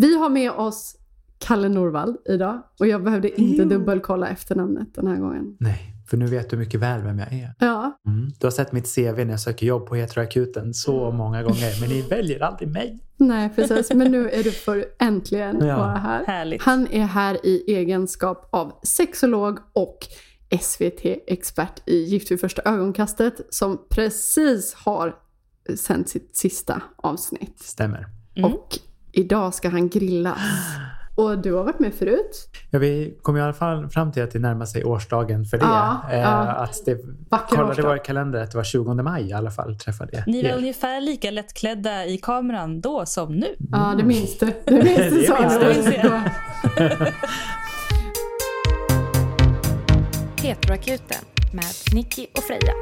Vi 0.00 0.18
har 0.18 0.28
med 0.30 0.50
oss 0.50 0.96
Kalle 1.38 1.68
Norvald 1.68 2.16
idag 2.28 2.62
och 2.78 2.86
jag 2.86 3.04
behövde 3.04 3.40
inte 3.40 3.64
dubbelkolla 3.64 4.28
efternamnet 4.28 4.94
den 4.94 5.06
här 5.06 5.16
gången. 5.16 5.56
Nej, 5.60 5.96
för 6.10 6.16
nu 6.16 6.26
vet 6.26 6.50
du 6.50 6.56
mycket 6.56 6.80
väl 6.80 7.02
vem 7.02 7.18
jag 7.18 7.32
är. 7.32 7.54
Ja, 7.58 8.00
Mm. 8.06 8.30
Du 8.38 8.46
har 8.46 8.50
sett 8.50 8.72
mitt 8.72 8.94
CV 8.94 9.24
när 9.24 9.30
jag 9.30 9.40
söker 9.40 9.66
jobb 9.66 9.86
på 9.86 9.94
Heteroakuten 9.94 10.74
så 10.74 11.10
många 11.10 11.42
gånger, 11.42 11.80
men 11.80 11.88
ni 11.88 12.02
väljer 12.10 12.40
aldrig 12.42 12.68
mig. 12.68 12.98
nej 13.16 13.50
precis. 13.56 13.92
Men 13.94 14.12
nu 14.12 14.30
är 14.30 14.42
du 14.44 14.50
för 14.52 14.84
äntligen 14.98 15.66
Ja. 15.66 15.76
vara 15.76 15.96
här. 15.96 16.24
Härligt. 16.26 16.62
Han 16.62 16.86
är 16.86 17.04
här 17.04 17.46
i 17.46 17.74
egenskap 17.74 18.48
av 18.52 18.72
sexolog 18.82 19.58
och 19.72 19.98
SVT-expert 20.60 21.82
i 21.86 21.96
Gift 22.04 22.30
vid 22.30 22.40
första 22.40 22.62
ögonkastet 22.64 23.40
som 23.50 23.86
precis 23.90 24.74
har 24.74 25.16
sänt 25.76 26.08
sitt 26.08 26.36
sista 26.36 26.82
avsnitt. 26.96 27.58
Stämmer. 27.58 28.06
Mm. 28.36 28.52
Och 28.52 28.78
idag 29.12 29.54
ska 29.54 29.68
han 29.68 29.88
grillas. 29.88 30.38
Och 31.14 31.38
du 31.38 31.52
har 31.52 31.64
varit 31.64 31.78
med 31.78 31.94
förut. 31.94 32.48
Ja, 32.70 32.78
vi 32.78 33.18
kom 33.22 33.36
i 33.36 33.40
alla 33.40 33.52
fall 33.52 33.88
fram 33.90 34.12
till 34.12 34.22
att 34.22 34.30
det 34.30 34.38
närmar 34.38 34.66
sig 34.66 34.84
årsdagen 34.84 35.44
för 35.44 35.58
det. 35.58 35.64
Ja, 35.64 36.02
Eh, 36.10 36.18
ja. 36.20 36.28
Att 36.38 36.84
det 36.84 36.98
Vacker 37.30 37.46
kollade 37.56 37.70
årsdag. 37.70 37.88
vår 37.88 38.04
kalender 38.04 38.42
att 38.42 38.50
det 38.50 38.56
var 38.56 38.64
20 38.64 38.94
maj 38.94 39.28
i 39.28 39.32
alla 39.32 39.50
fall 39.50 39.76
träffade 39.78 40.10
jag 40.12 40.22
Ni 40.26 40.42
var 40.42 40.48
er. 40.50 40.56
ungefär 40.56 41.00
lika 41.00 41.30
lättklädda 41.30 42.06
i 42.06 42.18
kameran 42.18 42.80
då 42.80 43.06
som 43.06 43.36
nu. 43.36 43.46
Ja, 43.72 43.94
det 43.98 44.04
minns 44.04 44.38
du. 44.38 44.46
Det 44.64 44.72
minns 44.84 44.96
du 44.98 45.26
Det 45.26 45.40
minns 45.40 45.58
du. 45.58 45.64
Det 45.64 45.74
minns 45.74 45.94
jag. 46.02 47.12
Heteroakuten 50.42 51.24
med 51.52 51.64
Nicky 51.94 52.26
och 52.36 52.42
Freja. 52.42 52.72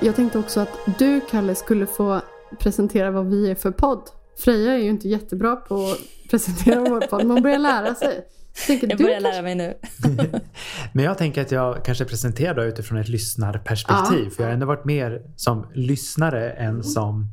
Jag 0.00 0.16
tänkte 0.16 0.38
också 0.38 0.60
att 0.60 0.68
du, 0.98 1.20
Kalle, 1.30 1.54
skulle 1.54 1.86
få 1.86 2.20
presentera 2.58 3.10
vad 3.10 3.26
vi 3.26 3.50
är 3.50 3.54
för 3.54 3.70
podd. 3.70 4.02
Freja 4.38 4.72
är 4.74 4.78
ju 4.78 4.88
inte 4.90 5.08
jättebra 5.08 5.56
på 5.56 5.74
att 5.74 5.98
presentera 6.30 6.80
vår 6.80 7.00
podd, 7.00 7.18
men 7.20 7.30
hon 7.30 7.42
börjar 7.42 7.58
lära 7.58 7.94
sig. 7.94 8.24
Jag, 8.56 8.66
tänker, 8.66 8.88
Jag 8.88 8.98
du 8.98 9.04
börjar 9.04 9.20
kanske- 9.20 9.32
lära 9.32 9.42
mig 9.42 9.54
nu. 9.54 9.74
Men 10.92 11.04
jag 11.04 11.18
tänker 11.18 11.42
att 11.42 11.50
jag 11.50 11.84
kanske 11.84 12.04
presenterar 12.04 12.54
då 12.54 12.64
utifrån 12.64 12.98
ett 12.98 13.08
lyssnarperspektiv. 13.08 14.24
Ja. 14.24 14.30
För 14.30 14.42
jag 14.42 14.48
har 14.48 14.54
ändå 14.54 14.66
varit 14.66 14.84
mer 14.84 15.22
som 15.36 15.66
lyssnare 15.74 16.50
än 16.50 16.82
som 16.84 17.26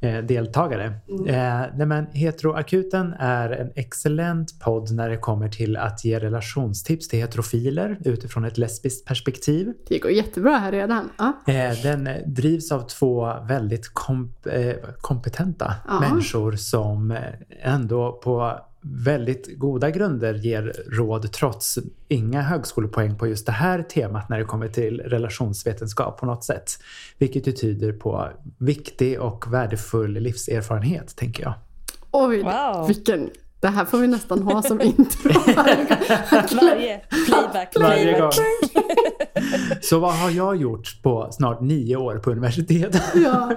eh, 0.00 0.18
deltagare. 0.18 0.84
Eh, 1.28 1.60
nej 1.76 1.86
men 1.86 2.06
Heteroakuten 2.06 3.14
är 3.18 3.50
en 3.50 3.70
excellent 3.74 4.60
podd 4.60 4.92
när 4.94 5.08
det 5.10 5.16
kommer 5.16 5.48
till 5.48 5.76
att 5.76 6.04
ge 6.04 6.18
relationstips 6.18 7.08
till 7.08 7.18
heterofiler 7.18 7.98
utifrån 8.04 8.44
ett 8.44 8.58
lesbiskt 8.58 9.06
perspektiv. 9.08 9.72
Det 9.88 9.98
går 9.98 10.10
jättebra 10.10 10.52
här 10.52 10.72
redan. 10.72 11.10
Ja. 11.18 11.32
Eh, 11.52 11.72
Den 11.82 12.06
eh, 12.06 12.16
drivs 12.26 12.72
av 12.72 12.80
två 12.80 13.32
väldigt 13.48 13.92
komp- 13.94 14.48
eh, 14.52 14.74
kompetenta 15.00 15.74
Ja. 15.88 16.00
människor 16.00 16.52
som 16.52 17.10
eh, 17.10 17.18
ändå 17.62 18.12
på 18.24 18.58
väldigt 18.80 19.58
goda 19.58 19.90
grunder 19.90 20.34
ger 20.34 20.72
råd 20.86 21.32
trots 21.32 21.78
inga 22.08 22.42
högskolepoäng 22.42 23.18
på 23.18 23.26
just 23.26 23.46
det 23.46 23.52
här 23.52 23.82
temat 23.82 24.28
när 24.28 24.38
det 24.38 24.44
kommer 24.44 24.68
till 24.68 25.00
relationsvetenskap 25.00 26.20
på 26.20 26.26
något 26.26 26.44
sätt. 26.44 26.70
Vilket 27.18 27.46
ju 27.48 27.52
tyder 27.52 27.92
på 27.92 28.28
viktig 28.58 29.20
och 29.20 29.52
värdefull 29.54 30.12
livserfarenhet, 30.12 31.16
tänker 31.16 31.42
jag. 31.42 31.54
Oj, 32.10 32.42
Wow. 32.42 32.86
vilken... 32.88 33.30
Det 33.60 33.68
här 33.68 33.84
får 33.84 33.98
vi 33.98 34.06
nästan 34.06 34.42
ha 34.42 34.62
som 34.62 34.80
intro. 34.82 35.32
Varje 36.60 36.98
playback, 37.26 37.76
Varje 37.80 38.12
playback. 38.12 38.34
Så 39.80 39.98
vad 39.98 40.14
har 40.14 40.30
jag 40.30 40.56
gjort 40.56 41.02
på 41.02 41.28
snart 41.30 41.60
nio 41.60 41.96
år 41.96 42.18
på 42.18 42.30
universitetet? 42.30 43.02
ja. 43.14 43.52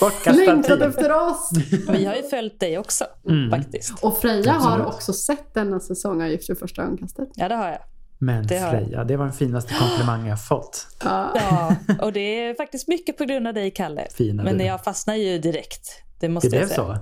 Bortkastad 0.00 0.32
Längtat 0.52 0.80
efter 0.80 1.12
oss! 1.28 1.50
Vi 1.88 2.04
har 2.04 2.14
ju 2.14 2.22
följt 2.22 2.60
dig 2.60 2.78
också 2.78 3.04
Mm. 3.28 3.50
faktiskt. 3.50 4.04
Och 4.04 4.18
Freja 4.18 4.52
har 4.52 4.70
Absolut. 4.70 4.86
också 4.94 5.12
sett 5.12 5.54
denna 5.54 5.80
säsong 5.80 6.22
av 6.22 6.28
Gift 6.28 6.50
vid 6.50 6.58
första 6.58 6.82
ögonkastet. 6.82 7.28
Ja, 7.34 7.48
det 7.48 7.54
har 7.54 7.68
jag. 7.68 7.78
Men 8.18 8.46
Det 8.46 8.58
har. 8.58 8.70
Freja, 8.70 9.04
det 9.04 9.16
var 9.16 9.24
den 9.24 9.34
finaste 9.34 9.74
komplimangen 9.74 10.26
jag 10.26 10.44
fått. 10.44 10.86
Ja. 11.04 11.30
Ja, 11.34 11.76
och 12.00 12.12
det 12.12 12.20
är 12.20 12.54
faktiskt 12.54 12.88
mycket 12.88 13.18
på 13.18 13.24
grund 13.24 13.48
av 13.48 13.54
dig, 13.54 13.70
Kalle. 13.70 14.06
Fina 14.16 14.42
Men 14.42 14.58
du. 14.58 14.64
jag 14.64 14.84
fastnar 14.84 15.14
ju 15.14 15.38
direkt. 15.38 15.80
Det 16.20 16.26
Det 16.26 16.32
måste 16.32 16.48
blev 16.50 16.60
jag 16.60 16.68
säga. 16.70 16.86
så? 16.86 16.96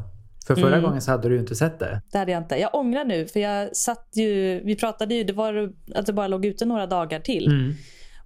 För 0.46 0.54
förra 0.54 0.68
Mm. 0.76 0.82
gången 0.82 1.02
så 1.02 1.10
hade 1.10 1.28
du 1.28 1.34
ju 1.34 1.40
inte 1.40 1.54
sett 1.54 1.78
det. 1.78 2.02
Det 2.12 2.18
hade 2.18 2.32
jag 2.32 2.42
inte. 2.42 2.56
Jag 2.56 2.74
ångrar 2.74 3.04
nu, 3.04 3.26
för 3.26 3.40
jag 3.40 3.76
satt 3.76 4.08
ju... 4.14 4.60
Vi 4.64 4.76
pratade 4.76 5.14
ju, 5.14 5.24
det 5.24 5.32
var 5.32 5.72
att 5.94 6.06
det 6.06 6.12
bara 6.12 6.26
låg 6.28 6.44
ute 6.46 6.64
några 6.64 6.86
dagar 6.86 7.20
till. 7.20 7.46
Mm. 7.46 7.74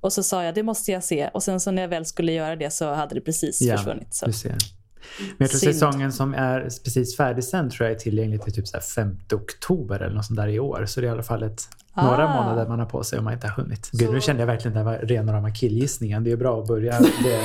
Och 0.00 0.12
så 0.12 0.22
sa 0.22 0.44
jag, 0.44 0.54
det 0.54 0.62
måste 0.62 0.92
jag 0.92 1.04
se. 1.04 1.30
Och 1.34 1.42
sen 1.42 1.60
så 1.60 1.70
när 1.70 1.82
jag 1.82 1.88
väl 1.88 2.04
skulle 2.06 2.32
göra 2.32 2.56
det 2.56 2.70
så 2.70 2.92
hade 2.94 3.14
det 3.14 3.20
precis 3.20 3.60
Ja, 3.60 3.76
försvunnit. 3.76 4.14
Så. 4.14 4.26
Du 4.26 4.32
ser. 4.32 4.48
Men 4.50 5.36
jag 5.38 5.50
tror 5.50 5.58
Synd. 5.58 5.74
säsongen 5.74 6.12
som 6.12 6.34
är 6.34 6.60
precis 6.84 7.16
färdigsänd 7.16 7.70
tror 7.72 7.88
jag 7.88 7.96
är 7.96 8.00
tillgänglig 8.00 8.42
till 8.42 8.52
typ 8.52 8.68
så 8.68 8.76
här 8.76 8.82
5 8.84 9.18
oktober 9.32 10.00
eller 10.02 10.14
något 10.14 10.24
sånt 10.24 10.36
där 10.36 10.48
i 10.48 10.58
år. 10.60 10.84
Så 10.86 11.00
det 11.00 11.06
är 11.06 11.08
i 11.08 11.12
alla 11.12 11.22
fall 11.22 11.42
ett, 11.42 11.62
några 11.96 12.28
Ah. 12.28 12.42
månader 12.42 12.68
man 12.68 12.78
har 12.78 12.86
på 12.86 13.04
sig 13.04 13.18
om 13.18 13.24
man 13.24 13.32
inte 13.34 13.46
har 13.48 13.62
hunnit. 13.62 13.90
Gud, 13.92 14.12
nu 14.12 14.20
kände 14.20 14.42
jag 14.42 14.46
verkligen 14.46 14.76
att 14.76 14.80
det 14.84 14.90
var 14.90 14.98
rena 14.98 15.32
rama 15.32 15.50
killgissningen. 15.54 16.24
Det 16.24 16.30
är 16.32 16.36
bra 16.36 16.60
att 16.60 16.68
börja 16.68 17.00
det. 17.24 17.40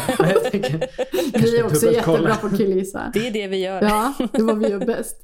Tänker, 0.52 0.88
Vi 1.42 1.58
är 1.60 1.66
också 1.66 1.92
jättebra 1.92 2.36
på 2.36 2.50
killgissa. 2.58 3.10
Det 3.14 3.28
är 3.28 3.32
det 3.32 3.48
vi 3.48 3.58
gör. 3.58 3.82
Ja, 3.82 4.14
det 4.32 4.38
är 4.38 4.44
vad 4.44 4.60
vi 4.60 4.68
gör 4.70 4.86
bäst. 4.86 5.16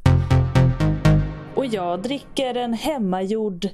Och 1.55 1.65
jag 1.65 2.01
dricker 2.01 2.55
en 2.55 2.73
hemmagjord 2.73 3.67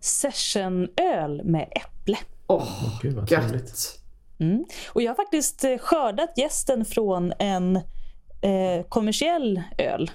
sessionöl 0.00 1.42
med 1.44 1.68
äpple. 1.70 2.16
Åh, 2.46 2.98
Gud 3.02 3.14
vad 3.14 3.28
trevligt. 3.28 3.52
gött. 3.52 4.00
Mm. 4.38 4.64
Och 4.88 5.02
jag 5.02 5.10
har 5.10 5.16
faktiskt 5.16 5.64
eh, 5.64 5.78
skördat 5.78 6.32
gästen 6.36 6.84
från 6.84 7.32
en 7.38 7.76
eh, 7.76 8.86
kommersiell 8.88 9.62
öl. 9.78 10.10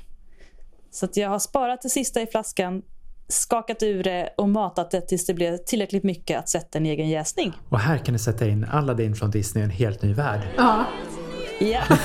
Så 0.92 1.06
att 1.06 1.18
jag 1.18 1.30
har 1.30 1.40
sparat 1.40 1.82
det 1.82 1.90
sista 1.90 2.22
i 2.22 2.28
flaskan, 2.28 2.82
skakat 3.28 3.84
ur 3.84 4.04
det 4.04 4.34
och 4.38 4.50
matat 4.50 4.92
det 4.92 5.02
tills 5.02 5.26
det 5.26 5.34
blev 5.34 5.58
tillräckligt 5.58 6.04
mycket 6.04 6.40
att 6.40 6.50
sätta 6.50 6.78
en 6.78 6.86
egen 6.86 7.10
jäsning. 7.10 7.54
Och 7.70 7.80
här 7.80 7.98
kan 7.98 8.14
du 8.14 8.20
sätta 8.20 8.48
in 8.48 8.66
Aladdin 8.66 9.16
från 9.16 9.32
Disney 9.32 9.62
i 9.62 9.66
en 9.66 9.72
helt 9.72 10.02
ny 10.02 10.14
värld. 10.14 10.42
Ja, 10.58 10.86
Ja, 11.62 11.82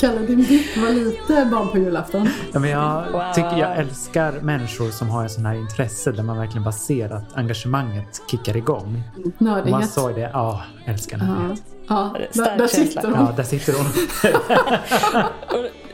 Kalle, 0.00 0.20
din 0.20 0.42
blick 0.42 0.76
var 0.76 0.90
lite 0.90 1.44
barn 1.50 1.68
på 1.68 1.78
julafton. 1.78 2.28
Ja, 2.52 2.58
men 2.58 2.70
jag, 2.70 3.12
Wow. 3.12 3.32
tycker, 3.34 3.56
jag 3.56 3.78
älskar 3.78 4.32
människor 4.32 4.90
som 4.90 5.08
har 5.10 5.22
en 5.22 5.30
sån 5.30 5.46
här 5.46 5.54
intresse 5.54 6.12
där 6.12 6.22
man 6.22 6.38
verkligen 6.38 6.64
bara 6.64 6.72
ser 6.72 7.10
att 7.10 7.36
engagemanget 7.36 8.22
kickar 8.30 8.56
igång. 8.56 9.02
Och 9.24 9.32
man 9.42 9.52
Nördighet. 9.54 9.90
såg 9.90 10.14
det, 10.14 10.20
ja, 10.32 10.62
älskar 10.86 11.18
den. 11.18 11.56
Ja, 11.88 12.14
ja. 12.34 12.44
Där, 12.44 12.58
där 12.58 12.66
sitter 12.66 13.02
hon. 13.10 13.26
Ja, 13.26 13.32
där 13.36 13.42
sitter 13.44 13.72
hon. 13.72 13.86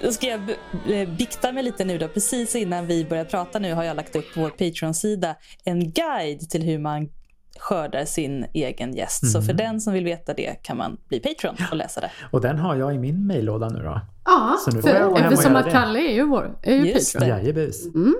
och 0.08 0.14
ska 0.14 0.26
jag 0.26 0.40
b- 0.40 0.54
eh, 1.02 1.08
bikta 1.08 1.52
mig 1.52 1.62
lite 1.62 1.84
nu 1.84 1.98
då. 1.98 2.08
Precis 2.08 2.54
innan 2.56 2.86
vi 2.86 3.04
börjar 3.04 3.24
prata 3.24 3.58
nu 3.58 3.74
har 3.74 3.84
jag 3.84 3.96
lagt 3.96 4.16
upp 4.16 4.34
på 4.34 4.40
vår 4.40 4.50
Patreon-sida 4.50 5.34
en 5.64 5.90
guide 5.90 6.50
till 6.50 6.62
hur 6.62 6.78
man 6.78 7.08
skördar 7.60 8.04
sin 8.04 8.46
egen 8.54 8.94
gäst. 8.96 9.32
Så 9.32 9.42
för 9.42 9.52
den 9.52 9.80
som 9.80 9.92
vill 9.92 10.04
veta 10.04 10.34
det 10.34 10.62
kan 10.62 10.76
man 10.76 10.96
bli 11.08 11.20
Patreon 11.20 11.54
och 11.70 11.76
läsa 11.76 12.00
det. 12.00 12.10
Och 12.30 12.40
den 12.40 12.58
har 12.58 12.76
jag 12.76 12.94
i 12.94 12.98
min 12.98 13.26
mejllåda 13.26 13.68
nu 13.68 13.78
då. 13.82 14.00
Ja, 14.24 14.56
Så 14.64 14.70
nu 14.76 14.82
får 14.82 14.90
jag 14.90 15.08
gå 15.08 15.16
för, 15.16 15.22
hem 15.22 15.26
och 15.26 15.32
eftersom 15.32 15.56
att. 15.56 15.70
Kalle 15.72 15.98
är 15.98 16.14
ju 16.14 16.26
vår 16.26 16.58
är 16.62 16.76
ju 16.76 16.92
Just 16.92 17.14
Patreon. 17.14 17.38
Jajebus. 17.38 17.86
Mm. 17.94 18.14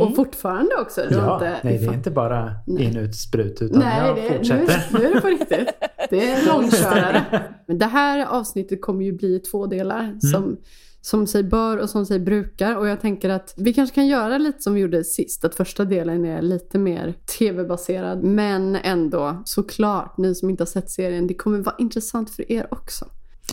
Och 0.00 0.16
fortfarande 0.16 0.74
också. 0.80 1.00
Du 1.08 1.14
Ja, 1.14 1.34
inte, 1.34 1.56
nej 1.62 1.78
det 1.78 1.86
är 1.86 1.94
inte 1.94 2.10
bara 2.10 2.52
in 2.66 2.96
ut 2.96 3.16
sprut 3.16 3.62
utan 3.62 3.78
Nej, 3.78 4.06
jag 4.06 4.16
det, 4.16 4.22
nu, 4.22 4.28
fortsätter. 4.36 4.98
nu 4.98 5.04
är 5.06 5.14
det 5.14 5.20
på 5.20 5.26
riktigt. 5.26 5.68
Det 6.10 6.30
är 6.30 6.46
långkörare. 6.52 7.42
Men 7.66 7.78
det 7.78 7.86
här 7.86 8.26
avsnittet 8.26 8.82
kommer 8.82 9.04
ju 9.04 9.12
bli 9.12 9.38
två 9.38 9.66
delar. 9.66 10.00
Mm. 10.00 10.20
Som, 10.20 10.56
som 11.02 11.26
sig 11.26 11.42
bör 11.42 11.76
och 11.76 11.90
som 11.90 12.06
sig 12.06 12.18
brukar. 12.20 12.76
Och 12.76 12.88
jag 12.88 13.00
tänker 13.00 13.30
att 13.30 13.54
vi 13.56 13.74
kanske 13.74 13.94
kan 13.94 14.06
göra 14.06 14.38
lite 14.38 14.62
som 14.62 14.74
vi 14.74 14.80
gjorde 14.80 15.04
sist. 15.04 15.44
Att 15.44 15.54
första 15.54 15.84
delen 15.84 16.24
är 16.24 16.42
lite 16.42 16.78
mer 16.78 17.14
tv-baserad. 17.38 18.22
Men 18.24 18.76
ändå, 18.76 19.42
såklart, 19.44 20.16
ni 20.18 20.34
som 20.34 20.50
inte 20.50 20.60
har 20.62 20.66
sett 20.66 20.90
serien, 20.90 21.26
det 21.26 21.34
kommer 21.34 21.58
vara 21.58 21.76
intressant 21.78 22.30
för 22.30 22.52
er 22.52 22.66
också. 22.70 23.04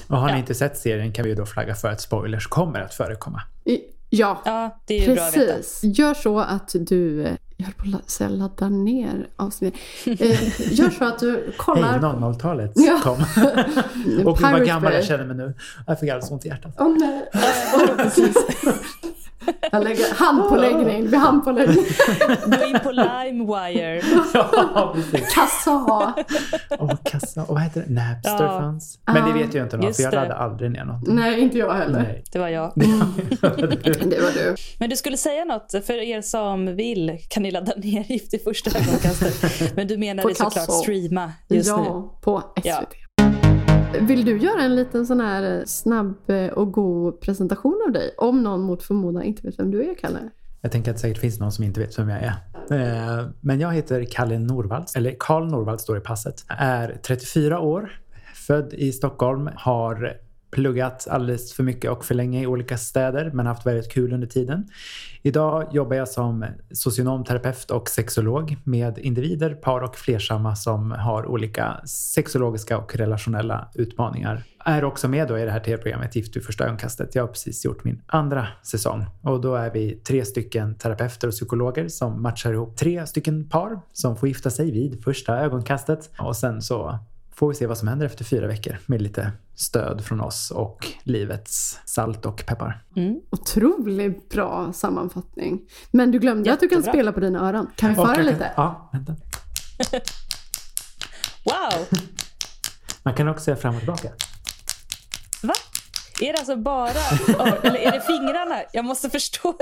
Och 0.08 0.18
har 0.18 0.28
ni 0.28 0.34
Ja. 0.34 0.38
inte 0.38 0.54
sett 0.56 0.78
serien 0.78 1.14
kan 1.14 1.24
vi 1.24 1.30
ju 1.30 1.36
då 1.36 1.46
flagga 1.46 1.76
för 1.76 1.88
att 1.88 2.02
spoilers 2.02 2.48
kommer 2.48 2.80
att 2.82 2.94
förekomma. 2.94 3.42
I, 3.66 3.80
ja, 4.10 4.42
Ja, 4.46 4.80
det 4.86 4.98
är 5.04 5.08
ju 5.08 5.14
bra 5.16 5.24
att 5.24 5.38
veta. 5.38 5.54
Precis. 5.54 5.98
Gör 6.00 6.14
så 6.14 6.40
att 6.40 6.76
du, 6.80 7.24
eh, 7.26 7.34
jag 7.58 7.66
höll 7.66 7.92
på 7.92 7.98
att 7.98 8.10
säga 8.10 8.30
ladda 8.30 8.70
ner 8.70 9.28
avsnittet. 9.36 9.80
Eh, 10.06 10.74
gör 10.74 10.90
så 10.90 11.06
att 11.06 11.20
du 11.20 11.54
kollar. 11.58 11.88
Hej, 11.88 12.00
00-talet 12.00 12.72
Ja. 12.76 13.00
kom. 13.04 13.14
Och 14.26 14.38
gud 14.38 14.52
vad 14.52 14.66
gammal 14.66 14.94
jag 14.94 15.06
känner 15.06 15.26
mig 15.26 15.36
nu. 15.36 15.54
Jag 15.88 16.00
fick 16.00 16.10
alldeles 16.10 16.32
ont 16.32 16.46
i 16.46 16.48
hjärtat. 16.48 16.76
Åh 16.80 16.96
nej. 17.00 17.30
Ja. 19.72 19.78
Jag 19.78 19.84
lägger 19.84 20.14
handpåläggning 20.16 21.04
vid 21.04 21.16
handpåläggning. 21.20 21.86
Gå 22.46 22.66
in 22.66 22.80
på 22.84 22.92
LimeWire. 22.92 24.02
ja, 24.34 24.92
precis. 24.96 25.34
Kassa. 25.36 26.14
Åh, 26.80 26.94
kassa. 27.04 27.42
Och 27.42 27.48
vad 27.54 27.62
heter 27.64 27.84
det? 27.88 27.94
Napster 27.94 28.44
Ja. 28.46 28.60
fanns. 28.60 29.00
Men 29.06 29.16
det 29.16 29.22
Ah, 29.22 29.34
vet 29.34 29.54
jag 29.54 29.66
inte 29.66 29.78
någon, 29.78 29.94
för 29.94 30.04
jag 30.04 30.14
laddade 30.14 30.36
aldrig 30.36 30.72
ner 30.72 30.86
någonting. 30.86 31.16
Nej, 31.16 31.40
inte 31.42 31.58
jag 31.58 31.74
heller. 31.74 32.00
Nej. 32.02 32.24
Det 32.32 32.40
var 32.40 32.48
jag. 32.48 32.72
Det 32.76 34.22
var 34.22 34.34
du. 34.34 34.56
Men 34.80 34.90
du 34.90 34.96
skulle 34.96 35.18
säga 35.18 35.46
något, 35.46 35.72
för 35.86 35.94
er 35.94 36.22
som 36.22 36.76
vill 36.76 37.18
kan 37.30 37.44
ni 37.44 37.52
ladda 37.52 37.72
ner 37.78 38.04
Gift 38.04 38.34
i 38.34 38.40
första 38.40 38.80
ögonkastet. 38.80 39.76
Men 39.76 39.88
du 39.88 39.98
menade 39.98 40.36
såklart 40.36 40.72
streama 40.72 41.32
just 41.48 41.70
nu. 41.78 41.84
ja, 41.84 42.20
på 42.22 42.40
SVT. 42.58 42.66
Ja. 42.66 42.82
Vill 43.94 44.26
du 44.26 44.38
göra 44.38 44.62
en 44.62 44.76
liten 44.76 45.06
sån 45.06 45.20
här 45.20 45.64
snabb 45.66 46.30
eh, 46.30 46.48
och 46.48 46.72
god 46.72 47.22
presentation 47.22 47.84
av 47.88 47.94
dig? 47.94 48.14
Om 48.18 48.44
någon 48.44 48.62
mot 48.62 48.84
förmodan 48.84 49.24
inte 49.24 49.42
vet 49.48 49.60
vem 49.60 49.72
du 49.72 49.90
är, 49.90 49.96
Kalle. 49.96 50.20
Jag 50.62 50.72
tänker 50.72 50.92
att 50.92 50.98
det 50.98 51.02
säkert 51.02 51.18
finns 51.18 51.40
någon 51.40 51.52
som 51.52 51.64
inte 51.64 51.80
vet 51.80 52.00
vem 52.00 52.10
jag 52.10 52.20
är. 52.20 52.34
Eh, 52.72 53.28
men 53.42 53.60
jag 53.60 53.74
heter 53.74 54.06
Kalle 54.12 54.40
Norvalds, 54.40 54.96
eller 54.96 55.16
Karl 55.20 55.48
Norvalds 55.48 55.84
står 55.84 55.98
i 55.98 56.02
passet. 56.02 56.46
Är 56.48 57.00
34 57.04 57.60
år, 57.60 57.92
född 58.48 58.74
i 58.74 58.92
Stockholm, 58.92 59.50
har 59.56 60.18
pluggat 60.52 61.08
alldeles 61.10 61.54
för 61.54 61.64
mycket 61.64 61.92
och 61.92 62.06
för 62.06 62.16
länge 62.16 62.42
i 62.42 62.48
olika 62.48 62.78
städer 62.78 63.32
men 63.34 63.46
haft 63.46 63.66
väldigt 63.66 63.92
kul 63.92 64.14
under 64.14 64.28
tiden. 64.28 64.68
Idag 65.22 65.68
jobbar 65.72 65.96
jag 65.96 66.08
som 66.08 66.46
socionomterapeut 66.72 67.72
och 67.72 67.90
sexolog 67.90 68.58
med 68.64 68.98
individer, 68.98 69.54
par 69.54 69.82
och 69.82 69.96
flersamma 69.96 70.56
som 70.56 70.92
har 70.92 71.26
olika 71.26 71.82
sexologiska 71.86 72.78
och 72.78 72.96
relationella 72.96 73.72
utmaningar. 73.76 74.44
Är 74.66 74.84
också 74.84 75.08
med 75.08 75.28
då 75.28 75.40
i 75.40 75.46
det 75.46 75.52
här 75.52 75.60
tv-programmet 75.60 76.16
Gift 76.16 76.36
vid 76.36 76.44
första 76.46 76.66
ögonkastet. 76.66 77.16
Jag 77.16 77.24
har 77.24 77.28
precis 77.28 77.66
gjort 77.66 77.84
min 77.84 78.02
andra 78.08 78.48
säsong 78.64 79.06
och 79.22 79.42
då 79.42 79.56
är 79.56 79.72
vi 79.72 79.92
tre 79.92 80.26
stycken 80.26 80.76
terapeuter 80.76 81.28
och 81.28 81.34
psykologer 81.34 81.88
som 81.88 82.22
matchar 82.22 82.54
ihop 82.54 82.78
tre 82.78 83.08
stycken 83.08 83.50
par 83.50 83.80
som 83.94 84.18
får 84.18 84.28
gifta 84.28 84.50
sig 84.50 84.72
vid 84.72 85.04
första 85.04 85.38
ögonkastet 85.38 86.10
och 86.20 86.36
sen 86.36 86.62
så 86.62 87.00
får 87.34 87.50
vi 87.50 87.56
se 87.56 87.68
vad 87.68 87.78
som 87.78 87.88
händer 87.88 88.06
efter 88.06 88.26
fyra 88.26 88.48
veckor 88.48 88.78
med 88.86 89.02
lite 89.02 89.32
stöd 89.58 90.06
från 90.06 90.22
oss 90.22 90.52
och 90.52 90.88
livets 91.04 91.80
salt 91.86 92.26
och 92.26 92.46
peppar. 92.46 92.84
Mm. 92.96 93.16
Otroligt 93.30 94.30
bra 94.30 94.74
sammanfattning. 94.74 95.62
Men 95.92 96.12
du 96.12 96.20
glömde 96.20 96.54
att 96.54 96.60
du 96.60 96.68
kan 96.68 96.78
Jättebra. 96.78 96.94
spela 96.94 97.12
på 97.12 97.20
dina 97.20 97.50
öron. 97.50 97.68
Kan 97.76 97.90
vi 97.90 97.96
få 97.96 98.06
höra 98.06 98.22
lite? 98.22 98.52
Ja, 98.56 98.90
vänta. 98.94 99.16
Wow! 101.46 101.86
Man 103.04 103.14
kan 103.14 103.28
också 103.28 103.44
säga 103.44 103.58
fram 103.58 103.74
och 103.74 103.80
tillbaka. 103.80 104.10
Va? 105.44 105.54
Är 106.22 106.34
det 106.34 106.40
alltså 106.40 106.56
bara, 106.56 106.90
eller 107.64 107.80
är 107.80 107.92
det 107.92 108.02
fingrarna? 108.02 108.62
Jag 108.74 108.86
måste 108.86 109.10
förstå. 109.10 109.58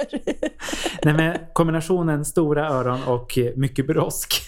Nej, 1.03 1.13
men 1.13 1.37
kombinationen 1.53 2.25
stora 2.25 2.69
öron 2.69 3.03
och 3.03 3.37
mycket 3.55 3.87
brosk 3.87 4.41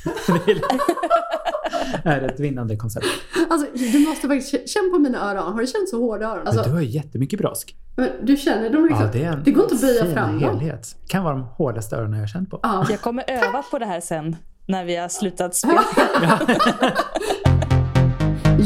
är 2.04 2.22
ett 2.22 2.40
vinnande 2.40 2.76
koncept. 2.76 3.06
Alltså, 3.50 3.68
du 3.92 4.00
måste 4.00 4.28
faktiskt 4.28 4.70
känna 4.70 4.90
på 4.90 5.00
mina 5.00 5.32
öron. 5.32 5.54
Har 5.54 5.62
du 5.62 5.68
känt 5.68 5.90
så 5.90 6.00
hårda 6.00 6.26
öron? 6.26 6.38
Men 6.38 6.48
Alltså, 6.48 6.64
du 6.64 6.70
har 6.70 6.82
ju 6.82 6.88
jättemycket 6.88 7.40
brosk. 7.40 7.76
men 7.96 8.10
du 8.22 8.38
känner 8.38 8.70
dem 8.70 8.86
liksom. 8.86 9.06
Ja, 9.06 9.12
det, 9.14 9.24
är 9.24 9.32
en 9.32 9.44
det 9.44 9.52
går 9.52 9.64
inte 9.64 9.76
att 9.76 9.82
böja 9.82 10.14
fram 10.14 10.40
dem. 10.40 10.60
helhet. 10.60 10.96
Kan 11.08 11.24
vara 11.24 11.34
de 11.34 11.44
hårdaste 11.44 11.96
öronen 11.96 12.14
jag 12.14 12.20
har 12.20 12.28
känt 12.28 12.50
på. 12.50 12.60
Ja. 12.64 12.86
Jag 12.90 13.02
kommer 13.02 13.24
öva 13.28 13.64
på 13.72 13.80
det 13.80 13.86
här 13.86 14.00
sen 14.02 14.36
när 14.66 14.86
vi 14.86 14.96
har 14.96 15.10
slutat 15.10 15.56
spela. 15.64 15.82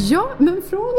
ja, 0.10 0.30
men 0.38 0.62
från... 0.70 0.92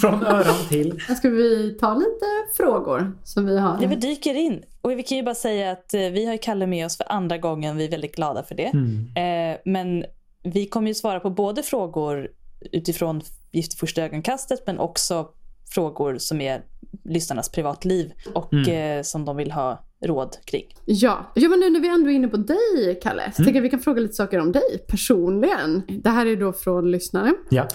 Från 0.00 0.26
öron 0.26 0.68
till... 0.68 1.00
Ska 1.18 1.28
vi 1.30 1.76
ta 1.80 1.94
lite 1.94 2.26
frågor 2.56 3.12
som 3.24 3.46
vi 3.46 3.58
har? 3.58 3.78
Ja, 3.82 3.88
vi 3.88 3.96
dyker 3.96 4.34
in. 4.34 4.62
Och 4.82 4.90
vi 4.90 5.02
kan 5.02 5.18
ju 5.18 5.24
bara 5.24 5.34
säga 5.34 5.70
att 5.72 5.94
eh, 5.94 6.00
vi 6.00 6.26
har 6.26 6.36
Kalle 6.36 6.66
med 6.66 6.86
oss 6.86 6.96
för 6.96 7.12
andra 7.12 7.38
gången. 7.38 7.76
Vi 7.76 7.84
är 7.86 7.90
väldigt 7.90 8.16
glada 8.16 8.42
för 8.42 8.54
det. 8.54 8.72
Mm. 8.74 9.52
Eh, 9.52 9.58
men 9.64 10.04
vi 10.44 10.66
kommer 10.66 10.88
ju 10.88 10.94
svara 10.94 11.20
på 11.20 11.30
både 11.30 11.62
frågor 11.62 12.28
utifrån 12.72 13.20
Gift 13.52 13.74
i 13.74 13.76
första 13.76 14.02
ögonkastet 14.02 14.62
men 14.66 14.78
också 14.78 15.28
frågor 15.74 16.18
som 16.18 16.40
är 16.40 16.64
lyssnarnas 17.04 17.48
privatliv 17.48 18.12
och 18.34 18.52
Mm. 18.52 18.98
eh, 18.98 19.02
som 19.02 19.24
de 19.24 19.36
vill 19.36 19.50
ha 19.52 19.84
råd 20.04 20.36
kring. 20.44 20.64
Ja. 20.84 21.32
ja, 21.34 21.48
men 21.48 21.60
nu 21.60 21.70
när 21.70 21.80
vi 21.80 21.88
ändå 21.88 22.10
är 22.10 22.14
inne 22.14 22.28
på 22.28 22.36
dig, 22.36 23.00
Kalle, 23.02 23.22
så 23.36 23.42
Mm. 23.42 23.46
tänker 23.46 23.54
jag 23.54 23.62
vi 23.62 23.70
kan 23.70 23.80
fråga 23.80 24.00
lite 24.00 24.14
saker 24.14 24.38
om 24.40 24.52
dig 24.52 24.84
personligen. 24.88 25.82
Det 26.02 26.10
här 26.10 26.26
är 26.26 26.36
då 26.36 26.52
från 26.52 26.90
lyssnare. 26.90 27.32
Ja. 27.50 27.68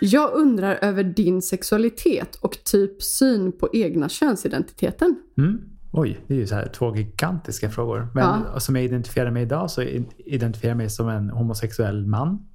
Jag 0.00 0.32
undrar 0.34 0.74
över 0.82 1.04
din 1.04 1.42
sexualitet 1.42 2.36
och 2.36 2.64
typ 2.64 3.02
syn 3.02 3.52
på 3.52 3.68
egna 3.72 4.08
könsidentiteten. 4.08 5.16
Mm. 5.38 5.60
Oj, 6.00 6.20
det 6.26 6.34
är 6.34 6.38
ju 6.38 6.46
så 6.46 6.54
här 6.54 6.66
två 6.66 6.96
gigantiska 6.96 7.70
frågor. 7.70 8.08
Men 8.14 8.42
Ja. 8.54 8.60
som 8.60 8.76
jag 8.76 8.84
identifierar 8.84 9.30
mig 9.30 9.42
idag 9.42 9.70
så 9.70 9.82
identifierar 10.26 10.70
jag 10.70 10.76
mig 10.76 10.90
som 10.90 11.08
en 11.08 11.30
homosexuell 11.30 12.06
man. 12.06 12.46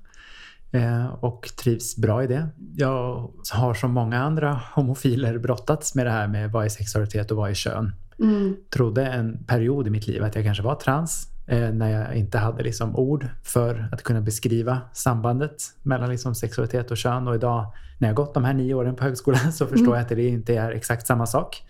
Eh, 0.72 1.06
och 1.06 1.50
trivs 1.64 1.98
bra 1.98 2.24
i 2.24 2.28
det. 2.28 2.48
Jag 2.76 3.30
har 3.52 3.74
som 3.74 3.92
många 3.92 4.20
andra 4.24 4.60
homofiler 4.74 5.38
brottats 5.38 5.96
med 5.96 6.06
det 6.06 6.12
här 6.12 6.28
med 6.28 6.52
vad 6.52 6.66
är 6.66 6.70
sexualitet 6.70 7.32
och 7.32 7.38
vad 7.38 7.50
är 7.50 7.54
kön. 7.54 7.96
Mm. 8.20 8.56
Trodde 8.70 9.06
en 9.06 9.44
period 9.44 9.88
i 9.88 9.90
mitt 9.90 10.08
liv 10.08 10.24
att 10.24 10.36
jag 10.36 10.44
kanske 10.46 10.64
var 10.64 10.76
trans 10.76 11.28
eh, 11.48 11.70
när 11.72 11.90
jag 11.90 12.16
inte 12.16 12.38
hade 12.38 12.64
liksom 12.64 12.96
ord 12.96 13.28
för 13.44 13.90
att 13.92 14.04
kunna 14.04 14.22
beskriva 14.22 14.82
sambandet 14.94 15.56
mellan 15.84 16.10
liksom 16.10 16.36
sexualitet 16.36 16.92
och 16.92 16.98
kön. 16.98 17.28
Och 17.28 17.36
idag 17.36 17.66
när 18.00 18.08
jag 18.08 18.16
gått 18.16 18.34
de 18.34 18.44
här 18.44 18.54
nio 18.54 18.74
åren 18.74 18.96
på 18.96 19.04
högskolan 19.04 19.54
så 19.54 19.66
förstår 19.68 19.86
Mm. 19.88 19.94
jag 19.94 20.02
att 20.02 20.10
det 20.10 20.28
inte 20.28 20.56
är 20.56 20.72
exakt 20.72 21.08
samma 21.08 21.26
sak. 21.26 21.64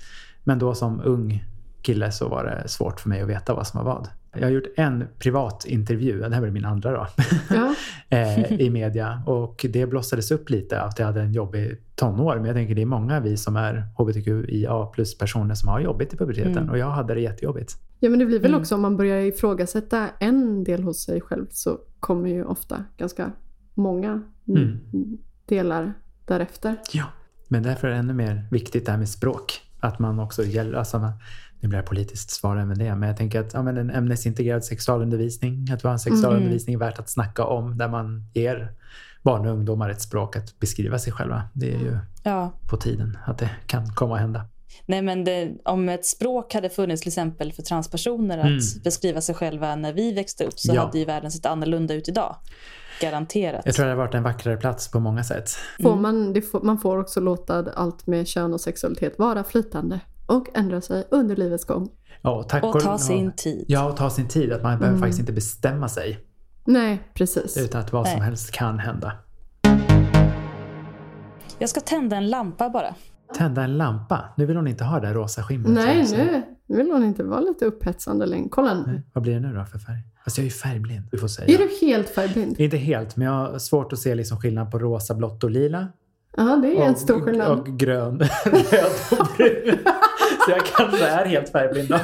Men 0.44 0.60
då 0.60 0.74
som 0.76 1.02
ung 1.04 1.44
kille 1.84 2.12
så 2.12 2.28
var 2.30 2.44
det 2.46 2.68
svårt 2.68 3.00
för 3.00 3.10
mig 3.10 3.22
att 3.22 3.30
veta 3.30 3.54
vad 3.54 3.68
som 3.68 3.86
var 3.86 3.94
vad. 3.96 4.08
Jag 4.36 4.44
har 4.44 4.50
gjort 4.50 4.68
en 4.78 5.04
privat 5.20 5.66
intervju, 5.66 6.20
det 6.20 6.36
här 6.36 6.42
var 6.42 6.50
min 6.50 6.66
andra 6.66 6.92
då, 6.92 7.08
Ja. 7.50 7.76
eh, 8.18 8.52
i 8.62 8.70
media 8.70 9.24
och 9.26 9.66
det 9.70 9.86
blossades 9.86 10.32
upp 10.32 10.50
lite 10.50 10.82
att 10.82 11.00
jag 11.00 11.06
hade 11.06 11.22
en 11.22 11.34
jobbig 11.34 11.78
tonår. 11.96 12.36
Men 12.36 12.46
jag 12.46 12.56
tänker 12.56 12.76
det 12.76 12.82
är 12.82 12.86
många 12.86 13.20
vi 13.20 13.38
som 13.38 13.56
är 13.56 13.84
hbtqia 13.98 14.86
plus 14.86 15.18
personer 15.18 15.56
som 15.56 15.70
har 15.70 15.80
jobbigt 15.80 16.14
i 16.14 16.18
puberteten 16.18 16.58
Mm. 16.58 16.70
och 16.70 16.78
jag 16.78 16.90
hade 16.92 17.14
det 17.14 17.22
jättejobbigt. 17.22 17.78
ja, 18.00 18.10
men 18.10 18.20
det 18.20 18.26
blir 18.26 18.40
väl 18.40 18.52
Mm. 18.52 18.62
också 18.62 18.76
om 18.76 18.82
man 18.82 18.98
börjar 18.98 19.20
ifrågasätta 19.22 20.10
en 20.20 20.64
del 20.64 20.84
hos 20.84 21.04
sig 21.06 21.22
själv 21.22 21.46
så 21.50 21.78
kommer 22.00 22.30
ju 22.30 22.44
ofta 22.46 22.84
ganska 22.98 23.32
många 23.74 24.22
Mm. 24.48 24.78
delar 25.46 25.94
därefter. 26.26 26.76
Ja. 26.94 27.04
Men 27.48 27.64
därför 27.64 27.88
är 27.88 27.92
det 27.92 27.98
ännu 27.98 28.14
mer 28.14 28.48
viktigt 28.52 28.86
det 28.86 28.92
här 28.92 29.00
med 29.00 29.10
språk. 29.10 29.62
Att 29.80 30.00
man 30.00 30.20
också 30.20 30.44
gäller, 30.44 30.78
alltså 30.78 31.00
man, 31.00 31.12
nu 31.64 31.70
blir 31.70 31.80
det 31.80 31.86
politiskt 31.86 32.30
svar 32.30 32.58
även 32.58 32.78
det, 32.78 32.96
men 32.96 33.10
jag 33.10 33.18
tänker 33.18 33.40
att 33.40 33.54
ja, 33.54 33.64
men 33.64 33.78
en 33.78 33.90
ämnesintegrerad 33.90 34.66
sexualundervisning, 34.66 35.68
att 35.74 35.84
vi 35.84 35.88
har 35.88 35.94
en 35.94 36.00
sexualundervisning 36.00 36.78
värt 36.80 37.00
att 37.00 37.10
snacka 37.10 37.46
om 37.46 37.78
där 37.78 37.88
man 37.88 38.26
ger 38.34 38.72
barn 39.22 39.46
och 39.48 39.54
ungdomar 39.54 39.90
ett 39.90 40.02
språk 40.02 40.36
att 40.36 40.60
beskriva 40.60 41.00
sig 41.00 41.14
själva. 41.14 41.44
Det 41.54 41.74
är 41.74 41.80
ju 41.80 41.98
Ja. 42.24 42.52
på 42.70 42.78
tiden 42.78 43.18
att 43.26 43.38
det 43.38 43.50
kan 43.68 43.94
komma 43.94 44.16
att 44.16 44.22
hända. 44.22 44.46
Nej, 44.86 45.02
men 45.02 45.24
det, 45.24 45.52
om 45.66 45.90
ett 45.90 46.06
språk 46.06 46.54
hade 46.54 46.70
funnits 46.70 47.02
till 47.02 47.10
exempel 47.10 47.54
för 47.54 47.62
transpersoner 47.64 48.38
att 48.38 48.46
Mm. 48.46 48.60
beskriva 48.84 49.22
sig 49.22 49.36
själva 49.36 49.76
när 49.76 49.94
vi 49.94 50.14
växte 50.14 50.44
upp 50.46 50.60
så 50.60 50.76
Ja. 50.76 50.86
hade 50.86 51.00
ju 51.00 51.06
världen 51.06 51.32
sett 51.32 51.46
annorlunda 51.46 51.94
ut 51.94 52.08
idag. 52.08 52.36
Garanterat. 53.02 53.62
Jag 53.66 53.76
tror 53.76 53.86
det 53.86 53.92
har 53.92 53.98
varit 53.98 54.14
en 54.14 54.24
vackrare 54.24 54.58
plats 54.58 54.92
på 54.92 55.00
många 55.00 55.24
sätt. 55.24 55.50
Får 55.82 55.90
Mm. 55.92 56.02
man, 56.02 56.34
det 56.34 56.42
får, 56.42 56.62
man 56.62 56.78
får 56.80 56.98
också 57.00 57.20
låta 57.20 57.72
allt 57.76 58.08
med 58.08 58.28
kön 58.28 58.54
och 58.54 58.62
sexualitet 58.62 59.20
vara 59.20 59.44
flytande 59.44 60.00
och 60.26 60.48
ändra 60.54 60.82
sig 60.82 61.08
under 61.12 61.36
livets 61.36 61.66
gång. 61.66 61.90
Ja, 62.22 62.44
tack 62.44 62.64
Och 62.64 62.80
ta 62.80 62.98
sin 62.98 63.32
tid. 63.36 63.66
Ja, 63.68 63.90
och 63.90 63.98
ta 63.98 64.10
sin 64.10 64.28
tid. 64.28 64.52
Att 64.54 64.64
man 64.64 64.72
behöver 64.80 64.88
Mm. 64.88 65.00
faktiskt 65.02 65.20
inte 65.20 65.34
bestämma 65.34 65.90
sig. 65.90 66.20
Nej, 66.66 67.02
precis. 67.14 67.58
Utan 67.58 67.82
att 67.82 67.94
vad 67.94 68.08
som 68.08 68.20
Nej. 68.20 68.26
helst 68.28 68.52
kan 68.52 68.80
hända. 68.80 69.12
Jag 71.60 71.70
ska 71.70 71.80
tända 71.80 72.16
en 72.18 72.30
lampa 72.30 72.70
bara. 72.70 72.96
Tända 73.38 73.64
en 73.64 73.78
lampa. 73.78 74.34
Nu 74.38 74.46
vill 74.46 74.56
hon 74.56 74.68
inte 74.68 74.84
ha 74.84 75.00
det 75.00 75.08
där 75.08 75.14
rosa 75.14 75.44
skimret. 75.44 75.72
Nej, 75.74 76.44
nu 76.68 76.78
vill 76.78 76.92
hon 76.92 77.04
inte 77.04 77.24
vara 77.24 77.40
lite 77.40 77.66
upphetsande 77.66 78.26
längre. 78.26 78.48
Kolla 78.52 78.74
nu. 78.74 78.84
Nej, 78.88 79.02
Vad 79.14 79.22
blir 79.24 79.34
det 79.34 79.40
nu 79.40 79.54
då 79.54 79.66
för 79.66 79.80
färg? 79.80 79.98
Fast 80.24 80.38
jag 80.38 80.44
är 80.44 80.46
ju 80.48 80.52
färgblind. 80.52 81.04
Du 81.12 81.18
får 81.18 81.28
säga. 81.28 81.54
Är 81.54 81.58
du 81.58 81.88
helt 81.88 82.10
färgblind? 82.10 82.60
Inte 82.60 82.78
helt, 82.78 83.16
men 83.16 83.28
jag 83.28 83.34
har 83.34 83.60
svårt 83.60 83.94
att 83.94 84.00
se 84.00 84.16
liksom 84.16 84.40
skillnad 84.40 84.72
på 84.72 84.80
rosa, 84.80 85.14
blått 85.14 85.44
och 85.44 85.52
lila. 85.52 85.88
Ja, 86.38 86.44
det 86.62 86.78
är 86.78 86.86
en 86.86 86.92
och, 86.92 86.98
stor 86.98 87.22
skillnad. 87.22 87.60
Och 87.60 87.68
grön, 87.68 88.20
röd 88.46 89.20
och 89.20 89.28
brun. 89.38 89.78
Så 90.46 90.52
jag 90.52 90.66
kanske 90.66 91.06
är 91.08 91.26
helt 91.26 91.50
färgblind. 91.52 91.90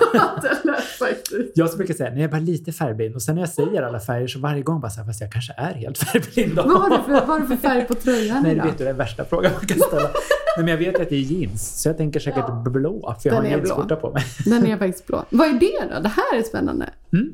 Jag 1.56 1.78
brukar 1.78 1.94
säga, 1.94 2.10
när 2.10 2.18
jag 2.18 2.24
är 2.28 2.32
bara 2.32 2.40
lite 2.42 2.72
färgblind 2.72 3.16
och 3.16 3.22
sen 3.22 3.36
när 3.36 3.42
jag 3.42 3.50
säger 3.50 3.82
alla 3.84 4.00
färger 4.00 4.28
så 4.28 4.40
varje 4.40 4.62
gång 4.64 4.82
bara 4.82 4.90
så 4.92 5.00
här, 5.00 5.08
fast 5.08 5.22
jag 5.22 5.32
kanske 5.32 5.54
är 5.58 5.74
helt 5.74 5.98
färgblind 6.10 6.56
då. 6.56 6.64
Vad 6.64 6.82
har 6.82 6.90
du 6.90 6.96
för, 7.04 7.12
vad 7.12 7.24
har 7.28 7.40
du 7.40 7.48
för 7.48 7.56
färg 7.56 7.86
på 7.88 7.96
tröjan 7.96 8.44
Nej, 8.44 8.56
det 8.56 8.62
vet 8.62 8.78
du, 8.78 8.84
det 8.84 8.90
är 8.90 8.94
värsta 8.94 9.26
frågan 9.26 9.52
man 9.52 9.66
kan 9.68 9.80
ställa. 9.80 10.02
Nej, 10.04 10.12
men 10.58 10.68
jag 10.68 10.78
vet 10.78 11.00
att 11.02 11.10
det 11.10 11.16
är 11.16 11.20
jeans, 11.20 11.82
så 11.82 11.90
jag 11.90 11.98
tänker 11.98 12.20
säkert 12.20 12.46
Ja. 12.48 12.64
blå, 12.66 13.16
för 13.22 13.30
jag 13.30 13.36
har 13.36 13.42
Den 13.44 13.52
en 13.52 13.58
är 13.60 13.62
blå. 13.64 13.68
jeansskjorta 13.70 13.96
på 13.96 14.12
mig. 14.12 14.24
Den 14.46 14.68
är 14.68 14.78
faktiskt 14.78 15.08
blå. 15.08 15.26
Vad 15.30 15.48
är 15.48 15.54
det 15.54 15.96
då? 15.96 16.02
Det 16.02 16.10
här 16.10 16.40
är 16.40 16.44
spännande. 16.44 16.90
Mm. 17.14 17.30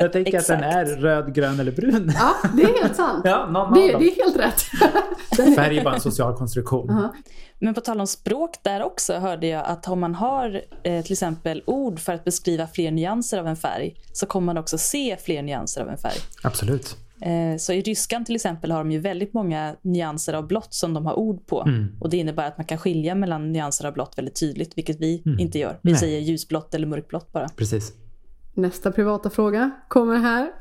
Jag 0.00 0.12
tänker 0.12 0.38
att 0.38 0.46
den 0.46 0.62
är 0.62 0.84
röd, 0.86 1.34
grön 1.34 1.60
eller 1.60 1.72
brun. 1.72 2.12
Ja, 2.14 2.48
det 2.56 2.62
är 2.62 2.82
helt 2.82 2.96
sant. 2.96 3.22
Ja, 3.24 3.46
någon 3.50 3.74
det, 3.74 3.80
det 3.80 3.94
är 4.10 4.24
helt 4.24 4.36
rätt. 4.36 4.60
Färg 5.56 5.78
är 5.78 5.84
bara 5.84 5.94
en 5.94 6.00
social 6.00 6.36
konstruktion. 6.36 6.86
Ja. 6.88 7.14
Men 7.58 7.74
på 7.74 7.80
tal 7.80 8.00
om 8.00 8.06
språk 8.06 8.50
där 8.62 8.82
också 8.82 9.14
hörde 9.14 9.46
jag 9.46 9.64
att 9.66 9.88
om 9.88 10.00
man 10.00 10.14
har 10.14 10.62
eh, 10.82 11.02
till 11.02 11.12
exempel 11.12 11.62
ord 11.66 12.00
för 12.00 12.12
att 12.12 12.24
beskriva 12.24 12.66
fler 12.66 12.90
nyanser 12.90 13.38
av 13.38 13.46
en 13.46 13.56
färg 13.56 13.94
så 14.12 14.26
kommer 14.26 14.46
man 14.46 14.58
också 14.58 14.78
se 14.78 15.16
fler 15.16 15.42
nyanser 15.42 15.80
av 15.80 15.88
en 15.88 15.98
färg. 15.98 16.18
Absolut. 16.42 16.96
Eh, 17.20 17.56
så 17.58 17.72
i 17.72 17.82
ryskan 17.82 18.24
till 18.24 18.34
exempel 18.34 18.70
har 18.70 18.78
de 18.78 18.92
ju 18.92 18.98
väldigt 18.98 19.34
många 19.34 19.76
nyanser 19.82 20.32
av 20.32 20.46
blått 20.46 20.74
som 20.74 20.94
de 20.94 21.06
har 21.06 21.14
ord 21.14 21.46
på. 21.46 21.62
Mm. 21.62 21.96
Och 22.00 22.10
det 22.10 22.16
innebär 22.16 22.48
att 22.48 22.58
man 22.58 22.66
kan 22.66 22.78
skilja 22.78 23.14
mellan 23.14 23.52
nyanser 23.52 23.86
av 23.86 23.92
blått 23.92 24.18
väldigt 24.18 24.40
tydligt, 24.40 24.78
vilket 24.78 25.00
vi 25.00 25.22
inte 25.38 25.58
gör. 25.58 25.78
Vi 25.82 25.90
Nej. 25.90 26.00
säger 26.00 26.20
ljusblått 26.20 26.74
eller 26.74 26.86
mörkblått 26.86 27.32
bara. 27.32 27.48
Precis. 27.48 27.92
Nästa 28.54 28.92
privata 28.92 29.30
fråga 29.30 29.70
kommer 29.88 30.16
här. 30.16 30.52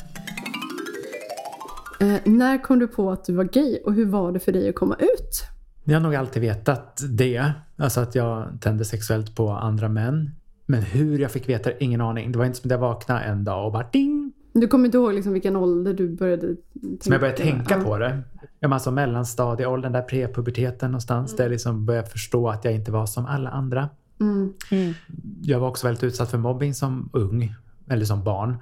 Eh, 2.02 2.16
när 2.26 2.64
kom 2.64 2.80
du 2.80 2.88
på 2.88 3.12
att 3.12 3.26
du 3.26 3.34
var 3.34 3.44
gay 3.44 3.80
och 3.86 3.94
hur 3.94 4.06
var 4.06 4.32
det 4.32 4.40
för 4.40 4.52
dig 4.52 4.70
att 4.70 4.76
komma 4.76 4.96
ut? 5.00 5.53
Jag 5.84 5.96
har 5.96 6.02
nog 6.02 6.16
alltid 6.16 6.42
vetat 6.42 7.02
det. 7.10 7.52
Alltså 7.78 8.02
att 8.02 8.16
jag 8.16 8.48
tände 8.62 8.86
sexuellt 8.86 9.36
på 9.36 9.50
andra 9.50 9.90
män. 9.90 10.32
Men 10.66 10.82
hur 10.82 11.20
jag 11.20 11.32
fick 11.32 11.50
veta 11.50 11.72
ingen 11.72 12.02
aning. 12.02 12.32
Det 12.32 12.38
var 12.38 12.46
inte 12.46 12.58
som 12.58 12.68
att 12.68 12.72
jag 12.72 12.80
vaknade 12.80 13.20
en 13.22 13.44
dag 13.44 13.66
och 13.66 13.72
bara 13.72 13.88
ding! 13.92 14.34
Du 14.54 14.68
kommer 14.68 14.86
inte 14.86 14.98
ihåg 14.98 15.14
liksom 15.14 15.34
vilken 15.34 15.56
ålder 15.56 15.94
du 15.94 16.16
började 16.16 16.48
tänka? 16.48 17.04
Som 17.04 17.12
jag 17.12 17.22
började 17.22 17.38
tänka 17.38 17.82
på 17.82 17.98
det. 17.98 18.22
Ja, 18.42 18.68
men 18.68 18.74
Alltså 18.74 18.92
mellanstadieåldern, 18.92 19.92
där 19.92 20.02
prepuberteten 20.02 20.92
någonstans. 20.92 21.36
Där 21.36 21.44
jag 21.44 21.52
liksom 21.52 21.86
började 21.86 22.08
förstå 22.08 22.50
att 22.50 22.66
jag 22.66 22.74
inte 22.74 22.92
var 22.92 23.06
som 23.06 23.26
alla 23.26 23.50
andra. 23.50 23.90
Mm. 24.20 24.54
Mm. 24.72 24.94
Jag 25.42 25.60
var 25.60 25.68
också 25.68 25.88
väldigt 25.88 26.04
utsatt 26.04 26.32
för 26.32 26.38
mobbing 26.38 26.74
som 26.74 27.10
ung, 27.14 27.56
eller 27.90 28.06
som 28.06 28.24
barn. 28.24 28.58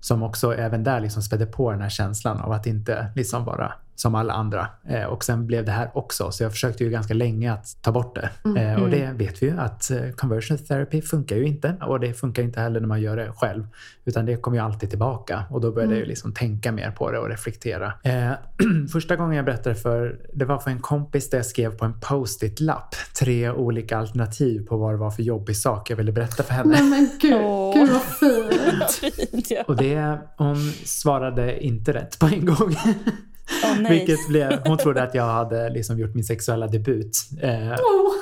Som 0.00 0.22
också 0.22 0.54
även 0.54 0.84
där 0.84 1.00
liksom 1.00 1.22
spädde 1.22 1.46
på 1.46 1.70
den 1.70 1.80
här 1.80 1.88
känslan 1.88 2.40
av 2.40 2.52
att 2.52 2.66
inte 2.66 3.06
liksom 3.14 3.44
vara 3.44 3.72
som 3.96 4.14
alla 4.14 4.32
andra. 4.32 4.68
Eh, 4.88 5.04
och 5.04 5.24
sen 5.24 5.46
blev 5.46 5.64
det 5.64 5.72
här 5.72 5.90
också, 5.94 6.30
så 6.30 6.42
jag 6.42 6.52
försökte 6.52 6.84
ju 6.84 6.90
ganska 6.90 7.14
länge 7.14 7.52
att 7.52 7.82
ta 7.82 7.92
bort 7.92 8.14
det. 8.14 8.30
Eh, 8.60 8.82
och 8.82 8.90
det 8.90 9.12
vet 9.12 9.42
vi 9.42 9.46
ju 9.46 9.58
att 9.58 9.90
eh, 9.90 10.10
conversion 10.16 10.58
therapy 10.58 11.02
funkar 11.02 11.36
ju 11.36 11.46
inte. 11.46 11.74
Och 11.80 12.00
det 12.00 12.14
funkar 12.14 12.42
inte 12.42 12.60
heller 12.60 12.80
när 12.80 12.88
man 12.88 13.00
gör 13.00 13.16
det 13.16 13.32
själv. 13.36 13.66
Utan 14.04 14.26
det 14.26 14.36
kommer 14.36 14.56
ju 14.56 14.64
alltid 14.64 14.90
tillbaka. 14.90 15.44
Och 15.50 15.60
då 15.60 15.72
började 15.72 15.94
jag 15.94 16.00
ju 16.00 16.06
liksom 16.06 16.32
tänka 16.32 16.72
mer 16.72 16.90
på 16.90 17.10
det 17.10 17.18
och 17.18 17.28
reflektera. 17.28 17.92
Eh, 18.04 18.32
första 18.92 19.16
gången 19.16 19.36
jag 19.36 19.44
berättade 19.44 19.74
för, 19.76 20.20
det 20.34 20.44
var 20.44 20.58
för 20.58 20.70
en 20.70 20.80
kompis 20.80 21.30
där 21.30 21.38
jag 21.38 21.46
skrev 21.46 21.76
på 21.76 21.84
en 21.84 22.00
post-it-lapp 22.00 22.94
tre 23.20 23.50
olika 23.50 23.98
alternativ 23.98 24.66
på 24.66 24.76
vad 24.76 24.94
det 24.94 24.98
var 24.98 25.10
för 25.10 25.22
jobbig 25.22 25.56
sak 25.56 25.90
jag 25.90 25.96
ville 25.96 26.12
berätta 26.12 26.42
för 26.42 26.52
henne. 26.52 26.70
Nej 26.70 26.82
men 26.82 27.10
gud, 27.20 27.74
gud 27.74 27.90
vad 27.90 28.02
fint. 28.02 29.66
Och 29.66 29.76
det, 29.76 30.18
hon 30.36 30.56
svarade 30.84 31.64
inte 31.64 31.92
rätt 31.92 32.18
på 32.18 32.26
en 32.26 32.46
gång. 32.46 32.76
Nej. 33.78 33.98
Vilket 33.98 34.28
blev, 34.28 34.60
hon 34.64 34.78
trodde 34.78 35.02
att 35.02 35.14
jag 35.14 35.24
hade 35.24 35.70
liksom 35.70 35.98
gjort 35.98 36.14
min 36.14 36.24
sexuella 36.24 36.66
debut. 36.66 37.16
Eh, 37.42 37.50
Åh. 37.70 38.12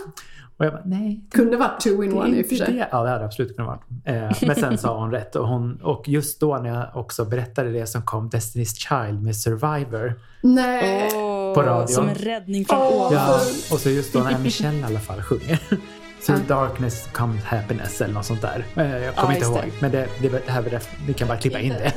och 0.57 0.65
jag 0.65 0.73
bara, 0.73 0.83
nej. 0.85 1.25
Kunde 1.35 1.57
varit 1.57 1.81
two 1.81 1.89
in 2.05 2.11
det 2.11 2.17
one 2.17 2.37
i 2.37 2.43
och 2.43 2.47
för 2.47 2.55
sig. 2.57 2.73
det. 2.73 2.89
Ja, 2.93 3.03
det 3.03 3.11
hade 3.11 3.25
absolut 3.25 3.57
kunnat 3.57 3.81
vara. 4.05 4.17
Eh, 4.17 4.33
men 4.47 4.57
sen 4.57 4.79
sa 4.79 4.99
hon 5.01 5.11
rätt. 5.11 5.37
Och, 5.37 5.49
hon, 5.49 5.81
och 5.83 6.09
just 6.09 6.41
då 6.41 6.57
när 6.59 6.71
jag 6.71 6.91
också 6.97 7.25
berättade 7.25 7.71
det 7.73 7.87
som 7.87 8.03
kom 8.03 8.31
Destiny's 8.31 8.75
Child 9.07 9.23
med 9.23 9.37
Survivor. 9.37 10.21
Nej. 10.43 11.11
På 11.55 11.63
radio. 11.63 11.87
Som 11.95 12.09
en 12.09 12.15
räddning 12.15 12.65
från 12.65 12.79
ovan. 12.79 13.13
Ja, 13.13 13.41
och 13.73 13.81
så 13.81 13.91
just 13.91 14.13
då 14.13 14.19
när 14.19 14.39
Michelle 14.39 14.79
i 14.79 14.83
alla 14.85 15.01
fall 15.01 15.23
sjunger. 15.23 15.59
Så 16.23 16.33
Ja. 16.33 16.39
darkness 16.49 17.09
comes 17.13 17.45
happiness 17.45 18.01
eller 18.01 18.15
något 18.15 18.25
sånt 18.27 18.43
där. 18.43 18.65
Eh, 18.77 19.05
Jag 19.05 19.15
kommer 19.17 19.35
Ja, 19.35 19.39
inte 19.47 19.47
ihåg. 19.61 19.73
Men 19.81 19.91
det, 19.91 20.07
det, 20.23 20.29
det 20.29 20.51
här, 20.51 20.81
ni 21.07 21.15
kan 21.15 21.29
bara 21.29 21.39
klippa 21.39 21.59
in 21.61 21.73
det. 21.73 21.93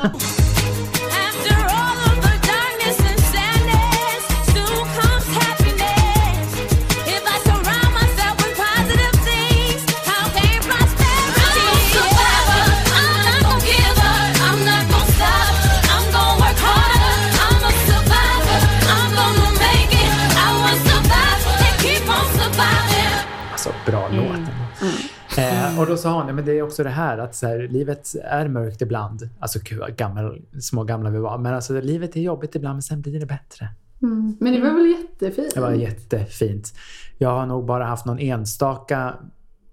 Och 25.87 25.91
då 25.91 26.01
sa 26.01 26.27
ja, 26.27 26.33
men 26.33 26.45
det 26.45 26.51
är 26.51 26.61
också 26.61 26.83
det 26.83 26.89
här 26.89 27.17
att 27.17 27.35
så 27.35 27.47
här, 27.47 27.59
livet 27.59 28.15
är 28.23 28.47
mörkt 28.47 28.81
ibland. 28.81 29.29
Alltså 29.39 29.59
gud 29.63 29.79
vad 29.79 29.95
gammal, 29.95 30.41
små 30.61 30.83
gamla 30.83 31.09
vi 31.09 31.19
var. 31.19 31.37
Men 31.37 31.53
alltså 31.53 31.81
livet 31.81 32.15
är 32.15 32.21
jobbigt 32.21 32.55
ibland 32.55 32.75
men 32.75 32.81
sen 32.81 33.01
blir 33.01 33.19
det 33.19 33.25
bättre. 33.25 33.69
Mm. 34.01 34.37
Men 34.39 34.53
det 34.53 34.59
var 34.59 34.73
väl 34.73 34.85
jättefint? 34.85 35.53
Det 35.53 35.61
var 35.61 35.71
jättefint. 35.71 36.73
Jag 37.17 37.29
har 37.29 37.45
nog 37.45 37.65
bara 37.65 37.85
haft 37.85 38.05
någon 38.05 38.19
enstaka 38.19 39.13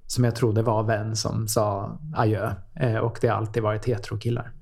som 0.07 0.25
jag 0.25 0.37
trodde 0.37 0.63
var 0.63 0.83
vän 0.83 1.17
som 1.17 1.49
sa 1.49 1.99
adjö. 2.15 2.55
Eh, 2.75 2.97
och 2.97 3.19
det 3.21 3.29
har 3.29 3.37
alltid 3.37 3.63
varit 3.63 3.85
heterokillar. 3.85 4.53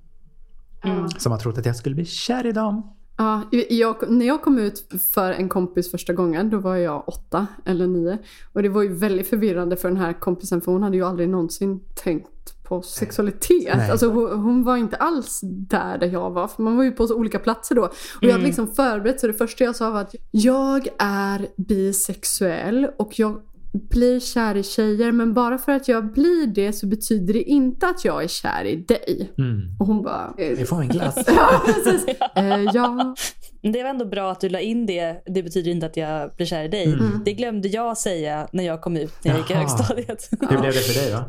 Mm. 0.85 1.09
Som 1.09 1.33
har 1.33 1.39
trott 1.39 1.59
att 1.59 1.67
jag 1.67 1.77
skulle 1.77 1.95
bli 1.95 2.05
kär 2.05 2.47
i 2.47 2.53
dem. 2.53 2.97
Ja, 3.17 3.43
jag, 3.69 4.11
när 4.11 4.27
jag 4.27 4.43
kom 4.43 4.59
ut 4.59 4.93
för 5.15 5.33
en 5.33 5.49
kompis 5.49 5.91
första 5.91 6.13
gången, 6.13 6.51
då 6.51 6.59
var 6.59 6.77
jag 6.77 7.09
åtta 7.09 7.47
eller 7.65 7.87
nio. 7.87 8.19
Och 8.53 8.63
det 8.63 8.69
var 8.69 8.83
ju 8.83 8.95
väldigt 8.95 9.29
förvirrande 9.29 9.77
för 9.77 9.89
den 9.89 9.99
här 9.99 10.13
kompisen 10.13 10.61
för 10.61 10.73
hon 10.73 10.83
hade 10.83 10.97
ju 10.97 11.05
aldrig 11.05 11.29
någonsin 11.29 11.81
tänkt 11.95 12.63
på 12.63 12.83
sexualitet. 12.83 13.77
Nej. 13.77 13.91
Alltså 13.91 14.09
hon, 14.09 14.41
hon 14.41 14.65
var 14.65 14.77
inte 14.77 14.97
alls 14.97 15.41
där 15.43 15.99
där 15.99 16.07
jag 16.07 16.31
var, 16.31 16.49
för 16.49 16.63
man 16.63 16.77
var 16.77 16.85
ju 16.85 16.93
på 16.93 17.07
så 17.07 17.15
olika 17.17 17.39
platser 17.39 17.75
då. 17.75 17.83
Och 17.83 17.93
jag 18.21 18.33
hade 18.33 18.45
liksom 18.45 18.67
förberett 18.67 19.21
så 19.21 19.27
det 19.27 19.33
första 19.33 19.65
jag 19.65 19.77
sa 19.77 19.91
var 19.91 20.01
att 20.01 20.15
jag 20.31 20.89
är 20.99 21.49
bisexuell 21.57 22.91
och 22.99 23.19
jag 23.19 23.41
blir 23.73 24.21
kär 24.21 24.57
i 24.57 24.63
tjejer 24.63 25.13
men 25.13 25.35
bara 25.35 25.59
för 25.59 25.73
att 25.73 25.89
jag 25.89 26.13
blir 26.13 26.47
det 26.47 26.73
så 26.73 26.87
betyder 26.87 27.35
det 27.35 27.43
inte 27.43 27.87
att 27.87 28.05
jag 28.05 28.25
är 28.25 28.29
kär 28.29 28.65
i 28.65 28.77
dig. 28.77 29.31
Mm. 29.39 29.61
Och 29.81 29.87
hon 29.87 30.03
bara... 30.03 30.35
eh, 30.39 30.57
Vi 30.57 30.65
får 30.65 30.81
en 30.81 30.89
glass. 30.89 31.15
Ja, 31.27 31.63
precis. 31.65 32.05
Eh, 32.37 32.63
ja. 32.75 33.15
Det 33.73 33.83
var 33.83 33.91
ändå 33.91 34.05
bra 34.05 34.31
att 34.33 34.41
du 34.41 34.49
la 34.49 34.61
in 34.61 34.87
det. 34.87 35.23
Det 35.27 35.43
betyder 35.43 35.71
inte 35.71 35.87
att 35.87 35.97
jag 35.97 36.31
blir 36.37 36.47
kär 36.47 36.65
i 36.65 36.69
dig. 36.69 36.97
Det 37.25 37.33
glömde 37.33 37.69
jag 37.69 37.99
säga 37.99 38.49
när 38.53 38.65
jag 38.65 38.81
kom 38.81 38.97
ut 38.97 39.15
när 39.25 39.33
jag 39.33 39.39
gick 39.41 39.51
i 39.51 39.53
Jaha. 39.53 39.61
högstadiet. 39.63 40.29
Hur 40.41 40.47
blev 40.61 40.73
det 40.73 40.79
för 40.79 41.01
dig 41.03 41.13
då? 41.13 41.25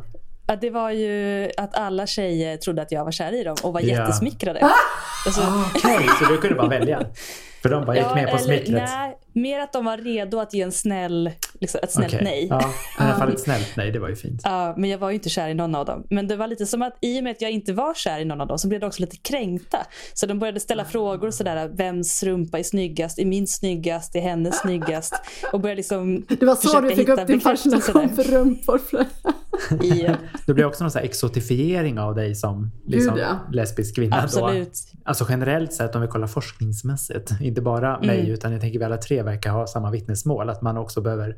Att 0.53 0.62
det 0.62 0.69
var 0.69 0.91
ju 0.91 1.50
att 1.57 1.75
alla 1.75 2.07
tjejer 2.07 2.57
trodde 2.57 2.81
att 2.81 2.91
jag 2.91 3.05
var 3.05 3.12
kär 3.12 3.41
i 3.41 3.43
dem 3.43 3.55
och 3.63 3.73
var 3.73 3.81
Ja. 3.81 3.88
jättesmickrade. 3.88 4.59
Alltså, 5.25 5.41
Okej, 5.75 6.07
så 6.19 6.31
du 6.31 6.38
kunde 6.38 6.55
bara 6.55 6.67
välja? 6.69 7.05
För 7.63 7.70
de 7.70 7.86
bara 7.86 7.96
gick 7.96 8.05
ja, 8.05 8.15
med 8.15 8.32
på 8.32 8.38
smickret? 8.38 8.89
Nej, 8.89 9.17
mer 9.34 9.60
att 9.60 9.74
de 9.74 9.86
var 9.86 9.98
redo 9.98 10.39
att 10.39 10.53
ge 10.53 10.62
en 10.62 10.72
snäll, 10.72 11.32
liksom, 11.62 11.79
ett 11.84 11.91
snällt 11.91 12.13
Okej. 12.13 12.24
nej. 12.24 12.48
Ja, 12.50 12.62
i 13.00 13.01
alla 13.03 13.15
fall 13.15 13.34
ett 13.34 13.39
snällt 13.39 13.74
nej, 13.77 13.91
det 13.91 14.00
var 14.00 14.10
ju 14.10 14.15
fint. 14.15 14.41
Ja, 14.43 14.74
men 14.77 14.89
jag 14.89 14.98
var 14.98 15.10
ju 15.10 15.15
inte 15.15 15.29
kär 15.29 15.50
i 15.50 15.53
någon 15.53 15.75
av 15.75 15.86
dem. 15.86 16.08
Men 16.10 16.27
det 16.27 16.36
var 16.36 16.48
lite 16.48 16.65
som 16.65 16.82
att 16.82 16.98
i 17.01 17.20
och 17.20 17.24
med 17.24 17.32
att 17.32 17.41
jag 17.41 17.51
inte 17.51 17.74
var 17.74 17.93
kär 17.93 18.20
i 18.20 18.25
någon 18.25 18.41
av 18.41 18.48
dem 18.48 18.60
så 18.60 18.67
blev 18.67 18.82
de 18.82 18.88
också 18.88 19.01
lite 19.01 19.17
kränkta. 19.17 19.77
Så 20.13 20.25
de 20.25 20.39
började 20.39 20.60
ställa 20.60 20.86
frågor 20.86 21.32
sådär, 21.32 21.67
vems 21.67 22.24
rumpa 22.24 22.60
är 22.60 22.63
snyggast? 22.63 23.20
Är 23.20 23.25
min 23.25 23.48
snyggast? 23.48 24.15
Är 24.15 24.22
hennes 24.22 24.60
snyggast? 24.60 25.13
Och 25.51 25.60
började 25.60 25.77
liksom 25.77 26.25
Det 26.39 26.46
var 26.46 26.55
så 26.55 26.79
du 26.79 26.96
fick 26.96 27.10
upp 27.10 27.27
din 27.27 27.41
fascination 27.41 28.10
för 28.10 28.24
rumpor. 28.24 28.82
I, 29.84 30.10
Det 30.46 30.53
blev 30.53 30.67
också 30.67 30.84
någon 30.84 31.03
exotifiering 31.03 32.00
av 32.00 32.15
dig 32.15 32.36
som 32.36 32.72
liksom, 32.86 33.15
Gud, 33.15 33.24
ja. 33.24 33.39
lesbisk 33.51 33.96
kvinna. 33.96 34.15
Då. 34.15 34.24
absolut. 34.24 34.74
Alltså 35.03 35.25
generellt 35.29 35.74
sett 35.74 35.96
om 35.96 36.01
vi 36.01 36.08
kollar 36.08 36.27
forskningsmässigt, 36.27 37.32
inte 37.53 37.62
bara 37.62 37.95
Mm. 37.95 38.07
mig 38.07 38.29
utan 38.29 38.51
jag 38.51 38.62
tänker 38.62 38.79
vi 38.79 38.86
alla 38.86 38.98
tre 38.98 39.24
verkar 39.24 39.51
ha 39.51 39.67
samma 39.67 39.91
vittnesmål, 39.91 40.50
att 40.50 40.62
man 40.62 40.77
också 40.77 41.01
behöver 41.01 41.36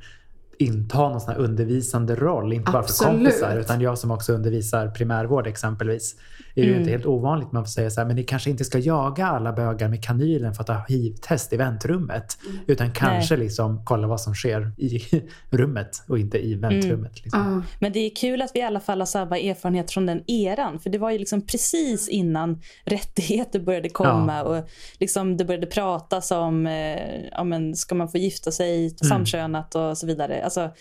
inta 0.60 1.10
någon 1.10 1.22
sån 1.22 1.34
här 1.34 1.40
undervisande 1.40 2.16
roll, 2.16 2.54
inte 2.54 2.72
bara 2.72 2.84
för 2.84 2.90
Absolut. 2.90 3.14
kompisar 3.14 3.58
utan 3.58 3.82
jag 3.82 3.98
som 3.98 4.12
också 4.12 4.34
undervisar 4.34 4.88
primärvård 4.88 5.48
exempelvis. 5.48 6.16
Det 6.56 6.62
är 6.62 6.66
ju 6.66 6.70
Mm. 6.72 6.82
inte 6.82 6.92
helt 6.92 7.06
ovanligt 7.06 7.52
man 7.52 7.64
får 7.64 7.70
säga 7.70 7.90
så 7.90 8.02
här, 8.02 8.08
men 8.08 8.16
ni 8.16 8.24
kanske 8.24 8.50
inte 8.50 8.64
ska 8.66 8.78
jaga 8.80 9.26
alla 9.28 9.54
bögar 9.54 9.88
med 9.90 10.04
kanylen 10.04 10.54
för 10.54 10.62
att 10.64 10.70
ha 10.70 10.86
hiv-test 10.88 11.54
i 11.54 11.58
väntrummet. 11.58 12.38
Mm. 12.50 12.60
Utan 12.68 12.92
kanske 12.92 13.38
liksom 13.38 13.82
kolla 13.86 14.08
vad 14.08 14.22
som 14.22 14.34
sker 14.36 14.72
i 14.78 15.02
rummet 15.50 16.04
och 16.08 16.20
inte 16.20 16.46
i 16.46 16.56
väntrummet. 16.56 17.24
Liksom. 17.24 17.40
Ja. 17.40 17.62
Men 17.80 17.92
det 17.94 18.00
är 18.00 18.16
kul 18.16 18.42
att 18.42 18.52
vi 18.54 18.60
i 18.60 18.64
alla 18.64 18.80
fall 18.80 19.02
har 19.02 19.06
samma 19.06 19.40
erfarenhet 19.40 19.92
från 19.92 20.06
den 20.06 20.24
eran. 20.28 20.80
För 20.80 20.90
det 20.90 20.98
var 20.98 21.12
ju 21.12 21.18
liksom 21.20 21.42
precis 21.42 22.10
innan 22.10 22.62
rättigheter 22.86 23.60
började 23.60 23.90
komma 23.90 24.44
och 24.44 24.70
liksom 25.00 25.38
det 25.38 25.46
började 25.46 25.68
pratas 25.68 26.32
om, 26.32 26.68
eh, 26.68 27.26
ja, 27.32 27.44
men 27.44 27.76
ska 27.76 27.96
man 27.96 28.10
få 28.10 28.18
gifta 28.18 28.52
sig 28.52 28.90
samkönat 28.90 29.76
och 29.76 29.98
så 29.98 30.08
vidare. 30.08 30.45
Alltså, 30.46 30.72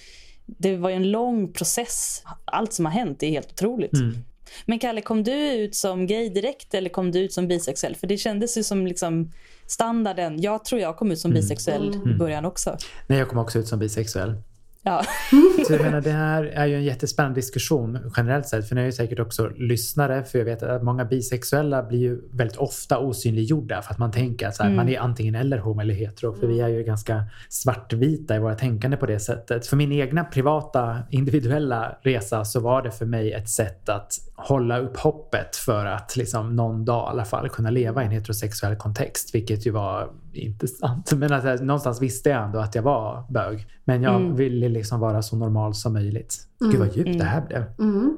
det 0.46 0.76
var 0.76 0.90
ju 0.90 0.96
en 0.96 1.10
lång 1.10 1.52
process. 1.52 2.22
Allt 2.44 2.72
som 2.72 2.84
har 2.84 2.92
hänt 2.92 3.22
är 3.22 3.30
helt 3.30 3.52
otroligt. 3.52 3.92
Mm. 3.94 4.16
Men 4.66 4.78
Kalle, 4.78 5.00
kom 5.00 5.24
du 5.24 5.52
ut 5.52 5.74
som 5.74 6.06
gay 6.06 6.28
direkt 6.28 6.74
eller 6.74 6.90
kom 6.90 7.10
du 7.10 7.18
ut 7.18 7.32
som 7.32 7.48
bisexuell? 7.48 7.96
För 7.96 8.06
det 8.06 8.16
kändes 8.16 8.58
ju 8.58 8.62
som 8.62 8.86
liksom 8.86 9.32
standarden. 9.66 10.40
Jag 10.40 10.64
tror 10.64 10.80
jag 10.80 10.96
kom 10.96 11.10
ut 11.10 11.18
som 11.18 11.30
bisexuell 11.30 11.94
i 12.06 12.14
början 12.18 12.44
också. 12.44 12.76
Nej, 13.06 13.18
jag 13.18 13.28
kom 13.28 13.38
också 13.38 13.58
ut 13.58 13.68
som 13.68 13.78
bisexuell. 13.78 14.34
Ja. 14.86 15.02
Så 15.66 15.72
jag 15.72 15.82
menar, 15.82 16.00
det 16.00 16.10
här 16.10 16.44
är 16.44 16.66
ju 16.66 16.74
en 16.74 16.84
jättespännande 16.84 17.38
diskussion 17.38 18.12
generellt 18.16 18.46
sett. 18.46 18.68
För 18.68 18.74
ni 18.74 18.80
är 18.80 18.84
ju 18.84 18.92
säkert 18.92 19.18
också 19.18 19.48
lyssnare. 19.48 20.24
För 20.24 20.38
jag 20.38 20.44
vet 20.44 20.62
att 20.62 20.82
många 20.82 21.04
bisexuella 21.04 21.82
blir 21.82 21.98
ju 21.98 22.20
väldigt 22.32 22.56
ofta 22.56 22.98
osynliggjorda. 22.98 23.82
För 23.82 23.92
att 23.92 23.98
man 23.98 24.12
tänker 24.12 24.48
att 24.48 24.56
så 24.56 24.62
här, 24.62 24.70
man 24.70 24.88
är 24.88 24.98
antingen 24.98 25.34
eller 25.34 25.58
homo 25.58 25.80
eller 25.80 25.94
hetero. 25.94 26.34
För 26.34 26.46
vi 26.46 26.60
är 26.60 26.68
ju 26.68 26.82
ganska 26.82 27.24
svartvita 27.48 28.36
i 28.36 28.38
våra 28.38 28.54
tänkande 28.54 28.96
på 28.96 29.06
det 29.06 29.20
sättet. 29.20 29.66
För 29.66 29.76
min 29.76 29.92
egna 29.92 30.24
privata 30.24 30.98
individuella 31.10 31.98
resa 32.02 32.44
så 32.44 32.60
var 32.60 32.82
det 32.82 32.90
för 32.90 33.06
mig 33.06 33.32
ett 33.32 33.48
sätt 33.48 33.88
att 33.88 34.12
hålla 34.36 34.78
upp 34.78 34.96
hoppet 34.96 35.56
för 35.56 35.86
att 35.86 36.16
liksom 36.16 36.56
någon 36.56 36.84
dag 36.84 37.08
i 37.08 37.10
alla 37.10 37.24
fall 37.24 37.48
kunna 37.48 37.70
leva 37.70 38.02
i 38.02 38.06
en 38.06 38.12
heterosexuell 38.12 38.76
kontext. 38.76 39.34
Vilket 39.34 39.66
ju 39.66 39.70
var 39.70 40.10
inte 40.36 40.68
sant. 40.68 41.12
Men 41.12 41.30
jag, 41.30 41.60
någonstans 41.60 42.02
visste 42.02 42.28
jag 42.28 42.44
ändå 42.44 42.58
att 42.58 42.74
jag 42.74 42.82
var 42.82 43.24
bög. 43.28 43.66
Men 43.84 44.02
jag 44.02 44.20
ville 44.20 44.68
liksom 44.68 45.00
vara 45.00 45.22
så 45.22 45.36
normal 45.36 45.74
som 45.74 45.92
möjligt. 45.92 46.36
Gud 46.60 46.78
vad 46.80 46.96
djupt 46.96 47.18
det 47.18 47.24
här 47.24 47.40
blev. 47.40 47.64
Mm. 47.78 48.16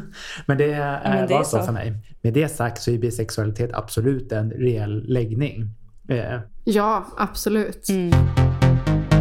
Men 0.46 0.58
det, 0.58 0.66
men 1.04 1.18
eh, 1.18 1.28
det 1.28 1.34
var 1.34 1.40
är 1.40 1.44
så 1.44 1.58
så. 1.58 1.62
för 1.62 1.72
mig. 1.72 1.92
Med 2.22 2.32
det 2.32 2.48
sagt 2.48 2.82
så 2.82 2.90
är 2.90 2.98
bisexualitet 2.98 3.70
absolut 3.74 4.32
en 4.32 4.50
reell 4.50 5.04
läggning. 5.08 5.70
Eh, 6.08 6.40
Ja, 6.64 7.06
absolut. 7.16 7.88
Mm. 7.88 8.12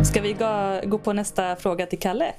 Ska 0.06 0.22
vi 0.22 0.34
gå, 0.34 0.82
gå 0.86 0.98
på 0.98 1.14
nästa 1.14 1.56
fråga 1.56 1.86
till 1.86 2.00
Kalle? 2.00 2.34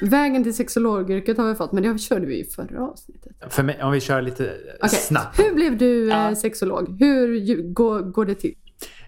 Vägen 0.00 0.42
till 0.44 0.54
sexologyrket 0.56 1.38
har 1.38 1.48
vi 1.48 1.54
fått, 1.54 1.72
men 1.72 1.82
det 1.82 1.98
körde 1.98 2.26
vi 2.26 2.40
i 2.40 2.44
förra 2.44 2.80
avsnittet. 2.82 3.32
för 3.48 3.62
mig, 3.62 3.82
om 3.82 3.92
vi 3.92 4.00
kör 4.00 4.22
lite 4.22 4.52
Okej, 4.82 4.98
snabbt. 4.98 5.38
Hur 5.38 5.54
blev 5.54 5.78
du 5.78 6.10
eh, 6.10 6.16
Ja. 6.18 6.34
sexolog? 6.34 6.96
Hur 7.00 7.56
går, 7.72 8.00
går 8.00 8.24
det 8.24 8.34
till? 8.34 8.54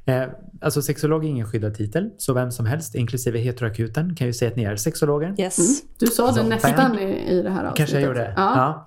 Eh, 0.07 0.23
alltså 0.61 0.83
sexolog 0.83 1.25
är 1.25 1.29
ingen 1.29 1.47
skyddad 1.47 1.75
titel, 1.75 2.11
så 2.19 2.33
vem 2.33 2.51
som 2.51 2.67
helst, 2.67 2.95
inklusive 2.95 3.39
heteroakuten, 3.39 4.15
kan 4.17 4.27
ju 4.27 4.33
säga 4.33 4.51
att 4.51 4.57
ni 4.57 4.65
är 4.65 4.77
sexologer. 4.77 5.35
Yes. 5.39 5.83
Du 5.99 6.07
sa 6.07 6.27
det 6.27 6.33
Så, 6.35 6.43
nästan 6.43 6.99
i, 6.99 7.31
i 7.31 7.43
det 7.43 7.51
här 7.51 7.65
avsnittet. 7.65 7.77
Kanske 7.77 8.01
jag 8.01 8.07
gjorde. 8.09 8.33
Ja. 8.37 8.87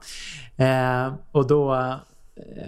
Ja. 0.58 1.06
Eh, 1.08 1.14
och 1.32 1.48
då, 1.48 1.74
eh, 1.76 1.96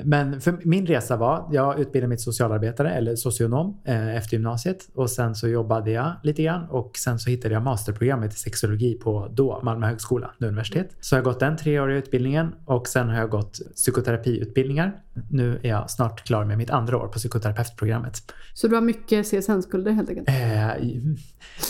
men 0.03 0.41
för 0.41 0.57
min 0.63 0.85
resa 0.85 1.17
var, 1.17 1.49
jag 1.51 1.79
utbildade 1.79 2.07
mig 2.07 2.17
till 2.17 2.23
socialarbetare 2.23 2.91
eller 2.91 3.15
socionom 3.15 3.81
eh, 3.85 4.15
efter 4.15 4.33
gymnasiet 4.33 4.89
och 4.93 5.09
sen 5.09 5.35
så 5.35 5.47
jobbade 5.47 5.91
jag 5.91 6.11
lite 6.23 6.43
grann 6.43 6.65
och 6.69 6.97
sen 6.97 7.19
så 7.19 7.29
hittade 7.29 7.53
jag 7.53 7.63
masterprogrammet 7.63 8.33
i 8.33 8.38
sexologi 8.38 8.93
på 8.93 9.27
då 9.31 9.59
Malmö 9.63 9.88
högskola, 9.88 10.31
nu 10.38 10.47
universitet. 10.47 10.95
Så 10.99 11.15
jag 11.15 11.19
har 11.19 11.25
gått 11.25 11.39
den 11.39 11.57
treåriga 11.57 11.97
utbildningen 11.97 12.55
och 12.65 12.88
sen 12.88 13.09
har 13.09 13.17
jag 13.17 13.29
gått 13.29 13.59
psykoterapiutbildningar. 13.75 15.01
Nu 15.29 15.59
är 15.63 15.69
jag 15.69 15.89
snart 15.89 16.23
klar 16.25 16.45
med 16.45 16.57
mitt 16.57 16.69
andra 16.69 16.97
år 16.97 17.07
på 17.07 17.19
psykoterapeutprogrammet. 17.19 18.33
Så 18.53 18.67
du 18.67 18.75
har 18.75 18.81
mycket 18.81 19.25
CSN-skulder 19.25 19.91
helt 19.91 20.09
enkelt? 20.09 20.29
Eh, 20.29 20.63
jag 20.63 20.79
vill 20.79 21.17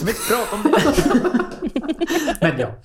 inte 0.08 0.22
prata 0.30 0.56
om 0.56 0.72
det. 0.72 0.80
Men 2.42 2.60
ja. 2.60 2.76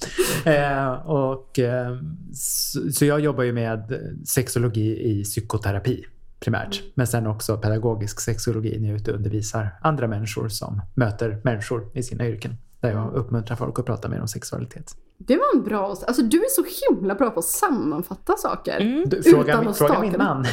Eh, 0.52 0.92
och, 1.06 1.58
eh, 1.58 1.96
så, 2.32 2.92
så 2.92 3.04
jag 3.04 3.20
jobbar 3.20 3.44
ju 3.44 3.52
med 3.52 4.00
sexologi 4.24 5.10
i 5.10 5.24
psykoterapi 5.24 6.04
primärt. 6.40 6.82
Men 6.94 7.06
sen 7.06 7.26
också 7.26 7.56
pedagogisk 7.58 8.20
sexologi 8.20 8.78
när 8.80 8.88
jag 8.88 8.94
är 8.94 9.00
ute 9.00 9.10
och 9.10 9.16
undervisar 9.16 9.68
andra 9.80 10.08
människor 10.08 10.48
som 10.48 10.80
möter 10.94 11.40
människor 11.44 11.90
i 11.94 12.02
sina 12.02 12.28
yrken. 12.28 12.56
Där 12.84 12.90
jag 12.90 13.14
uppmuntrar 13.14 13.56
folk 13.56 13.78
att 13.78 13.86
prata 13.86 14.08
mer 14.08 14.20
om 14.20 14.28
sexualitet. 14.28 14.96
Det 15.18 15.36
var 15.36 15.44
en 15.54 15.64
bra... 15.64 15.96
Alltså 16.06 16.22
du 16.22 16.38
är 16.38 16.48
så 16.48 16.64
himla 16.90 17.14
bra 17.14 17.30
på 17.30 17.38
att 17.38 17.44
sammanfatta 17.44 18.36
saker. 18.36 19.04
Du, 19.06 19.16
Utan 19.16 19.32
fråga, 19.32 19.60
min, 19.60 19.68
att 19.68 19.78
fråga 19.78 20.00
min 20.00 20.14
man. 20.18 20.44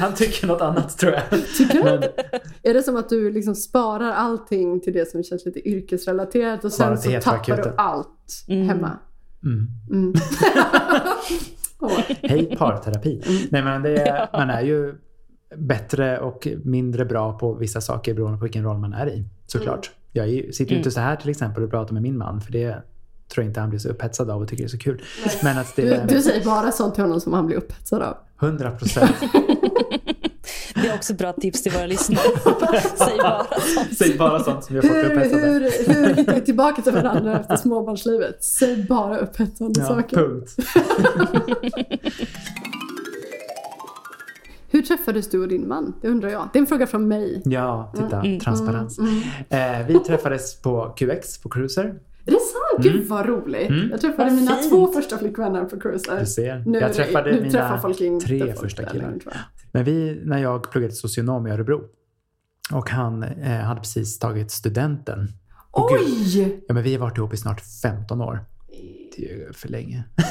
Han 0.00 0.14
tycker 0.14 0.46
något 0.46 0.60
annat 0.60 0.98
tror 0.98 1.12
jag. 1.12 1.22
Tycker 1.58 1.74
du? 1.74 1.84
Men, 1.84 2.02
Är 2.62 2.74
det 2.74 2.82
som 2.82 2.96
att 2.96 3.08
du 3.08 3.30
liksom 3.30 3.54
sparar 3.54 4.12
allting 4.12 4.80
till 4.80 4.92
det 4.92 5.10
som 5.10 5.22
känns 5.22 5.44
lite 5.44 5.68
yrkesrelaterat 5.68 6.64
och 6.64 6.72
sen 6.72 6.98
så 6.98 7.20
tappar 7.20 7.56
du 7.56 7.74
allt 7.76 8.44
hemma? 8.48 8.98
mm. 9.44 9.68
Mm. 9.90 10.14
Åh. 11.80 12.00
Hej 12.22 12.56
parterapi. 12.56 13.22
Mm. 13.26 13.42
Nej, 13.50 13.62
men 13.62 13.82
det 13.82 14.08
är, 14.08 14.28
man 14.32 14.50
är 14.50 14.62
ju 14.62 14.94
bättre 15.56 16.18
och 16.18 16.48
mindre 16.64 17.04
bra 17.04 17.38
på 17.38 17.54
vissa 17.54 17.80
saker 17.80 18.14
beroende 18.14 18.38
på 18.38 18.44
vilken 18.44 18.64
roll 18.64 18.78
man 18.78 18.92
är 18.92 19.06
i. 19.08 19.24
Såklart. 19.46 19.90
Mm. 20.14 20.28
Jag 20.28 20.28
ju- 20.28 20.52
sitter 20.52 20.72
ju 20.72 20.78
inte 20.78 20.90
så 20.90 21.00
här 21.00 21.16
till 21.16 21.30
exempel 21.30 21.62
och 21.64 21.70
pratar 21.70 21.92
med 21.92 22.02
min 22.02 22.18
man 22.18 22.40
för 22.40 22.52
det 22.52 22.82
tror 23.34 23.44
jag 23.44 23.50
inte 23.50 23.60
han 23.60 23.70
blir 23.70 23.78
så 23.80 23.88
upphetsad 23.88 24.30
av 24.30 24.42
och 24.42 24.48
tycker 24.48 24.62
det 24.62 24.66
är 24.66 24.68
så 24.68 24.78
kul. 24.78 25.02
Men 25.42 25.58
att 25.58 25.76
det 25.76 26.06
Du, 26.08 26.14
du 26.16 26.22
säger 26.22 26.44
bara 26.44 26.72
sånt 26.72 26.94
till 26.94 27.04
honom 27.04 27.20
som 27.20 27.32
han 27.32 27.46
blir 27.46 27.56
upphetsad 27.56 28.02
av. 28.02 28.16
100 28.42 28.70
procent. 28.70 29.10
Det 30.74 30.88
är 30.88 30.94
också 30.94 31.14
bra 31.14 31.32
tips 31.32 31.62
till 31.62 31.72
våra 31.72 31.86
lyssnare. 31.86 32.20
Säg 32.96 33.16
bara 33.18 33.44
sånt. 33.74 33.98
Säg 33.98 34.16
bara 34.18 34.40
sånt 34.44 34.64
som 34.64 34.74
gör 34.76 34.82
folk 34.82 34.94
Hur, 34.94 35.04
upphetsade. 35.16 35.46
hur, 35.46 35.60
hur 36.06 36.14
hittar 36.14 36.34
vi 36.34 36.40
tillbaka 36.40 36.82
till 36.82 36.92
varandra 36.92 37.40
efter 37.40 37.56
småbarnslivet? 37.56 38.44
Säg 38.44 38.86
bara 38.88 39.18
upphetsande 39.18 39.80
Ja, 39.80 39.86
saker. 39.86 40.16
punkt. 40.16 40.56
Hur 44.82 44.96
träffades 44.96 45.30
du 45.30 45.40
och 45.40 45.48
din 45.48 45.68
man? 45.68 45.94
Det 46.00 46.08
undrar 46.08 46.28
jag. 46.28 46.48
Det 46.52 46.58
är 46.58 46.60
en 46.60 46.66
fråga 46.66 46.86
från 46.86 47.08
mig. 47.08 47.42
Ja, 47.44 47.92
titta. 47.96 48.20
Mm. 48.20 48.40
Transparens. 48.40 48.98
Mm. 48.98 49.20
Eh, 49.48 49.86
vi 49.86 49.98
träffades 49.98 50.60
på 50.62 50.94
QX, 50.96 51.38
på 51.38 51.48
Cruiser. 51.48 51.84
Är 51.84 52.30
det 52.30 52.32
sant? 52.32 52.84
Gud 52.84 53.06
vad 53.08 53.26
roligt. 53.26 53.70
Mm. 53.70 53.90
Jag 53.90 54.00
träffade 54.00 54.24
Vad 54.30 54.32
mina 54.40 54.54
fint. 54.54 54.70
två 54.70 54.86
första 54.86 55.18
flickvänner 55.18 55.64
på 55.64 55.80
cruiser. 55.80 56.20
Du 56.20 56.26
ser. 56.26 56.62
Nu, 56.66 56.78
jag 56.78 56.92
träffade 56.92 57.32
nu 57.32 57.40
mina 57.40 58.20
tre 58.20 58.54
första 58.54 58.84
killar. 58.84 59.14
Men 59.72 59.84
vi, 59.84 60.20
när 60.24 60.38
jag 60.38 60.70
pluggade 60.70 60.92
socionom 60.94 61.46
i 61.46 61.50
Örebro 61.50 61.80
och 62.72 62.90
han 62.90 63.22
eh, 63.22 63.50
hade 63.50 63.80
precis 63.80 64.18
tagit 64.18 64.50
studenten. 64.50 65.28
Och 65.70 65.90
gud, 65.90 66.00
Oj! 66.06 66.62
Ja, 66.68 66.74
men 66.74 66.82
vi 66.82 66.92
har 66.92 67.00
varit 67.00 67.18
ihop 67.18 67.34
i 67.34 67.36
snart 67.36 67.60
15 67.82 68.20
år. 68.20 68.44
Det 69.16 69.30
är 69.30 69.36
ju 69.36 69.52
för 69.52 69.68
länge. 69.68 70.04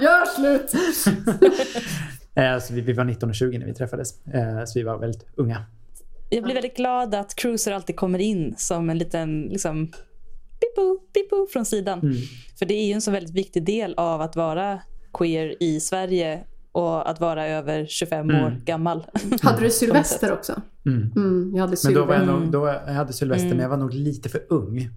Gör 0.00 0.26
slut! 0.26 0.72
Eh, 2.34 2.58
så 2.58 2.74
vi, 2.74 2.80
vi 2.80 2.92
var 2.92 3.04
19 3.04 3.28
och 3.28 3.34
20 3.34 3.58
när 3.58 3.66
vi 3.66 3.74
träffades. 3.74 4.26
Eh, 4.26 4.64
så 4.64 4.78
vi 4.78 4.82
var 4.82 4.98
väldigt 4.98 5.26
unga. 5.34 5.64
Jag 6.30 6.44
blir 6.44 6.54
väldigt 6.54 6.76
glad 6.76 7.14
att 7.14 7.34
Cruiser 7.34 7.72
alltid 7.72 7.96
kommer 7.96 8.18
in 8.18 8.54
som 8.58 8.90
en 8.90 8.98
liten 8.98 9.42
liksom, 9.42 9.86
pipo, 10.60 10.98
pipo 11.14 11.46
från 11.52 11.64
sidan. 11.66 12.00
Mm. 12.00 12.16
För 12.58 12.66
det 12.66 12.74
är 12.74 12.86
ju 12.86 12.92
en 12.92 13.00
så 13.00 13.10
väldigt 13.10 13.34
viktig 13.34 13.64
del 13.64 13.94
av 13.96 14.20
att 14.20 14.36
vara 14.36 14.80
queer 15.14 15.62
i 15.62 15.80
Sverige 15.80 16.44
och 16.72 17.10
att 17.10 17.20
vara 17.20 17.46
över 17.46 17.86
25 17.86 18.30
år 18.30 18.34
Mm. 18.34 18.64
gammal. 18.64 19.06
Hade 19.42 19.60
du 19.60 19.70
Sylvester 19.70 20.32
också? 20.32 20.62
Mm. 20.86 21.12
Mm, 21.16 21.50
jag 21.54 21.60
hade 21.60 21.70
Men 21.70 21.76
Sylvester. 21.76 22.00
då 22.00 22.04
var 22.06 22.14
jag 22.14 22.22
Mm. 22.22 22.34
nog, 22.42 22.50
då 22.52 22.66
jag 22.66 22.94
hade 22.94 23.12
Sylvester, 23.12 23.48
men 23.48 23.58
jag 23.58 23.68
var 23.68 23.76
nog 23.76 23.94
lite 23.94 24.28
för 24.28 24.42
ung. 24.48 24.90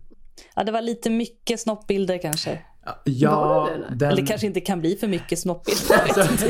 Ja, 0.56 0.64
det 0.64 0.72
var 0.72 0.82
lite 0.82 1.10
mycket 1.10 1.60
snoppbilder 1.60 2.18
kanske. 2.18 2.60
Ja, 3.04 3.70
det 3.90 3.96
den, 3.96 4.12
Eller 4.12 4.26
kanske 4.26 4.48
inte 4.48 4.60
kan 4.60 4.80
bli 4.80 4.96
för 4.96 5.08
mycket. 5.08 5.40
Alltså, 5.50 6.20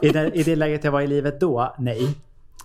jag. 0.00 0.08
i, 0.08 0.08
det, 0.12 0.30
I 0.34 0.42
det 0.42 0.56
läget 0.56 0.84
jag 0.84 0.92
var 0.92 1.00
i 1.00 1.06
livet 1.06 1.40
då, 1.40 1.74
nej. 1.78 2.14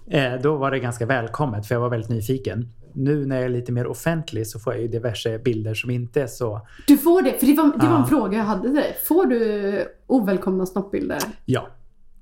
Eh, 0.08 0.34
då 0.42 0.56
var 0.56 0.72
det 0.72 0.80
ganska 0.80 1.06
välkommet 1.06 1.68
för 1.68 1.76
jag 1.76 1.80
var 1.82 1.90
väldigt 1.90 2.10
nyfiken. 2.10 2.70
Nu 2.94 3.26
när 3.26 3.36
jag 3.36 3.46
är 3.46 3.50
lite 3.50 3.72
mer 3.72 3.88
offentlig 3.88 4.48
så 4.48 4.60
får 4.60 4.74
jag 4.74 4.82
ju 4.82 4.88
diverse 4.88 5.40
bilder 5.40 5.74
som 5.74 5.90
inte 5.90 6.22
är 6.22 6.28
så... 6.28 6.62
Du 6.88 6.98
får 6.98 7.22
det, 7.22 7.40
för 7.40 7.46
det 7.46 7.54
var, 7.54 7.64
det 7.80 7.88
var 7.88 7.96
en 7.96 8.02
Ja. 8.02 8.06
fråga 8.08 8.38
jag 8.38 8.46
hade 8.46 8.62
till 8.62 8.74
dig. 8.76 8.98
Får 9.08 9.26
du 9.26 9.86
ovälkomna 10.08 10.66
snoppbilder? 10.66 11.18
Ja. 11.46 11.68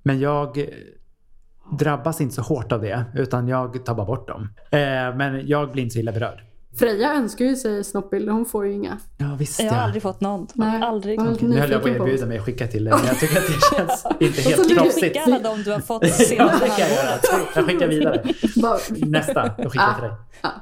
Men 0.03 0.19
jag 0.19 0.57
eh, 0.57 0.65
drabbas 1.79 2.21
inte 2.21 2.35
så 2.35 2.41
hårt 2.41 2.71
av 2.71 2.81
det 2.81 3.03
utan 3.15 3.47
jag 3.47 3.85
tar 3.85 3.95
bara 3.95 4.05
bort 4.05 4.27
dem. 4.27 4.41
Eh, 4.71 4.79
men 5.17 5.47
jag 5.47 5.71
blir 5.71 5.83
inte 5.83 5.93
så 5.93 5.99
illa 5.99 6.11
berörd. 6.11 6.41
Freja 6.77 7.13
önskar 7.13 7.45
ju 7.45 7.55
sig 7.55 7.83
snoppbilder, 7.83 8.33
hon 8.33 8.45
får 8.45 8.65
ju 8.67 8.73
inga. 8.73 8.97
Ja 9.17 9.35
visst 9.39 9.59
Jag 9.59 9.69
har 9.69 9.77
ja. 9.77 9.83
aldrig 9.83 10.01
fått 10.03 10.21
någon. 10.21 10.47
Nej. 10.53 10.81
Aldrig. 10.81 11.19
Vad 11.19 11.43
Nu 11.43 11.59
höll 11.59 11.71
jag 11.71 11.81
på 11.81 11.87
att 11.89 11.95
erbjuda 11.95 12.25
mig 12.25 12.37
att 12.37 12.45
skicka 12.45 12.67
till 12.67 12.83
dig 12.83 12.93
men 12.97 13.05
jag 13.07 13.19
tycker 13.19 13.37
att 13.37 13.47
det 13.47 13.75
känns 13.77 14.05
inte 14.19 14.41
helt 14.41 14.69
du 14.69 14.75
proffsigt. 14.75 15.01
Skicka 15.03 15.21
alla 15.21 15.39
de 15.39 15.63
du 15.63 15.71
har 15.71 15.79
fått 15.79 16.03
Ja, 16.03 16.09
senaste 16.09 16.65
det 16.65 16.69
kan 16.71 16.79
jag 16.79 16.89
göra. 16.89 17.19
Jag 17.55 17.65
skickar 17.65 17.87
vidare. 17.87 18.23
Nästa, 19.05 19.51
jag 19.57 19.71
skickar 19.71 19.93
till 19.93 20.03
dig. 20.03 20.11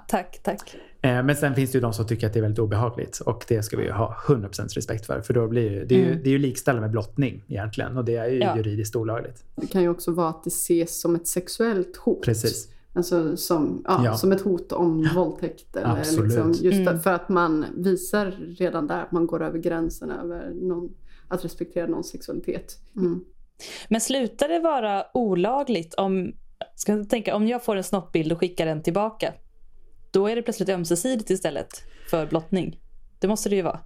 Tack, 0.08 0.40
tack. 0.44 0.76
Eh, 1.02 1.24
Men 1.24 1.36
sen 1.36 1.56
finns 1.56 1.72
det 1.72 1.76
ju 1.78 1.82
de 1.82 1.94
som 1.94 2.08
tycker 2.08 2.28
att 2.28 2.34
det 2.34 2.40
är 2.40 2.42
väldigt 2.42 2.60
obehagligt 2.60 3.20
och 3.20 3.46
det 3.48 3.64
ska 3.64 3.78
vi 3.78 3.84
ju 3.84 3.92
ha 3.92 4.18
100% 4.28 4.68
respekt 4.76 5.06
för. 5.06 5.22
För 5.22 5.34
då 5.34 5.48
blir 5.48 5.72
ju, 5.72 5.86
det, 5.86 5.96
är 5.96 6.00
ju, 6.00 6.16
det 6.24 6.30
är 6.30 6.32
ju 6.32 6.38
likställda 6.40 6.82
med 6.82 6.92
blottning 6.92 7.44
egentligen 7.48 7.98
och 7.98 8.06
det 8.06 8.16
är 8.16 8.28
ju 8.28 8.40
Ja. 8.40 8.58
juridiskt 8.58 8.96
olagligt. 8.96 9.44
Det 9.56 9.68
kan 9.68 9.82
ju 9.82 9.90
också 9.90 10.12
vara 10.12 10.30
att 10.30 10.44
det 10.44 10.48
ses 10.48 11.02
som 11.02 11.16
ett 11.16 11.28
sexuellt 11.28 11.98
hot. 11.98 12.22
Precis. 12.26 12.68
Alltså 12.94 13.38
som, 13.38 13.84
ja, 13.88 14.02
Ja. 14.06 14.14
som 14.18 14.32
ett 14.32 14.42
hot 14.42 14.72
om 14.72 15.10
våldtäkt. 15.16 15.76
Eller 15.76 16.00
Absolut. 16.00 16.26
liksom 16.26 16.52
just 16.52 16.80
Mm. 16.88 17.00
för 17.00 17.14
att 17.14 17.30
man 17.30 17.66
visar 17.78 18.32
redan 18.60 18.88
där 18.88 19.02
att 19.04 19.12
man 19.12 19.28
går 19.28 19.44
över 19.44 19.60
gränsen 19.60 20.12
över 20.12 20.52
någon, 20.54 20.90
att 21.28 21.46
respektera 21.46 21.88
någons 21.88 22.10
sexualitet. 22.10 22.78
Mm. 22.96 23.24
Men 23.90 24.02
slutar 24.02 24.48
det 24.48 24.60
vara 24.60 25.06
olagligt 25.14 25.94
om, 25.94 26.32
ska 26.76 26.92
jag 26.92 27.10
tänka, 27.10 27.36
om 27.36 27.48
jag 27.48 27.64
får 27.66 27.76
en 27.76 27.84
snoppbild 27.84 28.32
och 28.32 28.40
skickar 28.40 28.66
den 28.66 28.84
tillbaka? 28.84 29.34
Då 30.12 30.28
är 30.28 30.36
det 30.36 30.42
plötsligt 30.42 30.70
ömsesidigt 30.70 31.30
istället 31.30 31.70
för 32.10 32.26
blottning. 32.28 32.80
Det 33.20 33.28
måste 33.28 33.50
det 33.50 33.56
ju 33.56 33.62
vara. 33.62 33.80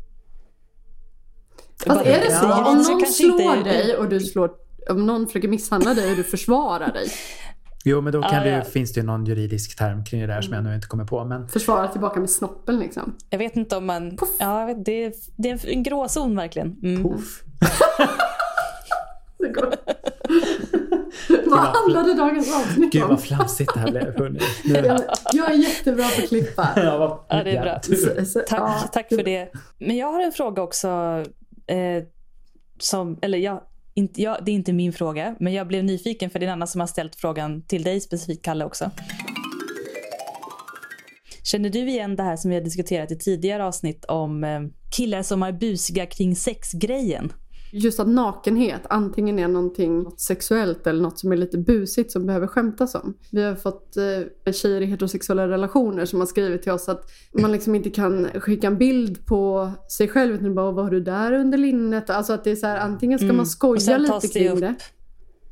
Fast 1.86 1.88
Bara- 1.88 2.04
är 2.16 2.20
det 2.26 2.32
så? 2.32 2.46
Ja, 2.46 2.70
Om 2.72 2.78
någon 2.78 3.06
slår 3.06 3.42
inte- 3.58 3.70
dig 3.70 3.98
och 3.98 4.10
du 4.10 4.20
slår 4.20 4.52
om 4.90 5.06
någon 5.06 5.28
försöker 5.28 5.48
misshandla 5.48 5.94
dig 5.94 6.12
och 6.12 6.18
du 6.18 6.24
försvarar 6.24 6.94
dig. 6.94 7.08
Jo, 7.88 8.02
men 8.02 8.14
då 8.14 8.22
kan 8.22 8.34
Ja, 8.34 8.40
det, 8.44 8.50
ju- 8.50 8.56
ja. 8.56 8.64
finns 8.64 8.94
det 8.94 9.00
ju 9.00 9.06
någon 9.06 9.26
juridisk 9.26 9.78
term 9.78 10.06
kring 10.06 10.22
det 10.22 10.28
där 10.28 10.42
som 10.42 10.54
jag 10.54 10.64
nu 10.64 10.76
inte 10.76 10.88
kommer 10.88 11.06
på. 11.06 11.24
Men 11.26 11.48
Försvara 11.48 11.88
tillbaka 11.88 12.20
med 12.20 12.30
snoppen 12.30 12.80
liksom. 12.80 13.16
Jag 13.30 13.38
vet 13.40 13.56
inte 13.56 13.76
om 13.78 13.86
man... 13.86 14.18
Ja, 14.40 14.60
jag 14.60 14.68
vet, 14.68 14.86
det, 14.86 15.04
är, 15.04 15.14
det 15.36 15.50
är 15.50 15.70
en 15.70 15.84
gråzon 15.84 16.36
verkligen. 16.36 16.76
Mm. 16.84 17.04
går. 19.54 19.74
Vad 21.50 21.60
handlade 21.60 22.14
dagens 22.14 22.56
avsnitt 22.56 22.92
Gud 22.92 23.04
om? 23.04 23.10
vad 23.10 23.22
flamsigt 23.22 23.74
det 23.74 23.80
här 23.80 23.92
blev. 23.92 24.18
hörni. 24.20 24.40
Nu, 24.66 24.74
Jag, 24.76 25.02
jag 25.34 25.52
är 25.52 25.56
jättebra 25.56 26.04
på 26.16 26.22
att 26.24 26.28
klippa. 26.30 26.70
ja, 26.76 26.98
vad, 26.98 27.20
Ja, 27.40 27.44
det 27.44 27.56
är 27.56 27.62
bra. 27.62 27.80
Tack, 28.48 28.60
ja. 28.60 28.74
tack 28.94 29.08
för 29.10 29.24
det. 29.24 29.52
Men 29.78 29.98
jag 29.98 30.12
har 30.12 30.22
en 30.22 30.32
fråga 30.32 30.62
också. 30.62 30.88
Eh, 31.68 32.04
som, 32.80 33.20
eller 33.22 33.38
jag, 33.38 33.62
inte, 33.98 34.22
ja, 34.22 34.40
det 34.46 34.52
är 34.52 34.56
inte 34.56 34.74
min 34.74 34.94
fråga, 34.94 35.36
men 35.40 35.54
jag 35.54 35.68
blev 35.68 35.84
nyfiken 35.84 36.30
för 36.30 36.40
det 36.40 36.46
är 36.46 36.48
en 36.48 36.54
annan 36.54 36.68
som 36.68 36.80
har 36.80 36.88
ställt 36.88 37.16
frågan 37.16 37.62
till 37.62 37.84
dig 37.84 38.02
specifikt, 38.02 38.46
Kalle, 38.46 38.66
också. 38.66 38.92
Känner 41.44 41.70
du 41.70 41.90
igen 41.90 42.16
det 42.16 42.24
här 42.24 42.36
som 42.36 42.50
vi 42.50 42.56
har 42.56 42.64
diskuterat 42.64 43.12
i 43.12 43.18
tidigare 43.18 43.66
avsnitt 43.66 44.06
om 44.06 44.44
eh, 44.44 44.62
killar 44.98 45.24
som 45.24 45.44
är 45.44 45.52
busiga 45.52 46.06
kring 46.06 46.36
sexgrejen? 46.36 47.34
Just 47.72 48.00
att 48.00 48.08
nakenhet 48.08 48.82
antingen 48.90 49.40
är 49.40 49.48
någonting 49.48 50.04
något 50.04 50.20
sexuellt 50.20 50.88
eller 50.88 51.02
något 51.02 51.20
som 51.20 51.32
är 51.32 51.38
lite 51.38 51.58
busigt 51.58 52.12
som 52.12 52.26
behöver 52.26 52.48
skämtas 52.48 52.96
om. 52.96 53.14
Vi 53.32 53.44
har 53.44 53.56
fått 53.56 53.98
eh, 54.46 54.54
tjejer 54.54 54.82
i 54.82 54.86
heterosexuella 54.86 55.48
relationer 55.48 56.06
som 56.06 56.20
har 56.20 56.28
skrivit 56.28 56.62
till 56.64 56.72
oss 56.72 56.90
att 56.90 57.12
man 57.34 57.52
liksom 57.52 57.76
inte 57.76 57.90
kan 57.90 58.28
skicka 58.40 58.68
en 58.68 58.78
bild 58.78 59.26
på 59.26 59.72
sig 59.92 60.08
själv 60.08 60.36
utan 60.36 60.56
bara 60.56 60.72
vad 60.72 60.84
har 60.86 60.92
du 60.92 61.00
där 61.00 61.32
under 61.32 61.58
linnet? 61.58 62.10
Alltså 62.10 62.34
att 62.34 62.44
det 62.44 62.52
är 62.52 62.56
så 62.56 62.68
här 62.68 62.78
antingen 62.78 63.20
ska 63.20 63.26
Mm. 63.26 63.36
man 63.36 63.44
Och 63.44 63.48
skoja 63.48 63.98
lite 63.98 64.28
kring 64.28 64.50
upp 64.50 64.60
det. 64.60 64.76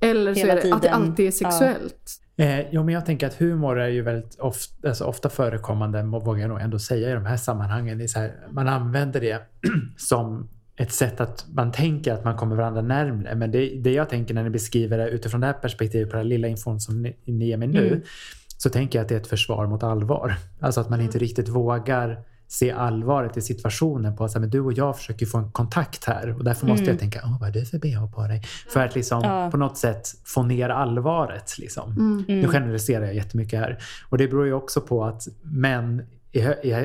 Eller 0.02 0.34
så 0.34 0.47
är 0.47 0.56
det 0.56 0.73
att 0.73 0.82
det 0.82 0.89
alltid 0.89 1.28
är 1.28 1.32
sexuellt. 1.32 2.19
Eh, 2.38 2.60
jo, 2.71 2.84
men 2.84 2.93
jag 2.93 3.06
tänker 3.06 3.28
att 3.28 3.34
humor 3.34 3.80
är 3.80 3.88
ju 3.88 4.02
väldigt 4.02 4.39
ofta, 4.39 4.88
alltså 4.88 5.04
ofta 5.06 5.30
förekommande, 5.30 6.04
vågar 6.04 6.41
jag 6.41 6.49
nog 6.49 6.62
ändå 6.62 6.80
säga 6.80 7.12
i 7.12 7.13
de 7.13 7.26
här 7.26 7.38
sammanhangen. 7.38 7.97
Det 7.97 8.04
är 8.04 8.08
så 8.08 8.19
här, 8.19 8.47
man 8.52 8.67
använder 8.67 9.21
det 9.21 9.41
som 9.97 10.49
ett 10.78 10.92
sätt 10.92 11.22
att 11.22 11.46
man 11.54 11.72
tänker 11.72 12.14
att 12.14 12.24
man 12.24 12.38
kommer 12.38 12.56
varandra 12.56 12.82
närmre. 12.82 13.36
Men 13.36 13.52
det, 13.52 13.70
det 13.84 13.92
jag 13.94 14.10
tänker 14.10 14.34
när 14.34 14.44
ni 14.44 14.50
beskriver 14.50 14.98
det 14.98 15.10
utifrån 15.10 15.42
det 15.42 15.48
här 15.48 15.54
perspektivet 15.54 16.12
på 16.12 16.18
den 16.18 16.28
lilla 16.30 16.48
infon 16.48 16.80
som 16.80 17.02
ni, 17.02 17.16
ni 17.26 17.46
ger 17.46 17.58
mig 17.58 17.68
nu, 17.68 17.88
Mm. 17.88 18.02
så 18.58 18.70
tänker 18.70 19.00
jag 19.00 19.04
att 19.04 19.10
det 19.10 19.16
är 19.16 19.20
ett 19.20 19.28
försvar 19.28 19.68
mot 19.68 19.84
allvar. 19.84 20.36
Alltså 20.60 20.82
att 20.82 20.90
man 20.90 21.02
inte 21.02 21.18
riktigt 21.18 21.50
vågar 21.50 22.20
se 22.48 22.72
allvaret 22.72 23.38
i 23.38 23.42
situationen 23.42 24.16
på 24.16 24.24
att 24.24 24.32
så 24.32 24.38
här, 24.38 24.42
men 24.42 24.50
du 24.50 24.60
och 24.60 24.74
jag 24.74 24.98
försöker 24.98 25.26
få 25.26 25.38
en 25.38 25.52
kontakt 25.52 26.06
här 26.06 26.36
och 26.38 26.44
därför 26.44 26.68
måste 26.68 26.84
Mm. 26.84 26.92
jag 26.94 27.00
tänka, 27.00 27.22
Åh, 27.24 27.40
vad 27.40 27.50
är 27.50 27.54
det 27.54 27.66
för 27.66 27.78
bh 27.80 28.12
på 28.12 28.28
dig? 28.28 28.42
För 28.70 28.80
att 28.86 28.96
liksom 28.96 29.22
Ja. 29.24 29.52
på 29.52 29.58
något 29.58 29.78
sätt 29.78 30.08
få 30.26 30.44
ner 30.44 30.70
allvaret. 30.70 31.58
Liksom. 31.60 31.92
Mm. 31.92 32.24
Nu 32.28 32.48
generaliserar 32.48 33.06
jag 33.06 33.16
jättemycket 33.16 33.60
här. 33.60 33.78
Och 34.10 34.18
det 34.18 34.28
beror 34.28 34.46
ju 34.46 34.54
också 34.54 34.82
på 34.82 35.06
att 35.06 35.28
män, 35.42 36.02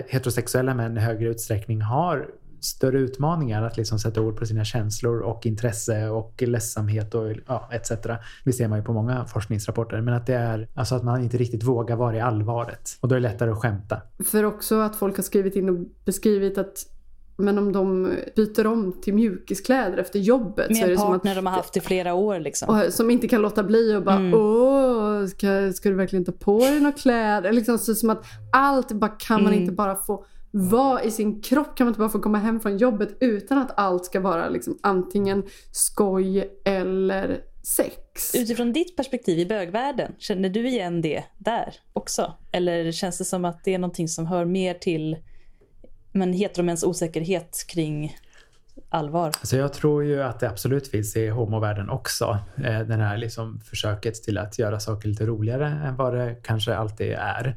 heterosexuella 0.08 0.74
män 0.74 0.96
i 0.96 1.00
högre 1.00 1.28
utsträckning 1.28 1.80
har 1.82 2.26
större 2.60 2.98
utmaningar 2.98 3.62
att 3.62 3.76
liksom 3.76 3.98
sätta 3.98 4.20
ord 4.20 4.36
på 4.36 4.46
sina 4.46 4.64
känslor 4.64 5.20
och 5.20 5.46
intresse 5.46 6.08
och 6.08 6.42
ledsamhet 6.42 7.14
och 7.14 7.32
ja, 7.46 7.68
etc. 7.72 7.92
Det 8.44 8.52
ser 8.52 8.68
man 8.68 8.78
ju 8.78 8.84
på 8.84 8.92
många 8.92 9.24
forskningsrapporter. 9.24 10.00
Men 10.00 10.14
att 10.14 10.26
det 10.26 10.34
är 10.34 10.68
alltså 10.74 10.94
att 10.94 11.04
man 11.04 11.22
inte 11.22 11.36
riktigt 11.36 11.62
vågar 11.64 11.96
vara 11.96 12.16
i 12.16 12.20
allvaret. 12.20 12.90
Och 13.00 13.08
då 13.08 13.14
är 13.14 13.20
det 13.20 13.28
lättare 13.28 13.50
att 13.50 13.58
skämta. 13.58 14.02
För 14.24 14.44
också 14.44 14.80
att 14.80 14.96
folk 14.96 15.16
har 15.16 15.22
skrivit 15.22 15.56
in 15.56 15.68
och 15.68 15.76
beskrivit 16.04 16.58
att 16.58 16.76
men 17.40 17.58
om 17.58 17.72
de 17.72 18.12
byter 18.36 18.66
om 18.66 19.00
till 19.02 19.14
mjukiskläder 19.14 19.98
efter 19.98 20.18
jobbet 20.18 20.66
så 20.66 20.72
är 20.72 20.80
Med 20.80 20.88
det 20.88 20.92
en 20.92 20.98
som 20.98 21.12
att 21.12 21.22
partner 21.22 21.34
de 21.34 21.46
har 21.46 21.52
haft 21.52 21.76
i 21.76 21.80
flera 21.80 22.14
år. 22.14 22.40
Liksom. 22.40 22.68
och, 22.68 22.92
som 22.92 23.10
inte 23.10 23.28
kan 23.28 23.42
låta 23.42 23.62
bli 23.62 23.96
och 23.96 24.02
bara 24.02 24.16
Mm. 24.16 24.34
åh, 24.34 25.26
ska, 25.26 25.72
ska 25.72 25.88
du 25.88 25.94
verkligen 25.94 26.24
ta 26.24 26.32
på 26.32 26.58
dig 26.58 26.80
några 26.80 26.92
kläder? 26.96 27.52
Liksom 27.52 27.78
så 27.78 27.94
som 27.94 28.10
att 28.10 28.24
allt 28.52 28.92
bara 28.92 29.10
kan 29.10 29.42
man 29.42 29.52
Mm. 29.52 29.60
inte 29.60 29.72
bara 29.74 29.96
få 29.96 30.24
vara 30.50 31.02
i 31.02 31.10
sin 31.10 31.42
kropp? 31.42 31.76
Kan 31.76 31.84
man 31.84 31.90
inte 31.90 31.98
bara 31.98 32.08
få 32.08 32.18
komma 32.18 32.38
hem 32.38 32.60
från 32.60 32.78
jobbet 32.78 33.16
utan 33.20 33.58
att 33.58 33.78
allt 33.78 34.04
ska 34.04 34.20
vara 34.20 34.48
liksom 34.48 34.78
antingen 34.82 35.42
skoj 35.70 36.50
eller 36.64 37.40
sex? 37.62 38.34
Utifrån 38.34 38.72
ditt 38.72 38.96
perspektiv 38.96 39.38
i 39.38 39.46
bögvärlden, 39.46 40.14
känner 40.18 40.48
du 40.48 40.68
igen 40.68 41.00
det 41.00 41.24
där 41.38 41.74
också? 41.92 42.34
Eller 42.52 42.92
känns 42.92 43.18
det 43.18 43.24
som 43.24 43.44
att 43.44 43.64
det 43.64 43.74
är 43.74 43.78
någonting 43.78 44.08
som 44.08 44.26
hör 44.26 44.44
mer 44.44 44.74
till 44.74 45.16
men 46.12 46.32
heteromäns 46.32 46.84
osäkerhet 46.84 47.64
kring 47.68 48.16
allvar? 48.88 49.32
Så 49.42 49.56
jag 49.56 49.72
tror 49.72 50.04
ju 50.04 50.22
att 50.22 50.40
det 50.40 50.50
absolut 50.50 50.88
finns 50.88 51.16
i 51.16 51.28
homovärlden 51.28 51.90
också. 51.90 52.38
Eh, 52.56 52.80
den 52.80 53.00
här 53.00 53.16
liksom 53.16 53.60
försöket 53.60 54.14
till 54.14 54.38
att 54.38 54.58
göra 54.58 54.80
saker 54.80 55.08
lite 55.08 55.26
roligare 55.26 55.66
än 55.66 55.96
vad 55.96 56.14
det 56.14 56.36
kanske 56.42 56.76
alltid 56.76 57.12
är. 57.12 57.56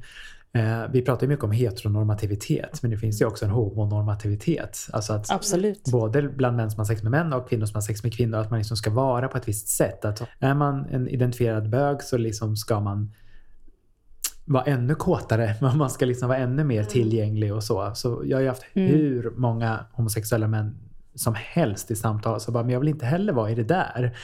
Eh, 0.54 0.84
vi 0.92 1.02
pratar 1.02 1.22
ju 1.24 1.28
mycket 1.28 1.44
om 1.46 1.52
heteronormativitet, 1.52 2.82
men 2.82 2.92
det 2.92 2.98
finns 2.98 3.22
ju 3.22 3.26
också 3.26 3.46
en 3.46 3.52
homonormativitet. 3.52 4.78
Alltså 4.94 5.14
att 5.14 5.32
Absolut. 5.32 5.84
både 5.92 6.22
bland 6.22 6.58
män 6.58 6.72
som 6.72 6.80
har 6.80 6.86
sex 6.86 7.04
med 7.04 7.12
män 7.12 7.34
och 7.34 7.50
kvinnor 7.50 7.66
som 7.66 7.76
har 7.76 7.82
sex 7.82 8.04
med 8.04 8.14
kvinnor, 8.14 8.38
att 8.40 8.50
man 8.50 8.60
liksom 8.60 8.78
ska 8.78 8.90
vara 8.90 9.28
på 9.28 9.38
ett 9.38 9.48
visst 9.48 9.68
sätt. 9.68 10.06
Att 10.06 10.22
är 10.40 10.54
man 10.54 10.86
en 10.86 11.08
identifierad 11.08 11.70
bög 11.70 12.02
så 12.04 12.18
liksom 12.18 12.56
ska 12.56 12.80
man 12.80 13.14
vara 14.46 14.64
ännu 14.64 14.96
kåtare, 14.96 15.56
man 15.76 15.90
ska 15.90 16.06
liksom 16.06 16.28
vara 16.28 16.38
ännu 16.38 16.64
mer 16.64 16.84
tillgänglig 16.84 17.54
och 17.54 17.64
så. 17.64 17.92
Så 17.96 18.22
jag 18.26 18.38
har 18.38 18.42
ju 18.42 18.48
haft 18.48 18.64
Mm. 18.74 18.88
hur 18.92 19.32
många 19.36 19.86
homosexuella 19.92 20.48
män 20.48 20.78
som 21.22 21.36
helst 21.38 21.92
i 21.92 21.96
samtal 21.96 22.40
så 22.40 22.52
bara, 22.52 22.64
men 22.64 22.74
jag 22.74 22.80
vill 22.80 22.90
inte 22.90 23.06
heller 23.06 23.34
vara 23.34 23.52
i 23.52 23.56
det 23.56 23.64
där. 23.64 24.18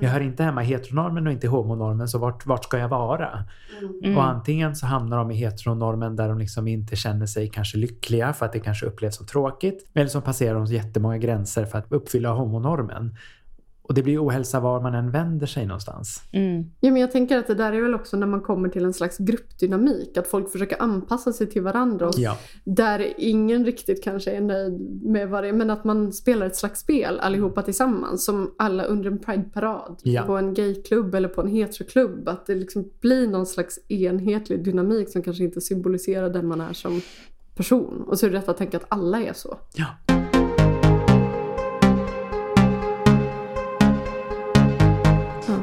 Jag 0.00 0.10
hör 0.10 0.20
inte 0.20 0.42
hemma 0.42 0.62
i 0.62 0.66
heteronormen 0.66 1.26
och 1.26 1.32
inte 1.32 1.46
i 1.46 1.50
homonormen, 1.50 2.08
så 2.08 2.18
vart, 2.18 2.46
vart 2.46 2.64
ska 2.64 2.78
jag 2.78 2.88
vara? 2.88 3.44
Mm. 4.04 4.16
Och 4.16 4.24
antingen 4.24 4.76
så 4.76 4.86
hamnar 4.86 5.16
de 5.16 5.30
i 5.30 5.34
heteronormen 5.34 6.16
där 6.16 6.28
de 6.28 6.38
liksom 6.38 6.68
inte 6.68 6.96
känner 6.96 7.26
sig 7.26 7.48
kanske 7.48 7.78
lyckliga 7.78 8.32
för 8.32 8.46
att 8.46 8.52
det 8.52 8.60
kanske 8.60 8.86
upplevs 8.86 9.16
som 9.16 9.26
tråkigt. 9.26 9.90
Eller 9.94 10.08
så 10.08 10.20
passerar 10.20 10.54
de 10.54 10.66
jättemånga 10.66 11.18
gränser 11.18 11.64
för 11.64 11.78
att 11.78 11.92
uppfylla 11.92 12.30
homonormen. 12.30 13.16
Och 13.92 13.96
det 13.96 14.02
blir 14.02 14.24
ohälsa 14.26 14.60
var 14.60 14.80
man 14.80 14.94
än 14.94 15.10
vänder 15.10 15.46
sig 15.46 15.66
någonstans. 15.66 16.22
Mm. 16.32 16.64
Ja, 16.80 16.90
men 16.90 17.00
jag 17.00 17.12
tänker 17.12 17.38
att 17.38 17.46
det 17.46 17.54
där 17.54 17.72
är 17.72 17.82
väl 17.82 17.94
också 17.94 18.16
när 18.16 18.26
man 18.26 18.40
kommer 18.40 18.68
till 18.68 18.84
en 18.84 18.92
slags 18.92 19.18
gruppdynamik. 19.18 20.16
Att 20.16 20.26
folk 20.26 20.52
försöker 20.52 20.82
anpassa 20.82 21.32
sig 21.32 21.46
till 21.46 21.62
varandra. 21.62 22.08
Och 22.08 22.14
Ja. 22.16 22.38
Där 22.64 23.12
ingen 23.18 23.64
riktigt 23.64 24.04
kanske 24.04 24.30
är 24.30 24.40
nöjd 24.40 25.02
med 25.02 25.28
vad 25.28 25.44
det 25.44 25.48
är. 25.48 25.52
Men 25.52 25.70
att 25.70 25.84
man 25.84 26.12
spelar 26.12 26.46
ett 26.46 26.56
slags 26.56 26.80
spel 26.80 27.20
allihopa 27.20 27.62
tillsammans. 27.62 28.24
Som 28.24 28.54
alla 28.58 28.84
under 28.84 29.10
en 29.10 29.18
prideparad. 29.18 30.00
Ja. 30.02 30.22
På 30.22 30.36
en 30.36 30.54
gayklubb 30.54 31.14
eller 31.14 31.28
på 31.28 31.40
en 31.40 31.48
heteroklubb. 31.48 32.28
Att 32.28 32.46
det 32.46 32.54
liksom 32.54 32.90
blir 33.00 33.28
någon 33.28 33.46
slags 33.46 33.78
enhetlig 33.88 34.64
dynamik 34.64 35.08
som 35.08 35.22
kanske 35.22 35.44
inte 35.44 35.60
symboliserar 35.60 36.30
den 36.30 36.46
man 36.46 36.60
är 36.60 36.72
som 36.72 37.00
person. 37.54 38.04
Och 38.06 38.18
så 38.18 38.26
är 38.26 38.30
det 38.30 38.36
rätt 38.36 38.48
att 38.48 38.56
tänka 38.56 38.76
att 38.76 38.86
alla 38.88 39.22
är 39.22 39.32
så. 39.32 39.58
ja. 39.74 40.11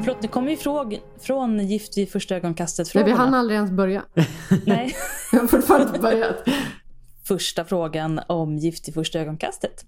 Förlåt, 0.02 0.22
nu 0.22 0.28
kommer 0.28 0.48
vi 0.48 0.56
fråg- 0.56 1.00
från 1.20 1.66
Gift 1.66 1.98
vid 1.98 2.12
första 2.12 2.36
ögonkastet 2.36 2.94
Nej, 2.94 3.04
vi 3.04 3.10
hann 3.10 3.34
aldrig 3.34 3.56
ens 3.56 3.70
börja. 3.70 4.04
Nej. 4.66 4.94
Jag 5.32 5.40
har 5.40 5.46
fortfarande 5.46 5.86
inte 5.86 6.00
börjat. 6.00 6.36
Första 7.24 7.64
frågan 7.64 8.20
om 8.26 8.58
Gift 8.58 8.88
i 8.88 8.92
första 8.92 9.20
ögonkastet. 9.20 9.84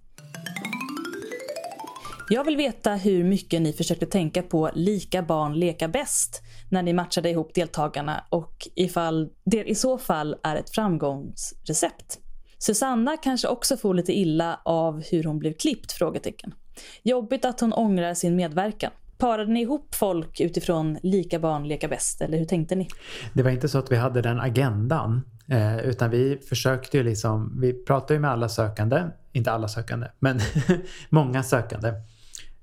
Jag 2.29 2.45
vill 2.45 2.57
veta 2.57 2.95
hur 2.95 3.25
mycket 3.25 3.63
ni 3.63 3.73
försökte 3.73 4.07
tänka 4.07 4.43
på 4.43 4.71
lika 4.75 5.23
barn 5.23 5.55
leka 5.55 5.89
bäst 5.89 6.43
när 6.71 6.83
ni 6.83 6.93
matchade 6.93 7.31
ihop 7.31 7.55
deltagarna 7.55 8.25
och 8.29 8.69
ifall 8.75 9.29
det 9.45 9.65
i 9.65 9.75
så 9.75 9.99
fall 9.99 10.37
är 10.43 10.57
ett 10.57 10.71
framgångsrecept. 10.71 12.19
Susanna 12.59 13.17
kanske 13.17 13.49
också 13.49 13.77
får 13.77 13.95
lite 13.95 14.13
illa 14.13 14.61
av 14.65 15.03
hur 15.11 15.25
hon 15.25 15.39
blev 15.39 15.53
klippt? 15.53 15.93
Frågetecken. 15.93 16.55
Jobbigt 17.03 17.45
att 17.45 17.61
hon 17.61 17.73
ångrar 17.73 18.15
sin 18.15 18.37
medverkan. 18.37 18.91
Parade 19.23 19.53
ni 19.53 19.61
ihop 19.61 19.95
folk 19.95 20.41
utifrån 20.41 20.99
lika 21.03 21.39
barn 21.39 21.69
leka 21.69 21.89
bäst 21.89 22.21
eller 22.21 22.39
hur 22.39 22.45
tänkte 22.45 22.75
ni? 22.75 22.89
Det 23.33 23.43
var 23.43 23.51
inte 23.51 23.69
så 23.69 23.79
att 23.79 23.93
vi 23.93 23.97
hade 23.97 24.23
den 24.23 24.41
agendan. 24.41 25.23
Eh, 25.49 25.79
utan 25.79 26.11
vi 26.11 26.39
försökte 26.49 26.97
ju 26.97 27.03
liksom, 27.03 27.61
vi 27.61 27.85
pratade 27.85 28.15
ju 28.15 28.21
med 28.21 28.31
alla 28.31 28.49
sökande, 28.49 29.03
inte 29.33 29.53
alla 29.53 29.69
sökande, 29.69 30.07
men 30.19 30.41
många 31.09 31.43
sökande. 31.43 31.93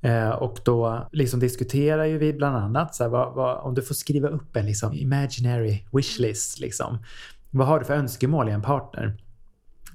Eh, 0.01 0.29
och 0.29 0.59
då 0.65 1.09
liksom 1.11 1.39
diskuterar 1.39 2.05
ju 2.05 2.17
vi 2.17 2.33
bland 2.33 2.57
annat 2.57 2.95
så 2.95 3.03
här, 3.03 3.09
vad, 3.09 3.35
vad, 3.35 3.57
om 3.57 3.73
du 3.73 3.81
får 3.81 3.95
skriva 3.95 4.27
upp 4.27 4.55
en 4.55 4.65
liksom, 4.65 4.93
imaginary 4.93 5.85
wishlist. 5.91 6.59
Liksom. 6.59 6.97
Vad 7.49 7.67
har 7.67 7.79
du 7.79 7.85
för 7.85 7.93
önskemål 7.93 8.49
i 8.49 8.51
en 8.51 8.61
partner? 8.61 9.17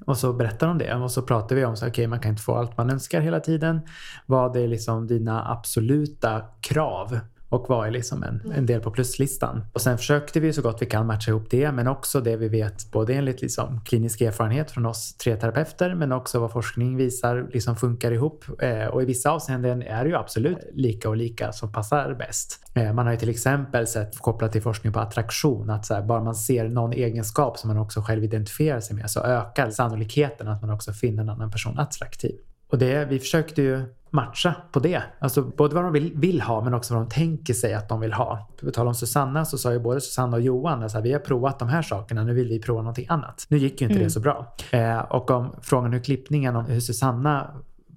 Och 0.05 0.17
så 0.17 0.33
berättar 0.33 0.67
de 0.67 0.79
det 0.79 0.95
och 0.95 1.11
så 1.11 1.23
pratar 1.23 1.57
vi 1.57 1.65
om 1.65 1.77
så 1.77 1.89
okej 1.89 2.07
man 2.07 2.21
kan 2.21 2.31
inte 2.31 2.43
få 2.43 2.55
allt 2.55 2.77
man 2.77 2.91
önskar 2.91 3.21
hela 3.21 3.41
tiden. 3.41 3.81
Vad 4.27 4.57
är 4.57 4.69
liksom 4.69 5.07
dina 5.07 5.51
absoluta 5.53 6.43
krav? 6.61 7.19
Och 7.55 7.69
var 7.69 7.91
liksom 7.91 8.23
en, 8.23 8.53
en 8.57 8.67
del 8.67 8.81
på 8.81 8.91
pluslistan. 8.91 9.65
Och 9.73 9.81
sen 9.81 9.99
försökte 9.99 10.41
vi 10.41 10.53
så 10.53 10.63
gott 10.63 10.83
vi 10.83 10.87
kan 10.87 11.07
matcha 11.07 11.31
ihop 11.31 11.51
det 11.51 11.73
men 11.73 11.87
också 11.87 12.21
det 12.21 12.37
vi 12.37 12.49
vet 12.49 12.91
både 12.91 13.15
enligt 13.15 13.43
liksom 13.43 13.81
klinisk 13.85 14.21
erfarenhet 14.21 14.71
från 14.71 14.87
oss 14.87 15.17
tre 15.17 15.37
terapeuter 15.37 15.95
men 15.95 16.13
också 16.13 16.41
vad 16.41 16.53
forskning 16.53 16.97
visar 16.97 17.49
liksom 17.53 17.77
funkar 17.77 18.13
ihop. 18.13 18.45
Eh, 18.63 18.87
och 18.87 19.03
i 19.03 19.05
vissa 19.05 19.31
avseenden 19.31 19.83
är 19.83 20.05
det 20.05 20.11
ju 20.11 20.17
absolut 20.17 20.59
lika 20.73 21.09
och 21.09 21.17
lika 21.17 21.53
som 21.53 21.73
passar 21.73 22.15
bäst. 22.15 22.61
Eh, 22.75 22.93
man 22.93 23.07
har 23.07 23.13
ju 23.13 23.19
till 23.19 23.31
exempel 23.31 23.87
sett 23.87 24.19
kopplat 24.19 24.53
till 24.53 24.63
forskning 24.63 24.93
på 24.93 25.01
attraktion 25.01 25.71
att 25.71 25.87
så 25.87 25.95
här, 25.95 26.03
bara 26.03 26.25
man 26.25 26.35
ser 26.35 26.69
någon 26.69 26.93
egenskap 26.93 27.59
som 27.59 27.69
man 27.69 27.79
också 27.79 28.01
själv 28.01 28.25
identifierar 28.25 28.81
sig 28.81 28.97
med 28.97 29.11
så 29.11 29.21
ökar 29.21 29.71
sannolikheten 29.71 30.49
att 30.49 30.63
man 30.63 30.71
också 30.71 30.93
finner 30.93 31.23
en 31.23 31.29
annan 31.29 31.51
person 31.51 31.79
attraktiv. 31.79 32.37
Och 32.71 32.79
det, 32.79 33.05
vi 33.05 33.19
försökte 33.19 33.63
ju 33.63 33.85
matcha 34.15 34.55
på 34.73 34.81
det. 34.81 35.03
Alltså 35.19 35.43
både 35.43 35.75
vad 35.75 35.85
de 35.85 35.93
vill, 35.93 36.13
vill 36.15 36.41
ha 36.41 36.65
men 36.65 36.75
också 36.75 36.95
vad 36.95 37.03
de 37.03 37.09
tänker 37.09 37.55
sig 37.55 37.75
att 37.75 37.89
de 37.89 38.01
vill 38.01 38.13
ha. 38.13 38.49
På 38.61 38.71
tal 38.71 38.89
om 38.89 38.95
Susanna 38.95 39.45
så 39.45 39.59
sa 39.59 39.73
ju 39.73 39.79
både 39.79 40.01
Susanna 40.01 40.37
och 40.37 40.43
Johan 40.43 40.83
att 40.83 41.05
vi 41.05 41.13
har 41.13 41.21
provat 41.21 41.59
de 41.59 41.69
här 41.69 41.83
sakerna, 41.83 42.25
nu 42.25 42.35
vill 42.35 42.49
vi 42.49 42.61
prova 42.61 42.83
någonting 42.83 43.07
annat. 43.09 43.47
Nu 43.49 43.59
gick 43.59 43.81
ju 43.81 43.89
inte 43.89 43.99
det 43.99 44.11
så 44.11 44.21
bra. 44.21 44.55
Eh, 44.71 44.99
och 44.99 45.31
om 45.31 45.55
frågan 45.63 45.93
hur 45.93 46.01
klippningen, 46.01 46.57
om 46.57 46.65
hur 46.65 46.81
Susanna 46.81 47.51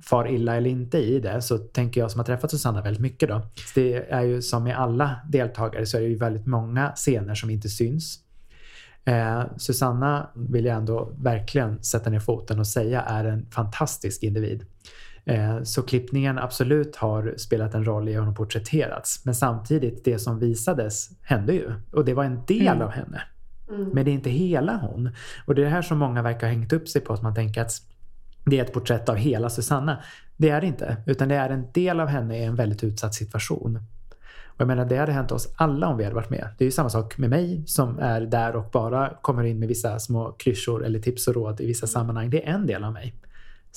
far 0.10 0.28
illa 0.28 0.56
eller 0.56 0.70
inte 0.70 0.98
i 0.98 1.20
det 1.20 1.42
så 1.42 1.58
tänker 1.58 2.02
jag 2.02 2.12
som 2.12 2.20
har 2.20 2.26
träffat 2.26 2.52
Susanna 2.52 2.82
väldigt 2.82 3.02
mycket 3.02 3.30
då. 3.30 3.42
Det 3.76 4.12
är 4.12 4.22
ju 4.22 4.42
som 4.42 4.64
med 4.64 4.78
alla 4.78 5.16
deltagare 5.30 5.86
så 5.86 5.98
är 5.98 6.02
det 6.02 6.08
ju 6.08 6.18
väldigt 6.18 6.48
många 6.48 6.92
scener 6.96 7.36
som 7.36 7.50
inte 7.50 7.70
syns. 7.70 8.20
Eh, 9.06 9.44
Susanna 9.58 10.30
vill 10.36 10.66
jag 10.66 10.78
ändå 10.78 11.12
verkligen 11.18 11.84
sätta 11.84 12.10
ner 12.10 12.20
foten 12.20 12.60
och 12.60 12.68
säga 12.68 13.02
är 13.02 13.26
en 13.26 13.46
fantastisk 13.52 14.24
individ. 14.24 14.66
Eh, 15.28 15.64
så 15.64 15.82
klippningen 15.82 16.38
absolut 16.38 16.96
har 16.96 17.34
spelat 17.38 17.74
en 17.74 17.86
roll 17.86 18.10
i 18.10 18.14
hur 18.14 18.22
hon 18.22 18.36
porträtterats. 18.36 19.26
Men 19.26 19.36
samtidigt, 19.36 20.06
det 20.06 20.20
som 20.20 20.40
visades 20.40 21.10
hände 21.22 21.54
ju. 21.54 21.72
Och 21.92 22.06
det 22.06 22.14
var 22.14 22.24
en 22.24 22.46
del 22.48 22.68
Mm. 22.68 22.82
av 22.82 22.90
henne. 22.90 23.22
Men 23.94 24.06
det 24.06 24.12
är 24.12 24.14
inte 24.14 24.30
hela 24.30 24.78
hon. 24.78 25.10
Och 25.46 25.56
det 25.56 25.62
är 25.62 25.64
det 25.66 25.72
här 25.72 25.82
som 25.82 25.98
många 25.98 26.22
verkar 26.22 26.48
ha 26.48 26.54
hängt 26.54 26.74
upp 26.74 26.88
sig 26.88 27.02
på. 27.02 27.14
Att 27.14 27.22
man 27.22 27.36
tänker 27.36 27.62
att 27.62 27.72
det 28.46 28.60
är 28.60 28.64
ett 28.64 28.74
porträtt 28.74 29.10
av 29.10 29.16
hela 29.16 29.50
Susanna. 29.50 29.98
Det 30.38 30.50
är 30.50 30.62
det 30.62 30.68
inte. 30.68 30.98
Utan 31.06 31.28
det 31.30 31.36
är 31.36 31.50
en 31.50 31.66
del 31.74 32.00
av 32.00 32.08
henne 32.08 32.38
i 32.40 32.44
en 32.44 32.56
väldigt 32.56 32.84
utsatt 32.84 33.14
situation. 33.14 33.76
Och 34.46 34.62
jag 34.62 34.68
menar, 34.68 34.86
det 34.86 34.98
hade 34.98 35.12
hänt 35.12 35.32
oss 35.32 35.54
alla 35.56 35.88
om 35.88 35.98
vi 35.98 36.04
hade 36.04 36.16
varit 36.16 36.30
med. 36.30 36.50
Det 36.58 36.64
är 36.64 36.66
ju 36.68 36.72
samma 36.72 36.90
sak 36.90 37.18
med 37.18 37.30
mig 37.30 37.64
som 37.66 38.00
är 38.00 38.22
där 38.22 38.56
och 38.56 38.66
bara 38.72 39.14
kommer 39.22 39.44
in 39.44 39.60
med 39.60 39.68
vissa 39.68 40.00
små 40.00 40.32
klyschor 40.32 40.86
eller 40.86 41.00
tips 41.00 41.28
och 41.28 41.34
råd 41.36 41.62
i 41.62 41.66
vissa 41.68 41.88
sammanhang. 41.88 42.30
Det 42.30 42.48
är 42.48 42.54
en 42.54 42.68
del 42.68 42.84
av 42.84 42.94
mig. 42.94 43.16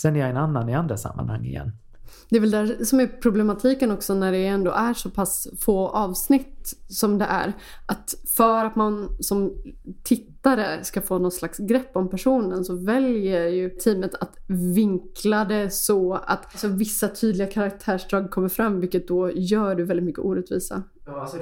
Sen 0.02 0.16
är 0.16 0.20
jag 0.20 0.30
en 0.30 0.36
annan 0.36 0.68
i 0.68 0.74
andra 0.74 0.96
sammanhang 0.96 1.44
igen. 1.44 1.72
Det 2.30 2.36
är 2.36 2.40
väl 2.40 2.50
där 2.50 2.84
som 2.84 3.00
är 3.00 3.06
problematiken 3.06 3.90
också 3.90 4.14
när 4.14 4.32
det 4.32 4.46
ändå 4.46 4.70
är 4.70 4.94
så 4.94 5.10
pass 5.10 5.48
få 5.60 5.88
avsnitt 5.88 6.74
som 6.88 7.18
det 7.18 7.24
är. 7.24 7.52
Att 7.86 8.14
för 8.36 8.64
att 8.64 8.76
man 8.76 9.16
som 9.20 9.54
tittare 10.02 10.84
ska 10.84 11.02
få 11.02 11.18
någon 11.18 11.30
slags 11.30 11.58
grepp 11.58 11.96
om 11.96 12.10
personen 12.10 12.64
så 12.64 12.76
väljer 12.76 13.48
ju 13.48 13.70
teamet 13.70 14.14
att 14.14 14.36
vinkla 14.74 15.44
det 15.44 15.70
så 15.70 16.14
att 16.14 16.46
alltså, 16.46 16.68
vissa 16.68 17.08
tydliga 17.08 17.46
karaktärsdrag 17.46 18.30
kommer 18.30 18.48
fram 18.48 18.80
vilket 18.80 19.08
då 19.08 19.30
gör 19.30 19.74
det 19.74 19.84
väldigt 19.84 20.06
mycket 20.06 20.24
orättvisa. 20.24 20.82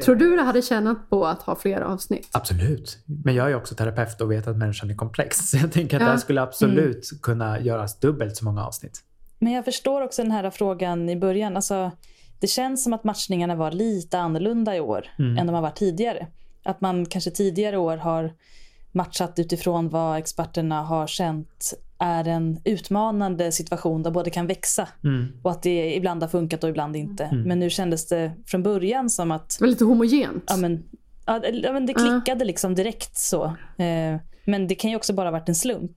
Tror 0.05 0.17
du 0.17 0.37
det 0.37 0.43
hade 0.43 0.63
tjänat 0.63 1.11
på 1.11 1.27
att 1.27 1.43
ha 1.43 1.55
fler 1.57 1.81
avsnitt? 1.81 2.29
Absolut. 2.33 2.99
Men 3.25 3.35
jag 3.35 3.51
är 3.51 3.55
också 3.55 3.75
terapeut 3.75 4.21
och 4.21 4.31
vet 4.31 4.49
att 4.49 4.57
människan 4.57 4.91
är 4.91 4.95
komplex. 4.97 5.51
Så 5.51 5.57
jag 5.63 5.73
tänker 5.73 5.97
att 5.97 6.01
det 6.01 6.05
här 6.05 6.13
Ja. 6.13 6.19
skulle 6.19 6.43
absolut 6.43 7.11
kunna 7.23 7.61
göras 7.61 8.01
dubbelt 8.01 8.37
så 8.37 8.45
många 8.45 8.67
avsnitt. 8.67 9.05
Men 9.39 9.53
jag 9.53 9.65
förstår 9.65 10.01
också 10.01 10.23
den 10.23 10.31
här 10.31 10.51
frågan 10.51 11.09
i 11.09 11.17
början. 11.17 11.57
Alltså, 11.57 11.91
det 12.41 12.47
känns 12.47 12.85
som 12.85 12.93
att 12.93 13.05
matchningarna 13.05 13.55
var 13.55 13.71
lite 13.71 14.19
annorlunda 14.19 14.77
i 14.77 14.81
år 14.81 15.07
än 15.39 15.47
de 15.47 15.55
har 15.55 15.63
varit 15.63 15.77
tidigare. 15.77 16.27
Att 16.63 16.81
man 16.81 17.07
kanske 17.07 17.31
tidigare 17.31 17.79
år 17.79 17.97
har 17.97 18.33
matchat 18.93 19.39
utifrån 19.39 19.89
vad 19.89 20.19
experterna 20.19 20.83
har 20.83 21.07
känt 21.07 21.75
är 21.99 22.29
en 22.29 22.61
utmanande 22.65 23.53
situation 23.53 24.03
där 24.03 24.11
båda 24.11 24.31
kan 24.31 24.47
växa. 24.47 24.89
Och 25.43 25.51
att 25.51 25.63
det 25.63 25.97
ibland 25.97 26.23
har 26.23 26.29
funkat 26.29 26.65
och 26.65 26.71
ibland 26.71 26.97
inte. 26.97 27.29
Men 27.47 27.59
nu 27.59 27.71
kändes 27.71 28.07
det 28.09 28.33
från 28.47 28.63
början 28.63 29.11
som 29.11 29.31
att 29.31 29.49
Det 29.59 29.65
var 29.65 29.69
lite 29.69 29.85
homogent. 29.85 30.45
ja, 31.27 31.41
men, 31.41 31.63
ja, 31.63 31.73
men 31.73 31.87
det 31.87 31.95
klickade 31.95 32.45
liksom 32.45 32.75
direkt 32.75 33.17
så. 33.17 33.45
Eh, 33.79 34.17
men 34.45 34.67
det 34.69 34.75
kan 34.75 34.91
ju 34.91 34.97
också 34.97 35.13
bara 35.13 35.27
ha 35.27 35.33
varit 35.33 35.49
en 35.49 35.55
slump. 35.55 35.93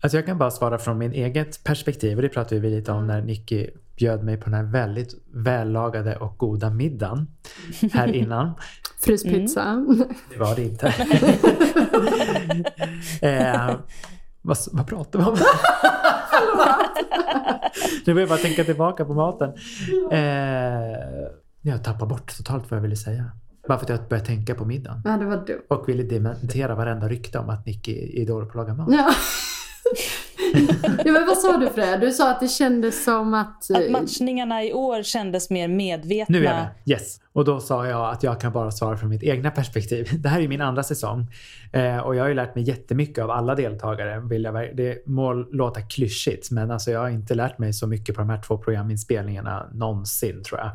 Alltså 0.00 0.18
jag 0.18 0.26
kan 0.26 0.38
bara 0.38 0.50
svara 0.50 0.78
från 0.78 0.98
min 0.98 1.12
eget 1.12 1.64
perspektiv 1.64 2.16
och 2.18 2.22
det 2.22 2.28
pratade 2.28 2.60
vi 2.60 2.70
lite 2.70 2.92
om 2.92 3.06
när 3.06 3.22
Nicky 3.22 3.66
bjöd 3.96 4.24
mig 4.24 4.36
på 4.36 4.44
den 4.44 4.54
här 4.54 4.62
väldigt 4.62 5.14
vällagade 5.32 6.16
och 6.16 6.38
goda 6.38 6.70
middagen 6.70 7.26
här 7.92 8.06
innan. 8.14 8.54
Fryspizza. 9.00 9.86
Det 10.30 10.38
var 10.38 10.56
det 10.56 10.62
inte. 10.62 10.86
eh, 13.22 13.76
vad, 14.42 14.56
vad 14.72 14.86
pratar 14.86 15.18
vi 15.18 15.24
om? 15.24 15.36
nu 18.06 18.12
vill 18.12 18.20
jag 18.20 18.28
bara 18.28 18.38
tänka 18.38 18.64
tillbaka 18.64 19.04
på 19.04 19.14
maten. 19.14 19.52
Eh, 20.12 20.20
jag 21.62 21.84
tappar 21.84 22.06
bort 22.06 22.36
totalt 22.36 22.70
vad 22.70 22.78
jag 22.78 22.82
ville 22.82 22.96
säga. 22.96 23.30
Bara 23.68 23.78
för 23.78 23.84
att 23.84 23.90
jag 23.90 24.08
började 24.08 24.26
tänka 24.26 24.54
på 24.54 24.64
middagen. 24.64 25.02
Ja, 25.04 25.10
det 25.10 25.24
var 25.24 25.46
dumt. 25.46 25.62
Och 25.68 25.88
ville 25.88 26.02
dementera 26.02 26.74
varenda 26.74 27.08
rykte 27.08 27.38
om 27.38 27.50
att 27.50 27.66
Nicky 27.66 28.22
är 28.22 28.26
dålig 28.26 28.52
på 28.52 28.60
att 28.60 28.68
laga 28.68 28.74
mat. 28.74 28.88
Ja. 28.90 29.10
ja, 31.04 31.12
men 31.12 31.26
vad 31.26 31.38
sa 31.38 31.56
du 31.56 31.70
Freja? 31.70 31.98
Du 31.98 32.12
sa 32.12 32.30
att 32.30 32.40
det 32.40 32.48
kändes 32.48 33.04
som 33.04 33.34
att... 33.34 33.70
Att 33.70 33.90
matchningarna 33.90 34.64
i 34.64 34.72
år 34.72 35.02
kändes 35.02 35.50
mer 35.50 35.68
medvetna. 35.68 36.38
Nu 36.38 36.38
är 36.38 36.44
jag 36.44 36.54
med. 36.54 36.68
Yes. 36.86 37.20
Och 37.32 37.44
då 37.44 37.60
sa 37.60 37.86
jag 37.86 38.10
att 38.10 38.22
jag 38.22 38.40
kan 38.40 38.52
bara 38.52 38.70
svara 38.70 38.96
från 38.96 39.08
mitt 39.10 39.22
egna 39.22 39.50
perspektiv. 39.50 40.08
Det 40.22 40.28
här 40.28 40.40
är 40.40 40.48
min 40.48 40.60
andra 40.60 40.82
säsong. 40.82 41.26
Eh, 41.72 41.98
och 41.98 42.16
jag 42.16 42.22
har 42.22 42.28
ju 42.28 42.34
lärt 42.34 42.54
mig 42.54 42.64
jättemycket 42.64 43.24
av 43.24 43.30
alla 43.30 43.54
deltagare. 43.54 44.20
Vill 44.20 44.44
jag, 44.44 44.76
det 44.76 45.06
må 45.06 45.32
låta 45.32 45.80
klyschigt, 45.80 46.50
men 46.50 46.70
alltså 46.70 46.90
jag 46.90 47.00
har 47.00 47.08
inte 47.08 47.34
lärt 47.34 47.58
mig 47.58 47.72
så 47.72 47.86
mycket 47.86 48.14
på 48.14 48.20
de 48.20 48.30
här 48.30 48.42
två 48.42 48.58
programinspelningarna 48.58 49.66
någonsin 49.72 50.42
tror 50.42 50.60
jag. 50.60 50.70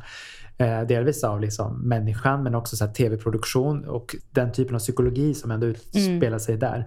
Eh, 0.62 0.88
delvis 0.88 1.24
av 1.24 1.42
liksom 1.42 1.82
människan, 1.82 2.44
men 2.44 2.56
också 2.56 2.88
tv-produktion 2.88 3.86
och 3.86 4.16
den 4.32 4.52
typen 4.52 4.76
av 4.76 4.80
psykologi 4.80 5.34
som 5.34 5.52
ändå 5.52 5.68
utspelar 5.68 6.40
sig 6.40 6.58
där 6.58 6.78
eh, 6.78 6.86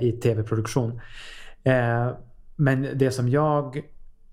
i 0.00 0.12
tv-produktion. 0.12 1.00
Eh, 1.64 2.10
men 2.56 2.88
det 2.94 3.10
som 3.10 3.28
jag 3.28 3.80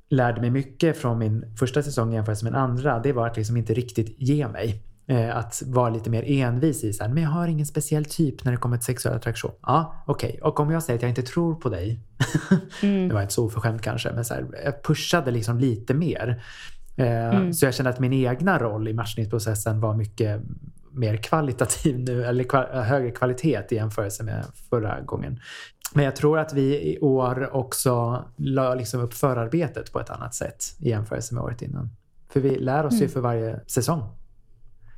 lärde 0.10 0.41
mig 0.41 0.49
mycket 0.49 0.97
från 0.97 1.19
min 1.19 1.45
första 1.60 1.84
säsong 1.84 2.13
jämfört 2.13 2.43
med 2.43 2.52
min 2.54 2.62
andra, 2.62 2.99
det 2.99 3.13
var 3.13 3.28
att 3.28 3.38
liksom 3.38 3.58
inte 3.58 3.73
riktigt 3.73 4.15
ge 4.17 4.47
mig. 4.47 4.84
Eh, 5.08 5.38
att 5.38 5.63
vara 5.65 5.89
lite 5.89 6.10
mer 6.10 6.23
envis 6.28 6.84
i 6.84 6.93
så 6.93 7.04
här, 7.04 7.13
men 7.13 7.23
jag 7.23 7.30
har 7.30 7.47
ingen 7.47 7.65
speciell 7.65 8.06
typ 8.06 8.43
när 8.45 8.52
det 8.52 8.58
kommer 8.58 8.78
till 8.78 8.86
sexuell 8.86 9.15
attraktion. 9.15 9.52
Ja, 9.62 10.04
okej. 10.08 10.39
Och 10.43 10.60
om 10.60 10.71
jag 10.71 10.84
säger 10.84 10.97
att 10.97 11.02
jag 11.02 11.10
inte 11.12 11.21
tror 11.21 11.56
på 11.56 11.69
dig, 11.69 11.99
det 12.82 13.13
var 13.13 13.21
inte 13.21 13.34
så 13.34 13.45
oförskämt 13.45 13.82
kanske, 13.82 14.12
men 14.12 14.25
så 14.25 14.34
här, 14.34 14.45
jag 14.65 14.84
pushade 14.84 15.32
liksom 15.32 15.60
lite 15.60 15.93
mer. 15.93 16.43
Eh, 16.95 17.52
Så 17.52 17.65
jag 17.65 17.73
kände 17.73 17.89
att 17.89 17.99
min 17.99 18.13
egna 18.13 18.60
roll 18.60 18.88
i 18.88 18.93
matchningsprocessen 18.93 19.80
var 19.80 19.93
mycket 19.93 20.41
mer 20.91 21.17
kvalitativ 21.17 21.99
nu, 21.99 22.25
eller 22.25 22.82
högre 22.84 23.12
kvalitet 23.12 23.63
i 23.69 23.75
jämförelse 23.75 24.23
med 24.23 24.45
förra 24.69 25.02
gången. 25.02 25.39
Men 25.93 26.06
jag 26.06 26.15
tror 26.15 26.39
att 26.39 26.54
vi 26.54 26.93
i 26.93 26.99
år 26.99 27.56
också 27.56 28.23
la 28.38 28.75
liksom 28.75 29.02
upp 29.02 29.13
förarbetet 29.13 29.91
på 29.91 29.99
ett 29.99 30.10
annat 30.10 30.36
sätt 30.36 30.63
i 30.80 30.89
jämförelse 30.89 31.34
med 31.34 31.43
året 31.43 31.62
innan. 31.62 31.89
För 32.30 32.39
vi 32.39 32.60
lär 32.60 32.86
oss 32.86 33.02
ju 33.02 33.08
för 33.08 33.21
varje 33.21 33.60
säsong. 33.67 34.04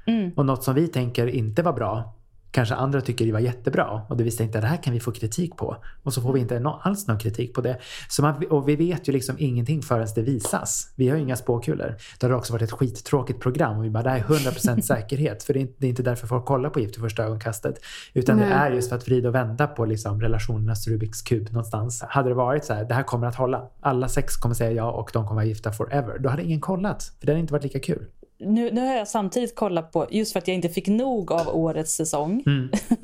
Mm. 0.08 0.32
Och 0.36 0.46
något 0.46 0.64
som 0.64 0.76
vi 0.76 0.88
tänker 0.88 1.28
inte 1.28 1.62
var 1.62 1.74
bra, 1.74 2.16
kanske 2.52 2.76
andra 2.76 3.02
tycker 3.02 3.26
det 3.26 3.32
var 3.32 3.40
jättebra. 3.40 4.06
Och 4.10 4.18
det 4.18 4.24
vi 4.24 4.32
tänkte 4.32 4.58
att 4.58 4.62
det 4.62 4.68
här 4.68 4.84
kan 4.84 4.94
vi 4.94 5.00
få 5.00 5.12
kritik 5.12 5.56
på. 5.56 5.78
Och 6.04 6.14
så 6.14 6.22
får 6.22 6.34
vi 6.34 6.40
inte 6.40 6.60
nå- 6.60 6.82
alls 6.84 7.08
någon 7.08 7.20
kritik 7.20 7.54
på 7.54 7.62
det. 7.62 7.78
Så 8.10 8.22
man, 8.22 8.46
och 8.50 8.70
vi 8.70 8.76
vet 8.76 9.10
ju 9.10 9.14
liksom 9.14 9.36
ingenting 9.40 9.82
förrän 9.82 10.08
det 10.16 10.22
visas. 10.22 10.94
Vi 10.96 11.10
har 11.10 11.18
ju 11.18 11.24
inga 11.24 11.36
spåkulor. 11.36 11.96
Det 12.20 12.28
har 12.28 12.34
också 12.34 12.54
varit 12.54 12.64
ett 12.64 12.72
skittråkigt 12.72 13.40
program. 13.40 13.78
Och 13.78 13.86
vi 13.86 13.90
bara, 13.90 14.04
det 14.04 14.10
här 14.10 14.18
är 14.18 14.24
100% 14.24 14.82
säkerhet. 14.82 15.44
För 15.44 15.54
det 15.54 15.60
är, 15.60 15.62
inte, 15.62 15.74
det 15.78 15.88
är 15.88 15.90
inte 15.90 16.04
därför 16.04 16.28
folk 16.28 16.46
kollar 16.46 16.70
på 16.70 16.80
Gift 16.80 16.98
i 16.98 17.00
första 17.00 17.24
ögonkastet. 17.24 17.76
Utan 18.14 18.38
det 18.38 18.46
Nej. 18.46 18.54
är 18.54 18.72
just 18.72 18.90
för 18.90 18.96
att 18.96 19.08
vrida 19.08 19.30
och 19.30 19.36
vända 19.36 19.68
på 19.68 19.86
liksom 19.86 20.22
relationernas 20.22 20.88
Rubiks 20.88 21.22
kub 21.22 21.52
någonstans. 21.52 22.04
Hade 22.08 22.30
det 22.30 22.36
varit 22.36 22.66
så 22.66 22.74
här, 22.74 22.86
det 22.86 22.94
här 22.94 23.04
kommer 23.04 23.28
att 23.28 23.36
hålla. 23.36 23.70
Alla 23.82 24.08
sex 24.08 24.38
kommer 24.38 24.56
säga 24.56 24.72
ja 24.72 24.92
och 24.92 25.10
de 25.14 25.28
kommer 25.28 25.36
vara 25.42 25.46
gifta 25.46 25.72
forever. 25.72 26.20
Då 26.20 26.30
hade 26.30 26.44
ingen 26.44 26.62
kollat. 26.62 27.04
För 27.20 27.26
det 27.26 27.32
hade 27.32 27.40
inte 27.40 27.54
varit 27.54 27.64
lika 27.64 27.80
kul. 27.80 28.06
Nu, 28.42 28.72
nu 28.72 28.82
har 28.88 28.96
jag 28.96 29.08
samtidigt 29.08 29.56
kollat 29.56 29.92
på, 29.92 30.08
just 30.12 30.32
för 30.34 30.40
att 30.40 30.48
jag 30.48 30.56
inte 30.56 30.70
fick 30.70 30.88
nog 30.88 31.32
av 31.32 31.48
årets 31.56 31.94
säsong, 31.94 32.44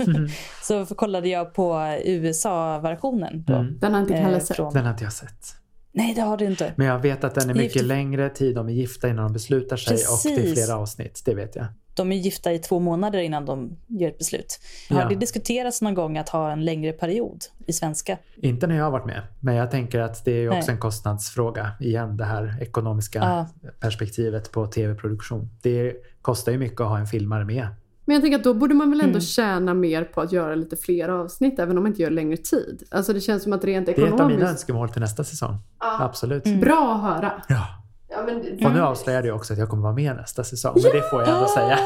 så 0.63 0.85
kollade 0.85 1.29
jag 1.29 1.53
på 1.53 1.97
USA-versionen. 2.05 3.43
då. 3.47 3.65
Den 3.79 3.93
har 3.93 4.01
inte 4.01 4.13
Kalle 4.13 4.35
Eh, 4.37 4.43
sett. 4.43 4.55
från... 4.57 4.73
Den 4.73 4.83
har 4.83 4.91
inte 4.91 5.03
jag 5.03 5.13
sett. 5.13 5.55
Nej, 5.91 6.13
det 6.15 6.21
har 6.21 6.37
du 6.37 6.45
inte. 6.45 6.73
Men 6.75 6.87
jag 6.87 6.99
vet 6.99 7.23
att 7.23 7.35
den 7.35 7.49
är 7.49 7.53
mycket 7.53 7.75
Gift- 7.75 7.85
längre 7.87 8.29
tid 8.29 8.55
de 8.55 8.67
är 8.69 8.73
gifta 8.73 9.09
innan 9.09 9.23
de 9.23 9.33
beslutar 9.33 9.77
sig 9.77 9.95
och 9.97 10.19
det 10.23 10.29
är 10.29 10.35
Precis. 10.35 10.53
flera 10.65 10.77
avsnitt. 10.77 11.21
Det 11.25 11.33
vet 11.35 11.55
jag. 11.55 11.65
De 11.97 12.11
är 12.11 12.15
gifta 12.15 12.53
i 12.53 12.59
två 12.59 12.79
månader 12.79 13.19
innan 13.19 13.45
de 13.45 13.77
gör 13.87 14.07
ett 14.09 14.17
beslut. 14.17 14.59
Har 14.89 15.01
Ja. 15.01 15.09
det 15.09 15.15
diskuterats 15.15 15.81
någon 15.81 15.93
gång 15.93 16.17
att 16.17 16.29
ha 16.29 16.51
en 16.51 16.65
längre 16.65 16.91
period 16.93 17.43
i 17.65 17.73
svenska? 17.73 18.17
Inte 18.35 18.67
när 18.67 18.75
jag 18.77 18.83
har 18.83 18.91
varit 18.91 19.05
med, 19.05 19.21
men 19.39 19.55
jag 19.55 19.71
tänker 19.71 19.99
att 19.99 20.25
det 20.25 20.31
är 20.31 20.39
ju 20.41 20.49
också 20.49 20.59
Nej. 20.67 20.69
en 20.75 20.79
kostnadsfråga. 20.79 21.71
Igen, 21.79 22.17
det 22.17 22.25
här 22.25 22.57
ekonomiska 22.61 23.19
Ja. 23.19 23.47
perspektivet 23.79 24.51
på 24.51 24.67
tv-produktion. 24.67 25.49
Det 25.61 25.93
kostar 26.21 26.51
ju 26.51 26.57
mycket 26.57 26.81
att 26.81 26.87
ha 26.87 26.97
en 26.99 27.07
filmare 27.07 27.45
med. 27.45 27.67
Men 28.05 28.13
jag 28.13 28.21
tänker 28.23 28.37
att 28.37 28.43
då 28.43 28.53
borde 28.53 28.75
man 28.75 28.89
väl 28.89 28.99
ändå 29.01 29.09
Mm. 29.11 29.21
tjäna 29.21 29.73
mer 29.73 30.03
på 30.03 30.21
att 30.21 30.31
göra 30.31 30.55
lite 30.55 30.75
fler 30.77 31.09
avsnitt 31.09 31.59
även 31.59 31.77
om 31.77 31.83
man 31.83 31.91
inte 31.91 32.01
gör 32.01 32.09
längre 32.09 32.37
tid. 32.37 32.83
Alltså 32.91 33.13
det 33.13 33.21
känns 33.21 33.43
som 33.43 33.53
att 33.53 33.63
rent 33.63 33.85
Det 33.85 33.91
är 33.91 33.93
ett 33.93 33.99
av 33.99 34.05
mina 34.11 34.15
ekonomiskt... 34.23 34.49
önskemål 34.49 34.89
till 34.89 35.01
nästa 35.01 35.23
säsong. 35.23 35.57
Ja. 35.79 35.97
Absolut. 36.01 36.43
Bra 36.61 36.95
att 36.95 37.01
höra. 37.15 37.31
Ja. 37.49 37.65
Ja, 38.09 38.23
men... 38.25 38.65
Och 38.65 38.71
nu 38.71 38.81
avslöjar 38.81 39.23
jag 39.23 39.35
också 39.35 39.53
att 39.53 39.59
jag 39.59 39.69
kommer 39.69 39.83
vara 39.83 39.93
med 39.93 40.15
nästa 40.15 40.43
säsong. 40.43 40.73
Men 40.83 40.91
det 40.91 41.09
får 41.09 41.21
jag 41.21 41.29
ändå 41.29 41.47
säga. 41.47 41.79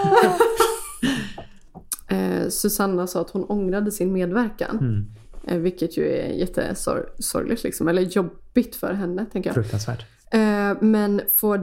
eh, 2.43 2.49
Susanna 2.49 3.07
sa 3.07 3.21
att 3.21 3.29
hon 3.29 3.43
ångrade 3.43 3.91
sin 3.91 4.13
medverkan. 4.13 4.77
Mm. 4.79 5.05
Eh, 5.47 5.57
vilket 5.57 5.97
ju 5.97 6.07
är 6.07 6.27
jättesorgligt 6.27 7.63
liksom. 7.63 7.87
Eller 7.87 8.01
jobbigt 8.01 8.75
för 8.75 8.93
henne 8.93 9.25
tänker 9.25 9.49
jag. 9.49 9.55
Fruktansvärt. 9.55 10.05
Eh, 10.31 10.73
men 10.81 11.21
får 11.35 11.57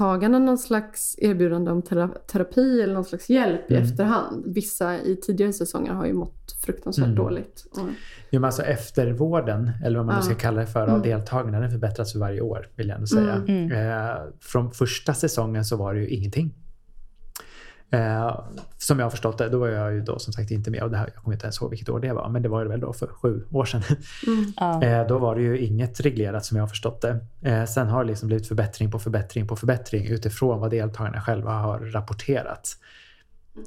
deltagarna 0.00 0.38
någon 0.38 0.58
slags 0.58 1.14
erbjudande 1.18 1.70
om 1.70 1.82
tera- 1.82 2.08
terapi 2.32 2.80
eller 2.82 2.94
någon 2.94 3.04
slags 3.04 3.28
hjälp 3.30 3.70
i 3.70 3.74
Mm. 3.74 3.86
efterhand? 3.88 4.44
Vissa 4.46 4.98
i 4.98 5.16
tidigare 5.16 5.52
säsonger 5.52 5.92
har 5.92 6.06
ju 6.06 6.12
mått 6.12 6.52
fruktansvärt 6.64 7.04
Mm. 7.04 7.16
dåligt. 7.16 7.66
Och, 7.72 7.78
Jo, 8.30 8.40
men 8.40 8.44
alltså 8.44 8.62
eftervården, 8.62 9.70
eller 9.84 9.96
vad 9.98 10.06
man 10.06 10.14
nu 10.14 10.18
Ja. 10.18 10.22
ska 10.22 10.34
kalla 10.34 10.60
det 10.60 10.66
för, 10.66 10.80
av 10.82 10.88
Mm. 10.88 11.02
deltagarna, 11.02 11.60
den 11.60 11.70
förbättras 11.70 12.12
för 12.12 12.18
varje 12.18 12.40
år, 12.40 12.68
vill 12.76 12.88
jag 12.88 12.94
ändå 12.94 13.06
säga. 13.06 13.34
Mm. 13.48 13.72
Eh, 13.72 14.16
från 14.40 14.70
första 14.70 15.14
säsongen 15.14 15.64
så 15.64 15.76
var 15.76 15.94
det 15.94 16.00
ju 16.00 16.08
ingenting. 16.08 16.54
Eh, 17.92 18.40
som 18.78 18.98
jag 18.98 19.06
har 19.06 19.10
förstått 19.10 19.38
det, 19.38 19.48
då 19.48 19.58
var 19.58 19.68
jag 19.68 19.92
ju 19.94 20.00
då 20.00 20.18
som 20.18 20.32
sagt 20.32 20.50
inte 20.50 20.70
med 20.70 20.82
och 20.82 20.90
det 20.90 20.96
här, 20.96 21.10
jag 21.14 21.22
kommer 21.22 21.34
inte 21.34 21.46
ens 21.46 21.60
ihåg 21.60 21.70
vilket 21.70 21.88
år 21.88 22.00
det 22.00 22.12
var, 22.12 22.28
men 22.28 22.42
det 22.42 22.48
var 22.48 22.64
det 22.64 22.70
väl 22.70 22.80
då 22.80 22.92
för 22.92 23.06
sju 23.06 23.44
år 23.50 23.64
sedan. 23.64 23.82
mm. 24.26 24.52
Ja. 24.56 24.82
Eh, 24.82 25.06
då 25.06 25.18
var 25.18 25.36
det 25.36 25.42
ju 25.42 25.58
inget 25.58 26.00
reglerat 26.00 26.44
som 26.44 26.56
jag 26.56 26.62
har 26.62 26.68
förstått 26.68 27.00
det. 27.00 27.20
Eh, 27.42 27.64
sen 27.64 27.88
har 27.88 28.04
det 28.04 28.10
liksom 28.10 28.26
blivit 28.26 28.48
förbättring 28.48 28.90
på 28.90 28.98
förbättring 28.98 29.46
på 29.46 29.56
förbättring 29.56 30.06
utifrån 30.06 30.60
vad 30.60 30.70
deltagarna 30.70 31.20
själva 31.20 31.52
har 31.52 31.78
rapporterat. 31.78 32.68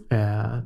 Eh, 0.10 0.60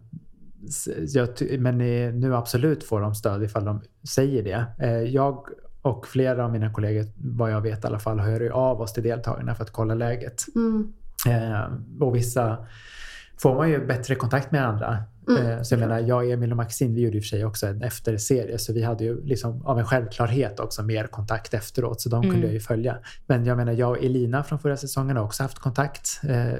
jag, 1.07 1.29
men 1.59 1.81
eh, 1.81 2.13
nu 2.13 2.35
absolut 2.35 2.83
får 2.83 3.01
de 3.01 3.15
stöd 3.15 3.43
ifall 3.43 3.65
de 3.65 3.81
säger 4.09 4.43
det. 4.43 4.65
Eh, 4.79 5.01
jag 5.01 5.47
och 5.81 6.07
flera 6.07 6.45
av 6.45 6.51
mina 6.51 6.73
kollegor, 6.73 7.05
vad 7.17 7.51
jag 7.51 7.61
vet 7.61 7.83
i 7.83 7.87
alla 7.87 7.99
fall, 7.99 8.19
hör 8.19 8.39
ju 8.39 8.51
av 8.51 8.81
oss 8.81 8.93
till 8.93 9.03
deltagarna 9.03 9.55
för 9.55 9.63
att 9.63 9.71
kolla 9.71 9.93
läget. 9.93 10.45
Mm. 10.55 10.93
Eh, 11.27 11.67
och 11.99 12.15
vissa 12.15 12.57
får 13.41 13.55
man 13.55 13.69
ju 13.69 13.85
bättre 13.85 14.15
kontakt 14.15 14.51
med 14.51 14.67
andra. 14.67 14.97
Mm, 15.29 15.45
Eh, 15.47 15.61
så 15.61 15.73
jag 15.73 15.79
menar, 15.79 15.99
jag, 15.99 16.31
Emil 16.31 16.51
och 16.51 16.57
Maxine, 16.57 16.95
vi 16.95 17.01
gjorde 17.01 17.17
i 17.17 17.19
och 17.19 17.23
för 17.23 17.27
sig 17.27 17.45
också 17.45 17.67
en 17.67 17.81
efterserie, 17.81 18.57
så 18.57 18.73
vi 18.73 18.83
hade 18.83 19.03
ju 19.03 19.23
liksom 19.25 19.65
av 19.65 19.79
en 19.79 19.85
självklarhet 19.85 20.59
också 20.59 20.83
mer 20.83 21.07
kontakt 21.07 21.53
efteråt, 21.53 22.01
så 22.01 22.09
de 22.09 22.23
Mm. 22.23 22.31
kunde 22.31 22.47
jag 22.47 22.53
ju 22.53 22.59
följa. 22.59 22.97
Men 23.27 23.45
jag 23.45 23.57
menar, 23.57 23.71
jag 23.71 23.89
och 23.89 23.97
Elina 23.97 24.43
från 24.43 24.59
förra 24.59 24.77
säsongen 24.77 25.17
har 25.17 25.23
också 25.23 25.43
haft 25.43 25.59
kontakt. 25.59 26.19
Eh, 26.29 26.59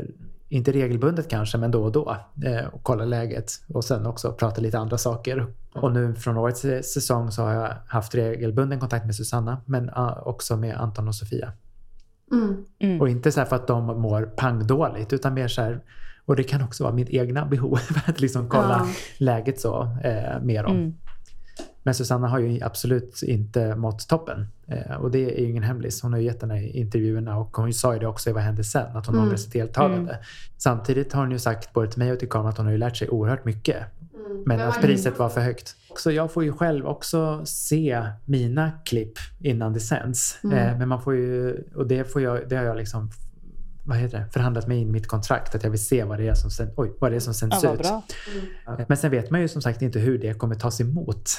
inte 0.50 0.72
regelbundet 0.72 1.30
kanske, 1.30 1.58
men 1.58 1.72
då 1.72 1.84
och 1.84 1.92
då. 1.92 2.18
Eh, 2.46 2.66
och 2.66 2.84
kolla 2.84 3.06
läget 3.06 3.52
och 3.74 3.84
sen 3.86 4.06
också 4.06 4.32
prata 4.34 4.62
lite 4.62 4.80
andra 4.80 4.98
saker. 4.98 5.48
Och 5.74 5.92
nu 5.92 6.16
från 6.16 6.38
årets 6.38 6.62
säsong 6.94 7.32
så 7.32 7.42
har 7.44 7.54
jag 7.54 7.74
haft 7.88 8.16
regelbunden 8.16 8.80
kontakt 8.80 9.06
med 9.06 9.16
Susanna, 9.16 9.62
men 9.66 9.90
också 10.24 10.58
med 10.58 10.76
Anton 10.78 11.08
och 11.08 11.16
Sofia. 11.16 11.52
Mm. 12.32 12.66
Mm. 12.80 13.02
Och 13.02 13.10
inte 13.10 13.32
så 13.32 13.40
här 13.40 13.48
för 13.48 13.56
att 13.56 13.68
de 13.68 13.86
mår 14.02 14.22
pangdåligt 14.22 15.14
utan 15.14 15.34
mer 15.34 15.48
så 15.48 15.62
här, 15.62 15.82
och 16.28 16.36
det 16.36 16.44
kan 16.44 16.62
också 16.64 16.84
vara 16.84 16.94
mitt 16.94 17.10
egna 17.10 17.46
behov 17.46 17.80
att 18.06 18.22
liksom 18.22 18.50
kolla 18.50 18.86
Ja. 18.88 18.94
läget 19.18 19.60
så 19.60 19.82
eh, 20.04 20.42
mer 20.42 20.66
om. 20.66 20.76
Mm. 20.78 20.94
Men 21.84 21.94
Susanna 21.94 22.28
har 22.28 22.40
ju 22.40 22.64
absolut 22.64 23.24
inte 23.24 23.76
mått 23.76 24.08
toppen. 24.08 24.48
Eh, 24.68 24.96
och 24.96 25.12
det 25.12 25.38
är 25.38 25.42
ju 25.42 25.50
ingen 25.50 25.64
hemlis. 25.64 26.02
Hon 26.02 26.14
har 26.14 26.20
ju 26.20 26.26
gett 26.26 26.40
den 26.40 26.52
här 26.52 26.76
intervjuerna 26.76 27.38
och 27.38 27.58
hon 27.58 27.74
sa 27.74 27.94
ju 27.94 28.00
det 28.00 28.08
också 28.08 28.30
i 28.30 28.34
Vad 28.34 28.44
hände 28.44 28.64
sen? 28.64 28.98
Att 28.98 29.06
hon 29.06 29.16
Mm. 29.16 29.26
ångrar 29.28 29.38
sitt 29.38 29.54
deltagande. 29.54 30.18
Samtidigt 30.58 31.14
har 31.14 31.22
hon 31.22 31.32
ju 31.32 31.40
sagt 31.40 31.74
både 31.74 31.88
till 31.92 32.00
mig 32.00 32.12
och 32.12 32.20
till 32.20 32.30
kameran 32.30 32.50
att 32.50 32.58
hon 32.58 32.66
har 32.66 32.74
ju 32.74 32.78
lärt 32.80 32.98
sig 32.98 33.10
oerhört 33.10 33.46
mycket. 33.46 33.78
Mm. 34.26 34.44
Men 34.46 34.62
att 34.62 34.82
priset 34.82 35.20
var 35.20 35.30
för 35.30 35.42
högt. 35.42 35.76
Så 35.98 36.12
jag 36.12 36.32
får 36.34 36.44
ju 36.44 36.52
själv 36.54 36.86
också 36.86 37.42
se 37.46 38.04
mina 38.26 38.72
klipp 38.86 39.14
innan 39.40 39.74
det 39.74 39.80
sänds. 39.80 40.40
Mm. 40.44 40.58
Eh, 40.58 40.78
men 40.78 40.90
man 40.90 41.02
får 41.02 41.16
ju, 41.16 41.64
och 41.76 41.88
det, 41.88 42.04
får 42.12 42.22
jag, 42.22 42.50
det 42.50 42.56
har 42.56 42.64
jag 42.64 42.78
liksom 42.78 43.10
vad 43.88 43.98
heter 43.98 44.18
det, 44.18 44.26
förhandlat 44.34 44.68
mig 44.68 44.78
in 44.78 44.92
mitt 44.92 45.08
kontrakt. 45.08 45.56
Att 45.56 45.64
jag 45.64 45.70
vill 45.70 45.86
se 45.86 46.04
vad 46.04 46.20
det 46.20 46.28
är 46.28 46.34
som, 46.34 46.50
sänd, 46.52 46.72
oj, 46.78 46.94
vad 47.00 47.12
det 47.12 47.16
är 47.16 47.20
som 47.20 47.34
sänds 47.34 47.64
Ja, 47.64 47.74
ut. 47.74 47.86
Eh, 48.68 48.86
Men 48.88 48.98
sen 48.98 49.12
vet 49.12 49.30
man 49.32 49.42
ju 49.42 49.48
som 49.48 49.62
sagt 49.62 49.82
inte 49.82 50.00
hur 50.00 50.18
det 50.18 50.34
kommer 50.34 50.56
tas 50.56 50.82
emot. 50.82 51.30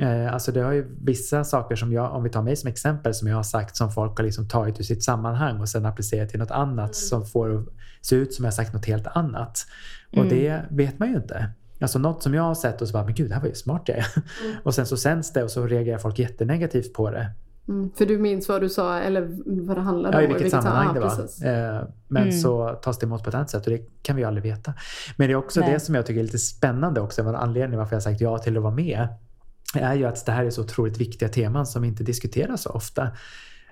Eh, 0.00 0.32
alltså 0.34 0.52
det 0.52 0.60
har 0.60 0.72
ju 0.72 0.96
vissa 1.00 1.44
saker 1.44 1.76
som 1.76 1.92
jag, 1.92 2.12
om 2.14 2.22
vi 2.22 2.30
tar 2.30 2.42
mig 2.42 2.56
som 2.56 2.68
exempel, 2.70 3.14
som 3.14 3.28
jag 3.28 3.36
har 3.36 3.42
sagt 3.42 3.76
som 3.76 3.92
folk 3.92 4.16
har 4.18 4.24
liksom 4.24 4.48
tagit 4.48 4.80
ur 4.80 4.84
sitt 4.84 5.04
sammanhang 5.04 5.60
och 5.60 5.68
sen 5.68 5.86
applicerat 5.86 6.28
till 6.28 6.38
något 6.38 6.50
annat 6.50 6.94
som 6.94 7.26
får 7.26 7.48
det 7.48 7.64
se 8.02 8.16
ut 8.16 8.34
som 8.34 8.44
jag 8.44 8.50
har 8.52 8.54
sagt 8.56 8.72
något 8.74 8.86
helt 8.86 9.06
annat. 9.06 9.66
Och 10.10 10.16
Mm. 10.24 10.28
det 10.28 10.62
vet 10.70 10.98
man 10.98 11.08
ju 11.08 11.16
inte. 11.16 11.50
Alltså 11.80 11.98
något 11.98 12.22
som 12.22 12.34
jag 12.34 12.42
har 12.42 12.54
sett 12.54 12.82
och 12.82 12.88
så 12.88 12.92
bara, 12.92 13.04
men 13.04 13.14
gud, 13.14 13.28
det 13.30 13.34
här 13.34 13.40
var 13.42 13.48
ju 13.48 13.54
smart 13.54 13.82
jag 13.86 13.98
är. 13.98 14.06
Och 14.62 14.74
sen 14.74 14.86
så 14.86 14.96
sänds 14.96 15.32
det 15.32 15.42
och 15.44 15.50
så 15.50 15.66
reagerar 15.66 15.98
folk 15.98 16.18
jättenegativt 16.18 16.92
på 16.92 17.10
det. 17.10 17.30
Mm. 17.68 17.90
För 17.98 18.06
du 18.06 18.18
minns 18.18 18.48
vad 18.48 18.60
du 18.60 18.68
sa 18.68 18.98
eller 18.98 19.28
vad 19.66 19.76
det 19.76 19.80
handlade 19.80 20.16
Ja, 20.16 20.24
om? 20.24 20.30
i 20.30 20.34
vilket 20.34 20.50
sammanhang 20.50 20.86
ja, 20.86 20.92
det 20.92 21.00
var. 21.00 21.08
precis. 21.16 21.42
Eh, 21.42 21.82
men 22.08 22.22
Mm. 22.22 22.32
så 22.38 22.68
tas 22.82 22.98
det 22.98 23.06
emot 23.06 23.22
på 23.24 23.28
ett 23.28 23.34
annat 23.34 23.50
sätt 23.50 23.66
och 23.66 23.72
det 23.72 24.02
kan 24.02 24.16
vi 24.16 24.24
aldrig 24.24 24.42
veta. 24.44 24.74
Men 25.16 25.26
det 25.28 25.32
är 25.32 25.36
också 25.36 25.60
Nej. 25.60 25.72
det 25.72 25.80
som 25.80 25.94
jag 25.94 26.06
tycker 26.06 26.20
är 26.20 26.24
lite 26.24 26.38
spännande 26.38 27.00
också, 27.00 27.22
en 27.22 27.34
anledning 27.34 27.78
varför 27.78 27.96
jag 27.96 28.02
sagt 28.02 28.20
ja 28.20 28.38
till 28.38 28.56
att 28.56 28.62
vara 28.62 28.74
med, 28.74 29.08
är 29.74 29.94
ju 29.94 30.04
att 30.04 30.26
det 30.26 30.32
här 30.32 30.44
är 30.44 30.50
så 30.50 30.62
otroligt 30.62 30.96
viktiga 31.00 31.28
teman 31.28 31.66
som 31.66 31.84
inte 31.84 32.04
diskuteras 32.04 32.62
så 32.62 32.70
ofta. 32.70 33.08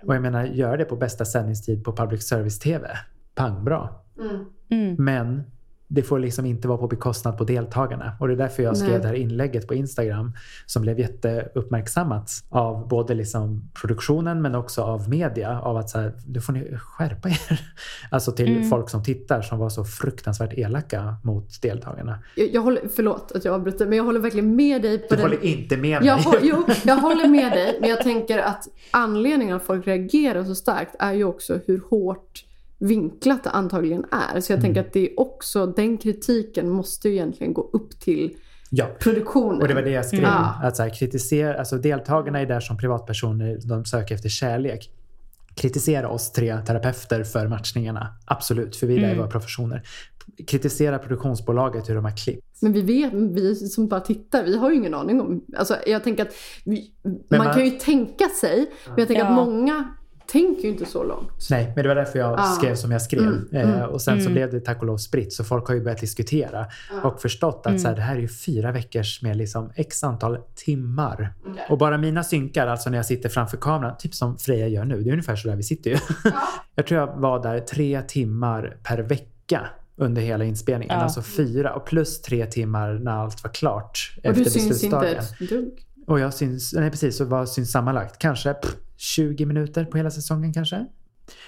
Och 0.07 0.15
jag 0.15 0.23
menar, 0.23 0.45
gör 0.45 0.77
det 0.79 0.85
på 0.85 0.97
bästa 0.97 1.25
sändningstid 1.25 1.85
på 1.85 1.97
public 1.97 2.29
service-tv. 2.29 2.89
Pang 3.35 3.65
bra. 3.65 4.05
Mm. 4.21 4.45
Mm. 4.71 5.05
Men 5.05 5.43
det 5.89 6.03
får 6.03 6.19
liksom 6.19 6.47
inte 6.47 6.69
vara 6.69 6.79
på 6.79 6.87
bekostnad 6.89 7.39
på 7.39 7.45
deltagarna. 7.45 8.17
Och 8.21 8.29
det 8.29 8.35
är 8.35 8.39
därför 8.39 8.63
jag 8.63 8.77
skrev 8.77 8.91
Nej. 8.91 9.01
det 9.01 9.07
här 9.07 9.15
inlägget 9.15 9.69
på 9.69 9.75
Instagram 9.75 10.33
som 10.67 10.83
blev 10.83 10.99
jätteuppmärksammat 10.99 12.31
av 12.49 12.89
både 12.89 13.15
liksom 13.15 13.71
produktionen 13.81 14.43
men 14.43 14.55
också 14.55 14.83
av 14.83 15.09
media. 15.11 15.61
Av 15.61 15.77
att 15.77 15.91
så 15.91 15.99
här, 15.99 16.13
nu 16.27 16.41
får 16.41 16.53
ni 16.53 16.77
skärpa 16.79 17.29
er. 17.29 17.61
Alltså 18.11 18.33
till 18.33 18.47
Mm. 18.57 18.69
folk 18.69 18.91
som 18.91 19.03
tittar 19.03 19.43
som 19.43 19.59
var 19.59 19.69
så 19.69 19.85
fruktansvärt 19.85 20.53
elaka 20.59 21.17
mot 21.25 21.63
deltagarna. 21.63 22.19
Jag, 22.37 22.49
jag 22.55 22.63
håller, 22.63 22.83
förlåt 22.97 23.33
att 23.35 23.45
jag 23.45 23.55
avbryter, 23.55 23.87
men 23.87 23.97
jag 23.99 24.05
håller 24.05 24.21
verkligen 24.21 24.57
med 24.57 24.83
dig 24.83 24.99
på 24.99 25.07
Du 25.11 25.17
den... 25.17 25.21
håller 25.31 25.45
inte 25.45 25.77
med 25.77 26.01
mig. 26.01 26.09
Jag, 26.09 26.17
hå- 26.19 26.39
jo, 26.43 26.65
jag 26.85 26.97
håller 26.97 27.29
med 27.29 27.53
dig, 27.53 27.79
men 27.81 27.91
jag 27.91 28.03
tänker 28.03 28.39
att 28.39 28.65
anledningen 28.91 29.57
att 29.57 29.63
folk 29.63 29.87
reagerar 29.87 30.45
så 30.45 30.55
starkt 30.55 30.95
är 30.99 31.13
ju 31.13 31.25
också 31.25 31.61
hur 31.67 31.83
hårt 31.91 32.45
vinklat 32.79 33.45
det 33.45 33.51
antagligen 33.51 34.05
är. 34.35 34.41
Så 34.41 34.53
jag 34.53 34.61
tänker 34.61 34.81
Mm. 34.81 34.89
att 34.89 34.93
det 34.93 35.01
är 35.11 35.21
också, 35.21 35.67
den 35.67 35.99
kritiken 35.99 36.71
måste 36.71 37.09
ju 37.09 37.15
egentligen 37.15 37.53
gå 37.55 37.71
upp 37.73 38.01
till 38.01 38.37
Ja. 38.71 38.87
produktionen. 39.01 39.63
Och 39.63 39.69
det 39.69 39.75
var 39.75 39.83
det 39.83 39.91
jag 39.91 40.07
skrev. 40.07 40.23
Ja. 40.23 40.61
Att 40.63 40.77
så 40.77 40.83
här, 40.83 40.91
kritisera, 40.91 41.59
alltså 41.59 41.77
deltagarna 41.79 42.41
är 42.41 42.47
där 42.47 42.61
som 42.61 42.77
privatpersoner, 42.77 43.59
de 43.69 43.85
söker 43.85 44.15
efter 44.15 44.29
kärlek. 44.29 44.91
Kritisera 45.55 46.09
oss 46.09 46.33
tre 46.33 46.57
terapeuter 46.67 47.25
för 47.25 47.49
matchningarna. 47.49 48.09
Absolut, 48.25 48.77
för 48.77 48.87
vi 48.87 48.95
är 48.97 49.01
där 49.01 49.07
i 49.07 49.11
Mm. 49.11 49.19
våra 49.19 49.31
professioner. 49.31 49.83
Kritisera 50.47 50.99
produktionsbolaget 50.99 51.89
hur 51.89 51.95
de 51.95 52.05
har 52.05 52.17
klippt. 52.17 52.47
Men 52.63 52.73
vi 52.73 52.81
vet, 52.83 53.13
vi 53.13 53.55
som 53.55 53.89
bara 53.89 54.01
tittar, 54.01 54.45
vi 54.45 54.57
har 54.59 54.71
ju 54.71 54.77
ingen 54.77 54.95
aning 54.95 55.21
om... 55.21 55.45
Alltså 55.57 55.77
jag 55.87 56.05
tänker 56.05 56.23
att 56.23 56.35
vi, 56.65 56.91
man, 57.31 57.39
man- 57.45 57.55
kan 57.55 57.65
ju 57.65 57.71
tänka 57.71 58.25
sig, 58.41 58.71
men 58.87 58.95
jag 58.99 59.09
tänker 59.09 59.23
Ja. 59.25 59.29
att 59.29 59.35
många 59.47 59.95
tänker 60.29 60.63
ju 60.63 60.69
inte 60.69 60.87
så 60.87 61.03
långt. 61.05 61.31
Nej, 61.51 61.73
men 61.75 61.83
det 61.83 61.89
var 61.89 61.95
därför 61.97 62.19
jag 62.19 62.39
Ja. 62.39 62.43
skrev 62.43 62.75
som 62.75 62.91
jag 62.91 63.03
skrev. 63.03 63.23
Mm, 63.23 63.49
Eh, 63.53 63.71
mm, 63.75 63.89
och 63.91 64.01
sen 64.03 64.17
så 64.19 64.21
mm. 64.21 64.33
blev 64.33 64.51
det 64.51 64.61
tack 64.61 64.81
och 64.81 64.87
lov 64.87 64.97
spritt, 64.97 65.33
så 65.33 65.45
folk 65.45 65.69
har 65.69 65.75
ju 65.75 65.81
börjat 65.81 66.01
diskutera 66.01 66.67
och 67.03 67.21
förstått 67.21 67.61
att 67.61 67.67
Mm. 67.67 67.79
så 67.79 67.89
här, 67.89 67.95
det 67.95 68.03
här 68.03 68.17
är 68.17 68.21
ju 68.21 68.29
fyra 68.29 68.73
veckors 68.73 69.23
med 69.23 69.37
liksom 69.37 69.71
x 69.75 70.05
antal 70.05 70.39
timmar. 70.55 71.35
Okej. 71.47 71.67
Och 71.71 71.79
bara 71.79 71.99
mina 71.99 72.23
synkar, 72.25 72.67
alltså 72.67 72.91
när 72.91 72.99
jag 72.99 73.07
sitter 73.07 73.29
framför 73.29 73.57
kameran, 73.57 73.97
typ 73.99 74.15
som 74.15 74.39
Freja 74.39 74.69
gör 74.69 74.85
nu, 74.85 75.03
det 75.03 75.11
är 75.11 75.13
ungefär 75.13 75.37
så 75.37 75.49
där 75.49 75.57
vi 75.57 75.63
sitter 75.63 75.91
ju. 75.91 75.97
jag 76.75 76.87
tror 76.87 77.01
jag 77.01 77.17
var 77.17 77.43
där 77.43 77.61
tre 77.61 78.03
timmar 78.03 78.77
per 78.83 78.99
vecka 78.99 79.67
under 79.97 80.23
hela 80.23 80.45
inspelningen. 80.45 80.99
Alltså 81.01 81.23
fyra 81.23 81.75
och 81.75 81.87
plus 81.87 82.23
tre 82.23 82.47
timmar 82.47 82.93
när 82.95 83.13
allt 83.13 83.43
var 83.45 83.51
klart 83.51 84.13
Och 84.19 84.25
efter 84.25 84.45
du 84.45 84.51
syns 84.51 84.85
inte 84.85 85.09
ett 85.09 85.39
dugg. 85.39 85.86
Och 86.07 86.21
jag 86.21 86.35
syns, 86.35 86.73
nej 86.73 86.91
precis, 86.91 87.17
så 87.17 87.25
vad 87.25 87.49
syns 87.49 87.73
sammanlagt? 87.73 88.19
Kanske 88.19 88.55
pff, 88.55 88.75
20 88.97 89.47
minuter 89.47 89.85
på 89.85 89.97
hela 89.97 90.11
säsongen 90.11 90.53
kanske? 90.53 90.77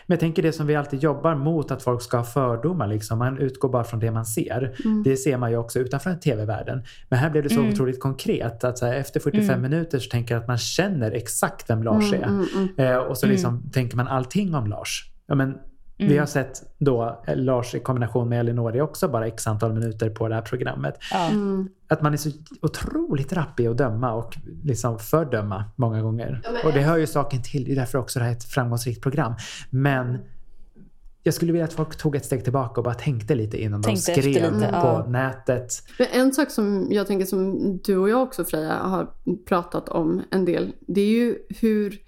Men 0.07 0.15
jag 0.15 0.21
tänker 0.21 0.43
det 0.43 0.53
som 0.53 0.67
vi 0.67 0.77
alltid 0.77 1.03
jobbar 1.03 1.35
mot, 1.35 1.71
att 1.71 1.83
folk 1.83 2.03
ska 2.03 2.17
ha 2.17 2.25
fördomar. 2.25 2.87
Liksom. 2.87 3.19
Man 3.19 3.39
utgår 3.39 3.69
bara 3.69 3.85
från 3.85 4.01
det 4.01 4.11
man 4.11 4.25
ser. 4.27 4.77
Mm. 4.85 5.03
Det 5.03 5.17
ser 5.17 5.37
man 5.39 5.51
ju 5.51 5.57
också 5.57 5.79
utanför 5.79 6.15
tv-världen. 6.15 6.83
Men 7.09 7.19
här 7.19 7.31
blev 7.31 7.43
det 7.43 7.49
så 7.51 7.61
Mm. 7.61 7.73
otroligt 7.73 8.01
konkret. 8.01 8.65
Att 8.65 8.81
här, 8.81 8.95
efter 8.95 9.21
45 9.21 9.49
Mm. 9.51 9.63
minuter 9.71 9.99
så 9.99 10.11
tänker 10.11 10.35
jag 10.35 10.41
att 10.43 10.49
man 10.49 10.59
känner 10.59 11.11
exakt 11.13 11.71
vem 11.71 11.83
Lars 11.83 12.13
Mm, 12.13 12.23
är. 12.23 12.27
mm, 12.29 12.47
mm. 12.77 12.93
Eh, 12.93 12.99
och 12.99 13.19
så 13.19 13.27
liksom 13.27 13.71
tänker 13.73 13.97
man 13.97 14.09
allting 14.09 14.55
om 14.55 14.67
Lars. 14.67 15.11
Ja, 15.27 15.35
men 15.35 15.55
Vi 15.99 16.19
har 16.19 16.27
sett 16.27 16.63
då 16.79 17.23
eh, 17.27 17.37
Lars 17.37 17.75
i 17.75 17.81
kombination 17.81 18.29
med 18.29 18.41
Elinori 18.41 18.81
också 18.81 19.09
bara 19.09 19.27
x 19.27 19.47
antal 19.47 19.73
minuter 19.73 20.11
på 20.11 20.29
det 20.29 20.35
här 20.35 20.43
programmet. 20.43 20.95
Ja. 21.13 21.31
Att 21.89 22.03
man 22.03 22.13
är 22.13 22.17
så 22.17 22.31
otroligt 22.63 23.33
rapp 23.33 23.61
i 23.61 23.69
att 23.69 23.79
döma 23.79 24.13
och 24.13 24.37
liksom 24.65 24.99
fördöma 24.99 25.65
många 25.77 26.03
gånger. 26.03 26.43
Och 26.65 26.73
det 26.73 26.81
hör 26.81 26.97
ju 26.97 27.07
saken 27.07 27.43
till. 27.43 27.65
Det 27.65 27.73
är 27.73 27.77
därför 27.77 27.99
också 27.99 28.19
det 28.19 28.25
här 28.25 28.33
är 28.33 28.37
ett 28.37 28.45
framgångsrikt 28.45 29.03
program. 29.03 29.35
Men 29.71 30.19
jag 31.23 31.35
skulle 31.35 31.53
vilja 31.53 31.65
att 31.65 31.73
folk 31.73 31.97
tog 31.97 32.17
ett 32.17 32.25
steg 32.25 32.45
tillbaka 32.45 32.81
och 32.81 32.85
bara 32.85 32.95
tänkte 32.95 33.35
lite 33.35 33.63
innan 33.63 33.83
Tänkte 33.83 34.13
de 34.15 34.21
skrev 34.21 34.53
lite, 34.53 34.67
på 34.69 34.77
ja. 34.77 35.01
Mm. 35.01 35.13
nätet. 35.13 35.73
Men 35.99 36.07
en 36.13 36.33
sak 36.33 36.51
som 36.51 36.89
jag 36.91 37.07
tänker 37.07 37.27
som 37.27 37.77
du 37.85 37.97
och 37.97 38.09
jag 38.09 38.23
också 38.23 38.45
Freja 38.45 38.75
har 38.75 39.11
pratat 39.47 39.89
om 39.89 40.23
en 40.31 40.45
del. 40.45 40.73
Det 40.87 41.01
är 41.01 41.11
ju 41.11 41.39
hur 41.49 41.99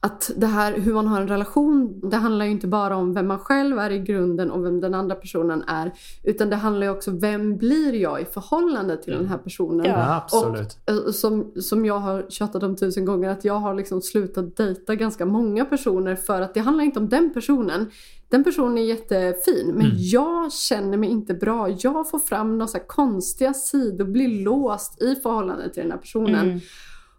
att 0.00 0.30
det 0.36 0.46
här 0.46 0.78
hur 0.78 0.94
man 0.94 1.06
har 1.06 1.20
en 1.20 1.28
relation. 1.28 2.00
Det 2.10 2.16
handlar 2.16 2.44
ju 2.44 2.50
inte 2.50 2.66
bara 2.66 2.96
om 2.96 3.14
vem 3.14 3.26
man 3.26 3.38
själv 3.38 3.78
är 3.78 3.90
i 3.90 3.98
grunden 3.98 4.50
och 4.50 4.64
vem 4.64 4.80
den 4.80 4.94
andra 4.94 5.14
personen 5.14 5.62
är. 5.66 5.92
Utan 6.24 6.50
det 6.50 6.56
handlar 6.56 6.86
ju 6.86 6.92
också 6.92 7.10
vem 7.10 7.56
blir 7.56 7.94
jag 7.94 8.20
i 8.20 8.24
förhållande 8.24 8.96
till 8.96 9.12
den 9.12 9.26
här 9.26 9.38
personen. 9.38 9.86
Ja. 9.86 10.16
Absolut. 10.16 10.78
Och, 10.86 10.92
eh, 10.92 11.10
som, 11.10 11.52
som 11.60 11.86
jag 11.86 11.98
har 11.98 12.26
tjatat 12.28 12.62
om 12.62 12.76
tusen 12.76 13.04
gånger 13.04 13.28
att 13.28 13.44
jag 13.44 13.54
har 13.54 13.74
liksom 13.74 14.02
slutat 14.02 14.56
dejta 14.56 14.94
ganska 14.94 15.26
många 15.26 15.64
personer 15.64 16.16
för 16.16 16.42
att 16.42 16.54
det 16.54 16.60
handlar 16.60 16.84
inte 16.84 17.00
om 17.00 17.08
den 17.08 17.32
personen. 17.34 17.90
Den 18.28 18.44
personen 18.44 18.78
är 18.78 18.82
jättefin 18.82 19.66
men 19.66 19.86
Mm. 19.86 19.96
jag 19.98 20.52
känner 20.52 20.96
mig 20.96 21.08
inte 21.08 21.34
bra. 21.34 21.68
Jag 21.68 22.10
får 22.10 22.18
fram 22.18 22.58
några 22.58 22.78
konstiga 22.86 23.54
sidor, 23.54 24.04
blir 24.04 24.44
låst 24.44 25.02
i 25.02 25.14
förhållande 25.14 25.68
till 25.68 25.82
den 25.82 25.92
här 25.92 25.98
personen. 25.98 26.46
Mm. 26.48 26.60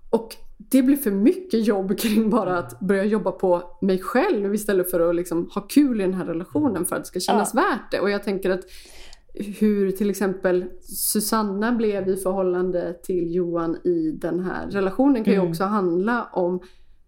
Och 0.10 0.36
det 0.72 0.82
blir 0.84 0.98
för 0.98 1.12
mycket 1.12 1.68
jobb 1.68 1.98
kring 2.00 2.30
bara 2.30 2.58
att 2.58 2.80
börja 2.80 3.04
jobba 3.06 3.32
på 3.32 3.64
mig 3.82 4.00
själv 4.00 4.54
istället 4.56 4.92
för 4.92 5.10
att 5.10 5.16
liksom 5.16 5.50
ha 5.56 5.62
kul 5.62 6.02
i 6.02 6.04
den 6.04 6.14
här 6.14 6.26
relationen 6.26 6.86
för 6.86 6.96
att 6.96 7.02
det 7.02 7.08
ska 7.08 7.20
kännas 7.20 7.56
värt 7.56 7.92
det. 7.92 8.00
Och 8.00 8.10
jag 8.10 8.24
tänker 8.24 8.50
att 8.50 8.62
hur 9.34 9.92
till 9.92 10.10
exempel 10.10 10.66
Susanna 10.82 11.72
blev 11.72 12.10
i 12.10 12.16
förhållande 12.18 12.94
till 13.04 13.36
Johan 13.36 13.76
i 13.84 14.12
den 14.22 14.40
här 14.40 14.68
relationen 14.70 15.24
kan 15.24 15.34
ju 15.34 15.40
Mm. 15.40 15.52
också 15.52 15.64
handla 15.64 16.30
om 16.34 16.60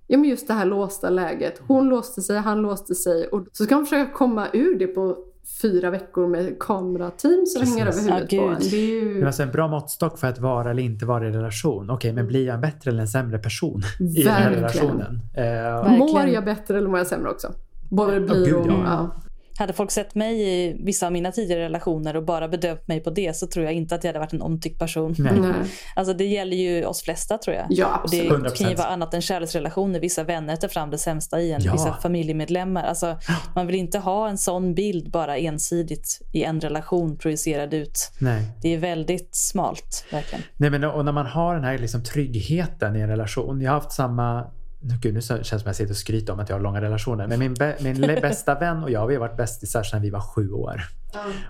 ja, 0.08 0.18
men 0.18 0.30
just 0.30 0.48
det 0.48 0.54
här 0.54 0.66
låsta 0.66 1.10
läget. 1.10 1.62
Hon 1.68 1.90
låste 1.90 2.22
sig, 2.22 2.38
han 2.38 2.62
låste 2.62 2.96
sig 2.96 3.28
och 3.28 3.48
så 3.52 3.64
ska 3.64 3.76
han 3.76 3.86
försöka 3.86 4.12
komma 4.12 4.48
ur 4.54 4.76
det 4.80 4.88
på 4.88 5.18
fyra 5.62 5.90
veckor 5.90 6.28
med 6.28 6.60
kamerateam 6.60 7.46
som 7.46 7.60
Precis. 7.60 7.76
hänger 7.76 7.92
över 7.92 8.02
huvudet 8.02 8.30
på 8.30 8.36
en. 8.36 8.58
Det 8.60 8.76
är 8.76 9.04
ju... 9.04 9.14
Det 9.14 9.22
är 9.22 9.26
alltså 9.26 9.44
en 9.44 9.52
bra 9.52 9.68
måttstock 9.68 10.20
för 10.20 10.28
att 10.28 10.40
vara 10.40 10.72
eller 10.72 10.84
inte 10.84 11.06
vara 11.06 11.28
i 11.28 11.32
relation. 11.32 11.90
Okej, 11.90 12.14
men 12.14 12.28
blir 12.28 12.46
jag 12.46 12.56
en 12.56 12.62
bättre 12.62 12.92
eller 12.92 13.02
en 13.02 13.08
sämre 13.08 13.40
person 13.40 13.82
i 14.00 14.24
den 14.24 14.34
här 14.34 14.52
relationen? 14.52 15.20
Eh, 15.34 15.44
Verkligen. 15.44 16.00
Mår 16.00 16.28
jag 16.28 16.46
bättre 16.46 16.78
eller 16.78 16.90
mår 16.90 16.98
jag 16.98 17.08
sämre 17.08 17.30
också? 17.30 17.54
Både 17.90 18.14
det 18.14 18.22
blir 18.22 18.46
gud, 18.46 18.56
och... 18.56 18.68
ja. 18.68 18.84
Ja. 18.86 19.22
Hade 19.62 19.74
folk 19.74 19.92
sett 19.92 20.16
mig 20.16 20.42
i 20.42 20.78
vissa 20.84 21.06
av 21.06 21.12
mina 21.12 21.32
tidigare 21.32 21.62
relationer 21.64 22.16
och 22.16 22.26
bara 22.26 22.48
bedömt 22.48 22.88
mig 22.88 23.00
på 23.00 23.10
det 23.10 23.36
så 23.36 23.48
tror 23.48 23.66
jag 23.66 23.74
inte 23.74 23.96
att 23.96 24.04
jag 24.04 24.10
hade 24.10 24.20
varit 24.20 24.34
en 24.34 24.42
omtyckt 24.42 24.80
person. 24.80 25.16
nej. 25.18 25.40
Nej. 25.40 25.54
Alltså 25.96 26.14
det 26.14 26.26
gäller 26.26 26.58
ju 26.58 26.86
oss 26.86 27.02
flesta 27.04 27.38
tror 27.38 27.56
jag. 27.56 27.66
Ja, 27.70 28.02
Och 28.04 28.10
det 28.12 28.22
absolut. 28.30 28.56
kan 28.56 28.70
ju 28.70 28.76
100%. 28.76 28.78
vara 28.78 28.88
annat 28.88 29.14
än 29.14 29.22
kärleksrelationer. 29.22 30.00
Vissa 30.00 30.24
vänner 30.24 30.56
tar 30.56 30.68
fram 30.68 30.90
det 30.90 30.98
sämsta 30.98 31.42
i 31.42 31.52
en, 31.52 31.62
Ja. 31.64 31.72
vissa 31.72 31.94
familjemedlemmar. 31.94 32.84
Alltså, 32.84 33.18
man 33.56 33.68
vill 33.68 33.76
inte 33.76 34.00
ha 34.00 34.30
en 34.30 34.38
sån 34.38 34.74
bild 34.76 35.12
bara 35.12 35.38
ensidigt 35.38 36.20
i 36.34 36.44
en 36.44 36.62
relation 36.62 37.18
projicerad 37.18 37.74
ut. 37.74 38.12
nej. 38.20 38.42
Det 38.62 38.74
är 38.74 38.78
väldigt 38.78 39.30
smalt, 39.36 40.06
verkligen. 40.12 40.44
Nej, 40.58 40.70
men 40.70 40.84
och 40.84 41.06
när 41.06 41.12
man 41.12 41.26
har 41.26 41.56
den 41.56 41.64
här 41.64 41.78
liksom 41.78 42.04
tryggheten 42.04 42.96
i 42.96 43.00
en 43.00 43.10
relation. 43.10 43.62
Jag 43.62 43.72
har 43.72 43.80
haft 43.80 43.92
samma... 43.92 44.52
nu- 44.82 44.98
Gud, 45.02 45.14
nu 45.14 45.22
känns 45.22 45.40
det 45.40 45.46
som 45.46 45.58
att 45.58 45.66
jag 45.66 45.76
sitter 45.76 45.92
och 45.94 45.98
skryter 45.98 46.34
om 46.34 46.40
att 46.40 46.50
jag 46.50 46.56
har 46.56 46.62
långa 46.62 46.82
relationer. 46.82 47.28
Men 47.28 47.40
min, 47.40 47.54
bä, 47.54 47.76
min 47.80 48.02
bästa 48.22 48.56
vän 48.60 48.84
och 48.84 48.92
jag, 48.92 49.08
vi 49.08 49.14
har 49.14 49.20
varit 49.20 49.38
bästisar 49.38 49.84
sedan 49.84 50.02
vi 50.02 50.10
var 50.10 50.22
sju 50.22 50.52
år. 50.52 50.82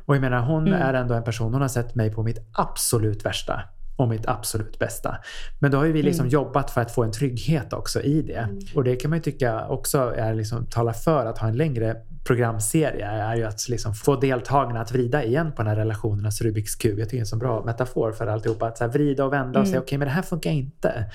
Och 0.06 0.16
jag 0.16 0.22
menar, 0.22 0.40
hon 0.42 0.68
Mm. 0.68 0.82
är 0.82 0.94
ändå 0.94 1.14
en 1.14 1.24
person, 1.24 1.54
hon 1.54 1.62
har 1.62 1.70
sett 1.70 1.96
mig 1.96 2.12
på 2.12 2.24
mitt 2.24 2.38
absolut 2.54 3.26
värsta 3.26 3.62
och 3.96 4.08
mitt 4.10 4.28
absolut 4.28 4.80
bästa. 4.80 5.18
Men 5.60 5.72
då 5.72 5.78
har 5.78 5.86
vi 5.86 6.04
liksom 6.04 6.28
jobbat 6.28 6.72
för 6.72 6.82
att 6.82 6.92
få 6.92 7.04
en 7.04 7.12
trygghet 7.12 7.74
också 7.74 8.02
i 8.02 8.22
det. 8.22 8.48
Och 8.76 8.84
det 8.84 8.96
kan 8.96 9.10
man 9.10 9.18
ju 9.20 9.24
tycka 9.24 9.68
också 9.68 10.14
är 10.18 10.34
liksom, 10.34 10.66
talar 10.66 10.94
för 10.94 11.26
att 11.26 11.38
ha 11.38 11.48
en 11.48 11.58
längre 11.58 11.96
programserie 12.24 13.06
är 13.06 13.36
ju 13.36 13.44
att 13.44 13.70
liksom 13.70 13.94
få 13.94 14.16
deltagarna 14.16 14.82
att 14.82 14.92
vrida 14.92 15.24
igen 15.24 15.52
på 15.52 15.58
den 15.58 15.68
här 15.68 15.76
relationernas 15.76 16.42
Rubiks 16.42 16.76
kub. 16.76 17.00
Jag 17.00 17.10
tycker 17.10 17.18
det 17.18 17.20
är 17.20 17.22
en 17.22 17.26
så 17.26 17.36
bra 17.38 17.64
metafor 17.66 18.12
för 18.12 18.28
alltihopa. 18.28 18.68
Att 18.68 18.78
så 18.78 18.88
vrida 18.88 19.26
och 19.26 19.34
vända 19.34 19.60
och 19.60 19.68
säga 19.68 19.80
okej 19.80 19.98
men 19.98 20.08
det 20.08 20.14
här 20.14 20.22
funkar 20.22 20.52
inte. 20.52 21.06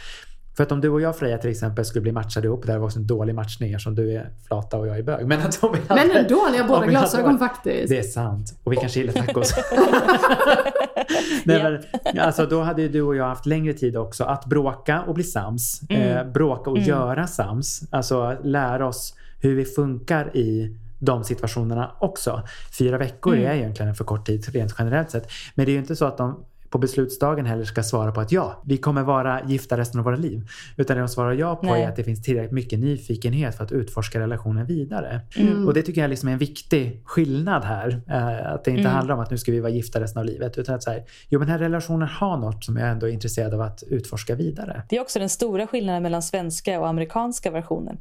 För 0.56 0.62
att 0.62 0.72
om 0.72 0.80
du 0.80 0.88
och 0.88 1.00
jag 1.00 1.16
Freja 1.16 1.38
till 1.38 1.50
exempel 1.50 1.84
skulle 1.84 2.02
bli 2.02 2.12
matchade 2.12 2.46
ihop, 2.46 2.66
det 2.66 2.72
här 2.72 2.78
var 2.78 2.86
också 2.86 2.98
en 2.98 3.06
dålig 3.06 3.34
matchning 3.34 3.72
eftersom 3.72 3.94
du 3.94 4.12
är 4.12 4.30
flata 4.46 4.78
och 4.78 4.86
jag 4.86 4.98
är 4.98 5.02
bög. 5.02 5.26
Men, 5.26 5.40
att 5.40 5.56
hade, 5.56 5.78
Men 5.88 6.10
ändå, 6.10 6.48
ni 6.52 6.58
har 6.58 6.68
båda 6.68 6.80
hade 6.80 6.90
glasögon 6.90 7.38
varit- 7.38 7.38
faktiskt. 7.38 7.88
Det 7.88 7.98
är 7.98 8.02
sant. 8.02 8.58
Och 8.64 8.72
vi 8.72 8.76
kanske 8.76 9.00
gillar 9.00 9.12
tacos. 9.12 9.54
Nej, 11.44 11.62
men, 11.62 12.18
alltså, 12.20 12.46
då 12.46 12.62
hade 12.62 12.82
ju 12.82 12.88
du 12.88 13.02
och 13.02 13.16
jag 13.16 13.24
haft 13.24 13.46
längre 13.46 13.72
tid 13.72 13.96
också 13.96 14.24
att 14.24 14.46
bråka 14.46 15.02
och 15.02 15.14
bli 15.14 15.24
sams. 15.24 15.82
Eh, 15.90 16.26
bråka 16.26 16.70
och 16.70 16.78
göra 16.78 17.26
sams. 17.26 17.82
Alltså 17.90 18.36
lära 18.44 18.86
oss 18.86 19.14
hur 19.40 19.56
vi 19.56 19.64
funkar 19.64 20.36
i 20.36 20.76
de 20.98 21.24
situationerna 21.24 21.90
också. 21.98 22.42
Fyra 22.78 22.98
veckor 22.98 23.36
är 23.36 23.54
egentligen 23.54 23.88
en 23.88 23.94
för 23.94 24.04
kort 24.04 24.26
tid 24.26 24.48
rent 24.54 24.74
generellt 24.78 25.10
sett. 25.10 25.28
Men 25.54 25.66
det 25.66 25.70
är 25.70 25.74
ju 25.74 25.78
inte 25.80 25.96
så 25.96 26.04
att 26.04 26.18
de 26.18 26.44
på 26.70 26.78
beslutsdagen 26.78 27.46
heller 27.46 27.64
ska 27.64 27.82
svara 27.82 28.12
på 28.12 28.20
att 28.20 28.32
ja, 28.32 28.62
vi 28.64 28.76
kommer 28.76 29.02
vara 29.02 29.40
gifta 29.46 29.76
resten 29.76 30.00
av 30.00 30.04
våra 30.04 30.16
liv. 30.16 30.48
Utan 30.76 30.96
det 30.96 31.02
de 31.02 31.08
svarar 31.08 31.32
ja 31.32 31.56
på 31.56 31.66
Nej. 31.66 31.82
är 31.82 31.88
att 31.88 31.96
det 31.96 32.04
finns 32.04 32.22
tillräckligt 32.22 32.52
mycket 32.52 32.78
nyfikenhet 32.78 33.56
för 33.56 33.64
att 33.64 33.72
utforska 33.72 34.20
relationen 34.20 34.66
vidare. 34.66 35.20
Mm. 35.36 35.66
Och 35.66 35.74
det 35.74 35.82
tycker 35.82 36.00
jag 36.00 36.10
liksom 36.10 36.28
är 36.28 36.32
en 36.32 36.38
viktig 36.38 37.02
skillnad 37.04 37.64
här. 37.64 38.02
Eh, 38.08 38.52
att 38.52 38.64
det 38.64 38.70
inte 38.70 38.88
handlar 38.88 39.14
om 39.14 39.20
att 39.20 39.30
nu 39.30 39.38
ska 39.38 39.52
vi 39.52 39.60
vara 39.60 39.72
gifta 39.72 40.00
resten 40.00 40.20
av 40.20 40.26
livet. 40.26 40.58
Utan 40.58 40.74
att 40.74 40.82
så 40.82 40.90
här, 40.90 41.04
jo 41.28 41.38
men 41.38 41.48
den 41.48 41.52
här 41.58 41.64
relationen 41.64 42.08
har 42.08 42.36
något 42.36 42.64
som 42.64 42.76
jag 42.76 42.90
ändå 42.90 43.08
är 43.08 43.10
intresserad 43.10 43.54
av 43.54 43.60
att 43.60 43.82
utforska 43.86 44.34
vidare. 44.34 44.82
Det 44.88 44.96
är 44.96 45.00
också 45.00 45.18
den 45.18 45.28
stora 45.28 45.66
skillnaden 45.66 46.02
mellan 46.02 46.22
svenska 46.22 46.80
och 46.80 46.88
amerikanska 46.88 47.50
versionen. 47.50 47.98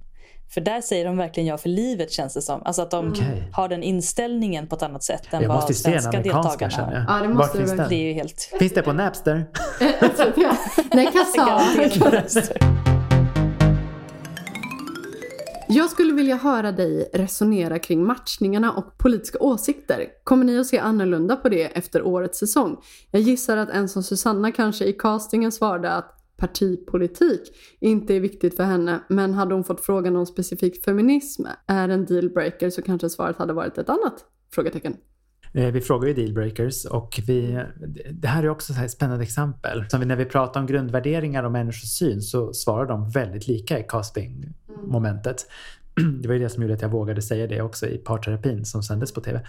För 0.49 0.61
där 0.61 0.81
säger 0.81 1.05
de 1.05 1.17
verkligen 1.17 1.47
ja 1.47 1.57
för 1.57 1.69
livet 1.69 2.11
känns 2.11 2.33
det 2.33 2.41
som. 2.41 2.61
Alltså 2.65 2.81
att 2.81 2.91
de 2.91 3.11
Okej. 3.11 3.49
har 3.53 3.69
den 3.69 3.83
inställningen 3.83 4.67
på 4.67 4.75
ett 4.75 4.83
annat 4.83 5.03
sätt 5.03 5.33
än 5.33 5.41
Jag 5.41 5.49
vad 5.49 5.57
måste 5.57 5.73
svenska 5.73 6.11
deltagarna 6.21 6.75
har. 6.85 6.93
jag. 6.93 7.05
Ja, 7.07 7.21
det 7.27 7.33
måste 7.33 7.57
finns. 7.57 7.71
Det 7.71 7.77
den? 7.77 7.93
är 7.93 8.13
helt... 8.13 8.41
Finns 8.59 8.73
det 8.73 8.81
på 8.81 8.93
Napster? 8.93 9.45
Nej, 10.95 11.09
kassa. 11.11 11.61
Jag 15.67 15.89
skulle 15.89 16.13
vilja 16.13 16.35
höra 16.35 16.71
dig 16.71 17.09
resonera 17.13 17.79
kring 17.79 18.03
matchningarna 18.05 18.71
och 18.71 18.97
politiska 18.97 19.39
åsikter. 19.39 20.05
Kommer 20.23 20.45
ni 20.45 20.59
att 20.59 20.67
se 20.67 20.79
annorlunda 20.79 21.35
på 21.35 21.49
det 21.49 21.63
efter 21.77 22.07
årets 22.07 22.39
säsong? 22.39 22.77
Jag 23.11 23.21
gissar 23.21 23.57
att 23.57 23.69
en 23.69 23.89
som 23.89 24.03
Susanna 24.03 24.51
kanske 24.51 24.85
i 24.85 24.93
castingen 24.93 25.51
svarade 25.51 25.91
att 25.91 26.11
partipolitik 26.47 27.41
inte 27.79 28.15
är 28.15 28.19
viktigt 28.19 28.55
för 28.55 28.63
henne, 28.63 28.99
men 29.09 29.33
hade 29.33 29.53
hon 29.53 29.63
fått 29.63 29.85
frågan 29.85 30.15
om 30.15 30.25
specifik 30.25 30.85
feminism 30.85 31.45
är 31.67 31.89
en 31.89 32.05
dealbreaker 32.05 32.69
så 32.69 32.81
kanske 32.81 33.09
svaret 33.09 33.37
hade 33.37 33.53
varit 33.53 33.77
ett 33.77 33.89
annat? 33.89 34.25
Frågetecken. 34.53 34.95
Eh, 35.53 35.71
vi 35.71 35.81
frågar 35.81 36.07
ju 36.07 36.13
dealbreakers 36.13 36.85
och 36.85 37.19
vi, 37.27 37.63
det 38.11 38.27
här 38.27 38.43
är 38.43 38.49
också 38.49 38.73
ett 38.73 38.91
spännande 38.91 39.23
exempel. 39.23 39.85
Som 39.89 40.01
när 40.01 40.15
vi 40.15 40.25
pratar 40.25 40.59
om 40.59 40.67
grundvärderingar 40.67 41.43
och 41.43 41.51
människosyn 41.51 42.21
så 42.21 42.53
svarar 42.53 42.85
de 42.85 43.09
väldigt 43.09 43.47
lika 43.47 43.79
i 43.79 43.83
castingmomentet. 43.83 45.45
Det 46.21 46.27
var 46.27 46.35
ju 46.35 46.41
det 46.41 46.49
som 46.49 46.61
gjorde 46.61 46.73
att 46.73 46.81
jag 46.81 46.89
vågade 46.89 47.21
säga 47.21 47.47
det 47.47 47.61
också 47.61 47.87
i 47.87 47.97
parterapin 47.97 48.65
som 48.65 48.83
sändes 48.83 49.13
på 49.13 49.21
TV. 49.21 49.41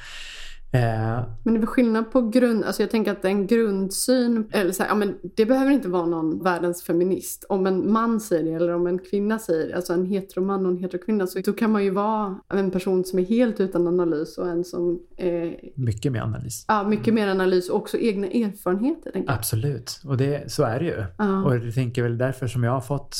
Eh, 0.76 1.22
Men 1.42 1.54
det 1.54 1.58
är 1.58 1.60
väl 1.60 1.66
skillnad 1.66 2.10
på 2.12 2.22
grund, 2.28 2.64
alltså 2.64 2.82
jag 2.82 2.90
tänker 2.90 3.12
att 3.12 3.24
en 3.24 3.46
grundsyn, 3.46 4.48
eller 4.52 4.72
så 4.72 4.82
här, 4.82 4.90
ja 4.90 4.94
men 4.94 5.14
det 5.36 5.46
behöver 5.46 5.70
inte 5.70 5.88
vara 5.88 6.06
någon 6.06 6.42
världens 6.42 6.82
feminist. 6.82 7.44
Om 7.48 7.66
en 7.66 7.92
man 7.92 8.20
säger 8.20 8.44
det 8.44 8.50
eller 8.52 8.74
om 8.74 8.86
en 8.86 8.98
kvinna 8.98 9.38
säger 9.38 9.68
det, 9.68 9.76
alltså 9.76 9.92
en 9.92 10.06
heteroman 10.06 10.66
och 10.66 10.72
en 10.72 10.78
heterokvinna, 10.78 11.26
så 11.26 11.40
då 11.40 11.52
kan 11.52 11.72
man 11.72 11.84
ju 11.84 11.90
vara 11.90 12.38
en 12.52 12.70
person 12.70 13.04
som 13.04 13.18
är 13.18 13.24
helt 13.24 13.60
utan 13.60 13.86
analys 13.86 14.38
och 14.38 14.48
en 14.48 14.64
som 14.64 15.00
är 15.16 15.60
mycket 15.74 16.12
med 16.12 16.22
analys. 16.22 16.64
ja, 16.68 16.88
mycket 16.88 17.14
mer 17.14 17.28
analys 17.28 17.68
och 17.70 17.76
också 17.76 17.98
egna 17.98 18.26
erfarenheter. 18.26 19.24
Absolut, 19.26 20.00
och 20.04 20.16
det, 20.16 20.52
så 20.52 20.62
är 20.62 20.78
det 20.80 20.84
ju. 20.86 21.04
Ja. 21.18 21.44
Och 21.44 21.56
jag 21.56 21.74
tänker 21.74 22.02
väl 22.02 22.18
därför 22.18 22.46
som 22.46 22.64
jag 22.64 22.72
har 22.72 22.80
fått 22.80 23.16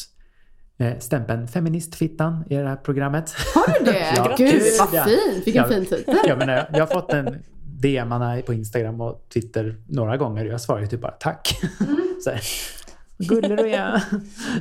stämpeln 0.99 1.49
feministfittan 1.49 2.45
i 2.51 2.55
det 2.57 2.69
här 2.69 2.77
programmet. 2.77 3.35
Har 3.55 3.79
du 3.79 3.85
det? 3.85 4.13
Ja, 4.17 4.35
Gud 4.39 4.63
vad 4.79 5.05
fint, 5.05 5.47
vilken 5.47 5.63
Ja. 5.63 5.69
fin 5.69 5.87
titel. 5.87 6.15
jag, 6.27 6.39
menar, 6.39 6.71
jag 6.73 6.87
har 6.87 7.01
fått 7.01 7.13
en 7.13 7.43
DMarna 7.65 8.43
på 8.47 8.55
Instagram 8.55 9.01
och 9.01 9.27
Twitter 9.35 9.77
några 9.89 10.17
gånger 10.17 10.45
och 10.47 10.53
jag 10.53 10.61
svarar 10.61 10.81
ju 10.81 10.87
typ 10.87 11.01
bara 11.01 11.13
tack. 11.13 11.59
Mm. 11.81 11.97
Gullig 13.19 13.59
du 13.59 13.71
är. 13.71 14.03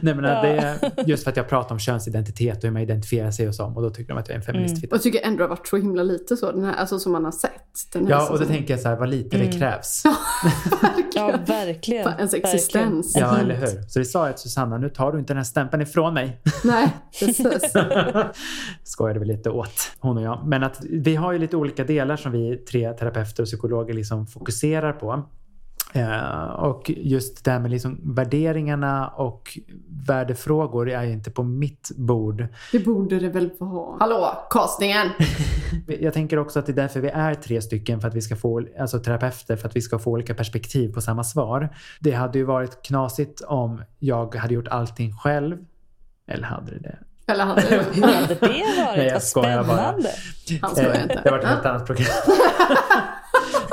Nej, 0.02 0.16
men 0.16 0.24
det 0.24 0.30
är 0.30 1.04
just 1.06 1.24
för 1.24 1.32
att 1.32 1.38
jag 1.38 1.50
pratar 1.50 1.76
om 1.76 1.80
könsidentitet 1.80 2.58
och 2.58 2.64
hur 2.64 2.72
man 2.72 2.82
identifierar 2.82 3.32
sig 3.32 3.48
och 3.48 3.56
så. 3.56 3.66
Och 3.66 3.82
då 3.82 3.90
tycker 3.90 4.14
de 4.14 4.20
att 4.20 4.28
jag 4.28 4.36
är 4.36 4.40
en 4.40 4.46
feministfitta. 4.46 4.96
Och 4.96 4.98
jag 4.98 5.04
tycker 5.04 5.22
ändå 5.22 5.38
det 5.38 5.44
har 5.44 5.50
varit 5.50 5.68
så 5.68 5.78
himla 5.78 6.04
lite 6.04 6.38
så, 6.38 6.52
den 6.52 6.64
här, 6.64 6.74
alltså 6.74 7.00
som 7.00 7.12
man 7.12 7.26
har 7.26 7.32
sett. 7.32 7.52
Den 7.94 8.04
här 8.04 8.12
Ja, 8.12 8.30
och 8.32 8.40
då 8.40 8.46
tänker 8.46 8.74
jag 8.74 8.82
så 8.82 8.90
här, 8.90 8.96
vad 8.96 9.10
lite 9.10 9.38
det 9.38 9.52
krävs. 9.52 10.04
Ja, 11.16 11.40
verkligen. 11.48 12.04
För 12.04 12.12
ens 12.12 12.34
verkligen. 12.34 12.56
existens. 12.56 13.16
Ja, 13.16 13.38
eller 13.38 13.56
hur? 13.56 13.82
Så 13.88 14.00
det 14.00 14.06
sa 14.06 14.26
jag 14.26 14.38
till 14.38 14.44
Susanna, 14.44 14.78
nu 14.78 14.90
tar 14.90 15.12
du 15.12 15.20
inte 15.20 15.34
den 15.34 15.38
här 15.38 15.44
stämpeln 15.44 15.84
ifrån 15.84 16.14
mig. 16.14 16.42
Nej, 16.64 16.90
precis. 17.20 17.74
Skojade 18.84 19.20
vi 19.20 19.26
lite 19.26 19.50
åt, 19.50 19.92
hon 20.00 20.18
och 20.18 20.24
jag. 20.24 20.48
Men 20.48 20.64
att 20.64 20.82
vi 20.90 21.16
har 21.16 21.32
ju 21.32 21.40
lite 21.40 21.58
olika 21.58 21.84
delar 21.84 22.16
som 22.16 22.32
vi 22.32 22.58
tre 22.58 22.94
terapeuter 22.94 23.44
och 23.44 23.48
psykologer 23.48 23.94
liksom 23.94 24.28
fokuserar 24.28 24.94
på. 24.94 25.24
Eh, 25.96 26.44
och 26.50 26.92
just 26.98 27.46
det 27.46 27.52
här 27.52 27.60
med 27.60 27.72
liksom 27.72 28.00
värderingarna 28.16 29.08
och 29.08 29.60
värdefrågor 30.08 30.90
är 30.90 31.04
ju 31.04 31.12
inte 31.12 31.32
på 31.32 31.44
mitt 31.44 31.92
bord. 31.98 32.48
Det 32.72 32.80
borde 32.80 33.20
det 33.20 33.30
väl 33.30 33.50
vara. 33.60 33.98
Hallå, 34.00 34.48
castingen! 34.50 35.08
Jag 36.00 36.14
tänker 36.14 36.40
också 36.40 36.60
att 36.60 36.66
det 36.66 36.72
är 36.72 36.76
därför 36.76 37.00
vi 37.00 37.08
är 37.10 37.34
tre 37.34 37.62
stycken, 37.62 38.02
för 38.02 38.08
att 38.08 38.16
vi 38.16 38.22
ska 38.22 38.36
få, 38.36 38.62
alltså 38.80 39.00
terapeuter, 39.00 39.56
för 39.56 39.68
att 39.68 39.76
vi 39.76 39.82
ska 39.82 40.00
få 40.00 40.12
olika 40.12 40.34
perspektiv 40.34 40.94
på 40.94 41.02
samma 41.02 41.24
svar. 41.24 41.70
Det 42.00 42.12
hade 42.12 42.38
ju 42.38 42.44
varit 42.44 42.82
knasigt 42.82 43.42
om 43.42 43.84
jag 44.00 44.36
hade 44.36 44.54
gjort 44.54 44.68
allting 44.68 45.14
själv. 45.18 45.58
Eller 46.28 46.44
hade 46.44 46.72
det 46.72 46.80
det? 46.80 46.98
Eller 47.28 47.46
hade 47.46 47.62
det 47.62 47.86
Hur 47.94 48.02
hade 48.22 48.28
det 48.28 48.42
varit? 48.42 48.98
Nej, 48.98 49.06
jag 49.06 49.14
Vad 49.14 49.24
skojar 49.24 49.64
bara. 49.64 49.78
spännande. 49.78 50.10
Han 50.62 50.72
skojar 50.76 51.02
inte. 51.02 51.20
Det 51.24 51.30
har 51.30 51.32
varit 51.32 51.44
ett 51.44 51.50
helt 51.50 51.66
annat 51.66 51.86
program. 51.86 52.08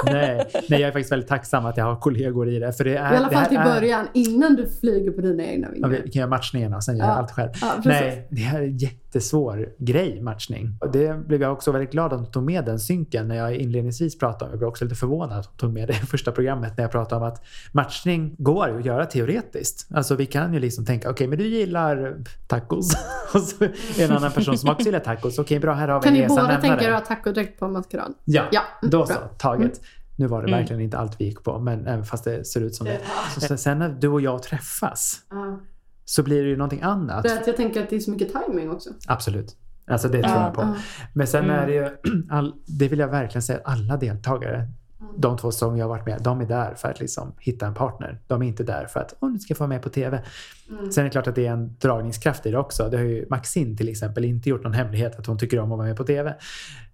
nej, 0.06 0.46
nej, 0.68 0.80
jag 0.80 0.88
är 0.88 0.92
faktiskt 0.92 1.12
väldigt 1.12 1.28
tacksam 1.28 1.66
att 1.66 1.76
jag 1.76 1.84
har 1.84 1.96
kollegor 1.96 2.48
i 2.48 2.58
det. 2.58 2.72
För 2.72 2.84
det 2.84 2.96
är, 2.96 3.14
I 3.14 3.16
alla 3.16 3.30
fall 3.30 3.46
till 3.46 3.56
är- 3.56 3.64
början, 3.64 4.06
innan 4.14 4.54
du 4.56 4.68
flyger 4.80 5.10
på 5.10 5.20
dina 5.20 5.44
egna 5.44 5.66
Ja, 5.68 5.72
vingar. 5.88 5.88
vi 6.04 6.10
kan 6.10 6.20
göra 6.20 6.30
matchningarna, 6.30 6.80
sen 6.80 6.96
gör 6.96 7.04
Ja. 7.04 7.10
jag 7.10 7.18
allt 7.18 7.30
själv. 7.30 7.50
Ja. 7.60 7.72
Nej, 7.84 8.28
det 8.30 8.40
här 8.42 8.62
är 8.62 8.66
jättesvår 9.14 9.68
grej, 9.78 10.20
matchning. 10.22 10.76
Och 10.80 10.90
det 10.92 11.26
blev 11.26 11.42
jag 11.42 11.52
också 11.52 11.72
väldigt 11.72 11.90
glad 11.92 12.12
att 12.12 12.18
hon 12.20 12.30
tog 12.30 12.42
med 12.42 12.64
den 12.64 12.80
synken 12.80 13.28
när 13.28 13.36
jag 13.36 13.54
inledningsvis 13.54 14.18
pratade 14.18 14.44
om. 14.44 14.50
Jag 14.50 14.58
blev 14.58 14.68
också 14.68 14.84
lite 14.84 14.96
förvånad 14.96 15.38
att 15.38 15.46
hon 15.46 15.56
tog 15.56 15.72
med 15.72 15.88
det 15.88 15.92
i 15.92 15.96
första 15.96 16.32
programmet 16.32 16.76
när 16.76 16.84
jag 16.84 16.90
pratade 16.90 17.20
om 17.24 17.28
att 17.32 17.42
matchning 17.72 18.34
går 18.38 18.78
att 18.78 18.84
göra 18.84 19.06
teoretiskt. 19.06 19.88
Alltså 19.94 20.14
vi 20.14 20.26
kan 20.26 20.54
ju 20.54 20.60
liksom 20.60 20.84
tänka, 20.84 21.10
okej 21.10 21.26
men 21.28 21.38
du 21.38 21.46
gillar 21.46 22.16
tacos. 22.46 22.92
Och 23.34 23.40
så 23.40 23.64
är 23.64 24.04
en 24.04 24.12
annan 24.16 24.32
person 24.32 24.58
som 24.58 24.70
också 24.70 24.84
gillar 24.86 25.00
tacos. 25.00 25.38
Okej 25.38 25.58
bra, 25.60 25.72
här 25.74 25.88
har 25.88 26.00
vi 26.00 26.04
Kan 26.04 26.08
en 26.08 26.14
ni 26.14 26.20
gemensam 26.20 26.46
båda 26.46 26.60
tänka 26.60 26.84
er 26.84 26.92
att 26.92 27.08
ha 27.08 27.14
tacodräkt 27.16 27.58
på 27.60 27.68
maskerad? 27.68 28.14
Ja, 28.24 28.42
Ja, 28.52 28.60
mm, 28.82 28.90
då 28.90 29.06
så. 29.06 29.14
Taget. 29.38 29.80
Nu 30.16 30.26
var 30.26 30.42
det 30.42 30.48
Mm. 30.48 30.58
verkligen 30.60 30.82
inte 30.82 30.98
allt 30.98 31.20
vi 31.20 31.24
gick 31.24 31.42
på, 31.44 31.58
men 31.58 31.86
även 31.86 32.04
fast 32.04 32.24
det 32.24 32.44
ser 32.44 32.60
ut 32.60 32.74
som 32.74 32.86
det. 32.86 32.98
Så 33.40 33.56
sen 33.56 33.78
när 33.78 33.88
du 33.88 34.08
och 34.08 34.20
jag 34.20 34.42
träffas 34.42 35.20
Ja. 35.30 35.60
Så 36.04 36.22
blir 36.22 36.42
det 36.42 36.48
ju 36.48 36.56
någonting 36.56 36.82
annat. 36.82 37.22
Det 37.22 37.28
är 37.28 37.40
att 37.40 37.46
jag 37.46 37.56
tänker 37.56 37.82
att 37.82 37.90
det 37.90 37.96
är 37.96 38.00
så 38.00 38.10
mycket 38.10 38.32
timing 38.32 38.70
också. 38.70 38.90
Absolut. 39.06 39.56
Alltså 39.86 40.08
det 40.08 40.22
tror 40.22 40.34
Ja, 40.36 40.44
jag 40.44 40.54
på. 40.54 40.76
Men 41.14 41.26
sen 41.26 41.44
Mm. 41.44 41.56
är 41.56 41.66
det 41.66 41.72
ju, 41.72 41.88
all, 42.30 42.54
det 42.66 42.88
vill 42.88 42.98
jag 42.98 43.08
verkligen 43.08 43.42
säga, 43.42 43.58
att 43.64 43.72
alla 43.72 43.96
deltagare, 43.96 44.68
de 45.16 45.36
två 45.38 45.50
som 45.52 45.76
jag 45.76 45.84
har 45.84 45.88
varit 45.88 46.06
med, 46.06 46.22
de 46.22 46.40
är 46.40 46.46
där 46.46 46.74
för 46.74 46.88
att 46.88 47.00
liksom 47.00 47.32
hitta 47.38 47.66
en 47.66 47.74
partner. 47.74 48.20
De 48.26 48.42
är 48.42 48.46
inte 48.46 48.64
där 48.64 48.86
för 48.86 49.00
att, 49.00 49.14
åh 49.20 49.30
nu 49.32 49.38
ska 49.38 49.50
jag 49.52 49.58
få 49.58 49.62
vara 49.64 49.68
med 49.68 49.82
på 49.82 49.88
TV. 49.88 50.22
Mm. 50.70 50.92
Sen 50.92 51.02
är 51.02 51.04
det 51.04 51.10
klart 51.10 51.26
att 51.26 51.34
det 51.34 51.46
är 51.46 51.52
en 51.52 51.76
dragningskraft 51.78 52.46
i 52.46 52.50
det 52.50 52.58
också. 52.58 52.88
Det 52.88 52.96
har 52.96 53.04
ju 53.04 53.26
Maxine 53.30 53.76
till 53.76 53.88
exempel 53.88 54.24
inte 54.24 54.48
gjort 54.48 54.62
någon 54.64 54.72
hemlighet 54.72 55.18
att 55.18 55.26
hon 55.26 55.38
tycker 55.38 55.58
om 55.58 55.72
att 55.72 55.78
vara 55.78 55.88
med 55.88 55.96
på 55.96 56.04
TV. 56.04 56.34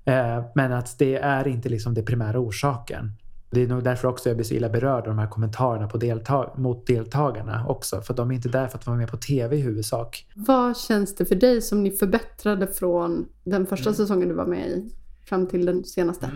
Eh, 0.04 0.44
men 0.54 0.72
att 0.72 0.98
det 0.98 1.16
är 1.16 1.48
inte 1.48 1.68
liksom 1.68 1.94
det 1.94 2.02
primära 2.02 2.38
orsaken. 2.38 3.12
Det 3.50 3.62
är 3.62 3.66
nog 3.66 3.84
därför 3.84 4.08
också 4.08 4.28
jag 4.28 4.36
blir 4.36 4.44
så 4.44 4.54
illa 4.54 4.68
berörd 4.68 5.00
av 5.02 5.08
de 5.08 5.18
här 5.18 5.26
kommentarerna 5.26 5.88
på 5.88 5.98
deltag- 5.98 6.58
mot 6.58 6.86
deltagarna 6.86 7.66
också. 7.68 8.00
För 8.00 8.14
de 8.14 8.30
är 8.30 8.34
inte 8.34 8.48
där 8.48 8.66
för 8.68 8.78
att 8.78 8.86
vara 8.86 8.96
med 8.96 9.10
på 9.10 9.16
TV 9.16 9.56
i 9.56 9.60
huvudsak. 9.60 10.26
Vad 10.34 10.76
känns 10.76 11.14
det 11.14 11.24
för 11.24 11.34
dig 11.34 11.62
som 11.62 11.82
ni 11.82 11.90
förbättrade 11.90 12.66
från 12.66 13.28
den 13.44 13.66
första 13.66 13.88
Mm. 13.90 13.94
säsongen 13.96 14.28
du 14.28 14.34
var 14.34 14.46
med 14.46 14.68
i 14.68 14.90
fram 15.24 15.46
till 15.46 15.66
den 15.66 15.84
senaste? 15.84 16.30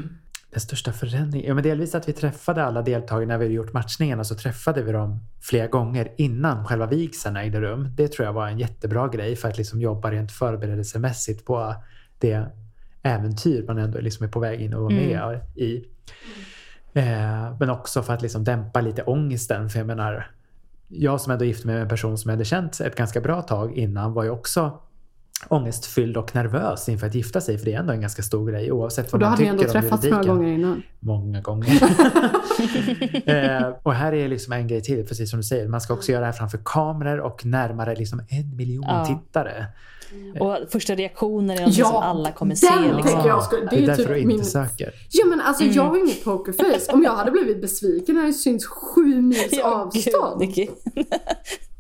Den 0.50 0.60
största 0.60 0.92
förändringen? 0.92 1.48
Ja, 1.48 1.54
men 1.54 1.64
delvis 1.64 1.94
att 1.94 2.08
vi 2.08 2.12
träffade 2.12 2.64
alla 2.64 2.82
deltagare 2.82 3.26
när 3.26 3.38
vi 3.38 3.44
hade 3.44 3.54
gjort 3.54 3.72
matchningarna 3.72 4.24
så 4.24 4.34
träffade 4.34 4.82
vi 4.82 4.92
dem 4.92 5.18
flera 5.40 5.66
gånger 5.66 6.12
innan 6.16 6.66
själva 6.66 6.86
vigseln 6.86 7.36
ägde 7.36 7.60
rum. 7.60 7.88
Det 7.96 8.08
tror 8.08 8.26
jag 8.26 8.32
var 8.32 8.48
en 8.48 8.58
jättebra 8.58 9.08
grej 9.08 9.36
för 9.36 9.48
att 9.48 9.58
liksom 9.58 9.80
jobba 9.80 10.10
rent 10.10 10.32
förberedelsemässigt 10.32 11.44
på 11.44 11.74
det 12.18 12.46
äventyr 13.02 13.64
man 13.66 13.78
ändå 13.78 14.00
liksom 14.00 14.26
är 14.26 14.30
på 14.30 14.40
väg 14.40 14.60
in 14.60 14.74
och 14.74 14.82
vara 14.82 14.94
med 14.94 15.40
i. 15.56 15.84
Eh, 16.94 17.56
men 17.60 17.70
också 17.70 18.02
för 18.02 18.12
att 18.12 18.22
liksom 18.22 18.44
dämpa 18.44 18.80
lite 18.80 19.02
ångesten. 19.02 19.70
För 19.70 19.78
jag 19.78 19.86
menar, 19.86 20.30
jag 20.88 21.20
som 21.20 21.32
ändå 21.32 21.44
gifte 21.44 21.66
mig 21.66 21.74
med 21.74 21.82
en 21.82 21.88
person 21.88 22.18
som 22.18 22.28
jag 22.28 22.36
hade 22.36 22.44
känt 22.44 22.80
ett 22.80 22.96
ganska 22.96 23.20
bra 23.20 23.42
tag 23.42 23.72
innan 23.72 24.12
var 24.12 24.24
ju 24.24 24.30
också 24.30 24.78
ångestfylld 25.48 26.16
och 26.16 26.34
nervös 26.34 26.88
inför 26.88 27.06
att 27.06 27.14
gifta 27.14 27.40
sig. 27.40 27.58
För 27.58 27.64
det 27.64 27.72
är 27.74 27.78
ändå 27.78 27.92
en 27.92 28.00
ganska 28.00 28.22
stor 28.22 28.50
grej 28.50 28.72
oavsett 28.72 29.06
Och 29.06 29.12
vad 29.12 29.20
då 29.20 29.24
man 29.24 29.30
hade 29.30 29.42
ni 29.42 29.50
tycker 29.50 29.64
ändå 29.64 29.78
om 29.78 29.82
träffats 29.82 30.02
några 30.04 30.16
juridiken. 30.16 30.36
gånger 30.36 30.52
innan. 30.54 30.82
Många 31.00 31.40
gånger. 31.40 31.72
eh, 33.60 33.68
och 33.82 33.94
här 33.94 34.12
är 34.12 34.28
liksom 34.28 34.52
en 34.52 34.68
grej 34.68 34.82
till, 34.82 35.06
precis 35.06 35.30
som 35.30 35.36
du 35.38 35.42
säger. 35.42 35.68
Man 35.68 35.80
ska 35.80 35.94
också 35.94 36.12
göra 36.12 36.20
det 36.20 36.26
här 36.26 36.32
framför 36.32 36.60
kameror 36.64 37.18
och 37.20 37.46
närmare 37.46 37.94
liksom 37.96 38.22
en 38.28 38.56
miljon 38.56 38.84
Ja. 38.88 39.06
tittare. 39.06 39.66
Och 40.40 40.56
första 40.72 40.94
reaktioner 40.94 41.60
är 41.60 41.66
något 41.66 41.76
Ja, 41.76 41.86
som 41.86 41.96
alla 41.96 42.32
kommer 42.32 42.50
den 42.50 42.56
se. 42.56 42.96
Liksom. 42.96 43.20
jag 43.28 43.44
skulle- 43.44 43.66
det 43.70 43.76
är 43.76 43.82
är 43.82 43.86
därför 43.86 44.02
typ 44.02 44.08
du 44.12 44.16
inte 44.18 44.26
min- 44.34 44.44
söker. 44.44 44.90
Ja 45.10 45.26
men 45.26 45.40
alltså 45.40 45.64
jag 45.64 45.82
har 45.82 45.96
ju 45.96 46.02
inget 46.02 46.24
pokerface. 46.24 46.92
Om 46.92 47.02
jag 47.02 47.16
hade 47.16 47.30
blivit 47.30 47.60
besviken 47.60 48.16
hade 48.16 48.28
det 48.28 48.32
synts 48.32 48.66
sju 48.66 49.22
mils 49.22 49.48
Ja, 49.52 49.64
avstånd. 49.64 50.42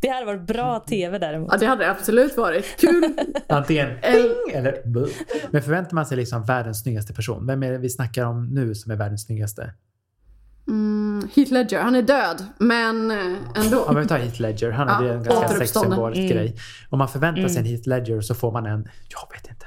Det 0.02 0.08
hade 0.08 0.26
varit 0.26 0.46
bra 0.46 0.80
TV 0.80 1.18
däremot. 1.18 1.48
Ja 1.52 1.58
det 1.58 1.66
hade 1.66 1.84
det 1.84 1.90
absolut 1.90 2.36
varit. 2.36 2.64
Kul. 2.80 3.04
Antingen 3.48 3.88
ping 4.00 4.54
eller 4.54 4.82
buh. 4.86 5.08
Men 5.50 5.62
förväntar 5.62 5.94
man 5.94 6.06
sig 6.06 6.16
liksom 6.16 6.44
världens 6.44 6.82
snyggaste 6.82 7.12
person? 7.14 7.46
Vem 7.46 7.62
är 7.62 7.72
det 7.72 7.78
vi 7.78 7.90
snackar 7.90 8.24
om 8.26 8.46
nu 8.46 8.74
som 8.74 8.92
är 8.92 8.96
världens 8.96 9.22
snyggaste? 9.26 9.72
Mm, 10.68 11.28
Heath 11.34 11.52
Ledger, 11.52 11.80
han 11.80 11.94
är 11.94 12.02
död. 12.02 12.44
Men 12.58 13.10
eh, 13.10 13.36
ändå. 13.64 13.84
Om 13.84 13.96
vi 13.96 14.06
tar 14.06 14.18
Heath 14.18 14.40
Ledger, 14.40 14.70
han 14.70 14.88
är 14.88 15.06
Ja, 15.08 15.12
en 15.14 15.22
ganska 15.24 15.48
sexsymbolisk 15.48 16.18
Mm. 16.18 16.30
grej. 16.32 16.56
Om 16.90 16.98
man 16.98 17.08
förväntar 17.08 17.48
sig 17.48 17.58
en 17.58 17.64
Heath 17.66 17.88
Ledger 17.88 18.20
så 18.20 18.34
får 18.34 18.52
man 18.52 18.66
en, 18.66 18.88
jag 19.08 19.36
vet 19.36 19.50
inte, 19.50 19.66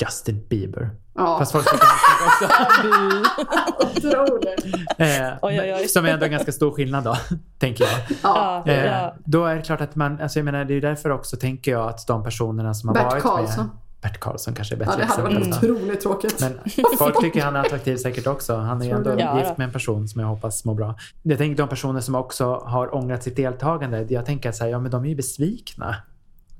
Justin 0.00 0.46
Bieber. 0.48 0.90
Ja. 1.16 1.38
Fast 1.38 1.52
folk 1.52 1.64
tycker 1.70 1.86
snygg 1.86 2.28
också. 2.28 4.08
Otroligt. 4.08 4.66
Eh. 4.98 5.86
Som 5.88 6.04
är 6.04 6.08
ändå 6.08 6.24
en 6.24 6.30
ganska 6.30 6.52
stor 6.52 6.70
skillnad 6.70 7.04
då, 7.04 7.16
tänker 7.58 7.84
jag. 7.84 7.92
Ja. 8.22 8.62
Eh, 8.66 8.84
ja. 8.84 9.14
Då 9.24 9.44
är 9.44 9.54
det 9.56 9.62
klart 9.62 9.80
att 9.80 9.94
man, 9.96 10.20
alltså 10.20 10.38
jag 10.38 10.44
menar 10.44 10.64
det 10.64 10.74
är 10.74 10.80
därför 10.80 11.10
också 11.10 11.36
tänker 11.36 11.70
jag 11.70 11.88
att 11.88 12.06
de 12.06 12.24
personerna 12.24 12.74
som 12.74 12.88
har 12.88 12.94
Bert 12.94 13.04
varit 13.04 13.22
Karlsson. 13.22 13.64
med... 13.66 13.76
Bert 14.00 14.20
Karlsson 14.20 14.54
kanske 14.54 14.74
är 14.74 14.78
bättre 14.78 14.92
ja 14.92 14.98
det 14.98 15.22
hade 15.22 15.22
varit 15.22 15.56
otroligt 15.56 16.00
tråkigt. 16.00 16.40
Men 16.40 16.58
folk 16.98 17.20
tycker 17.20 17.42
han 17.42 17.56
är 17.56 17.60
attraktiv 17.60 17.96
säkert 17.96 18.26
också. 18.26 18.56
Han 18.56 18.82
är 18.82 18.86
ju 18.86 18.90
ändå? 18.92 19.14
Ja, 19.18 19.38
gift 19.40 19.56
med 19.56 19.64
en 19.64 19.72
person 19.72 20.08
som 20.08 20.20
jag 20.20 20.28
hoppas 20.28 20.64
mår 20.64 20.74
bra. 20.74 20.94
Jag 21.22 21.38
tänker 21.38 21.56
de 21.62 21.68
personer 21.68 22.00
som 22.00 22.14
också 22.14 22.62
har 22.64 22.94
ångrat 22.94 23.22
sitt 23.22 23.36
deltagande. 23.36 24.06
Jag 24.08 24.26
tänker 24.26 24.48
att 24.48 24.56
så 24.56 24.64
här, 24.64 24.70
ja 24.70 24.78
men 24.78 24.90
de 24.90 25.04
är 25.04 25.08
ju 25.08 25.14
besvikna. 25.16 25.96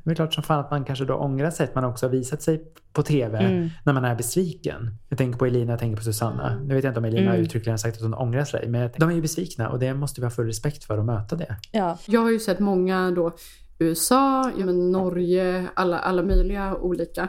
Det 0.07 0.13
är 0.13 0.15
klart 0.15 0.35
som 0.35 0.43
fan 0.43 0.61
att 0.61 0.71
man 0.71 0.85
kanske 0.85 1.05
då 1.05 1.15
ångrar 1.15 1.51
sig 1.51 1.65
att 1.65 1.75
man 1.75 1.85
också 1.85 2.07
har 2.07 2.11
visat 2.11 2.43
sig 2.43 2.63
på 2.93 3.03
TV 3.03 3.39
Mm. 3.39 3.69
när 3.85 3.93
man 3.93 4.05
är 4.05 4.15
besviken. 4.15 4.91
Jag 5.09 5.19
tänker 5.19 5.39
på 5.39 5.47
Elina, 5.47 5.73
jag 5.73 5.79
tänker 5.81 5.97
på 5.97 6.03
Susanna. 6.03 6.61
Nu 6.65 6.75
vet 6.75 6.85
jag 6.85 6.91
inte 6.91 6.99
om 6.99 7.05
Elina 7.05 7.31
Mm. 7.31 7.43
uttryckligen 7.43 7.79
sagt 7.79 7.97
att 7.97 8.03
hon 8.03 8.15
ångrar 8.15 8.45
sig. 8.45 8.69
Men 8.69 8.91
de 8.99 9.11
är 9.11 9.15
ju 9.15 9.21
besvikna 9.23 9.69
och 9.71 9.79
det 9.79 9.95
måste 9.95 10.21
vi 10.21 10.25
ha 10.27 10.31
full 10.31 10.47
respekt 10.47 10.85
för 10.85 10.99
att 10.99 11.05
möta 11.05 11.37
det. 11.37 11.57
Ja. 11.73 11.99
Jag 12.07 12.21
har 12.21 12.31
ju 12.31 12.39
sett 12.39 12.59
många 12.59 13.11
då 13.11 13.33
USA, 13.79 14.51
ja, 14.59 14.65
men 14.67 14.93
Norge, 14.93 15.67
alla, 15.75 15.99
alla 15.99 16.23
möjliga 16.23 16.75
olika. 16.77 17.29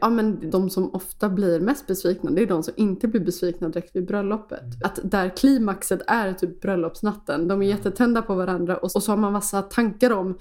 Ja, 0.00 0.08
men 0.10 0.50
de 0.50 0.70
som 0.70 0.94
ofta 0.94 1.28
blir 1.28 1.60
mest 1.60 1.86
besvikna 1.86 2.30
det 2.30 2.42
är 2.42 2.46
de 2.46 2.62
som 2.62 2.74
inte 2.76 3.08
blir 3.08 3.20
besvikna 3.20 3.68
direkt 3.68 3.96
vid 3.96 4.06
bröllopet. 4.06 4.62
Att 4.84 4.98
där 5.04 5.36
klimaxet 5.36 6.00
är 6.06 6.32
typ 6.32 6.60
bröllopsnatten. 6.60 7.48
De 7.48 7.62
är 7.62 7.66
jättetända 7.66 8.22
på 8.22 8.34
varandra 8.34 8.76
och, 8.76 8.90
och 8.96 9.02
så 9.02 9.12
har 9.12 9.16
man 9.16 9.32
massa 9.32 9.62
tankar 9.62 10.10
om 10.12 10.38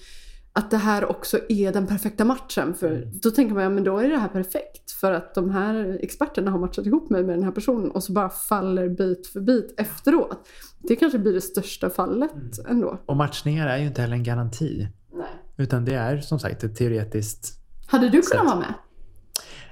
att 0.56 0.72
det 0.72 0.78
här 0.78 1.06
också 1.12 1.40
är 1.50 1.72
den 1.72 1.88
perfekta 1.88 2.26
matchen. 2.26 2.74
För 2.74 3.08
då 3.24 3.32
tänker 3.32 3.54
man, 3.54 3.64
ja 3.64 3.70
men 3.70 3.84
då 3.84 3.98
är 3.98 4.10
det 4.10 4.18
här 4.18 4.28
perfekt. 4.28 4.92
För 4.92 5.12
att 5.12 5.36
de 5.36 5.50
här 5.50 6.00
experterna 6.02 6.52
har 6.52 6.60
matchat 6.60 6.86
ihop 6.86 7.10
mig 7.10 7.24
med 7.24 7.36
den 7.36 7.44
här 7.44 7.52
personen 7.52 7.92
och 7.92 8.04
så 8.04 8.14
bara 8.14 8.30
faller 8.30 8.90
bit 8.90 9.28
för 9.28 9.42
bit 9.42 9.74
efteråt. 9.78 10.48
Det 10.80 10.96
kanske 10.96 11.20
blir 11.20 11.34
det 11.34 11.42
största 11.42 11.90
fallet 11.90 12.32
ändå. 12.70 13.00
Och 13.06 13.18
matchningar 13.18 13.68
är 13.68 13.78
ju 13.78 13.88
inte 13.88 14.02
heller 14.02 14.16
en 14.16 14.24
garanti. 14.24 14.88
Nej. 15.14 15.28
Utan 15.58 15.86
det 15.86 15.96
är 15.96 16.18
som 16.18 16.40
sagt 16.40 16.64
ett 16.64 16.76
teoretiskt 16.76 17.60
Hade 17.88 18.10
du 18.10 18.22
kunnat 18.22 18.46
vara 18.46 18.60
med? 18.60 18.74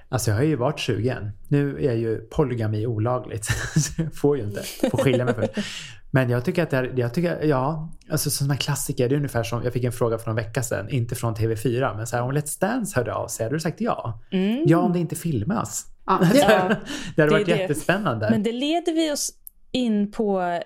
Alltså 0.09 0.31
jag 0.31 0.37
har 0.37 0.43
ju 0.43 0.55
varit 0.55 0.79
sugen. 0.79 1.31
Nu 1.47 1.85
är 1.85 1.93
ju 1.93 2.17
polygami 2.17 2.85
olagligt. 2.85 3.45
Så 3.75 4.01
jag 4.01 4.15
får 4.15 4.37
ju 4.37 4.43
inte. 4.43 4.61
Får 4.91 4.97
skilja 4.97 5.25
mig 5.25 5.33
först. 5.33 5.67
Men 6.15 6.29
jag 6.29 6.45
tycker 6.45 6.63
att 6.63 6.69
det 6.69 6.77
är, 6.77 6.93
jag 6.95 7.13
tycker, 7.13 7.43
ja, 7.43 7.89
alltså 8.11 8.29
sådana 8.29 8.57
klassiker. 8.57 9.09
Det 9.09 9.15
är 9.15 9.17
ungefär 9.17 9.43
som, 9.43 9.63
jag 9.63 9.73
fick 9.73 9.83
en 9.83 9.91
fråga 9.91 10.17
för 10.17 10.29
en 10.29 10.35
vecka 10.35 10.63
sedan, 10.63 10.89
inte 10.89 11.15
från 11.15 11.35
TV4, 11.35 11.97
men 11.97 12.07
så 12.07 12.15
här, 12.15 12.23
om 12.23 12.31
Let's 12.31 12.59
Dance 12.61 12.99
hörde 12.99 13.13
av 13.13 13.27
sig, 13.27 13.43
hade 13.43 13.55
du 13.55 13.59
sagt 13.59 13.81
ja? 13.81 14.19
Mm. 14.31 14.63
Ja, 14.67 14.77
om 14.77 14.93
det 14.93 14.99
inte 14.99 15.15
filmas. 15.15 15.85
Ja, 16.05 16.19
det, 16.33 16.37
det 16.39 16.45
hade 16.45 16.79
Det 17.15 17.27
varit 17.27 17.45
det. 17.45 17.57
jättespännande. 17.57 18.27
Men 18.31 18.43
det 18.43 18.51
leder 18.51 18.93
vi 18.93 19.11
oss 19.11 19.31
in 19.71 20.11
på 20.11 20.59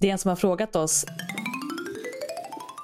det 0.00 0.08
är 0.08 0.12
en 0.12 0.18
som 0.18 0.28
har 0.28 0.36
frågat 0.36 0.76
oss. 0.76 1.04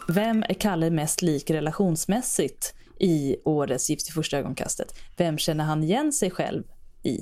Vem 0.08 0.42
är 0.42 0.54
Kalle 0.54 0.90
mest 0.90 1.22
lik 1.22 1.50
relationsmässigt 1.50 2.74
i 3.00 3.36
årets 3.44 3.90
Gift 3.90 4.08
i 4.08 4.12
första 4.12 4.38
ögonkastet? 4.38 4.94
Vem 5.16 5.38
känner 5.38 5.64
han 5.64 5.82
igen 5.84 6.12
sig 6.12 6.30
själv 6.30 6.62
i? 7.02 7.18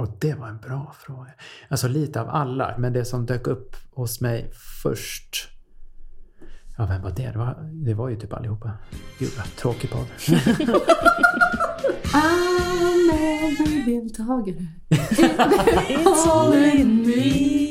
Och 0.00 0.08
det 0.18 0.34
var 0.34 0.48
en 0.48 0.58
bra 0.58 0.94
fråga. 0.98 1.30
Alltså 1.68 1.88
lite 1.88 2.20
av 2.20 2.28
alla, 2.28 2.74
men 2.78 2.92
det 2.92 3.04
som 3.04 3.26
dök 3.26 3.46
upp 3.46 3.76
hos 3.90 4.20
mig 4.20 4.50
först. 4.82 5.48
Ja, 6.78 6.86
vem 6.86 7.02
var 7.02 7.10
det? 7.10 7.30
Det 7.30 7.38
var, 7.38 7.70
det 7.72 7.94
var 7.94 8.08
ju 8.08 8.16
typ 8.16 8.32
allihopa. 8.32 8.72
Gud 9.18 9.30
vad 9.36 9.56
tråkig 9.56 9.90
podd. 9.90 10.06
Anmäldeltagare. 12.12 14.66
It's 15.88 16.28
all 16.28 16.54
in 16.54 17.06
me. 17.06 17.69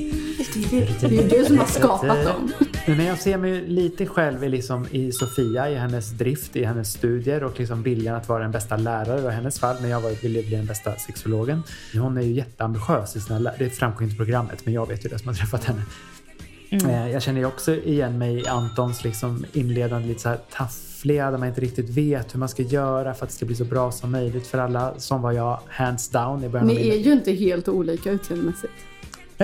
Det 0.70 1.04
är 1.04 1.10
ju 1.10 1.28
du 1.28 1.46
som 1.46 1.58
har 1.58 1.66
skapat 1.66 2.26
dem. 2.26 2.52
Men 2.88 3.06
jag 3.06 3.18
ser 3.20 3.38
mig 3.38 3.62
lite 3.68 4.06
själv 4.06 4.44
i, 4.44 4.50
liksom, 4.50 4.86
i 4.92 5.12
Sofia, 5.12 5.70
i 5.70 5.76
hennes 5.76 6.10
drift, 6.12 6.56
i 6.56 6.64
hennes 6.64 6.92
studier 6.94 7.44
och 7.44 7.60
liksom 7.60 7.84
viljan 7.84 8.16
att 8.16 8.30
vara 8.30 8.42
den 8.44 8.52
bästa 8.52 8.78
lärare 8.78 9.32
i 9.32 9.36
hennes 9.36 9.60
fall. 9.60 9.76
Men 9.82 9.90
jag 9.90 10.02
ville 10.22 10.44
bli 10.44 10.56
den 10.56 10.66
bästa 10.66 10.96
sexologen. 10.96 11.64
Hon 11.94 12.18
är 12.18 12.22
ju 12.22 12.32
jätteambitiös 12.32 13.16
i 13.16 13.22
sina 13.22 13.52
Det 13.60 13.70
framgår 13.70 14.04
inte 14.04 14.14
i 14.14 14.18
programmet, 14.18 14.66
men 14.66 14.74
jag 14.74 14.88
vet 14.88 15.06
ju 15.06 15.10
det 15.10 15.20
som 15.20 15.28
har 15.28 15.36
träffat 15.36 15.64
henne. 15.64 15.82
Eh, 16.72 17.12
Jag 17.12 17.22
känner 17.22 17.40
ju 17.40 17.46
också 17.46 17.76
igen 17.76 18.18
mig 18.18 18.40
i 18.40 18.48
Antons 18.48 19.04
liksom 19.04 19.46
inledande 19.54 20.08
lite 20.08 20.22
så 20.22 20.30
här 20.30 20.40
taffliga 20.52 21.32
där 21.32 21.38
man 21.38 21.48
inte 21.48 21.62
riktigt 21.62 21.90
vet 21.90 22.34
hur 22.34 22.40
man 22.40 22.50
ska 22.50 22.64
göra 22.64 23.14
för 23.14 23.24
att 23.26 23.30
det 23.30 23.36
ska 23.36 23.46
bli 23.46 23.56
så 23.56 23.66
bra 23.66 23.92
som 23.92 24.12
möjligt 24.12 24.48
för 24.48 24.58
alla. 24.58 24.94
Som 24.98 25.22
var 25.22 25.32
jag 25.32 25.60
hands 25.68 26.10
down 26.10 26.44
i 26.44 26.50
början 26.50 26.70
av 26.70 26.76
Ni 26.76 26.90
är 26.90 26.98
ju 26.98 27.12
inte 27.14 27.32
helt 27.32 27.68
olika 27.68 28.12
utseendemässigt. 28.12 28.74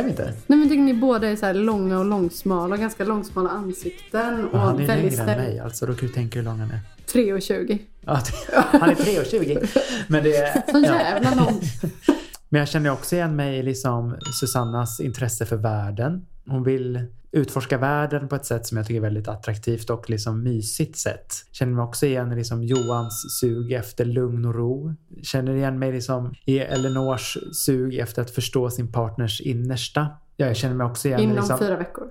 Vi 0.03 0.09
inte? 0.09 0.33
Nej 0.47 0.59
men 0.59 0.69
tycker 0.69 0.83
ni 0.83 0.93
båda 0.93 1.27
är 1.27 1.35
så 1.35 1.53
långa 1.53 1.99
och 1.99 2.05
långsmala, 2.05 2.77
ganska 2.77 3.05
långsmala 3.05 3.49
ansikten 3.49 4.45
och 4.45 4.57
Ja, 4.57 4.59
han 4.59 4.79
är 4.79 4.87
väldigt 4.87 5.17
längre 5.17 5.31
än 5.31 5.37
mig 5.37 5.59
alltså. 5.59 5.85
Då 5.85 5.93
kan 5.93 6.07
du 6.07 6.13
tänka 6.13 6.39
hur 6.39 6.45
lång 6.45 6.59
han 6.59 6.71
är. 6.71 6.79
3,20. 7.07 7.79
Ja, 8.01 8.19
han 8.53 8.89
är 8.89 8.95
3,20. 8.95 9.67
Men 10.07 10.23
det 10.23 10.35
är... 10.35 10.53
Så 10.53 10.61
ja. 10.87 10.99
jävla 10.99 11.35
lång. 11.35 11.61
Men 12.49 12.59
jag 12.59 12.67
känner 12.67 12.91
också 12.91 13.15
igen 13.15 13.35
mig 13.35 13.57
i 13.57 13.63
liksom 13.63 14.17
Susannas 14.39 14.99
intresse 14.99 15.45
för 15.45 15.55
världen. 15.55 16.25
Hon 16.47 16.63
vill 16.63 17.05
utforska 17.35 17.77
världen 17.77 18.27
på 18.27 18.35
ett 18.35 18.45
sätt 18.45 18.65
som 18.65 18.77
jag 18.77 18.87
tycker 18.87 18.97
är 18.97 19.01
väldigt 19.01 19.27
attraktivt 19.27 19.89
och 19.89 20.09
liksom 20.09 20.43
mysigt 20.43 20.97
sätt. 20.97 21.33
Känner 21.51 21.73
mig 21.73 21.83
också 21.83 22.05
igen 22.05 22.35
liksom 22.35 22.63
Johans 22.63 23.39
sug 23.39 23.71
efter 23.71 24.05
lugn 24.05 24.45
och 24.45 24.55
ro. 24.55 24.95
Känner 25.23 25.55
igen 25.55 25.79
mig 25.79 25.91
liksom 25.91 26.33
i 26.45 26.59
Elinors 26.59 27.37
sug 27.65 27.97
efter 27.97 28.21
att 28.21 28.31
förstå 28.31 28.69
sin 28.69 28.91
partners 28.91 29.41
innersta. 29.41 30.07
Ja, 30.35 30.45
jag 30.45 30.55
känner 30.55 30.75
mig 30.75 30.87
också 30.87 31.07
igen 31.07 31.19
Inom 31.19 31.35
liksom... 31.35 31.59
fyra 31.59 31.77
veckor. 31.77 32.07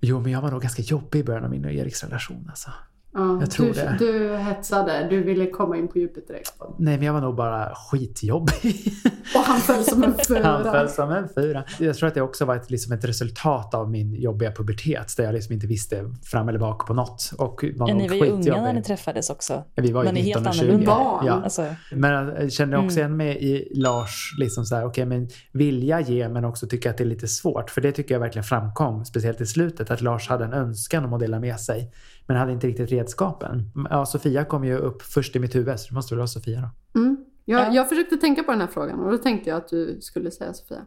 Jo, 0.00 0.20
men 0.20 0.32
jag 0.32 0.42
var 0.42 0.50
nog 0.50 0.62
ganska 0.62 0.82
jobbig 0.82 1.18
i 1.18 1.24
början 1.24 1.44
av 1.44 1.50
min 1.50 1.64
och 1.64 1.72
Eriks 1.72 2.04
relation 2.04 2.46
alltså. 2.48 2.70
Ja, 3.14 3.40
Jag 3.40 3.50
tror 3.50 3.66
du, 3.66 3.72
det. 3.72 3.96
du 3.98 4.36
hetsade, 4.36 5.06
du 5.10 5.22
ville 5.22 5.46
komma 5.46 5.76
in 5.76 5.88
på 5.88 5.98
djupet 5.98 6.28
direkt. 6.28 6.52
Nej, 6.78 6.96
men 6.96 7.06
jag 7.06 7.12
var 7.12 7.20
nog 7.20 7.36
bara 7.36 7.74
skitjobbig. 7.74 8.92
Och 9.34 9.40
han 9.40 9.60
föll 9.60 9.84
som 9.84 10.02
en 10.04 10.10
Han 10.42 10.62
fyra. 10.62 10.72
föll 10.72 10.88
som 10.88 11.10
en 11.10 11.28
fyra. 11.34 11.64
Jag 11.78 11.96
tror 11.96 12.08
att 12.08 12.14
det 12.14 12.20
också 12.22 12.44
var 12.44 12.56
ett, 12.56 12.70
liksom 12.70 12.92
ett 12.92 13.04
resultat 13.04 13.74
av 13.74 13.90
min 13.90 14.14
jobbiga 14.14 14.52
pubertet 14.52 15.16
där 15.16 15.24
jag 15.24 15.34
liksom 15.34 15.52
inte 15.54 15.66
visste 15.66 16.04
fram 16.24 16.48
eller 16.48 16.58
bak 16.58 16.86
på 16.86 16.94
något. 16.94 17.30
Och 17.38 17.64
var 17.76 17.88
Ja, 17.88 17.94
nog 17.94 18.02
ni 18.10 18.18
var 18.18 18.26
ju 18.26 18.32
unga 18.32 18.62
när 18.62 18.72
ni 18.72 18.82
träffades 18.82 19.30
också. 19.30 19.64
Vi 19.74 19.92
var 19.92 20.02
ju 20.02 20.04
Men 20.06 20.14
ni 20.14 20.20
är 20.20 20.24
helt 20.24 20.38
19 20.46 20.46
och 20.48 20.54
20. 20.54 20.62
annorlunda. 20.64 20.86
Barn. 20.94 21.26
Ja. 21.26 21.32
Alltså, 21.44 21.64
Men 21.92 22.12
jag 22.12 22.52
kände 22.52 22.76
också 22.76 23.00
Mm. 23.00 23.00
igen 23.00 23.16
mig 23.16 23.44
i 23.54 23.68
Lars, 23.80 24.34
liksom 24.38 24.64
så 24.64 24.76
här, 24.76 24.84
okej 24.86 25.04
men 25.06 25.28
vilja 25.52 26.00
ge 26.00 26.28
men 26.28 26.44
också 26.44 26.66
tycka 26.66 26.90
att 26.90 26.96
det 26.98 27.04
är 27.04 27.08
lite 27.08 27.28
svårt. 27.28 27.70
För 27.70 27.80
det 27.80 27.92
tycker 27.92 28.14
jag 28.14 28.20
verkligen 28.20 28.44
framkom, 28.44 29.04
speciellt 29.04 29.40
i 29.40 29.46
slutet, 29.46 29.90
att 29.90 30.00
Lars 30.00 30.28
hade 30.28 30.44
en 30.44 30.52
önskan 30.52 31.04
om 31.04 31.12
att 31.12 31.20
dela 31.20 31.40
med 31.40 31.60
sig. 31.60 31.92
Men 32.30 32.36
hade 32.38 32.52
inte 32.52 32.66
riktigt 32.66 32.92
redskapen. 32.92 33.70
Ja, 33.90 34.06
Sofia 34.06 34.44
kom 34.44 34.64
ju 34.64 34.76
upp 34.76 35.02
först 35.02 35.36
i 35.36 35.38
mitt 35.38 35.54
huvud, 35.54 35.80
så 35.80 35.88
det 35.88 35.94
måste 35.94 36.14
väl 36.14 36.18
vara 36.18 36.26
Sofia 36.26 36.60
då. 36.94 37.00
Mm. 37.00 37.16
Jag, 37.44 37.60
Ja. 37.60 37.72
jag 37.72 37.88
försökte 37.88 38.16
tänka 38.16 38.42
på 38.42 38.50
den 38.50 38.60
här 38.60 38.68
frågan 38.68 39.00
och 39.00 39.10
då 39.10 39.18
tänkte 39.18 39.50
jag 39.50 39.56
att 39.56 39.68
du 39.68 39.98
skulle 40.00 40.30
säga 40.30 40.52
Sofia. 40.54 40.86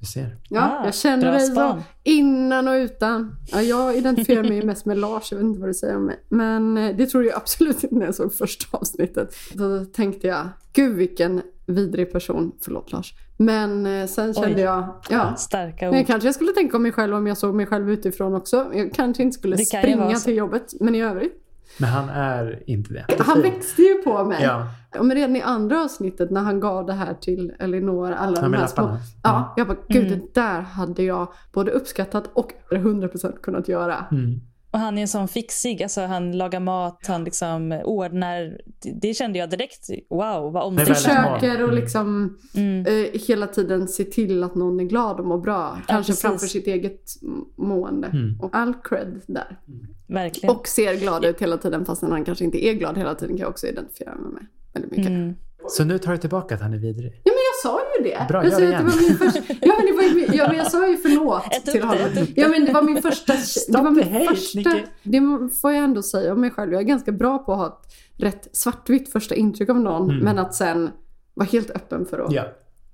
Du 0.00 0.06
ser. 0.06 0.36
Ja, 0.48 0.78
Ah, 0.80 0.84
jag 0.84 0.94
känner 0.94 1.32
dig 1.32 1.40
så 1.46 1.82
innan 2.02 2.68
och 2.68 2.72
utan. 2.72 3.36
Ja, 3.52 3.62
jag 3.62 3.96
identifierar 3.96 4.42
mig 4.42 4.62
mest 4.62 4.86
med 4.86 4.98
Lars, 4.98 5.32
jag 5.32 5.38
vet 5.38 5.44
inte 5.44 5.60
vad 5.60 5.68
du 5.68 5.74
säger 5.74 5.96
om 5.96 6.04
mig. 6.06 6.20
Men 6.28 6.76
eh, 6.78 6.96
det 6.96 7.06
trodde 7.06 7.26
jag 7.26 7.36
absolut 7.36 7.82
inte 7.84 7.94
när 7.96 8.06
jag 8.06 8.14
såg 8.14 8.34
första 8.34 8.76
avsnittet. 8.78 9.34
Då 9.54 9.84
tänkte 9.84 10.26
jag, 10.26 10.48
gud 10.72 10.94
vilken 10.96 11.42
vidrig 11.66 12.12
person. 12.12 12.52
Förlåt 12.60 12.92
Lars. 12.92 13.14
Men 13.36 13.86
eh, 13.86 14.06
sen 14.06 14.34
kände 14.34 14.54
Oj. 14.54 14.60
jag, 14.60 14.94
ja. 15.10 15.36
starka 15.36 15.90
Men 15.90 16.00
ord. 16.00 16.06
kanske 16.06 16.28
jag 16.28 16.34
skulle 16.34 16.52
tänka 16.52 16.76
om 16.76 16.82
mig 16.82 16.92
själv 16.92 17.14
om 17.14 17.26
jag 17.26 17.38
såg 17.38 17.54
mig 17.54 17.66
själv 17.66 17.90
utifrån 17.90 18.34
också. 18.34 18.66
Jag 18.74 18.92
kanske 18.92 19.22
inte 19.22 19.38
skulle 19.38 19.56
kan 19.56 19.82
springa 19.82 20.14
till 20.18 20.34
jobbet, 20.36 20.74
men 20.80 20.94
i 20.94 21.02
övrigt. 21.02 21.44
Men 21.80 21.88
han 21.88 22.08
är 22.08 22.62
inte 22.66 22.92
det. 22.94 23.04
Han 23.18 23.42
växte 23.42 23.82
ju 23.82 23.94
på 23.94 24.24
mig. 24.24 24.42
Ja, 24.42 24.66
Ja, 24.94 25.02
men 25.02 25.16
redan 25.16 25.36
i 25.36 25.42
andra 25.42 25.82
avsnittet 25.84 26.30
när 26.30 26.40
han 26.40 26.60
gav 26.60 26.86
det 26.86 26.92
här 26.92 27.14
till 27.14 27.52
Elinor, 27.58 28.12
alla 28.12 28.36
Ja, 28.36 28.42
de 28.42 28.54
här 28.54 28.66
små. 28.66 28.82
lapparna. 28.82 28.98
Ja, 29.22 29.54
jag 29.56 29.66
bara, 29.66 29.76
gud 29.88 30.06
Mm. 30.06 30.18
det 30.18 30.40
där 30.40 30.60
hade 30.60 31.02
jag 31.02 31.28
både 31.52 31.70
uppskattat 31.70 32.30
och 32.34 32.52
100% 32.70 33.40
kunnat 33.42 33.68
göra. 33.68 34.04
mm. 34.10 34.40
Och 34.70 34.78
han 34.78 34.98
är 34.98 35.02
en 35.02 35.08
sån 35.08 35.28
fixig, 35.28 35.82
alltså 35.82 36.00
han 36.00 36.32
lagar 36.38 36.60
mat, 36.60 37.04
han 37.06 37.24
liksom 37.24 37.80
ordnar. 37.84 38.60
Det, 38.82 38.92
det 39.02 39.14
kände 39.14 39.38
jag 39.38 39.50
direkt, 39.50 39.88
wow 40.10 40.52
vad 40.52 40.52
Det 40.52 40.58
är 40.58 40.62
omsorgsfullt. 40.66 40.88
väldigt 40.88 41.22
smart. 41.24 41.40
Försöker 41.40 41.64
och 41.64 41.72
liksom 41.72 42.38
Mm. 42.54 42.86
eh, 42.86 43.20
hela 43.28 43.46
tiden 43.46 43.88
se 43.88 44.04
till 44.04 44.42
att 44.44 44.54
någon 44.54 44.80
är 44.80 44.84
glad 44.84 45.20
och 45.20 45.26
mår 45.26 45.38
bra. 45.38 45.78
Kanske 45.86 46.10
precis. 46.12 46.22
framför 46.22 46.46
sitt 46.46 46.66
eget 46.66 47.02
mående. 47.56 48.08
Mm. 48.08 48.40
Och 48.40 48.50
all 48.52 48.74
cred 48.84 49.20
där. 49.26 49.58
Verkligen. 50.08 50.56
Och 50.56 50.68
ser 50.68 50.94
glad 50.94 51.24
ut 51.24 51.42
hela 51.42 51.56
tiden 51.58 51.84
fastän 51.84 52.10
han 52.12 52.24
kanske 52.24 52.44
inte 52.44 52.64
är 52.66 52.72
glad 52.74 52.98
hela 52.98 53.14
tiden 53.14 53.36
kan 53.36 53.42
jag 53.42 53.50
också 53.50 53.66
identifiera 53.66 54.14
mig 54.14 54.32
med. 54.32 54.46
Väldigt 54.74 54.90
mycket. 54.90 55.10
Mm. 55.10 55.34
Så 55.68 55.84
nu 55.84 55.98
tar 55.98 56.12
du 56.12 56.18
tillbaka 56.18 56.54
att 56.54 56.60
han 56.60 56.72
är 56.74 56.78
vidrig? 56.78 57.20
Ja 57.24 57.32
sa 57.62 57.80
ju 57.98 58.04
det. 58.04 58.26
Bra, 58.28 58.44
jag, 58.44 58.52
gör 58.52 58.58
sa 58.58 58.64
det 58.64 58.76
att 58.76 58.86
det 58.86 58.90
var 58.92 59.02
min 59.08 59.18
första, 59.18 59.54
ja, 59.60 59.74
men 59.76 59.86
det 59.86 59.92
var 59.92 60.02
ju, 60.02 60.36
ja 60.36 60.48
men 60.48 60.56
jag 60.56 60.70
sa 60.70 60.88
ju 60.88 60.96
förlåt 60.96 61.50
till 61.64 61.80
det, 61.80 61.86
honom. 61.86 62.26
Ja 62.36 62.48
men 62.48 62.64
det 62.64 62.72
var 62.72 62.82
min 62.82 63.02
första... 63.02 63.32
det 63.68 63.78
var 63.78 63.90
min 63.90 64.26
första 64.28 64.70
det 65.02 65.20
får 65.60 65.72
jag 65.72 65.84
ändå 65.84 66.02
säga 66.02 66.32
om 66.32 66.40
mig 66.40 66.50
själv. 66.50 66.72
Jag 66.72 66.80
är 66.80 66.86
ganska 66.86 67.12
bra 67.12 67.38
på 67.38 67.52
att 67.52 67.58
ha 67.58 67.66
ett 67.66 67.92
rätt 68.22 68.48
svartvitt 68.56 69.12
första 69.12 69.34
intryck 69.34 69.68
av 69.68 69.80
någon. 69.80 70.10
Mm. 70.10 70.24
Men 70.24 70.38
att 70.38 70.54
sen 70.54 70.90
vara 71.34 71.46
helt 71.46 71.70
öppen 71.70 72.06
för 72.06 72.18
att 72.18 72.32
Ja. 72.32 72.44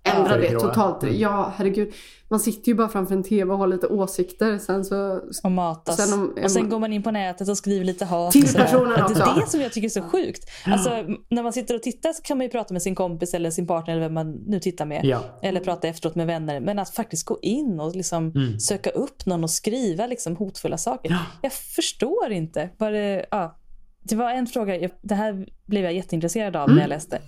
Ändra 0.05 0.37
det 0.37 0.49
det 0.49 0.61
totalt. 0.61 1.03
Mm. 1.03 1.19
Ja, 1.19 1.53
herregud. 1.57 1.93
Man 2.29 2.41
sitter 2.41 2.69
ju 2.69 2.75
bara 2.75 2.89
framför 2.89 3.15
en 3.15 3.23
TV 3.23 3.53
och 3.53 3.59
har 3.59 3.67
lite 3.67 3.87
åsikter. 3.87 4.59
Sen 4.59 4.85
så... 4.85 5.21
Och 5.45 5.51
matas. 5.51 5.97
Sen 5.97 6.21
om- 6.21 6.35
och 6.45 6.51
sen 6.51 6.69
går 6.69 6.79
man 6.79 6.93
in 6.93 7.03
på 7.03 7.11
nätet 7.11 7.49
och 7.49 7.57
skriver 7.59 7.85
lite 7.85 8.05
hat. 8.05 8.33
Till 8.33 8.55
personen 8.55 8.89
Det 8.97 9.05
också. 9.05 9.23
är 9.23 9.41
det 9.41 9.47
som 9.47 9.61
jag 9.61 9.73
tycker 9.73 9.87
är 9.89 9.91
så 9.91 10.03
sjukt. 10.03 10.45
Alltså, 10.67 10.91
när 11.31 11.43
man 11.43 11.53
sitter 11.53 11.75
och 11.75 11.83
tittar 11.83 12.13
så 12.13 12.23
kan 12.23 12.39
man 12.39 12.45
ju 12.47 12.51
prata 12.51 12.73
med 12.75 12.83
sin 12.83 12.95
kompis 12.95 13.35
eller 13.35 13.51
sin 13.51 13.67
partner 13.67 13.93
eller 13.95 14.03
vem 14.03 14.15
man 14.15 14.33
nu 14.33 14.61
tittar 14.61 14.85
med. 14.87 15.01
Ja. 15.05 15.21
Eller 15.43 15.61
prata 15.61 15.89
efteråt 15.89 16.15
med 16.15 16.27
vänner. 16.27 16.61
Men 16.61 16.79
att 16.79 16.91
faktiskt 16.91 17.27
gå 17.27 17.39
in 17.43 17.81
och 17.81 17.97
liksom 17.97 18.31
Mm. 18.31 18.61
söka 18.61 18.91
upp 18.91 19.27
någon 19.27 19.45
och 19.45 19.51
skriva 19.51 20.07
liksom 20.07 20.37
hotfulla 20.37 20.79
saker. 20.79 21.11
Ja. 21.11 21.19
Jag 21.43 21.53
förstår 21.53 22.31
inte. 22.33 22.71
Vad 22.79 22.93
det, 22.93 23.27
ja. 23.31 23.59
det 24.03 24.17
var 24.17 24.31
en 24.31 24.47
fråga, 24.47 24.89
det 25.03 25.15
här 25.15 25.47
blev 25.67 25.85
jag 25.85 25.93
jätteintresserad 25.95 26.57
av 26.57 26.65
Mm. 26.65 26.75
när 26.75 26.83
jag 26.83 26.89
läste. 26.89 27.19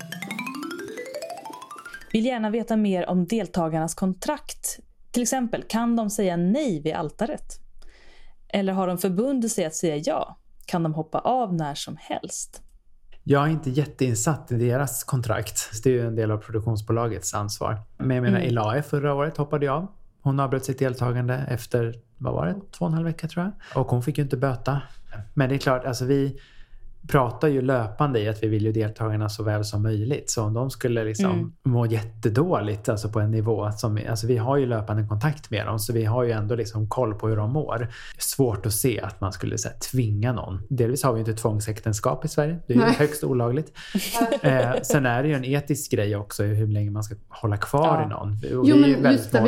Vill 2.17 2.25
gärna 2.25 2.51
veta 2.51 2.77
mer 2.77 3.09
om 3.09 3.27
deltagarnas 3.27 3.95
kontrakt. 3.95 4.79
Till 5.11 5.23
exempel, 5.23 5.63
kan 5.63 5.97
de 5.97 6.11
säga 6.11 6.37
nej 6.37 6.83
vid 6.83 6.95
altaret? 6.95 7.61
Eller 8.49 8.73
har 8.73 8.89
de 8.89 8.99
förbundit 8.99 9.53
sig 9.53 9.65
att 9.65 9.75
säga 9.75 9.97
ja? 9.97 10.39
Kan 10.67 10.83
de 10.83 10.95
hoppa 10.95 11.19
av 11.19 11.55
när 11.55 11.75
som 11.75 11.97
helst? 12.01 12.63
Jag 13.25 13.43
är 13.43 13.49
inte 13.49 13.71
jätteinsatt 13.71 14.53
i 14.53 14.55
deras 14.55 15.05
kontrakt. 15.05 15.71
Det 15.85 15.91
är 15.91 15.95
ju 15.95 16.07
en 16.07 16.15
del 16.15 16.31
av 16.31 16.39
produktionsbolagets 16.39 17.35
ansvar. 17.35 17.81
Men 17.97 18.17
jag 18.17 18.23
menar, 18.23 18.39
Mm. 18.39 18.49
Elae 18.49 18.83
förra 18.83 19.15
året 19.15 19.37
hoppade 19.37 19.67
jag 19.67 19.75
av. 19.77 19.87
Hon 20.23 20.41
avbröt 20.41 20.65
sitt 20.65 20.79
deltagande 20.79 21.35
efter, 21.35 21.95
vad 22.19 22.35
var 22.35 22.47
det, 22.47 22.55
två 22.73 22.85
och 22.85 22.87
en 22.87 22.95
halv 22.95 23.07
vecka 23.07 23.29
tror 23.29 23.45
jag. 23.45 23.83
Och 23.83 23.91
hon 23.91 24.03
fick 24.03 24.19
ju 24.19 24.25
inte 24.25 24.37
böta. 24.37 24.83
Men 25.35 25.49
det 25.49 25.55
är 25.55 25.59
klart, 25.59 25.85
alltså 25.85 26.05
vi 26.05 26.41
pratar 27.09 27.49
ju 27.49 27.63
löpande 27.63 28.21
i 28.21 28.29
att 28.29 28.43
vi 28.43 28.49
vill 28.49 28.65
ju 28.65 28.73
deltagarna 28.73 29.29
så 29.29 29.43
väl 29.43 29.65
som 29.65 29.83
möjligt. 29.83 30.31
Så 30.31 30.43
om 30.43 30.55
de 30.55 30.71
skulle 30.71 31.05
liksom 31.05 31.31
Mm. 31.31 31.53
må 31.65 31.87
jättedåligt, 31.87 32.89
alltså 32.89 33.09
på 33.09 33.21
en 33.21 33.31
nivå 33.31 33.71
som, 33.73 33.99
alltså 34.11 34.27
vi 34.27 34.37
har 34.37 34.57
ju 34.57 34.67
löpande 34.67 35.07
kontakt 35.09 35.51
med 35.51 35.67
dem, 35.67 35.79
så 35.79 35.93
vi 35.93 36.05
har 36.05 36.23
ju 36.25 36.31
ändå 36.31 36.55
liksom 36.55 36.89
koll 36.89 37.15
på 37.15 37.29
hur 37.29 37.37
de 37.37 37.53
mår. 37.53 37.89
Svårt 38.19 38.67
att 38.67 38.73
se 38.73 39.01
att 39.01 39.21
man 39.21 39.33
skulle 39.33 39.59
så 39.59 39.69
här, 39.69 39.77
tvinga 39.79 40.33
någon. 40.33 40.61
Delvis 40.69 41.03
har 41.03 41.13
vi 41.13 41.21
ju 41.21 41.27
inte 41.27 41.43
tvångsäktenskap 41.43 42.25
i 42.25 42.29
Sverige. 42.29 42.59
Det 42.67 42.73
är 42.73 42.77
ju 42.79 42.83
Nej. 42.85 42.95
högst 42.99 43.25
olagligt. 43.25 43.73
eh, 44.43 44.71
sen 44.83 45.07
är 45.07 45.23
det 45.23 45.29
ju 45.29 45.35
en 45.35 45.45
etisk 45.45 45.91
grej 45.93 46.17
också 46.17 46.43
hur 46.43 46.67
länge 46.67 46.91
man 46.91 47.03
ska 47.05 47.15
hålla 47.29 47.57
kvar 47.57 47.99
Ja. 48.01 48.07
i 48.07 48.09
någon. 48.09 48.33
Och 48.33 48.39
Jo, 48.43 48.63
vi 48.65 48.71
är 48.71 48.77
men 48.77 48.91
ju 48.91 48.95
väldigt 49.01 49.21
lyfter 49.23 49.43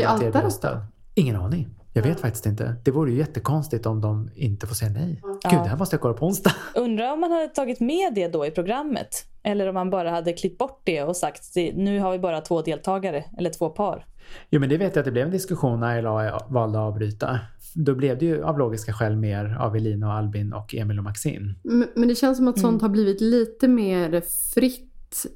vi 0.44 0.50
stöd. 0.50 0.72
då? 0.74 0.80
Ingen 1.14 1.36
aning. 1.36 1.68
Jag 1.92 2.02
vet 2.02 2.20
faktiskt 2.20 2.46
inte. 2.46 2.74
Det 2.84 2.90
vore 2.90 3.10
ju 3.10 3.18
jättekonstigt 3.18 3.86
om 3.86 4.00
de 4.00 4.30
inte 4.34 4.66
får 4.66 4.74
säga 4.74 4.90
nej. 4.90 5.20
Ja. 5.42 5.50
Gud, 5.50 5.60
det 5.60 5.68
här 5.68 5.76
måste 5.76 5.94
jag 5.94 6.00
kolla 6.00 6.14
på 6.14 6.26
onsdag. 6.26 6.52
Undrar 6.74 7.12
om 7.12 7.20
man 7.20 7.32
hade 7.32 7.48
tagit 7.48 7.80
med 7.80 8.14
det 8.14 8.28
då 8.28 8.46
i 8.46 8.50
programmet? 8.50 9.24
Eller 9.42 9.68
om 9.68 9.74
man 9.74 9.90
bara 9.90 10.10
hade 10.10 10.32
klippt 10.32 10.58
bort 10.58 10.80
det 10.84 11.02
och 11.02 11.16
sagt 11.16 11.54
"Det- 11.54 11.72
nu 11.76 12.00
har 12.00 12.12
vi 12.12 12.18
bara 12.18 12.40
två 12.40 12.62
deltagare 12.62 13.24
eller 13.38 13.50
två 13.50 13.68
par. 13.68 14.04
Jo, 14.50 14.60
men 14.60 14.68
det 14.68 14.76
vet 14.76 14.94
jag 14.96 15.00
att 15.00 15.04
det 15.04 15.10
blev 15.12 15.24
en 15.26 15.30
diskussion 15.32 15.80
när 15.80 16.02
LA 16.02 16.40
valde 16.48 16.78
att 16.78 16.84
avbryta. 16.84 17.40
Då 17.74 17.94
blev 17.94 18.18
det 18.18 18.26
ju 18.26 18.44
av 18.44 18.58
logiska 18.58 18.92
skäl 18.92 19.16
mer 19.16 19.56
av 19.60 19.76
Elina 19.76 20.06
och 20.06 20.12
Albin 20.12 20.52
och 20.52 20.74
Emil 20.74 20.98
och 20.98 21.04
Maxine. 21.04 21.54
Men 21.62 21.88
men 21.96 22.08
det 22.08 22.14
känns 22.14 22.36
som 22.38 22.48
att 22.48 22.56
Mm. 22.56 22.70
sånt 22.70 22.82
har 22.82 22.88
blivit 22.88 23.20
lite 23.20 23.68
mer 23.68 24.22
fritt 24.54 24.87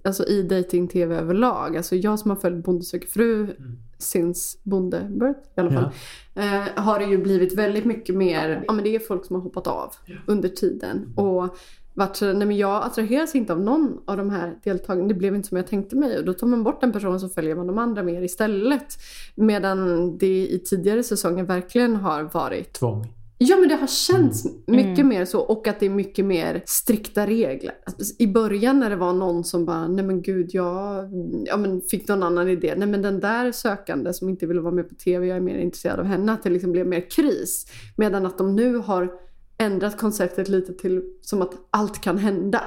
alltså 0.05 0.25
i 0.25 0.43
dating-tv 0.43 1.16
överlag. 1.16 1.77
Alltså 1.77 1.97
jag 1.97 2.18
som 2.18 2.31
har 2.31 2.37
följt 2.37 2.64
Bonde 2.64 2.85
söker 2.85 3.09
fru 3.09 3.57
since 3.99 4.59
Bonde 4.62 5.07
birth 5.11 5.41
i 5.57 5.61
alla 5.61 5.70
fall. 5.70 5.91
Eh, 6.35 6.83
har 6.83 6.99
det 6.99 7.05
ju 7.05 7.18
blivit 7.18 7.59
väldigt 7.59 7.85
mycket 7.85 8.14
mer, 8.14 8.64
ja 8.66 8.73
men 8.73 8.85
det 8.85 8.95
är 8.95 8.99
folk 8.99 9.25
som 9.25 9.37
har 9.37 9.43
hoppat 9.43 9.66
av 9.66 9.95
under 10.27 10.49
tiden. 10.49 11.12
Och 11.16 11.57
varit 11.95 12.16
så, 12.16 12.33
nej 12.33 12.47
men 12.47 12.57
jag 12.57 12.85
attraheras 12.85 13.35
inte 13.35 13.53
av 13.53 13.61
någon 13.61 14.01
av 14.05 14.16
de 14.16 14.31
här 14.31 14.59
deltagarna. 14.64 15.09
Det 15.09 15.14
blev 15.14 15.35
inte 15.35 15.49
som 15.49 15.57
jag 15.57 15.66
tänkte 15.66 15.97
mig. 15.97 16.18
Och 16.18 16.25
då 16.25 16.33
tar 16.33 16.47
man 16.47 16.62
bort 16.62 16.81
den 16.81 16.93
personen 16.93 17.20
så 17.20 17.29
följer 17.29 17.55
man 17.55 17.66
de 17.66 17.79
andra 17.79 18.03
mer 18.03 18.23
istället. 18.23 18.99
Medan 19.35 20.18
det 20.18 20.47
i 20.47 20.62
tidigare 20.64 21.03
säsonger 21.03 21.45
verkligen 21.45 21.97
har 21.97 22.23
varit 22.23 22.73
Tvång. 22.73 23.22
Ja 23.45 23.57
men 23.57 23.68
det 23.68 23.74
har 23.74 23.86
känts 23.86 24.45
mycket 24.66 24.99
Mm. 24.99 25.09
mer 25.09 25.24
så 25.24 25.40
och 25.40 25.68
att 25.68 25.80
det 25.80 25.86
är 25.86 25.90
mycket 25.90 26.24
mer 26.24 26.62
strikta 26.66 27.26
regler. 27.26 27.74
I 28.18 28.26
början 28.26 28.80
när 28.80 28.90
det 28.90 28.97
var 28.97 29.12
någon 29.12 29.45
som 29.45 29.64
bara, 29.64 29.88
nej 29.88 30.05
men 30.05 30.22
gud 30.22 30.51
jag 30.53 31.09
ja, 31.47 31.57
men 31.57 31.80
fick 31.80 32.09
någon 32.09 32.22
annan 32.22 32.49
idé. 32.49 32.74
Nej 32.76 32.88
men 32.88 33.03
den 33.03 33.20
där 33.20 33.53
sökande 33.53 34.12
som 34.12 34.28
inte 34.28 34.47
ville 34.47 34.61
vara 34.61 34.74
med 34.74 34.88
på 34.88 34.95
TV, 34.95 35.26
jag 35.26 35.36
är 35.36 35.40
mer 35.40 35.59
intresserad 35.59 35.99
av 36.01 36.07
henne. 36.07 36.32
Att 36.32 36.43
det 36.43 36.51
liksom 36.51 36.72
blev 36.72 36.86
mer 36.86 37.11
kris. 37.11 37.66
Medan 37.97 38.26
att 38.26 38.38
de 38.38 38.57
nu 38.57 38.76
har 38.76 39.12
ändrat 39.59 39.99
konceptet 39.99 40.49
lite 40.49 40.72
till 40.74 41.03
som 41.20 41.43
att 41.43 41.53
allt 41.70 42.01
kan 42.01 42.18
hända. 42.18 42.62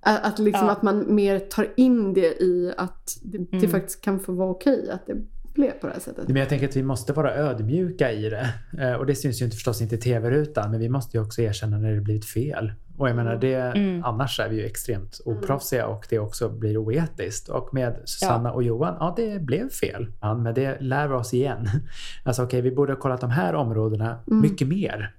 Att, 0.00 0.24
att, 0.24 0.38
liksom 0.38 0.66
Ja. 0.66 0.72
att 0.72 0.82
man 0.82 1.14
mer 1.14 1.38
tar 1.38 1.72
in 1.76 2.12
det 2.14 2.42
i 2.42 2.72
att 2.76 3.18
det, 3.22 3.38
det 3.38 3.56
Mm. 3.56 3.70
faktiskt 3.70 4.00
kan 4.00 4.20
få 4.20 4.32
vara 4.32 4.50
okej 4.50 4.90
att 4.90 5.06
det 5.06 5.16
blev 5.54 5.70
på 5.70 5.86
det 5.86 5.92
här 5.92 6.00
sättet. 6.00 6.28
Men 6.28 6.36
jag 6.36 6.48
tänker 6.48 6.68
att 6.68 6.76
vi 6.76 6.82
måste 6.82 7.12
vara 7.12 7.34
ödmjuka 7.34 8.12
i 8.12 8.28
det. 8.30 8.48
Eh, 8.78 8.92
Och 8.92 9.06
det 9.06 9.14
syns 9.14 9.40
ju 9.40 9.44
inte 9.44 9.56
förstås 9.56 9.80
inte 9.82 9.94
i 9.94 9.98
tv-rutan, 9.98 10.70
men 10.70 10.80
vi 10.80 10.88
måste 10.88 11.16
ju 11.16 11.22
också 11.24 11.42
erkänna 11.42 11.78
när 11.78 11.92
det 11.92 12.00
blivit 12.00 12.24
fel. 12.24 12.72
Och 12.96 13.08
jag 13.08 13.16
menar, 13.16 13.36
det, 13.36 13.54
Mm. 13.54 14.04
annars 14.04 14.40
är 14.40 14.48
vi 14.48 14.56
ju 14.56 14.64
extremt 14.66 15.20
oproffsiga 15.24 15.86
och 15.86 16.06
det 16.10 16.18
också 16.18 16.48
blir 16.48 16.76
oetiskt. 16.78 17.48
Och 17.48 17.74
med 17.74 17.96
Susanna 18.04 18.52
och 18.52 18.62
Johan, 18.62 18.96
ja 19.00 19.14
det 19.16 19.42
blev 19.42 19.68
fel. 19.70 20.06
Ja, 20.20 20.34
men 20.34 20.54
det 20.54 20.80
lär 20.80 21.08
vi 21.08 21.14
oss 21.14 21.34
igen. 21.34 21.68
Alltså 22.24 22.42
okej, 22.42 22.60
vi 22.60 22.70
borde 22.70 22.92
ha 22.92 23.00
kollat 23.00 23.20
de 23.20 23.30
här 23.30 23.54
områdena 23.54 24.18
mycket 24.26 24.68
mer. 24.68 25.14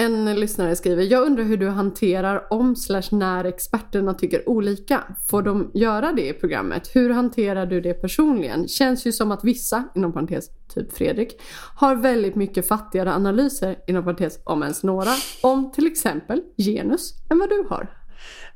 En 0.00 0.34
lyssnare 0.40 0.76
skriver, 0.76 1.02
jag 1.02 1.22
undrar 1.26 1.44
hur 1.44 1.56
du 1.56 1.68
hanterar 1.68 2.52
om 2.52 2.76
slash 2.76 3.02
när 3.10 3.44
experterna 3.44 4.14
tycker 4.14 4.48
olika. 4.48 5.00
Får 5.30 5.42
de 5.42 5.70
göra 5.74 6.12
det 6.12 6.28
i 6.28 6.32
programmet? 6.32 6.90
Hur 6.94 7.10
hanterar 7.10 7.66
du 7.66 7.80
det 7.80 7.94
personligen? 7.94 8.68
Känns 8.68 9.06
ju 9.06 9.12
som 9.12 9.30
att 9.32 9.44
vissa, 9.44 9.84
inom 9.94 10.12
parentes 10.12 10.44
typ 10.74 10.92
Fredrik, 10.92 11.40
har 11.76 11.96
väldigt 11.96 12.34
mycket 12.34 12.68
fattigare 12.68 13.12
analyser, 13.14 13.76
inom 13.86 14.04
parentes 14.04 14.38
om 14.44 14.62
ens 14.62 14.82
några, 14.82 15.10
om 15.42 15.72
till 15.72 15.86
exempel 15.86 16.42
genus 16.56 17.14
än 17.30 17.38
vad 17.38 17.48
du 17.48 17.66
har. 17.70 17.90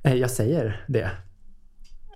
Eh, 0.04 0.14
Jag 0.14 0.30
säger 0.30 0.84
det. 0.88 1.10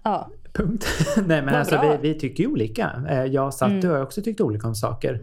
Ja. 0.04 0.30
Punkt. 0.52 0.86
Nej 1.16 1.26
men 1.26 1.44
Vad 1.46 1.54
alltså 1.54 1.98
vi, 2.02 2.08
vi 2.12 2.18
tycker 2.20 2.42
ju 2.44 2.50
olika. 2.50 3.02
Eh, 3.08 3.24
Jag 3.24 3.46
och 3.46 3.54
Satte 3.54 3.72
Mm. 3.74 3.90
har 3.90 4.02
också 4.02 4.22
tyckt 4.22 4.40
olika 4.40 4.68
om 4.68 4.74
saker. 4.74 5.20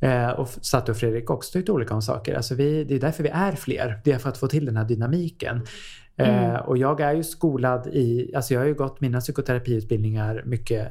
Eh, 0.00 0.30
Och 0.30 0.48
Satte 0.48 0.90
och 0.90 0.96
Fredrik 0.96 1.30
också 1.30 1.52
tyckt 1.52 1.68
olika 1.68 1.94
om 1.94 2.02
saker. 2.02 2.34
Alltså 2.34 2.54
vi, 2.54 2.84
det 2.84 2.94
är 2.94 3.00
därför 3.00 3.22
vi 3.22 3.28
är 3.28 3.52
fler. 3.52 4.00
Det 4.04 4.12
är 4.12 4.18
för 4.18 4.28
att 4.28 4.38
få 4.38 4.48
till 4.48 4.66
den 4.66 4.76
här 4.76 4.84
dynamiken. 4.84 5.56
Eh, 6.16 6.44
Mm. 6.44 6.60
Och 6.60 6.78
jag 6.78 7.00
är 7.00 7.12
ju 7.14 7.24
skolad 7.24 7.86
i, 7.86 8.32
alltså 8.36 8.54
jag 8.54 8.60
har 8.60 8.66
ju 8.66 8.74
gått 8.74 9.00
mina 9.00 9.20
psykoterapiutbildningar 9.20 10.42
mycket 10.46 10.88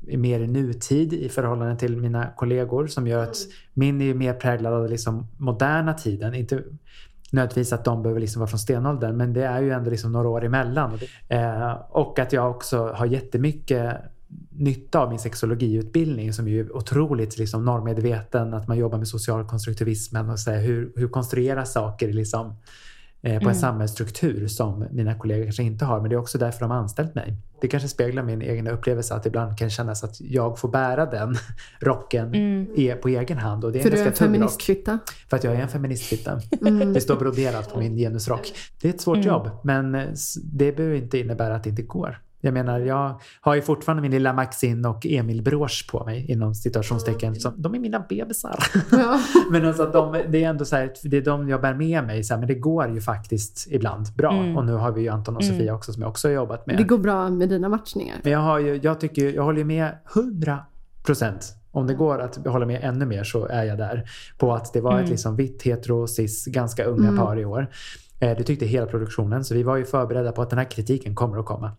mer 0.00 0.40
i 0.40 0.46
nutid 0.46 1.12
i 1.12 1.28
förhållande 1.28 1.76
till 1.76 1.96
mina 1.96 2.26
kollegor 2.36 2.86
som 2.86 3.06
gör 3.06 3.22
att 3.22 3.36
min 3.74 4.00
är 4.00 4.14
mer 4.14 4.32
präglad 4.34 4.72
av 4.72 4.88
liksom 4.90 5.26
moderna 5.36 5.94
tiden. 5.94 6.34
Inte 6.34 6.62
nödvändigtvis 7.32 7.72
att 7.72 7.84
de 7.84 8.02
behöver 8.02 8.20
liksom 8.20 8.40
vara 8.40 8.48
från 8.48 8.58
stenåldern 8.58 9.16
men 9.16 9.32
det 9.32 9.44
är 9.44 9.60
ju 9.60 9.70
ändå 9.70 9.90
liksom 9.90 10.12
några 10.12 10.28
år 10.28 10.44
emellan. 10.44 10.98
Eh, 11.28 11.72
och 11.90 12.18
att 12.18 12.32
jag 12.32 12.50
också 12.50 12.86
har 12.86 13.06
jättemycket 13.06 13.96
nytta 14.58 15.00
av 15.00 15.10
min 15.10 15.18
sexologiutbildning 15.18 16.32
som 16.32 16.48
ju 16.48 16.60
är 16.60 16.76
otroligt 16.76 17.38
liksom 17.38 17.64
normedveten, 17.64 18.54
att 18.54 18.68
man 18.68 18.78
jobbar 18.78 18.98
med 18.98 19.08
socialkonstruktivismen 19.08 20.30
och 20.30 20.38
så 20.38 20.50
här, 20.50 20.60
hur, 20.60 20.92
hur 20.96 21.08
konstrueras 21.08 21.72
saker 21.72 22.12
liksom, 22.12 22.54
eh, 23.22 23.42
på 23.42 23.48
en 23.48 23.54
samhällsstruktur 23.54 24.48
som 24.48 24.84
mina 24.90 25.18
kollegor 25.18 25.44
kanske 25.44 25.62
inte 25.62 25.84
har. 25.84 26.00
Men 26.00 26.10
det 26.10 26.16
är 26.16 26.20
också 26.20 26.38
därför 26.38 26.60
de 26.60 26.70
har 26.70 26.78
anställt 26.78 27.14
mig. 27.14 27.36
Det 27.60 27.68
kanske 27.68 27.88
speglar 27.88 28.22
min 28.22 28.42
egen 28.42 28.68
upplevelse 28.68 29.14
att 29.14 29.26
ibland 29.26 29.58
kan 29.58 29.70
kännas 29.70 30.04
att 30.04 30.20
jag 30.20 30.58
får 30.58 30.68
bära 30.68 31.06
den 31.06 31.36
rocken 31.80 32.34
e- 32.76 32.94
på 33.02 33.08
egen 33.08 33.38
hand. 33.38 33.64
Och 33.64 33.72
det 33.72 33.78
är 33.78 33.82
För 33.82 33.90
du 33.90 33.98
är 34.00 34.06
en 34.06 34.12
feministkvitta. 34.12 34.98
För 35.30 35.36
att 35.36 35.44
jag 35.44 35.54
är 35.54 35.60
en 35.60 35.68
feministfitta. 35.68 36.40
Mm. 36.60 36.92
Det 36.92 37.00
står 37.00 37.16
broderat 37.16 37.72
på 37.72 37.78
min 37.78 37.96
genusrock. 37.96 38.52
Det 38.80 38.88
är 38.88 38.92
ett 38.92 39.00
svårt 39.00 39.24
jobb, 39.24 39.50
men 39.62 39.94
eh, 39.94 40.04
det 40.42 40.72
behöver 40.72 40.96
inte 40.96 41.18
innebära 41.18 41.56
att 41.56 41.64
det 41.64 41.70
inte 41.70 41.82
går. 41.82 42.18
Jag 42.40 42.54
menar, 42.54 42.80
jag 42.80 43.20
har 43.40 43.54
ju 43.54 43.62
fortfarande 43.62 44.02
min 44.02 44.10
lilla 44.10 44.32
Maxine 44.32 44.88
och 44.88 45.06
Emil 45.06 45.42
Brosch 45.42 45.88
på 45.90 46.04
mig 46.04 46.30
inom 46.30 46.54
citationstecken. 46.54 47.34
Så 47.34 47.50
de 47.56 47.74
är 47.74 47.78
mina 47.78 48.00
bebisar. 48.08 48.58
Ja. 48.90 49.20
men 49.50 49.64
alltså 49.66 49.86
de, 49.86 50.12
det 50.28 50.44
är 50.44 50.48
ändå 50.50 50.64
så 50.64 50.76
här, 50.76 50.92
det 51.02 51.16
är 51.16 51.22
de 51.22 51.48
jag 51.48 51.60
bär 51.60 51.74
med 51.74 52.04
mig. 52.04 52.24
Så 52.24 52.34
här, 52.34 52.38
men 52.38 52.48
det 52.48 52.54
går 52.54 52.88
ju 52.88 53.00
faktiskt 53.00 53.66
ibland 53.70 54.06
bra. 54.16 54.32
Mm. 54.32 54.56
Och 54.56 54.64
nu 54.64 54.72
har 54.72 54.92
vi 54.92 55.00
ju 55.02 55.08
Anton 55.08 55.36
och 55.36 55.44
Sofia 55.44 55.74
också 55.74 55.92
som 55.92 56.02
jag 56.02 56.08
också 56.10 56.28
har 56.28 56.32
jobbat 56.32 56.66
med. 56.66 56.76
Det 56.76 56.82
går 56.84 56.98
bra 56.98 57.30
med 57.30 57.48
dina 57.48 57.68
matchningar. 57.68 58.16
Men 58.22 58.32
jag, 58.32 58.40
har 58.40 58.58
ju, 58.58 58.80
jag, 58.82 59.00
tycker, 59.00 59.32
jag 59.32 59.42
håller 59.42 59.58
ju 59.58 59.64
med 59.64 59.98
100 60.14 60.58
procent. 61.06 61.54
Om 61.70 61.86
det 61.86 61.94
går 61.94 62.18
att 62.20 62.46
hålla 62.46 62.66
med 62.66 62.80
ännu 62.84 63.06
mer 63.06 63.24
så 63.24 63.46
är 63.46 63.64
jag 63.64 63.78
där. 63.78 64.10
På 64.38 64.54
att 64.54 64.72
det 64.72 64.80
var 64.80 64.92
ett 64.92 64.98
Mm. 64.98 65.10
liksom 65.10 65.36
vitt, 65.36 65.62
hetero, 65.62 66.06
cis, 66.06 66.44
ganska 66.46 66.84
unga 66.84 67.08
Mm. 67.08 67.16
par 67.18 67.38
i 67.38 67.44
år. 67.44 67.66
Eh, 68.20 68.36
Det 68.36 68.42
tyckte 68.44 68.66
hela 68.66 68.86
produktionen. 68.86 69.44
Så 69.44 69.54
vi 69.54 69.62
var 69.62 69.76
ju 69.76 69.84
förberedda 69.84 70.32
på 70.32 70.42
att 70.42 70.50
den 70.50 70.58
här 70.58 70.70
kritiken 70.70 71.14
kommer 71.14 71.38
att 71.38 71.46
komma. 71.46 71.70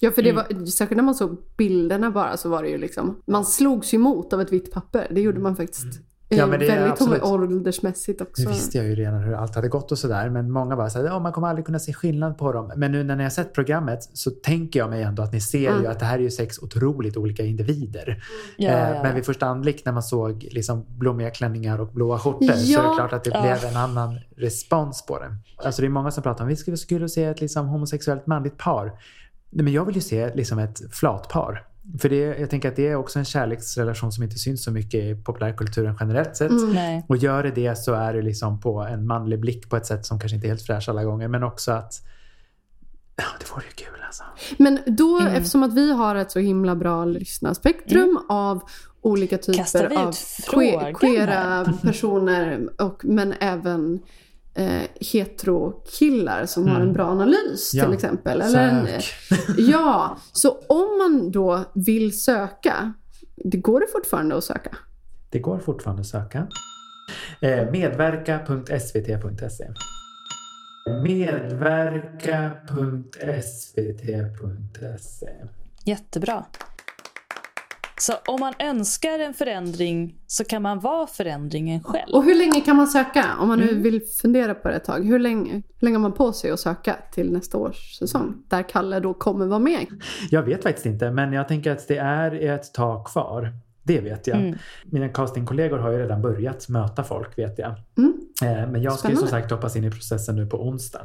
Ja 0.00 0.10
för 0.10 0.22
det 0.22 0.30
Mm. 0.30 0.44
var, 0.58 0.66
särskilt 0.66 0.96
när 0.96 1.04
man 1.04 1.14
såg 1.14 1.36
bilderna 1.56 2.10
bara 2.10 2.36
så 2.36 2.48
var 2.48 2.62
det 2.62 2.68
ju 2.68 2.78
liksom, 2.78 3.22
man 3.26 3.44
slogs 3.44 3.94
ju 3.94 3.96
emot 3.96 4.32
av 4.32 4.40
ett 4.40 4.52
vitt 4.52 4.72
papper. 4.72 5.06
Det 5.10 5.20
gjorde 5.20 5.40
man 5.40 5.56
faktiskt. 5.56 5.82
Mm. 5.84 5.96
Ja, 6.28 6.42
Eh, 6.44 6.48
men 6.48 6.60
det 6.60 6.66
är 6.68 6.76
väldigt 6.76 6.92
absolut. 6.92 7.22
åldersmässigt 7.22 8.20
också. 8.20 8.42
Nu 8.42 8.48
visste 8.48 8.78
jag 8.78 8.86
ju 8.86 8.94
redan 8.94 9.22
hur 9.22 9.34
allt 9.34 9.54
hade 9.54 9.68
gått 9.68 9.92
och 9.92 9.98
sådär. 9.98 10.30
Men 10.30 10.50
många 10.50 10.76
var 10.76 10.88
såhär, 10.88 11.06
ja 11.06 11.18
man 11.18 11.32
kommer 11.32 11.48
aldrig 11.48 11.66
kunna 11.66 11.78
se 11.78 11.92
skillnad 11.92 12.38
på 12.38 12.52
dem. 12.52 12.72
Men 12.76 12.92
nu 12.92 13.04
när 13.04 13.16
ni 13.16 13.22
har 13.22 13.30
sett 13.30 13.52
programmet 13.54 13.98
så 14.12 14.30
tänker 14.30 14.80
jag 14.80 14.90
mig 14.90 15.02
ändå 15.02 15.22
att 15.22 15.32
ni 15.32 15.40
ser 15.40 15.70
Mm. 15.70 15.82
ju 15.82 15.88
att 15.88 15.98
det 15.98 16.04
här 16.04 16.18
är 16.18 16.22
ju 16.22 16.30
sex 16.30 16.58
otroligt 16.58 17.16
olika 17.16 17.42
individer. 17.42 18.22
Ja, 18.56 18.70
Eh, 18.70 18.90
ja. 18.96 19.02
Men 19.02 19.14
vid 19.14 19.24
första 19.26 19.46
anblick 19.46 19.84
när 19.84 19.92
man 19.92 20.02
såg 20.02 20.48
liksom 20.50 20.84
blommiga 20.98 21.30
klänningar 21.30 21.80
och 21.80 21.88
blåa 21.92 22.18
skjortor 22.18 22.46
så 22.46 22.52
är 22.52 22.56
det 22.56 22.88
Ja. 22.88 22.94
klart 22.96 23.12
att 23.12 23.24
det 23.24 23.30
Ja. 23.34 23.42
blev 23.42 23.70
en 23.70 23.76
annan 23.76 24.18
respons 24.36 25.06
på 25.06 25.18
det. 25.18 25.36
Alltså 25.64 25.82
det 25.82 25.88
är 25.88 25.90
många 25.90 26.10
som 26.10 26.22
pratar 26.22 26.44
om 26.44 26.48
vi 26.48 26.56
skulle, 26.56 26.76
skulle 26.76 27.08
se 27.08 27.24
ett 27.24 27.40
liksom 27.40 27.66
homosexuellt 27.68 28.26
manligt 28.26 28.58
par. 28.58 28.92
Nej, 29.52 29.64
men 29.64 29.72
jag 29.72 29.84
vill 29.84 29.94
ju 29.94 30.00
se 30.00 30.34
liksom 30.34 30.58
ett 30.58 30.94
flatpar. 30.94 31.66
För 32.00 32.08
det, 32.08 32.16
jag 32.16 32.50
tänker 32.50 32.68
att 32.68 32.76
det 32.76 32.88
är 32.88 32.94
också 32.96 33.18
en 33.18 33.24
kärleksrelation 33.24 34.12
som 34.12 34.24
inte 34.24 34.38
syns 34.38 34.64
så 34.64 34.70
mycket 34.70 35.00
i 35.04 35.14
populärkulturen 35.14 35.96
generellt 36.00 36.36
sett. 36.36 36.50
Mm. 36.50 36.72
Nej. 36.72 37.04
Och 37.08 37.16
gör 37.16 37.42
det 37.42 37.50
det 37.50 37.76
så 37.78 37.94
är 37.94 38.12
det 38.14 38.22
liksom 38.22 38.60
på 38.60 38.80
en 38.80 39.06
manlig 39.06 39.40
blick 39.40 39.70
på 39.70 39.76
ett 39.76 39.86
sätt 39.86 40.06
som 40.06 40.20
kanske 40.20 40.34
inte 40.36 40.46
är 40.46 40.48
helt 40.48 40.62
fräsch 40.62 40.88
alla 40.88 41.04
gånger. 41.04 41.28
Men 41.28 41.42
också 41.42 41.72
att 41.72 41.92
ja, 43.16 43.24
det 43.40 43.50
vore 43.54 43.64
ju 43.64 43.84
kul 43.84 44.02
alltså. 44.06 44.24
Men 44.58 44.78
då, 44.86 45.18
Mm. 45.20 45.32
eftersom 45.34 45.62
att 45.62 45.74
vi 45.74 45.92
har 45.92 46.14
ett 46.16 46.30
så 46.30 46.38
himla 46.38 46.76
bra 46.76 47.04
lyssnarspektrum 47.04 48.18
av 48.28 48.62
olika 49.00 49.38
typer 49.38 49.96
av 49.98 50.10
que- 50.12 50.94
queera 50.94 51.72
personer 51.82 52.68
och, 52.82 53.04
men 53.04 53.34
även 53.40 54.00
eh, 54.54 54.82
hetero-killar 55.12 56.46
som 56.46 56.68
har 56.68 56.80
en 56.80 56.92
bra 56.92 57.04
analys 57.06 57.70
Ja, 57.74 57.84
till 57.84 57.94
exempel. 57.94 58.40
Eller 58.40 58.68
en, 58.68 58.86
Sök. 58.86 59.04
ja, 59.58 60.16
så 60.32 60.50
om 60.68 60.98
man 60.98 61.30
då 61.30 61.64
vill 61.74 62.20
söka, 62.20 62.92
det 63.36 63.56
går 63.58 63.80
det 63.80 63.86
fortfarande 63.92 64.36
att 64.36 64.44
söka? 64.44 64.76
Det 65.30 65.38
går 65.38 65.58
fortfarande 65.58 66.00
att 66.00 66.06
söka. 66.06 66.46
Eh, 67.40 67.70
medverka.svt.se 67.70 69.68
Medverka.svt.se 74.02 75.30
Jättebra. 75.84 76.44
Så 78.02 78.12
om 78.26 78.40
man 78.40 78.54
önskar 78.58 79.18
en 79.18 79.34
förändring 79.34 80.14
så 80.26 80.44
kan 80.44 80.62
man 80.62 80.80
vara 80.80 81.06
förändringen 81.06 81.82
själv. 81.82 82.14
Och 82.14 82.24
hur 82.24 82.34
länge 82.34 82.60
kan 82.60 82.76
man 82.76 82.86
söka? 82.86 83.24
Om 83.40 83.48
man 83.48 83.58
nu 83.58 83.68
Mm. 83.70 83.82
vill 83.82 84.00
fundera 84.22 84.54
på 84.54 84.68
det 84.68 84.74
ett 84.74 84.84
tag. 84.84 85.04
Hur 85.06 85.18
länge, 85.18 85.52
hur 85.52 85.62
länge 85.86 85.96
har 85.96 86.02
man 86.02 86.12
på 86.12 86.32
sig 86.32 86.50
att 86.50 86.60
söka 86.60 86.96
till 87.12 87.32
nästa 87.32 87.58
års 87.58 87.98
säsong? 87.98 88.34
Där 88.48 88.62
Kalle 88.68 89.00
då 89.00 89.14
kommer 89.14 89.46
vara 89.46 89.58
med. 89.58 89.86
Jag 90.30 90.42
vet 90.42 90.62
faktiskt 90.62 90.86
inte, 90.86 91.10
men 91.10 91.32
jag 91.32 91.48
tänker 91.48 91.70
att 91.72 91.88
det 91.88 91.96
är 91.98 92.32
ett 92.54 92.74
tag 92.74 93.06
kvar. 93.06 93.52
Det 93.82 94.00
vet 94.00 94.26
jag. 94.26 94.36
Mm. 94.40 94.58
Mina 94.84 95.08
castingkollegor 95.08 95.78
har 95.78 95.90
ju 95.90 95.98
redan 95.98 96.22
börjat 96.22 96.68
möta 96.68 97.04
folk 97.04 97.38
vet 97.38 97.58
jag. 97.58 97.74
Mm. 97.98 98.12
Eh, 98.42 98.70
Men 98.70 98.82
jag 98.82 98.98
ska 98.98 99.10
ju 99.10 99.16
som 99.16 99.28
sagt 99.28 99.50
hoppas 99.50 99.76
in 99.76 99.84
i 99.84 99.90
processen 99.90 100.36
nu 100.36 100.46
på 100.46 100.62
onsdag. 100.68 101.00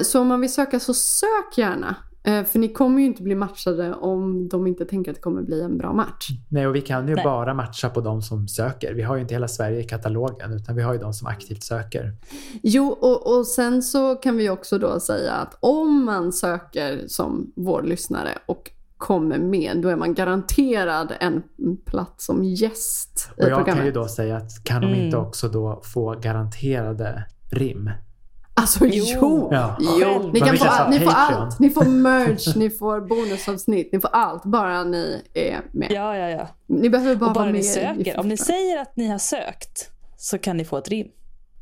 Så 0.00 0.20
om 0.20 0.26
man 0.28 0.40
vill 0.40 0.52
söka 0.52 0.80
så 0.80 0.94
sök 0.94 1.58
gärna. 1.58 1.96
Eh, 2.24 2.44
För 2.44 2.58
ni 2.58 2.68
kommer 2.72 3.00
ju 3.00 3.06
inte 3.06 3.22
bli 3.22 3.34
matchade 3.34 3.94
om 3.94 4.48
de 4.48 4.66
inte 4.66 4.84
tänker 4.84 5.10
att 5.10 5.14
det 5.16 5.20
kommer 5.22 5.42
bli 5.42 5.60
en 5.62 5.78
bra 5.78 5.92
match. 5.92 6.28
Nej, 6.48 6.66
och 6.66 6.74
vi 6.74 6.80
kan 6.80 7.08
ju 7.08 7.14
Nej. 7.14 7.24
bara 7.24 7.54
matcha 7.54 7.90
på 7.90 8.00
de 8.00 8.22
som 8.22 8.48
söker. 8.48 8.94
Vi 8.94 9.02
har 9.02 9.16
ju 9.16 9.22
inte 9.22 9.34
hela 9.34 9.48
Sverige 9.48 9.80
i 9.80 9.84
katalogen 9.84 10.52
utan 10.52 10.76
vi 10.76 10.82
har 10.82 10.92
ju 10.92 10.98
de 10.98 11.12
som 11.12 11.26
aktivt 11.28 11.62
söker. 11.62 12.16
Jo, 12.62 12.88
och, 12.88 13.38
och 13.38 13.46
sen 13.46 13.82
så 13.82 14.14
kan 14.14 14.36
vi 14.36 14.50
också 14.50 14.78
då 14.78 15.00
säga 15.00 15.32
att 15.32 15.56
om 15.60 16.04
man 16.04 16.32
söker 16.32 17.04
som 17.06 17.52
vår 17.56 17.82
lyssnare 17.82 18.30
och 18.46 18.70
kommer 18.96 19.38
med, 19.38 19.76
då 19.82 19.88
är 19.88 19.96
man 19.96 20.14
garanterad 20.14 21.12
en 21.20 21.42
plats 21.84 22.26
som 22.26 22.44
gäst 22.44 23.30
i 23.36 23.40
Och 23.42 23.44
jag 23.44 23.48
kan 23.56 23.64
programmet. 23.64 23.86
ju 23.86 23.92
då 23.92 24.08
säga 24.08 24.36
att 24.36 24.64
kan 24.64 24.80
de 24.82 24.86
Mm. 24.86 25.00
inte 25.04 25.16
också 25.16 25.48
då 25.48 25.80
få 25.84 26.14
garanterade 26.20 27.24
rim? 27.50 27.90
Alltså 28.54 28.86
jo! 28.86 29.04
Jo. 29.20 29.48
Ja. 29.52 29.76
jo. 29.80 30.30
Ni, 30.32 30.40
kan 30.40 30.56
få, 30.58 30.88
ni 30.90 31.00
får 31.00 31.12
allt. 31.12 31.58
Ni 31.60 31.70
får 31.70 31.84
merch, 31.84 32.56
ni 32.56 32.70
får 32.70 33.00
bonusavsnitt, 33.00 33.92
ni 33.92 34.00
får 34.00 34.08
allt. 34.12 34.42
Bara 34.44 34.84
ni 34.84 35.22
är 35.34 35.60
med. 35.72 35.88
Ja, 35.92 36.16
ja, 36.16 36.28
ja. 36.30 36.48
Ni 36.66 36.90
behöver 36.90 37.14
bara 37.16 37.26
Och 37.28 37.34
bara 37.34 37.40
vara 37.40 37.52
ni 37.52 37.58
med. 37.58 37.64
söker. 37.64 38.20
Om 38.20 38.28
ni 38.28 38.36
säger 38.36 38.78
att 38.82 38.96
ni 38.96 39.08
har 39.08 39.18
sökt 39.18 39.90
så 40.16 40.38
kan 40.38 40.56
ni 40.56 40.64
få 40.64 40.76
ett 40.76 40.88
rim. 40.88 41.06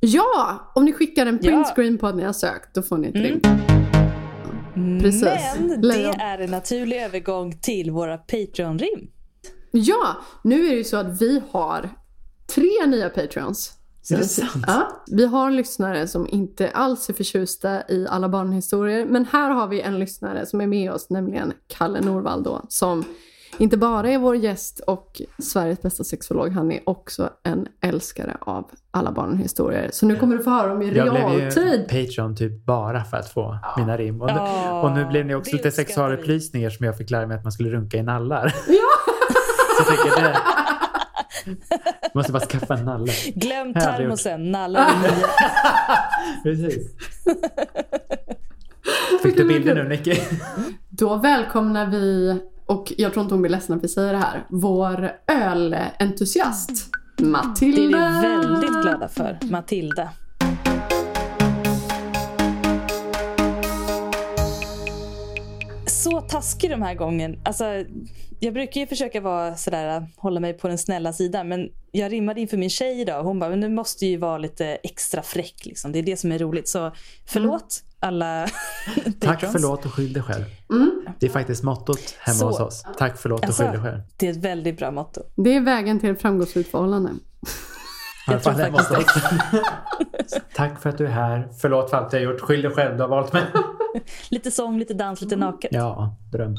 Ja! 0.01 0.72
Om 0.74 0.84
ni 0.84 0.93
skickar 0.93 1.26
en 1.26 1.39
Ja. 1.43 1.51
printscreen 1.51 1.99
på 1.99 2.07
att 2.07 2.16
ni 2.16 2.24
har 2.24 2.32
sökt, 2.32 2.74
då 2.74 2.82
får 2.82 2.99
ni 2.99 3.09
ett 3.09 3.14
Mm. 3.14 3.26
rim. 3.26 3.41
Precis. 5.01 5.24
Men 5.59 5.80
det 5.80 6.05
är 6.20 6.39
en 6.39 6.51
naturlig 6.51 6.97
övergång 7.03 7.59
till 7.61 7.91
våra 7.91 8.16
Patreon-rim. 8.18 9.11
Ja, 9.70 10.16
nu 10.45 10.66
är 10.66 10.70
det 10.70 10.76
ju 10.76 10.84
så 10.84 10.97
att 10.97 11.22
vi 11.22 11.43
har 11.51 11.91
tre 12.55 12.86
nya 12.86 13.09
Patreons. 13.09 13.72
Är 14.11 14.16
det 14.18 14.24
sant? 14.24 14.64
Ja, 14.66 15.02
vi 15.06 15.26
har 15.26 15.50
lyssnare 15.50 16.09
som 16.09 16.28
inte 16.28 16.70
alls 16.70 17.09
är 17.09 17.14
förtjusta 17.14 17.82
i 17.88 18.06
alla 18.11 18.28
barnhistorier. 18.28 19.06
Men 19.06 19.24
här 19.24 19.50
har 19.50 19.66
vi 19.66 19.80
en 19.80 19.98
lyssnare 19.98 20.46
som 20.46 20.61
är 20.61 20.66
med 20.66 20.92
oss, 20.92 21.11
nämligen 21.11 21.52
Kalle 21.66 22.00
Norvald 22.00 22.44
då, 22.44 22.62
som 22.68 23.04
inte 23.59 23.76
bara 23.76 24.11
är 24.11 24.18
vår 24.18 24.36
gäst 24.36 24.80
och 24.80 25.22
Sveriges 25.38 25.82
bästa 25.82 26.04
sexolog, 26.04 26.48
han 26.52 26.72
är 26.72 26.80
också 26.84 27.30
en 27.42 27.66
älskare 27.82 28.36
av 28.40 28.70
alla 28.90 29.12
barnhistorier. 29.12 29.90
Så 29.92 30.06
nu 30.06 30.16
kommer 30.16 30.36
du 30.36 30.42
få 30.42 30.50
höra 30.50 30.68
dem 30.68 30.82
i 30.82 30.96
Jag 30.96 31.11
blev 31.11 31.30
ju 31.32 31.38
realtid. 31.38 31.88
Patreon 31.88 32.36
typ 32.36 32.66
bara 32.66 33.04
för 33.04 33.16
att 33.16 33.32
få 33.32 33.59
mina 33.76 33.96
rim. 33.96 34.20
Och 34.22 34.26
nu, 34.26 34.32
Ja, 34.36 34.82
och 34.82 34.92
nu 34.92 35.04
blev 35.04 35.28
det 35.28 35.34
också 35.34 35.50
det 35.50 35.56
lite 35.56 35.70
sexualupplysningar 35.70 36.70
som 36.70 36.86
jag 36.86 36.96
fick 36.98 37.11
lära 37.11 37.26
mig 37.26 37.36
att 37.36 37.44
man 37.44 37.52
skulle 37.52 37.70
runka 37.70 37.96
i 37.96 38.02
nallar. 38.02 38.54
Ja! 38.68 39.12
Så 39.84 39.92
jag 39.92 40.04
tycker 40.04 40.22
det... 40.22 40.36
Måste 42.14 42.32
bara 42.32 42.47
skaffa 42.47 42.74
en 42.74 42.84
nalle. 42.84 43.12
Glöm 43.34 43.74
termosen, 43.74 44.53
nio. 44.53 44.86
Precis. 46.43 46.86
Fick 49.22 49.36
du 49.36 49.45
bilder 49.45 49.74
nu 49.74 49.89
Nicky? 49.89 50.14
Då 50.89 51.16
välkomnar 51.16 51.86
vi, 51.86 52.36
och 52.66 52.93
jag 52.97 53.12
tror 53.12 53.22
inte 53.22 53.34
hon 53.34 53.43
blir 53.43 53.51
ledsen 53.51 53.76
att 53.76 53.84
vi 53.84 53.89
säger 53.89 54.12
det 54.12 54.18
här, 54.18 54.47
vår 54.49 55.12
ölentusiast 55.26 56.70
Det 57.16 57.24
är 57.24 57.28
Matilda. 57.28 57.99
vi 57.99 58.28
väldigt 58.28 58.82
glada 58.82 59.09
för, 59.09 59.39
Matilda. 59.51 60.09
Så 66.11 66.20
taskig 66.20 66.70
de 66.70 66.82
här 66.82 66.94
gången. 66.94 67.40
Alltså, 67.44 67.64
jag 68.40 68.54
brukar 68.54 68.80
ju 68.80 68.86
försöka 68.86 69.20
vara 69.20 69.56
sådär, 69.56 70.06
hålla 70.16 70.40
mig 70.40 70.52
på 70.52 70.68
den 70.68 70.78
snälla 70.78 71.12
sidan. 71.12 71.48
Men 71.48 71.68
jag 71.92 72.12
rimmade 72.12 72.40
inför 72.40 72.56
min 72.56 72.70
tjej 72.70 73.00
idag. 73.00 73.22
Hon 73.22 73.38
bara, 73.38 73.50
men 73.50 73.61
du 73.61 73.68
måste 73.68 74.06
ju 74.06 74.16
vara 74.16 74.38
lite 74.38 74.66
extra 74.66 75.22
fräck. 75.22 75.66
Liksom. 75.66 75.92
Det 75.92 75.98
är 75.98 76.02
det 76.02 76.16
som 76.16 76.32
är 76.32 76.38
roligt. 76.38 76.68
Så 76.68 76.92
förlåt 77.26 77.82
alla 78.00 78.44
Tack, 79.20 79.44
förlåt 79.52 79.86
och 79.86 79.94
skyll 79.94 80.12
dig 80.12 80.22
själv. 80.22 80.44
Mm. 80.70 80.90
Det 81.18 81.26
är 81.26 81.30
faktiskt 81.30 81.62
mottot 81.62 82.14
hemma 82.18 82.38
Så. 82.38 82.46
hos 82.46 82.61
oss. 82.61 82.84
Tack, 82.98 83.18
förlåt 83.18 83.40
och 83.40 83.46
Alltså, 83.46 83.62
skyll 83.62 83.72
dig 83.72 83.80
själv. 83.80 84.00
Det 84.16 84.26
är 84.26 84.30
ett 84.30 84.36
väldigt 84.36 84.78
bra 84.78 84.90
motto. 84.90 85.20
Det 85.34 85.56
är 85.56 85.61
vägen 85.61 86.00
till 86.00 86.11
ett 86.11 86.20
framgångsrikt 86.20 86.70
förhållande. 86.70 87.11
Jag 88.26 88.42
tror. 88.42 88.54
Tack 90.54 90.82
för 90.82 90.90
att 90.90 90.98
du 90.98 91.06
är 91.06 91.11
här. 91.11 91.48
Förlåt 91.61 91.90
för 91.90 91.96
allt 91.96 92.12
jag 92.12 92.20
har 92.20 92.24
gjort. 92.24 92.40
Skyll 92.40 92.62
dig 92.62 92.70
själv, 92.70 92.96
du 92.96 93.02
har 93.02 93.09
valt 93.09 93.32
mig. 93.32 93.42
Lite 94.30 94.51
sång, 94.51 94.78
lite 94.78 94.94
dans, 94.94 95.20
lite 95.20 95.36
naket. 95.36 95.70
Ja, 95.72 96.16
dröm. 96.32 96.55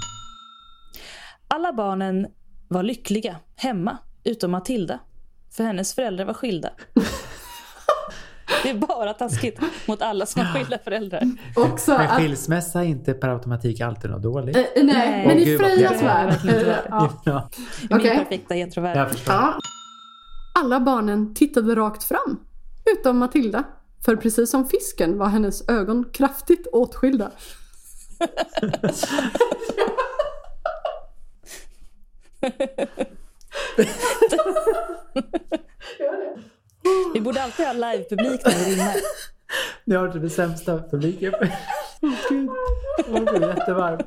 Alla 1.47 1.73
barnen 1.73 2.27
var 2.67 2.83
lyckliga 2.83 3.35
hemma, 3.55 3.97
utom 4.23 4.51
Matilda. 4.51 4.99
För 5.51 5.63
hennes 5.63 5.95
föräldrar 5.95 6.25
var 6.25 6.33
skilda. 6.33 6.69
Det 8.63 8.69
är 8.69 8.73
bara 8.73 9.13
taskigt 9.13 9.59
mot 9.87 10.01
alla 10.01 10.25
som 10.25 10.41
har 10.45 10.53
skilda 10.53 10.77
föräldrar. 10.83 11.21
Också 11.55 11.91
Men 11.97 12.07
skilsmässa 12.07 12.79
är 12.79 12.85
inte 12.85 13.13
per 13.13 13.29
automatik 13.29 13.81
alltid 13.81 14.11
något 14.11 14.23
dåligt. 14.23 14.55
eh, 14.57 14.63
nej, 14.75 14.83
Nej. 14.85 15.27
men 15.27 15.37
i 15.37 15.57
Frejas 15.57 16.01
värld. 16.03 16.35
Ja. 16.89 17.09
Ja, 17.25 17.49
Min 17.89 17.99
perfekta 17.99 18.55
förstår. 19.09 19.35
Ja. 19.35 19.57
Alla 20.59 20.79
barnen 20.79 21.33
tittade 21.33 21.75
rakt 21.75 22.03
fram, 22.03 22.39
utom 22.99 23.17
Matilda. 23.17 23.63
För 24.05 24.15
precis 24.15 24.49
som 24.51 24.69
fisken 24.69 25.17
var 25.17 25.27
hennes 25.27 25.69
ögon 25.69 26.05
kraftigt 26.13 26.67
åtskilda. 26.67 27.31
Vi 37.13 37.21
borde 37.21 37.43
alltid 37.43 37.65
ha 37.65 37.73
livepublik 37.73 38.41
när 38.45 38.65
vi 38.65 38.71
rimmar. 38.71 38.95
Ni 39.85 39.95
har 39.95 40.09
typ 40.09 40.21
det 40.21 40.29
sämsta 40.29 40.83
publiken. 40.91 41.33
Åh 42.01 42.11
gud. 42.29 42.49
Jag 43.07 43.25
blir 43.25 43.47
jättevarm. 43.47 43.99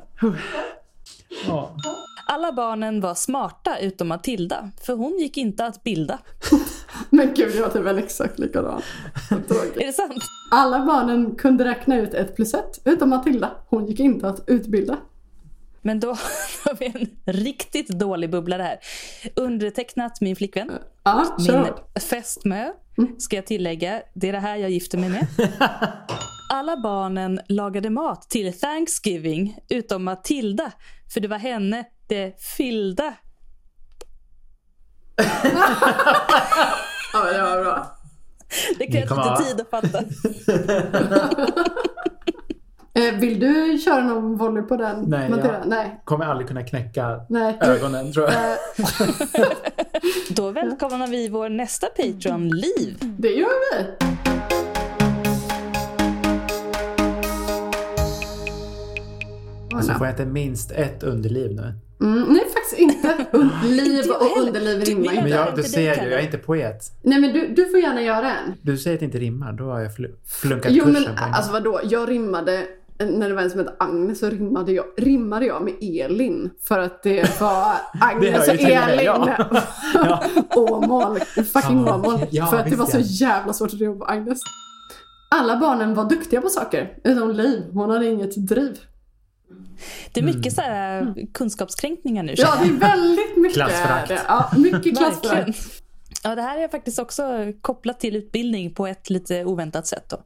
Ja. 1.47 1.75
Alla 2.27 2.51
barnen 2.51 3.01
var 3.01 3.15
smarta 3.15 3.77
utom 3.77 4.07
Matilda, 4.07 4.71
för 4.81 4.93
hon 4.93 5.19
gick 5.19 5.37
inte 5.37 5.65
att 5.65 5.83
bilda. 5.83 6.19
Men 7.09 7.33
gud, 7.33 7.55
jag 7.55 7.61
var 7.61 7.69
typ 7.69 7.81
väl 7.81 7.97
exakt 7.97 8.39
likadan. 8.39 8.81
Är 9.29 9.85
det 9.85 9.93
sant? 9.93 10.23
Alla 10.51 10.85
barnen 10.85 11.35
kunde 11.35 11.65
räkna 11.65 11.97
ut 11.97 12.13
ett 12.13 12.35
plus 12.35 12.53
ett, 12.53 12.81
utom 12.85 13.09
Matilda. 13.09 13.51
Hon 13.69 13.85
gick 13.85 13.99
inte 13.99 14.27
att 14.27 14.43
utbilda. 14.49 14.97
Men 15.81 15.99
då 15.99 16.07
har 16.65 16.79
vi 16.79 16.85
en 16.85 17.33
riktigt 17.33 17.87
dålig 17.87 18.31
bubblare 18.31 18.63
här. 18.63 18.79
Undertecknat 19.35 20.21
min 20.21 20.35
flickvän. 20.35 20.71
Ja, 21.03 21.37
Min 21.39 22.01
fästmö, 22.01 22.71
ska 23.17 23.35
jag 23.35 23.45
tillägga. 23.45 24.01
Det 24.13 24.29
är 24.29 24.33
det 24.33 24.39
här 24.39 24.55
jag 24.55 24.69
gifter 24.69 24.97
mig 24.97 25.09
med. 25.09 25.27
Alla 26.53 26.77
barnen 26.77 27.39
lagade 27.49 27.89
mat 27.89 28.29
till 28.29 28.53
Thanksgiving, 28.59 29.57
utom 29.69 30.03
Matilda. 30.03 30.71
För 31.13 31.19
det 31.19 31.27
var 31.27 31.37
henne 31.37 31.83
det 32.07 32.41
fyllda. 32.57 33.13
Ja, 37.15 37.23
men 37.23 37.33
det 37.33 37.41
var 37.41 37.63
bra. 37.63 37.97
Det 38.79 38.87
krävs 38.87 39.09
lite 39.09 39.43
tid 39.43 39.61
att 39.61 39.69
fatta. 39.69 40.03
Eh, 42.95 43.13
vill 43.19 43.39
du 43.39 43.77
köra 43.85 44.03
någon 44.03 44.37
volley 44.37 44.63
på 44.63 44.77
den? 44.77 45.03
Nej, 45.07 45.29
Matilda? 45.29 45.53
jag- 45.59 45.67
Nej. 45.67 46.01
Kommer 46.05 46.25
aldrig 46.25 46.47
kunna 46.47 46.63
knäcka 46.63 47.25
Nej. 47.29 47.57
ögonen 47.61 48.13
tror 48.13 48.29
jag. 48.29 48.51
Eh, 48.51 48.57
Då 50.35 50.51
välkomnar 50.51 51.07
vi 51.07 51.29
vår 51.29 51.49
nästa 51.49 51.87
Patreon, 51.87 52.49
Liv. 52.49 52.97
det 53.17 53.29
gör 53.29 53.77
vi. 53.77 53.85
Alltså 59.75 59.93
får 59.93 60.07
jag 60.07 60.13
inte 60.13 60.25
minst 60.25 60.71
ett 60.71 61.03
underliv 61.03 61.51
nu? 61.55 61.73
Mm, 62.03 62.21
nej, 62.33 62.43
faktiskt 62.53 62.77
inte. 62.81 63.25
Liv 63.67 64.05
och 64.11 64.41
underliv 64.41 64.79
Du 64.79 64.85
rimmar 64.85 65.05
Men 65.05 65.17
inte. 65.17 65.29
jag, 65.29 65.55
du 65.55 65.61
det 65.61 65.67
ser 65.67 65.81
ju, 66.03 66.09
jag 66.11 66.19
är 66.19 66.25
inte 66.25 66.37
poet. 66.37 66.81
Nej, 67.01 67.19
men 67.21 67.33
du, 67.33 67.47
du 67.47 67.65
får 67.69 67.79
gärna 67.79 68.01
göra 68.01 68.31
en. 68.31 68.53
Du 68.61 68.77
säger 68.77 68.95
att 68.95 68.99
det 68.99 69.05
inte 69.05 69.17
rimmar, 69.17 69.53
då 69.53 69.63
har 69.63 69.79
jag 69.79 69.91
fl- 69.91 70.15
flunkat 70.41 70.71
Jo, 70.71 70.85
men 70.85 70.95
kursen 70.95 71.15
på 71.15 71.23
en 71.23 71.33
alltså 71.33 71.51
vadå? 71.51 71.79
Jag 71.83 72.09
rimmade, 72.09 72.63
när 72.99 73.29
det 73.29 73.35
var 73.35 73.41
en 73.41 73.49
som 73.49 73.59
hette 73.59 73.73
Agnes 73.79 74.19
så 74.19 74.29
rimmade 74.29 74.71
jag, 74.71 74.85
rimmade 74.97 75.45
jag 75.45 75.61
med 75.63 75.73
Elin. 75.81 76.49
För 76.67 76.79
att 76.79 77.03
det 77.03 77.41
var 77.41 77.71
Agnes 78.01 78.47
hör 78.47 78.53
och 78.53 78.59
Elin. 78.61 79.05
ja. 79.05 79.45
Ja. 79.93 80.23
Åmål. 80.55 81.19
Fucking 81.53 81.85
Ja, 81.87 81.95
Åmål. 81.95 82.19
ja, 82.31 82.45
för 82.45 82.57
att 82.57 82.69
det 82.69 82.75
var 82.75 82.85
så 82.85 82.99
jävla 82.99 83.53
svårt 83.53 83.73
att 83.73 83.79
rimma 83.79 83.95
på 83.95 84.05
Agnes. 84.05 84.39
Alla 85.31 85.57
barnen 85.57 85.93
var 85.93 86.09
duktiga 86.09 86.41
på 86.41 86.49
saker, 86.49 86.93
utom 87.03 87.31
Liv. 87.31 87.63
Hon 87.73 87.89
hade 87.89 88.05
inget 88.07 88.35
driv. 88.47 88.77
Det 90.11 90.19
är 90.19 90.23
mycket 90.25 90.53
så 90.53 90.61
här 90.61 91.15
kunskapskränkningar 91.33 92.23
nu. 92.23 92.33
Ja, 92.37 92.55
det 92.61 92.67
är 92.69 92.73
väldigt 92.73 93.37
mycket. 93.37 93.53
Klassförakt. 93.53 94.11
Ja, 94.27 94.51
mycket 94.57 94.97
klassförakt. 94.97 95.83
Ja, 96.23 96.35
det 96.35 96.41
här 96.41 96.57
är 96.59 96.67
faktiskt 96.67 96.99
också 96.99 97.23
kopplat 97.61 97.99
till 97.99 98.15
utbildning 98.15 98.73
på 98.73 98.87
ett 98.87 99.09
lite 99.09 99.45
oväntat 99.45 99.87
sätt. 99.87 100.09
Då. 100.09 100.23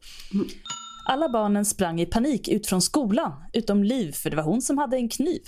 Alla 1.09 1.29
barnen 1.29 1.65
sprang 1.65 2.01
i 2.01 2.05
panik 2.05 2.47
ut 2.47 2.67
från 2.67 2.81
skolan, 2.81 3.31
utom 3.53 3.83
Liv, 3.83 4.11
för 4.11 4.29
det 4.29 4.35
var 4.35 4.43
hon 4.43 4.61
som 4.61 4.77
hade 4.77 4.97
en 4.97 5.09
kniv. 5.09 5.41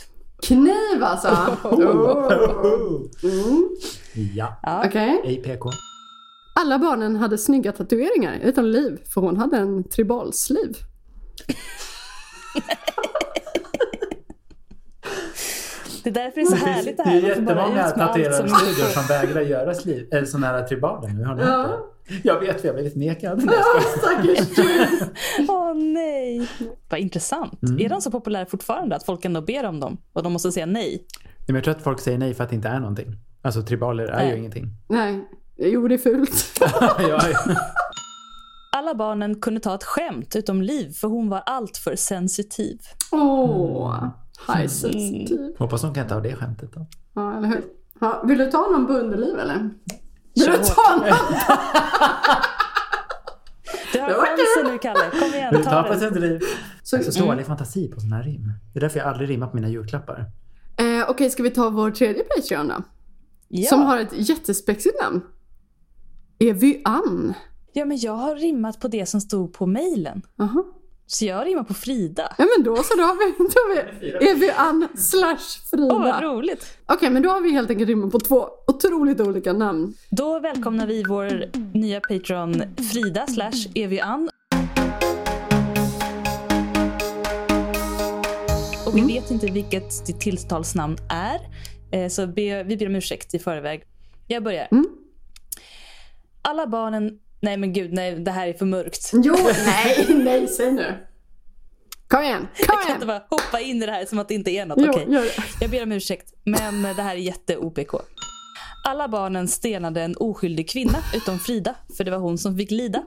Kniv 0.44 1.04
alltså! 1.04 1.28
Oh. 1.64 3.10
Mm. 3.24 3.70
Ja. 4.36 4.60
Ja. 4.64 4.84
Okej. 4.88 5.42
APK. 5.46 5.64
Alla 6.56 6.80
barnen 6.80 7.16
hade 7.16 7.38
snygga 7.38 7.72
tatueringar 7.72 8.40
utom 8.44 8.66
Liv, 8.66 8.98
för 9.14 9.22
hon 9.22 9.38
hade 9.38 9.58
en 9.58 9.84
tribalsliv. 9.90 10.76
Det 16.04 16.10
är 16.10 16.14
därför 16.14 16.36
det 16.36 16.42
är 16.42 16.46
så 16.46 16.66
härligt 16.66 16.98
det 16.98 17.04
det 17.04 17.10
här. 17.10 17.24
är 17.32 17.36
får 17.36 17.42
bara 17.42 17.56
jättemånga 17.56 17.90
tatuerade 17.90 18.36
som 18.36 18.48
studior 18.50 18.86
som 18.88 19.04
vägrar 19.08 19.42
göra 19.42 19.74
sliv, 19.74 20.08
eller 20.12 20.26
sådana 20.26 20.48
här 20.48 20.64
tribaler 20.64 21.10
nu. 21.10 21.24
Har 21.24 21.40
Ja. 21.40 21.46
det? 21.46 21.78
Jag 22.24 22.40
vet, 22.40 22.62
för 22.62 22.68
jag 22.68 22.74
har 22.74 22.82
blivit 22.82 22.96
nekad. 22.96 23.42
Skojar. 23.42 23.98
Stackars 23.98 24.56
du. 24.56 24.88
Åh 25.50 25.74
nej. 25.76 26.48
Vad 26.90 27.00
intressant. 27.00 27.64
Mm. 27.64 27.86
Är 27.86 27.90
de 27.90 28.02
så 28.02 28.12
populära 28.12 28.46
fortfarande 28.46 28.96
att 28.96 29.04
folk 29.06 29.26
ändå 29.26 29.42
ber 29.42 29.66
om 29.66 29.80
dem 29.80 29.98
och 30.14 30.24
de 30.24 30.34
måste 30.34 30.52
säga 30.52 30.66
nej? 30.66 31.06
Nej, 31.24 31.36
men 31.48 31.56
jag 31.56 31.64
tror 31.64 31.76
att 31.76 31.82
folk 31.84 32.00
säger 32.00 32.18
nej 32.18 32.34
för 32.34 32.44
att 32.44 32.50
det 32.50 32.56
inte 32.56 32.68
är 32.68 32.80
någonting. 32.80 33.16
Alltså 33.42 33.62
tribaler 33.62 34.04
är 34.04 34.24
ju 34.24 34.30
Nej. 34.30 34.38
ingenting. 34.40 34.66
Nej, 34.90 35.28
jo 35.58 35.88
det 35.88 35.96
är 35.96 35.98
fult. 35.98 36.46
ja, 36.60 36.96
ja. 37.00 37.20
Alla 38.78 38.96
barnen 38.96 39.42
kunde 39.42 39.60
ta 39.60 39.76
ett 39.76 39.84
skämt 39.84 40.36
utom 40.36 40.62
Liv 40.62 40.92
för 40.94 41.08
hon 41.08 41.30
var 41.30 41.44
alltför 41.46 41.96
sensitiv. 41.96 42.78
Åh, 43.12 44.06
high 44.48 44.68
sensitive. 44.68 45.54
Hoppas 45.60 45.82
de 45.82 45.94
kan 45.94 46.08
ta 46.08 46.20
det 46.20 46.36
skämtet 46.36 46.74
då. 46.74 46.86
Ja, 47.16 47.38
eller 47.38 47.48
hur? 47.48 47.64
Ja, 48.02 48.24
vill 48.28 48.38
du 48.38 48.52
ta 48.52 48.58
någon 48.72 48.88
på 48.88 48.94
underliv 48.94 49.40
eller? 49.40 49.70
Vill 50.36 50.46
Kör 50.46 50.52
du 50.52 50.64
ta 50.64 50.96
någon? 50.96 51.08
Du 53.94 54.00
har 54.00 54.10
chansen 54.10 54.72
nu 54.74 54.78
Kalle. 54.78 55.10
Kom 55.12 55.34
igen, 55.34 55.64
ta 55.64 55.84
ta 55.84 55.94
den. 55.94 56.14
ett 56.14 56.20
liv? 56.20 56.42
Så, 56.84 56.96
Jag 56.96 57.04
har 57.04 57.12
så 57.12 57.26
dålig 57.26 57.46
fantasi 57.46 57.88
på 57.88 58.00
sådana 58.00 58.16
här 58.16 58.24
rim. 58.24 58.54
Det 58.74 58.80
är 58.80 58.82
därför 58.82 59.00
jag 59.00 59.08
aldrig 59.08 59.30
rimmar 59.30 59.48
på 59.48 59.56
mina 59.56 59.70
julklappar. 59.70 60.26
eh, 60.78 61.10
Okej, 61.10 61.30
ska 61.30 61.44
vi 61.44 61.50
ta 61.50 61.70
vår 61.70 61.92
tredje 61.92 62.24
Patreon 62.24 62.68
då? 62.68 62.76
Ja. 63.48 63.70
Som 63.70 63.82
har 63.82 63.98
ett 64.00 64.30
jättespexigt 64.30 65.02
namn. 65.02 65.22
Evy 66.40 66.82
Ann. 66.86 67.34
ja, 67.74 67.86
men 67.86 67.98
jag 67.98 68.12
har 68.14 68.36
rimmat 68.36 68.80
på 68.80 68.88
det 68.88 69.06
som 69.06 69.22
stod 69.22 69.54
på 69.54 69.66
mejlen. 69.66 70.22
Jaha. 70.36 70.64
Så 71.12 71.26
jag 71.26 71.46
rimmar 71.48 71.64
på 71.64 71.74
Frida. 71.74 72.36
Ja 72.38 72.48
men 72.58 72.64
då 72.66 72.76
så, 72.84 72.96
då 72.96 73.04
har 73.04 73.16
vi, 73.16 73.36
då 73.38 73.44
har 73.44 73.76
vi 74.10 74.28
Evy 74.30 74.50
Ann 74.50 74.88
slash 74.98 75.38
Frida. 75.70 75.96
Åh, 75.96 76.04
vad 76.04 76.24
roligt. 76.24 76.78
Okej, 76.86 77.10
men 77.10 77.22
då 77.24 77.30
har 77.30 77.42
vi 77.42 77.52
helt 77.52 77.70
enkelt 77.70 77.88
rimmat 77.90 78.12
på 78.12 78.20
två 78.20 78.50
otroligt 78.68 79.20
olika 79.20 79.54
namn. 79.54 79.94
Då 80.10 80.40
välkomnar 80.40 80.88
vi 80.88 81.04
vår 81.04 81.46
nya 81.78 82.00
Patreon 82.00 82.64
Frida 82.92 83.28
slash 83.28 83.72
Evian. 83.76 84.30
Och 88.88 88.98
vi 88.98 89.02
vet 89.02 89.32
inte 89.32 89.46
vilket 89.48 90.06
ditt 90.06 90.20
tilltalsnamn 90.22 90.98
är. 91.10 91.40
eh, 91.92 92.10
Så 92.10 92.28
be, 92.28 92.64
vi 92.64 92.78
ber 92.78 92.88
om 92.88 92.96
ursäkt 92.96 93.34
i 93.34 93.40
förväg. 93.40 93.84
Jag 94.28 94.44
börjar. 94.44 94.68
Mm. 94.72 94.86
Alla 96.42 96.68
barnen... 96.68 97.20
Nej 97.42 97.58
men 97.58 97.74
gud, 97.74 97.94
nej, 97.94 98.16
det 98.16 98.32
här 98.32 98.48
är 98.48 98.54
för 98.54 98.66
mörkt. 98.66 99.10
Jo, 99.14 99.36
nej, 99.66 100.06
nej, 100.10 100.48
säg 100.48 100.72
nu. 100.72 101.06
Kom 102.08 102.24
igen, 102.24 102.40
kom 102.42 102.48
Jag 102.58 102.68
kan 102.68 102.80
inte 102.82 103.06
igen. 103.06 103.08
bara 103.08 103.24
hoppa 103.30 103.60
in 103.60 103.84
i 103.84 103.86
det 103.86 103.92
här 103.92 104.06
som 104.06 104.20
att 104.20 104.28
det 104.28 104.34
inte 104.34 104.52
är 104.52 104.66
något. 104.66 104.78
Jo, 104.82 104.90
Okej. 104.90 105.06
gör 105.14 105.22
det. 105.22 105.32
Jag 105.62 105.70
ber 105.72 105.84
om 105.84 105.92
ursäkt, 105.92 106.34
men 106.44 106.82
det 106.82 107.02
här 107.02 107.16
är 107.16 107.20
jätte-OPK. 107.20 107.94
Alla 108.88 109.08
barnen 109.08 109.48
stenade 109.48 110.02
en 110.02 110.16
oskyldig 110.18 110.70
kvinna, 110.70 110.98
utom 111.16 111.40
Frida, 111.40 111.76
för 111.98 112.04
det 112.04 112.12
var 112.12 112.18
hon 112.18 112.38
som 112.38 112.58
fick 112.58 112.72
lida. 112.72 113.04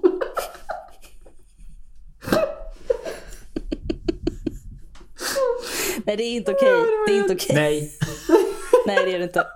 Nej, 6.07 6.17
det 6.17 6.23
är 6.23 6.37
inte 6.37 6.51
okej. 6.53 6.85
Det 7.07 7.13
är 7.13 7.17
inte 7.19 7.35
okej. 7.35 7.55
Nej. 7.57 7.93
Nej, 8.87 9.05
det 9.05 9.15
är 9.15 9.19
det 9.19 9.25
inte. 9.25 9.47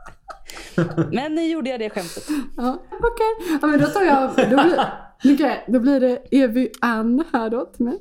Men 1.13 1.35
nu 1.35 1.47
gjorde 1.47 1.71
jag 1.71 1.81
det 1.81 1.91
skämtet. 1.91 2.29
Ja, 2.57 2.83
okej. 2.91 3.59
Ja, 3.63 3.67
men 3.67 3.81
då 3.81 3.87
tar 3.87 4.03
jag... 4.03 4.31
Då 4.37 4.63
blir, 4.63 4.81
okej, 5.35 5.65
då 5.69 5.81
blir 5.81 6.01
det 6.01 6.17
Evy 6.31 6.69
Ann 6.81 7.25
här 7.33 7.51
då 7.51 7.65
till 7.65 7.85
mig. 7.85 7.99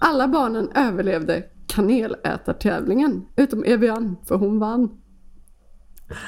Alla 0.00 0.28
barnen 0.28 0.70
överlevde 0.74 1.42
kanelätartävlingen. 1.68 3.26
Utom 3.36 3.64
Evy 3.64 3.88
Ann, 3.88 4.16
för 4.28 4.36
hon 4.36 4.58
vann. 4.58 4.90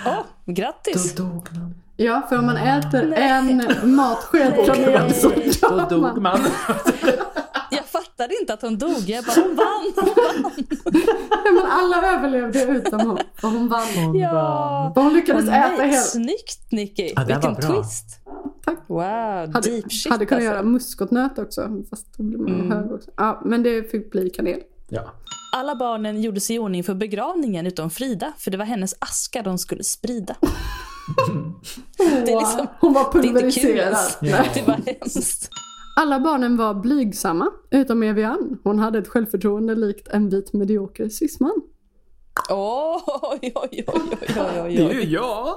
Åh, 0.07 0.25
grattis! 0.47 1.15
Då 1.15 1.23
dog 1.23 1.49
man. 1.53 1.75
Ja, 1.97 2.23
för 2.29 2.39
om 2.39 2.47
man 2.47 2.57
äter 2.57 3.13
en 3.13 3.63
matsked 3.97 4.67
kanel 4.67 5.15
så 5.15 5.29
Då 5.29 5.77
dör 5.77 5.91
dog 5.91 6.23
man. 6.23 6.41
fattade 8.17 8.41
inte 8.41 8.55
att 8.55 8.63
hon 8.63 8.79
dog. 8.79 9.03
Jag 9.07 9.25
bara, 9.25 9.35
hon 9.35 9.57
vann! 9.57 9.93
Hon 9.97 10.15
vann. 10.45 10.53
Men 11.55 11.67
alla 11.71 12.13
överlevde 12.13 12.63
utom 12.63 13.01
hon. 13.01 13.19
För 13.35 13.49
hon 13.49 13.69
vann. 13.69 13.87
Hon 13.97 14.15
Ja. 14.19 14.33
vann. 14.95 15.05
Hon 15.05 15.15
lyckades 15.15 15.49
Åh, 15.49 15.55
äta 15.75 15.83
hela... 15.83 16.01
Snyggt 16.03 16.73
Nicky! 16.73 17.13
Ja, 17.17 17.25
Vilken 17.25 17.55
var 17.55 17.61
bra. 17.61 17.75
twist! 17.83 18.05
Tack. 18.65 18.79
Wow, 18.87 19.01
Hade, 19.55 19.61
deep 19.71 19.93
shit 19.93 20.13
hade 20.13 20.27
kunnat 20.27 20.43
alltså. 20.43 20.53
göra 20.55 20.63
muskotnöt 20.63 21.39
också, 21.39 21.71
fast 21.91 22.07
då 22.17 22.23
blir 22.23 22.39
man 22.39 22.61
Mm. 22.61 22.71
hög 22.73 22.93
också. 22.93 23.11
Ja, 23.17 23.43
men 23.45 23.63
det 23.63 23.91
fick 23.91 24.11
bli 24.13 24.31
kanel. 24.31 24.61
Ja. 24.89 25.03
Alla 25.53 25.75
barnen 25.75 26.23
gjorde 26.23 26.41
sig 26.41 26.57
i 26.57 26.59
ordning 26.59 26.85
för 26.85 26.95
begravningen 26.95 27.67
utom 27.67 27.91
Frida, 27.91 28.33
för 28.39 28.51
det 28.51 28.57
var 28.57 28.65
hennes 28.65 28.95
aska 28.99 29.43
de 29.43 29.59
skulle 29.59 29.85
sprida. 29.85 30.37
Det 31.99 32.33
är 32.33 32.39
liksom- 32.41 32.67
Hon 32.81 32.93
var 32.93 33.13
Det 33.13 33.19
är 33.19 33.25
inte 33.27 33.41
kul 33.41 33.63
pulveriserad. 33.63 33.79
ens. 33.93 34.19
Nej. 34.21 34.51
Det 34.55 34.63
var 34.67 34.81
hemskt. 34.87 35.49
Alla 36.01 36.21
barnen 36.21 36.57
var 36.57 36.75
blygsamma, 36.75 37.51
utom 37.71 38.03
Evian. 38.03 38.59
Hon 38.65 38.79
hade 38.79 38.99
ett 38.99 39.09
självförtroende 39.09 39.75
likt 39.75 40.09
en 40.09 40.29
vit 40.29 40.53
medioker 40.53 41.09
cisman. 41.09 41.63
Oj, 42.51 43.01
oj, 43.43 43.53
oj, 43.55 43.85
oj, 43.87 44.09
oj, 44.37 44.61
oj, 44.63 44.77
Det 44.77 44.83
är 44.83 44.95
ju 44.95 45.03
jag. 45.05 45.57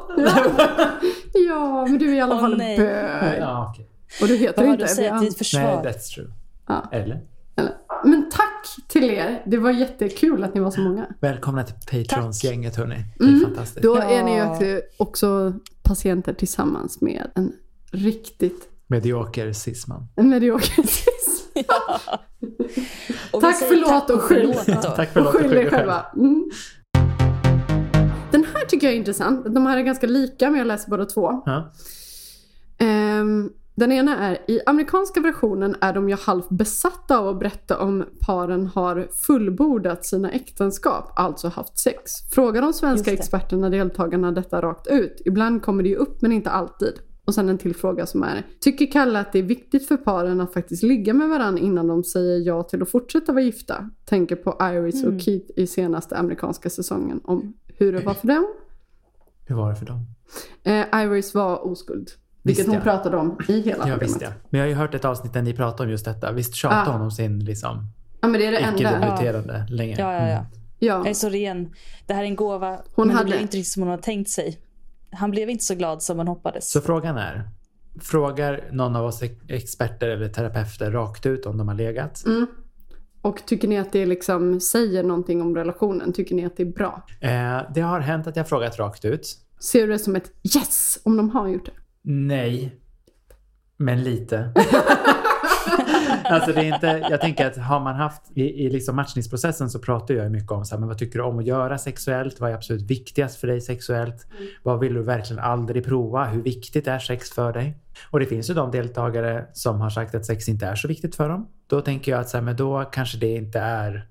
Ja, 1.34 1.86
men 1.86 1.98
du 1.98 2.10
är 2.10 2.14
i 2.16 2.22
alla 2.22 2.40
fall 2.40 2.58
nej. 2.58 2.78
bög. 2.78 3.40
Ja, 3.40 3.70
okej. 3.74 3.90
Och 4.22 4.28
du 4.28 4.36
heter 4.36 4.58
Vad 4.58 4.66
har 4.66 4.74
inte 4.74 4.84
du 4.86 4.90
att 4.90 4.96
säga 4.96 5.20
till 5.20 5.58
Evian. 5.60 5.84
Nej, 5.84 5.94
that's 5.94 6.16
true. 6.16 6.32
Ja. 6.68 6.90
Eller? 6.92 7.22
Eller- 7.56 7.76
Men 8.04 8.30
tack 8.32 8.66
till 8.88 9.04
er. 9.10 9.44
Det 9.46 9.58
var 9.58 9.72
jättekul 9.72 10.44
att 10.44 10.54
ni 10.54 10.60
var 10.62 10.72
så 10.72 10.82
många. 10.82 11.06
Välkomna 11.20 11.64
till 11.64 11.76
Patrons-gänget 12.08 12.76
hörni. 12.76 12.96
Det 13.20 13.24
Mm. 13.26 13.42
är 13.42 13.46
fantastiskt. 13.46 13.84
Då 13.84 13.96
Ja. 13.98 14.04
är 14.04 14.24
ni 14.24 14.82
också 14.98 15.54
patienter 15.84 16.34
tillsammans 16.34 17.02
med 17.02 17.32
en 17.36 17.54
riktigt 17.92 18.70
Medioker 18.90 19.54
cisman. 19.54 20.08
en 20.16 20.30
medioker 20.30 20.84
cisman. 20.84 22.00
Vi 23.34 23.42
Tack, 23.42 23.56
förlåt 23.56 23.90
tack 23.90 24.10
och 24.10 24.22
skyll. 24.22 24.54
förlåt. 24.66 24.96
Tack 24.96 25.14
för 25.14 25.20
Och 25.20 25.28
skyll 25.28 25.54
er 25.54 25.70
själva. 25.70 26.06
Mm. 26.16 26.50
Den 28.32 28.46
här 28.54 28.66
tycker 28.66 28.88
jag 28.88 28.94
är 28.94 28.98
intressant. 28.98 29.46
De 29.54 29.66
här 29.66 29.78
är 29.78 29.82
ganska 29.82 30.08
lika, 30.08 30.50
men 30.50 30.58
jag 30.60 30.68
läser 30.68 30.90
båda 30.90 31.06
två. 31.06 31.42
Ja. 31.46 31.74
Ehm, 32.78 33.50
den 33.76 33.92
ena 33.92 34.18
är, 34.18 34.52
i 34.52 34.60
amerikanska 34.66 35.22
versionen 35.22 35.76
är 35.82 35.94
de 35.94 36.10
ju 36.10 36.16
halvt 36.16 36.50
besatta 36.50 37.18
av 37.20 37.28
att 37.28 37.40
berätta 37.40 37.80
om 37.80 38.06
paren 38.26 38.68
har 38.68 39.08
fullbordat 39.28 40.06
sina 40.06 40.32
äktenskap, 40.32 41.14
alltså 41.16 41.48
haft 41.48 41.80
sex. 41.80 42.12
Frågar 42.32 42.62
de 42.62 42.74
svenska 42.74 43.14
experterna 43.14 43.70
deltagarna 43.70 44.32
detta 44.32 44.62
rakt 44.62 44.88
ut? 44.88 45.22
Ibland 45.26 45.62
kommer 45.62 45.84
det 45.84 45.90
ju 45.90 45.96
upp, 45.96 46.22
men 46.22 46.32
inte 46.32 46.50
alltid. 46.50 46.94
Och 47.30 47.36
sen 47.36 47.50
en 47.50 47.58
till 47.58 47.76
fråga 47.76 48.06
som 48.06 48.24
är, 48.24 48.44
tycker 48.60 48.86
Kalle 48.86 49.20
att 49.20 49.32
det 49.34 49.40
är 49.40 49.44
viktigt 49.44 49.88
för 49.88 49.98
paren 49.98 50.42
att 50.42 50.54
faktiskt 50.54 50.84
ligga 50.84 51.14
med 51.14 51.30
varandra 51.30 51.62
innan 51.64 51.88
de 51.88 52.04
säger 52.04 52.40
ja 52.48 52.64
till 52.64 52.82
att 52.82 52.90
fortsätta 52.90 53.32
vara 53.34 53.44
gifta? 53.44 53.90
Tänker 54.06 54.36
på 54.36 54.58
Iris 54.62 55.04
Mm. 55.04 55.16
och 55.16 55.22
Keith 55.22 55.46
i 55.56 55.68
senaste 55.68 56.18
amerikanska 56.18 56.70
säsongen 56.70 57.20
om 57.24 57.54
hur 57.78 57.92
det 57.94 58.00
var 58.00 58.14
för 58.14 58.28
dem. 58.28 58.48
Hur 59.48 59.56
var 59.56 59.70
det 59.70 59.76
för 59.76 59.86
dem? 59.86 60.06
Eh, 60.64 61.02
Iris 61.04 61.34
var 61.36 61.68
oskuld. 61.68 62.10
Vilket 62.44 62.60
Visste 62.60 62.70
hon 62.72 62.76
jag. 62.76 62.84
pratade 62.84 63.18
om 63.18 63.38
i 63.48 63.62
hela 63.62 63.70
Ja, 63.72 63.76
programmet. 63.84 64.04
visst 64.04 64.22
ja. 64.22 64.30
Men 64.50 64.60
jag 64.60 64.66
har 64.66 64.70
ju 64.70 64.76
hört 64.76 64.96
ett 64.96 65.06
avsnitt 65.06 65.34
där 65.34 65.42
ni 65.42 65.54
pratar 65.54 65.84
om 65.84 65.90
just 65.92 66.06
detta. 66.06 66.32
Visst 66.32 66.56
tjatade 66.56 66.82
Ah. 66.90 66.92
hon 66.94 67.02
om 67.02 67.12
sin 67.12 67.40
liksom 67.40 67.88
Ja 68.22 68.28
men 68.28 68.40
det 68.40 68.46
är 68.48 68.52
det 68.52 68.58
enda. 68.58 68.80
icke-debuterande 68.80 69.66
länge? 69.70 69.96
Ja, 70.00 70.14
ja, 70.14 70.20
ja. 70.20 70.24
Mm. 70.38 70.46
Ja. 70.80 70.98
Jag 70.98 71.08
är 71.08 71.14
så 71.14 71.30
ren. 71.30 71.70
Det 72.08 72.14
här 72.14 72.22
är 72.24 72.28
en 72.28 72.36
gåva, 72.36 72.80
Hon 72.96 73.08
men 73.08 73.16
hade- 73.16 73.26
det 73.26 73.30
blev 73.32 73.42
inte 73.42 73.58
riktigt 73.58 73.74
som 73.74 73.82
hon 73.84 73.90
hade 73.90 74.04
tänkt 74.04 74.30
sig. 74.30 74.58
Han 75.12 75.32
blev 75.32 75.50
inte 75.50 75.64
så 75.64 75.76
glad 75.76 76.04
som 76.04 76.18
man 76.18 76.28
hoppades. 76.28 76.72
Så 76.72 76.82
frågan 76.82 77.18
är, 77.18 77.50
frågar 78.02 78.70
någon 78.72 78.96
av 78.96 79.06
oss 79.06 79.24
experter 79.48 80.10
eller 80.10 80.30
terapeuter 80.30 80.92
rakt 80.92 81.26
ut 81.26 81.46
om 81.46 81.58
de 81.58 81.68
har 81.68 81.76
legat? 81.76 82.26
Mm. 82.26 82.48
Och 83.22 83.46
tycker 83.46 83.68
ni 83.68 83.78
att 83.78 83.92
det 83.92 84.06
liksom 84.06 84.60
säger 84.60 85.04
någonting 85.04 85.42
om 85.42 85.56
relationen? 85.56 86.14
Tycker 86.14 86.36
ni 86.36 86.46
att 86.46 86.58
det 86.58 86.64
är 86.64 86.74
bra? 86.74 87.06
Eh, 87.22 87.62
det 87.76 87.82
har 87.82 88.00
hänt 88.00 88.28
att 88.28 88.36
jag 88.36 88.50
frågat 88.50 88.80
rakt 88.80 89.06
ut. 89.06 89.38
Ser 89.60 89.88
du 89.88 89.94
det 89.94 90.00
som 90.00 90.16
ett 90.16 90.32
yes 90.56 91.00
om 91.04 91.18
de 91.18 91.30
har 91.30 91.48
gjort 91.48 91.66
det? 91.66 91.72
Nej. 92.02 92.76
Men 93.78 94.04
lite. 94.04 94.54
alltså 96.30 96.54
det 96.54 96.60
är 96.60 96.74
inte, 96.74 97.08
jag 97.10 97.22
tänker 97.22 97.48
att 97.48 97.58
har 97.58 97.80
man 97.80 97.96
haft, 97.96 98.22
i, 98.34 98.66
i 98.66 98.70
liksom 98.70 98.96
matchningsprocessen 98.96 99.70
så 99.70 99.80
pratar 99.80 100.14
jag 100.14 100.32
mycket 100.32 100.52
om 100.52 100.66
så 100.66 100.76
här, 100.76 100.80
men 100.80 100.90
vad 100.90 100.98
tycker 100.98 101.20
du 101.20 101.26
om 101.26 101.40
att 101.40 101.46
göra 101.46 101.78
sexuellt? 101.78 102.40
Vad 102.40 102.52
är 102.52 102.56
absolut 102.56 102.82
viktigast 102.82 103.40
för 103.40 103.48
dig 103.48 103.62
sexuellt? 103.62 104.28
Vad 104.64 104.80
vill 104.80 104.94
du 104.94 105.02
verkligen 105.02 105.44
aldrig 105.44 105.86
prova? 105.86 106.26
Hur 106.26 106.42
viktigt 106.42 106.88
är 106.88 107.00
sex 107.00 107.32
för 107.32 107.54
dig? 107.54 107.78
Och 108.12 108.20
det 108.20 108.26
finns 108.26 108.50
ju 108.50 108.54
de 108.54 108.72
deltagare 108.72 109.46
som 109.54 109.82
har 109.82 109.90
sagt 109.90 110.16
att 110.16 110.26
sex 110.26 110.50
inte 110.50 110.66
är 110.66 110.76
så 110.76 110.88
viktigt 110.88 111.16
för 111.16 111.30
dem. 111.30 111.48
Då 111.68 111.82
tänker 111.82 112.12
jag 112.12 112.22
att 112.22 112.30
så 112.30 112.38
här, 112.38 112.44
men 112.44 112.56
då 112.56 112.84
kanske 112.92 113.18
det 113.18 113.36
inte 113.36 113.60
är 113.60 114.08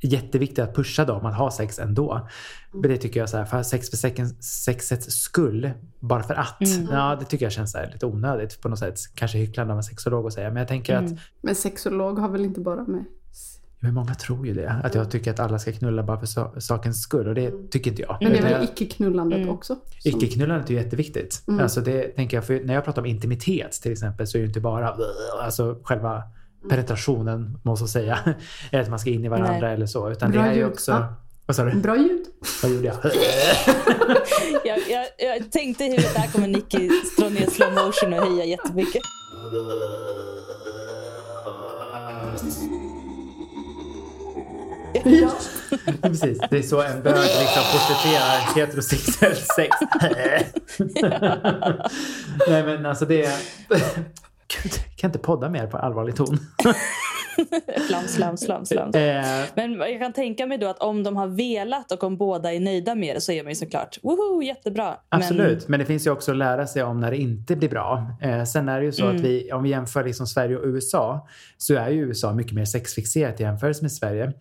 jätteviktigt 0.00 0.58
att 0.58 0.74
pusha 0.74 1.04
dem 1.04 1.26
att 1.26 1.34
ha 1.34 1.50
sex 1.50 1.78
ändå. 1.78 2.28
Men 2.72 2.82
det 2.90 2.96
tycker 2.96 3.20
jag 3.20 3.28
så 3.28 3.36
här, 3.36 3.44
för 3.44 3.62
sex 3.62 3.90
för 3.90 3.96
sexets 4.42 5.06
skull, 5.14 5.70
bara 6.00 6.22
för 6.22 6.34
att. 6.34 6.56
Ja, 6.90 7.16
det 7.20 7.24
tycker 7.24 7.44
jag 7.46 7.52
känns 7.52 7.72
så 7.72 7.78
här, 7.78 7.90
lite 7.92 8.06
onödigt 8.06 8.60
på 8.60 8.68
något 8.68 8.78
sätt. 8.78 8.98
Kanske 9.14 9.38
hycklande 9.38 9.72
av 9.72 9.78
en 9.78 9.82
sexolog 9.84 10.26
att 10.26 10.32
säga. 10.32 10.48
Men 10.48 10.56
jag 10.56 10.68
tänker 10.68 10.96
att 10.96 11.10
Men 11.42 11.54
sexolog 11.54 12.18
har 12.18 12.28
väl 12.28 12.44
inte 12.44 12.60
bara 12.60 12.84
med... 12.84 13.04
men 13.80 13.94
många 13.94 14.14
tror 14.14 14.46
ju 14.46 14.54
det. 14.54 14.70
Att 14.84 14.94
jag 14.94 15.10
tycker 15.10 15.30
att 15.30 15.40
alla 15.40 15.58
ska 15.58 15.72
knulla 15.72 16.02
bara 16.02 16.18
för 16.18 16.26
sa- 16.26 16.60
sakens 16.60 17.02
skull. 17.02 17.28
Och 17.28 17.34
det 17.34 17.70
tycker 17.70 17.90
inte 17.90 18.02
jag. 18.02 18.16
Men 18.20 18.32
det 18.32 18.38
är 18.38 18.42
väl 18.42 18.52
jag- 18.52 18.64
icke-knullandet 18.64 19.48
också? 19.48 19.76
som- 19.98 20.10
Icke-knullandet 20.20 20.70
är 20.70 20.74
jätteviktigt. 20.74 21.42
Alltså 21.60 21.80
det 21.80 22.02
tänker 22.02 22.36
jag, 22.36 22.44
för 22.44 22.60
när 22.64 22.74
jag 22.74 22.84
pratar 22.84 23.02
om 23.02 23.06
intimitet 23.06 23.72
till 23.72 23.92
exempel 23.92 24.26
så 24.26 24.38
är 24.38 24.42
det 24.42 24.48
inte 24.48 24.60
bara 24.60 24.96
alltså 25.42 25.78
själva 25.82 26.22
penetrationen, 26.70 27.58
måste 27.62 27.82
jag 27.82 27.90
säga. 27.90 28.18
Eller 28.70 28.82
att 28.82 28.90
man 28.90 28.98
ska 28.98 29.10
in 29.10 29.24
i 29.24 29.28
varandra 29.28 29.60
Nej. 29.60 29.74
eller 29.74 29.86
så. 29.86 30.10
Utan 30.10 30.30
Bra 30.30 30.42
det 30.42 30.48
är 30.48 30.54
ju 30.54 30.66
också... 30.66 31.06
Vad 31.46 31.56
sa 31.56 31.64
du? 31.64 31.74
Bra 31.74 31.96
ljud. 31.96 32.26
Vad 32.62 32.72
gjorde 32.72 32.86
jag? 32.86 32.96
Jag, 34.64 34.78
jag, 34.88 35.06
jag 35.18 35.52
tänkte 35.52 35.84
i 35.84 35.88
huvudet, 35.88 36.14
där 36.14 36.32
kommer 36.32 36.48
Nicky 36.48 36.90
dra 37.18 37.28
ner 37.28 37.46
slow 37.50 37.72
motion 37.72 38.12
och 38.12 38.26
heja 38.26 38.44
jättemycket. 38.44 39.02
Ja. 45.04 45.30
Precis, 46.02 46.38
det 46.50 46.58
är 46.58 46.62
så 46.62 46.82
en 46.82 47.02
bög 47.02 47.14
liksom 47.14 47.62
porträtterar 47.72 48.56
heterosexuell 48.56 49.36
sex. 49.36 49.76
Nej 52.48 52.62
men 52.62 52.86
alltså 52.86 53.04
det. 53.04 53.30
Gud, 54.62 54.72
kan 54.96 55.08
inte 55.08 55.18
podda 55.18 55.48
mer 55.48 55.66
på 55.66 55.76
allvarlig 55.78 56.16
ton. 56.16 56.38
Flams, 57.88 58.16
flams, 58.16 58.44
flams, 58.46 58.68
flams. 58.68 58.96
Eh, 58.96 59.24
Men 59.54 59.72
jag 59.74 60.00
kan 60.00 60.12
tänka 60.12 60.46
mig 60.46 60.58
då 60.58 60.66
att 60.68 60.78
om 60.78 61.02
de 61.02 61.16
har 61.16 61.26
velat 61.26 61.92
och 61.92 62.04
om 62.04 62.16
båda 62.16 62.52
är 62.54 62.60
nöjda 62.60 62.94
med 62.94 63.16
det 63.16 63.20
så 63.20 63.32
är 63.32 63.42
man 63.42 63.50
ju 63.50 63.54
såklart 63.56 63.98
woho, 64.02 64.42
jättebra. 64.42 64.96
Absolut, 65.08 65.68
men... 65.68 65.80
det 65.80 65.86
finns 65.86 66.06
ju 66.06 66.10
också 66.10 66.30
att 66.30 66.36
lära 66.36 66.66
sig 66.66 66.82
om 66.82 67.00
när 67.00 67.10
det 67.10 67.16
inte 67.16 67.56
blir 67.56 67.68
bra. 67.68 68.16
Eh, 68.22 68.44
sen 68.44 68.68
är 68.68 68.78
det 68.80 68.84
ju 68.86 68.92
så 68.92 69.04
Mm. 69.04 69.16
att 69.16 69.22
vi, 69.22 69.52
om 69.52 69.62
vi 69.62 69.68
jämför 69.70 70.04
liksom 70.04 70.26
Sverige 70.26 70.56
och 70.56 70.64
USA, 70.66 71.28
så 71.56 71.74
är 71.74 71.88
ju 71.90 72.00
USA 72.00 72.32
mycket 72.34 72.52
mer 72.52 72.64
sexfixerat 72.64 73.40
i 73.40 73.42
jämförelse 73.42 73.82
med 73.84 73.92
Sverige. 73.92 74.32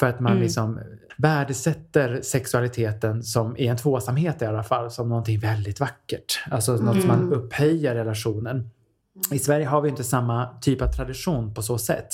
För 0.00 0.06
att 0.06 0.20
man 0.20 0.32
Mm. 0.32 0.42
liksom 0.42 0.80
värdesätter 1.18 2.20
sexualiteten 2.22 3.22
som, 3.22 3.56
i 3.56 3.66
en 3.66 3.76
tvåsamhet 3.76 4.42
i 4.42 4.44
alla 4.44 4.62
fall, 4.62 4.90
som 4.90 5.08
någonting 5.08 5.38
väldigt 5.38 5.80
vackert. 5.80 6.40
Alltså 6.50 6.72
något 6.72 7.00
som 7.00 7.08
man 7.08 7.32
upphöjer 7.32 7.94
relationen. 7.94 8.70
I 9.30 9.38
Sverige 9.38 9.66
har 9.66 9.80
vi 9.80 9.88
inte 9.88 10.04
samma 10.04 10.48
typ 10.60 10.82
av 10.82 10.86
tradition 10.86 11.54
på 11.54 11.62
så 11.62 11.78
sätt. 11.78 12.08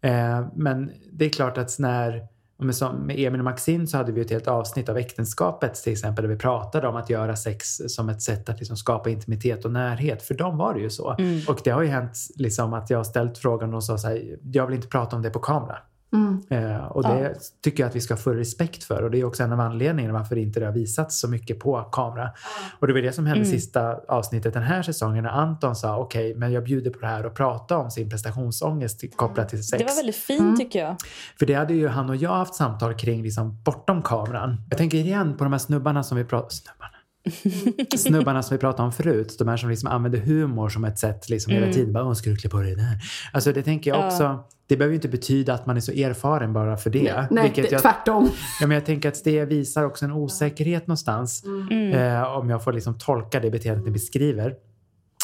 Eh, 0.00 0.46
men 0.54 0.92
det 1.12 1.24
är 1.24 1.28
klart 1.28 1.58
att 1.58 1.78
när 1.78 2.28
men 2.62 2.74
som 2.74 2.96
med 2.96 3.18
Emil 3.18 3.40
och 3.40 3.44
Maxine 3.44 3.86
så 3.86 3.96
hade 3.96 4.12
vi 4.12 4.20
ett 4.20 4.30
helt 4.30 4.48
avsnitt 4.48 4.88
av 4.88 4.96
äktenskapet 4.96 5.74
till 5.74 5.92
exempel 5.92 6.22
där 6.22 6.28
vi 6.28 6.38
pratade 6.38 6.88
om 6.88 6.96
att 6.96 7.10
göra 7.10 7.36
sex 7.36 7.80
som 7.86 8.08
ett 8.08 8.22
sätt 8.22 8.48
att 8.48 8.58
liksom 8.58 8.76
skapa 8.76 9.10
intimitet 9.10 9.64
och 9.64 9.72
närhet. 9.72 10.22
För 10.22 10.34
dem 10.34 10.56
var 10.56 10.74
det 10.74 10.80
ju 10.80 10.90
så. 10.90 11.16
Och 11.48 11.60
det 11.64 11.70
har 11.70 11.82
ju 11.82 11.88
hänt 11.88 12.18
liksom 12.36 12.74
att 12.74 12.90
jag 12.90 12.98
har 12.98 13.04
ställt 13.04 13.38
frågan 13.38 13.68
och 13.68 13.72
de 13.72 13.82
sa 13.82 13.98
så 13.98 14.08
här, 14.08 14.38
jag 14.52 14.66
vill 14.66 14.76
inte 14.76 14.88
prata 14.88 15.16
om 15.16 15.22
det 15.22 15.30
på 15.30 15.38
kamera. 15.38 15.78
Mm. 16.12 16.42
Eh, 16.50 16.84
och 16.84 17.02
det 17.02 17.34
tycker 17.64 17.82
jag 17.82 17.88
att 17.90 17.96
vi 17.96 18.00
ska 18.00 18.14
ha 18.14 18.18
full 18.20 18.36
respekt 18.36 18.84
för. 18.84 19.02
Och 19.02 19.10
det 19.10 19.20
är 19.20 19.24
också 19.24 19.42
en 19.42 19.52
av 19.52 19.60
anledningarna 19.60 20.18
varför 20.18 20.36
inte 20.38 20.60
det 20.60 20.66
har 20.66 20.72
visats 20.72 21.20
så 21.20 21.28
mycket 21.28 21.58
på 21.60 21.82
kamera. 21.82 22.30
Och 22.78 22.86
det 22.86 22.92
var 22.92 23.00
det 23.00 23.12
som 23.12 23.26
hände 23.26 23.44
sista 23.50 23.96
avsnittet 24.08 24.54
den 24.54 24.62
här 24.62 24.82
säsongen 24.82 25.24
när 25.24 25.30
Anton 25.30 25.76
sa 25.76 25.96
okej, 25.98 26.34
men 26.34 26.52
jag 26.52 26.64
bjuder 26.64 26.90
på 26.90 26.98
det 27.00 27.06
här 27.06 27.26
och 27.26 27.34
prata 27.34 27.76
om 27.78 27.90
sin 27.90 28.10
prestationsångest 28.10 29.16
kopplat 29.16 29.48
till 29.48 29.64
sex. 29.66 29.82
Det 29.82 29.88
var 29.88 29.96
väldigt 29.96 30.16
fint 30.16 30.58
tycker 30.58 30.78
jag. 30.78 30.96
För 31.38 31.46
det 31.46 31.54
hade 31.54 31.74
ju 31.74 31.88
han 31.88 32.10
och 32.10 32.16
jag 32.16 32.30
haft 32.30 32.54
samtal 32.54 32.94
kring 32.94 33.22
liksom 33.22 33.62
bortom 33.64 34.02
kameran. 34.02 34.56
Jag 34.68 34.78
tänker 34.78 34.98
igen 34.98 35.36
på 35.36 35.44
de 35.44 35.52
här 35.52 35.58
snubbarna 35.60 36.02
som 36.02 36.16
vi 36.18 36.24
pratade 36.24 36.54
snubbarna. 36.54 36.90
snubbarna 37.96 38.42
som 38.42 38.54
vi 38.54 38.58
pratade 38.60 38.82
om 38.86 38.92
förut. 38.92 39.36
De 39.38 39.48
här 39.48 39.56
som 39.56 39.70
liksom 39.70 39.88
använder 39.88 40.18
humor 40.18 40.68
som 40.68 40.84
ett 40.84 40.98
sätt 40.98 41.28
liksom 41.28 41.52
hela 41.52 41.72
tiden. 41.72 41.92
Bara, 41.92 42.04
"Åh, 42.04 42.12
ska 42.12 42.30
du 42.30 42.36
klä 42.36 42.50
på 42.50 42.60
dig 42.60 42.74
det 42.74 42.82
där? 42.82 42.98
Alltså 43.32 43.52
det 43.52 43.62
tänker 43.62 43.90
jag 43.90 44.12
Ja. 44.12 44.48
Det 44.70 44.76
behöver 44.76 44.92
ju 44.92 44.96
inte 44.96 45.08
betyda 45.08 45.54
att 45.54 45.66
man 45.66 45.76
är 45.76 45.80
så 45.80 45.92
erfaren 45.92 46.52
bara 46.52 46.76
för 46.76 46.90
det. 46.90 47.26
Nej, 47.30 47.42
Vilket 47.42 47.64
det, 47.64 47.72
jag, 47.72 47.82
tvärtom. 47.82 48.30
ja, 48.60 48.66
men 48.66 48.74
jag 48.74 48.86
tänker 48.86 49.08
att 49.08 49.24
det 49.24 49.44
visar 49.44 49.84
också 49.84 50.04
en 50.04 50.12
osäkerhet 50.12 50.86
någonstans. 50.86 51.44
Mm. 51.44 51.92
Eh, 51.92 52.22
om 52.22 52.50
jag 52.50 52.64
får 52.64 52.72
liksom 52.72 52.98
tolka 52.98 53.40
det 53.40 53.50
beteendet 53.50 53.84
ni 53.84 53.90
beskriver. 53.90 54.54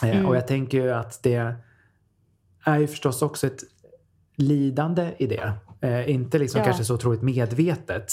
Eh, 0.04 0.10
Mm. 0.10 0.26
Och 0.26 0.36
jag 0.36 0.46
tänker 0.46 0.78
ju 0.78 0.90
att 0.92 1.22
det 1.22 1.54
är 2.64 2.78
ju 2.78 2.86
förstås 2.86 3.22
också 3.22 3.46
ett 3.46 3.62
lidande 4.36 5.14
i 5.18 5.26
det. 5.26 5.52
Eh, 5.80 6.10
inte 6.10 6.38
liksom 6.38 6.58
Ja. 6.58 6.64
kanske 6.64 6.84
så 6.84 6.94
otroligt 6.94 7.22
medvetet. 7.22 8.12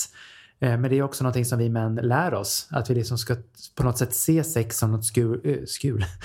Eh, 0.63 0.77
men 0.77 0.89
det 0.89 0.97
är 0.97 1.03
också 1.03 1.23
någonting 1.23 1.45
som 1.45 1.59
vi 1.59 1.69
män 1.69 1.95
lär 1.95 2.33
oss. 2.33 2.67
Att 2.71 2.89
vi 2.89 2.95
liksom 2.95 3.17
ska 3.17 3.35
på 3.75 3.83
något 3.83 3.97
sätt 3.97 4.13
se 4.13 4.43
sex 4.43 4.77
som 4.77 4.91
något 4.91 5.05
skul, 5.05 5.41
eh, 5.43 5.65
skul. 5.65 6.05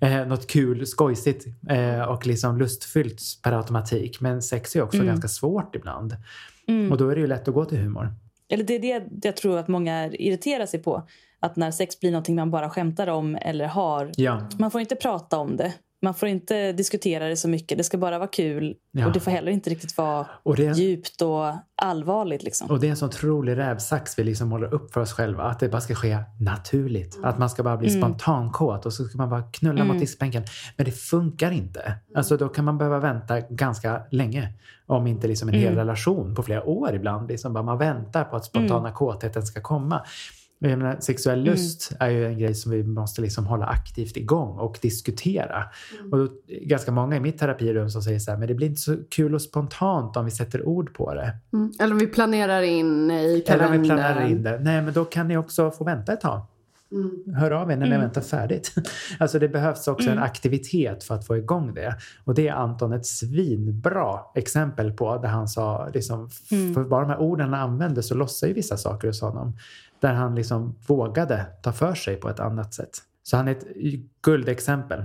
Eh, 0.00 0.26
något 0.26 0.46
kul, 0.46 0.86
skojsigt 0.86 1.46
och 2.08 2.26
liksom 2.26 2.58
lustfyllt 2.58 3.20
per 3.42 3.52
automatik. 3.52 4.20
Men 4.20 4.42
sex 4.42 4.76
är 4.76 4.82
också 4.82 4.96
Mm. 4.96 5.06
ganska 5.08 5.28
svårt 5.28 5.76
ibland. 5.76 6.16
Och 6.90 6.98
då 6.98 7.08
är 7.08 7.14
det 7.14 7.20
ju 7.20 7.26
lätt 7.26 7.48
att 7.48 7.54
gå 7.54 7.64
till 7.64 7.78
humor. 7.78 8.14
Eller 8.48 8.64
det 8.64 8.74
är 8.74 8.80
det 9.10 9.26
jag 9.26 9.36
tror 9.36 9.58
att 9.58 9.68
många 9.68 10.06
irriterar 10.06 10.66
sig 10.66 10.82
på. 10.82 11.08
Att 11.44 11.56
när 11.56 11.70
sex 11.70 12.00
blir 12.00 12.10
någonting 12.10 12.36
man 12.36 12.50
bara 12.50 12.70
skämtar 12.70 13.06
om 13.06 13.38
eller 13.40 13.66
har. 13.66 14.10
Ja, 14.16 14.48
Man 14.58 14.70
får 14.70 14.80
inte 14.80 14.96
prata 14.96 15.38
om 15.38 15.56
det. 15.56 15.72
Man 16.02 16.14
får 16.14 16.28
inte 16.28 16.72
diskutera 16.72 17.28
det 17.28 17.36
så 17.36 17.48
mycket. 17.48 17.78
Det 17.78 17.84
ska 17.84 17.98
bara 17.98 18.18
vara 18.18 18.28
kul. 18.28 18.74
Ja. 18.92 19.06
Och 19.06 19.12
det 19.12 19.20
får 19.20 19.30
heller 19.30 19.52
inte 19.52 19.70
riktigt 19.70 19.96
vara 19.96 20.26
och 20.42 20.56
det, 20.56 20.78
djupt 20.78 21.22
och 21.22 21.52
allvarligt. 21.82 22.42
Liksom. 22.42 22.70
Och 22.70 22.80
det 22.80 22.86
är 22.86 22.90
en 22.90 22.96
sån 22.96 23.08
otrolig 23.08 23.56
rävsax 23.56 24.18
vi 24.18 24.24
liksom 24.24 24.52
håller 24.52 24.74
upp 24.74 24.92
för 24.92 25.00
oss 25.00 25.12
själva. 25.12 25.42
Att 25.42 25.60
det 25.60 25.68
bara 25.68 25.80
ska 25.80 25.94
ske 25.94 26.18
naturligt. 26.40 27.18
Att 27.22 27.38
man 27.38 27.50
ska 27.50 27.62
bara 27.62 27.76
bli 27.76 27.90
spontankåt 27.90 28.86
och 28.86 28.92
så 28.92 29.04
ska 29.04 29.18
man 29.18 29.30
bara 29.30 29.42
knulla 29.42 29.84
mot 29.84 29.98
diskbänken. 29.98 30.44
Men 30.76 30.86
det 30.86 30.92
funkar 30.92 31.50
inte. 31.50 31.94
Alltså 32.14 32.36
då 32.36 32.48
kan 32.48 32.64
man 32.64 32.78
behöva 32.78 32.98
vänta 32.98 33.40
ganska 33.40 34.02
länge. 34.10 34.52
Om 34.86 35.06
inte 35.06 35.28
liksom 35.28 35.48
en 35.48 35.54
hel 35.54 35.74
relation 35.74 36.34
på 36.34 36.42
flera 36.42 36.64
år 36.64 36.94
ibland. 36.94 37.28
Liksom 37.28 37.52
bara 37.52 37.64
man 37.64 37.78
väntar 37.78 38.24
på 38.24 38.36
att 38.36 38.44
spontana 38.44 38.92
kåtheten 38.92 39.42
ska 39.42 39.60
komma. 39.60 40.04
Menar, 40.58 40.96
sexuell 41.00 41.42
lust 41.42 41.92
är 42.00 42.10
ju 42.10 42.26
en 42.26 42.38
grej 42.38 42.54
som 42.54 42.72
vi 42.72 42.82
måste 42.82 43.22
liksom 43.22 43.46
hålla 43.46 43.66
aktivt 43.66 44.16
igång 44.16 44.58
och 44.58 44.78
diskutera. 44.82 45.64
Och 46.12 46.18
då, 46.18 46.28
ganska 46.62 46.92
många 46.92 47.16
i 47.16 47.20
mitt 47.20 47.38
terapirum 47.38 47.90
som 47.90 48.02
säger 48.02 48.18
så 48.18 48.30
här, 48.30 48.38
men 48.38 48.48
det 48.48 48.54
blir 48.54 48.66
inte 48.66 48.80
så 48.80 48.96
kul 49.10 49.34
och 49.34 49.42
spontant 49.42 50.16
om 50.16 50.24
vi 50.24 50.30
sätter 50.30 50.68
ord 50.68 50.94
på 50.94 51.14
det. 51.14 51.36
Mm. 51.52 51.72
Eller 51.80 51.92
om 51.92 51.98
vi 51.98 52.06
planerar 52.06 52.62
in 52.62 53.10
i 53.10 53.14
Eller 53.14 53.40
kalendern. 53.40 53.76
om 53.76 53.82
vi 53.82 53.88
planerar 53.88 54.30
in 54.30 54.42
det. 54.42 54.58
Nej, 54.58 54.82
men 54.82 54.94
då 54.94 55.04
kan 55.04 55.28
ni 55.28 55.36
också 55.36 55.70
få 55.70 55.84
vänta 55.84 56.12
ett 56.12 56.20
tag. 56.20 56.46
Hör 57.36 57.50
av 57.50 57.70
er 57.70 57.76
när 57.76 57.86
ni 57.86 57.92
har 57.92 58.00
väntat 58.02 58.26
färdigt. 58.26 58.74
Alltså 59.18 59.38
det 59.38 59.48
behövs 59.48 59.88
också 59.88 60.10
en 60.10 60.18
aktivitet 60.18 61.04
för 61.04 61.14
att 61.14 61.26
få 61.26 61.36
igång 61.36 61.74
det. 61.74 61.96
Och 62.24 62.34
det 62.34 62.48
är 62.48 62.52
Anton 62.52 62.92
ett 62.92 63.06
svinbra 63.06 64.20
exempel 64.34 64.92
på. 64.92 65.18
Där 65.18 65.28
han 65.28 65.48
sa, 65.48 65.88
liksom, 65.94 66.30
för 66.48 66.84
bara 66.84 67.00
de 67.00 67.10
här 67.10 67.20
orden 67.20 67.52
han 67.52 67.70
använde 67.70 68.02
så 68.02 68.14
lossar 68.14 68.46
ju 68.46 68.52
vissa 68.52 68.76
saker 68.76 69.08
hos 69.08 69.20
honom. 69.20 69.56
Där 70.04 70.12
han 70.14 70.34
liksom 70.34 70.78
vågade 70.86 71.46
ta 71.62 71.72
för 71.72 71.94
sig 71.94 72.16
på 72.16 72.28
ett 72.28 72.40
annat 72.40 72.74
sätt. 72.74 72.90
Så 73.22 73.36
han 73.36 73.48
är 73.48 73.52
ett 73.52 73.64
guldexempel. 74.22 75.04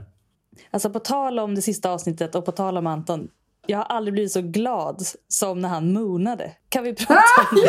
Alltså 0.72 0.90
på 0.90 1.00
tal 1.00 1.40
om 1.40 1.56
det 1.56 1.62
sista 1.62 1.92
avsnittet 1.92 2.36
och 2.36 2.46
på 2.46 2.52
tal 2.52 2.78
om 2.78 2.88
Anton. 2.88 3.28
Jag 3.68 3.78
har 3.78 3.86
aldrig 3.86 4.14
blivit 4.14 4.32
så 4.32 4.42
glad 4.42 5.02
som 5.28 5.60
när 5.60 5.70
han 5.70 5.94
moonade. 5.94 6.52
Kan 6.70 6.84
vi 6.84 6.94
prata 6.96 7.22
om 7.52 7.58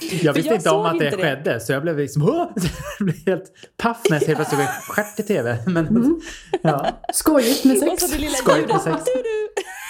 det? 0.00 0.16
Jag 0.22 0.32
visste 0.32 0.48
jag 0.48 0.58
inte 0.58 0.70
om 0.70 0.86
att 0.86 0.98
det 0.98 1.04
inte 1.04 1.16
det. 1.16 1.22
skedde 1.22 1.60
så 1.60 1.72
jag 1.72 1.82
blev 1.82 1.98
liksom 1.98 2.22
blev 3.00 3.16
helt 3.26 3.52
paff 3.76 4.00
när 4.10 4.20
jag 4.20 4.26
helt 4.26 4.36
plötsligt 4.36 4.60
en 4.60 4.66
stjärt 4.66 5.20
i 5.20 5.22
tv. 5.22 5.58
Men, 5.66 6.20
ja. 6.62 6.86
Skojigt 7.12 7.64
med 7.64 7.76
Och 7.76 7.82
sex. 7.82 8.02
så 8.02 8.14
det 8.14 8.20
lilla 8.20 8.32
Skojigt 8.36 8.68
med 8.68 8.80
sex. 8.80 9.02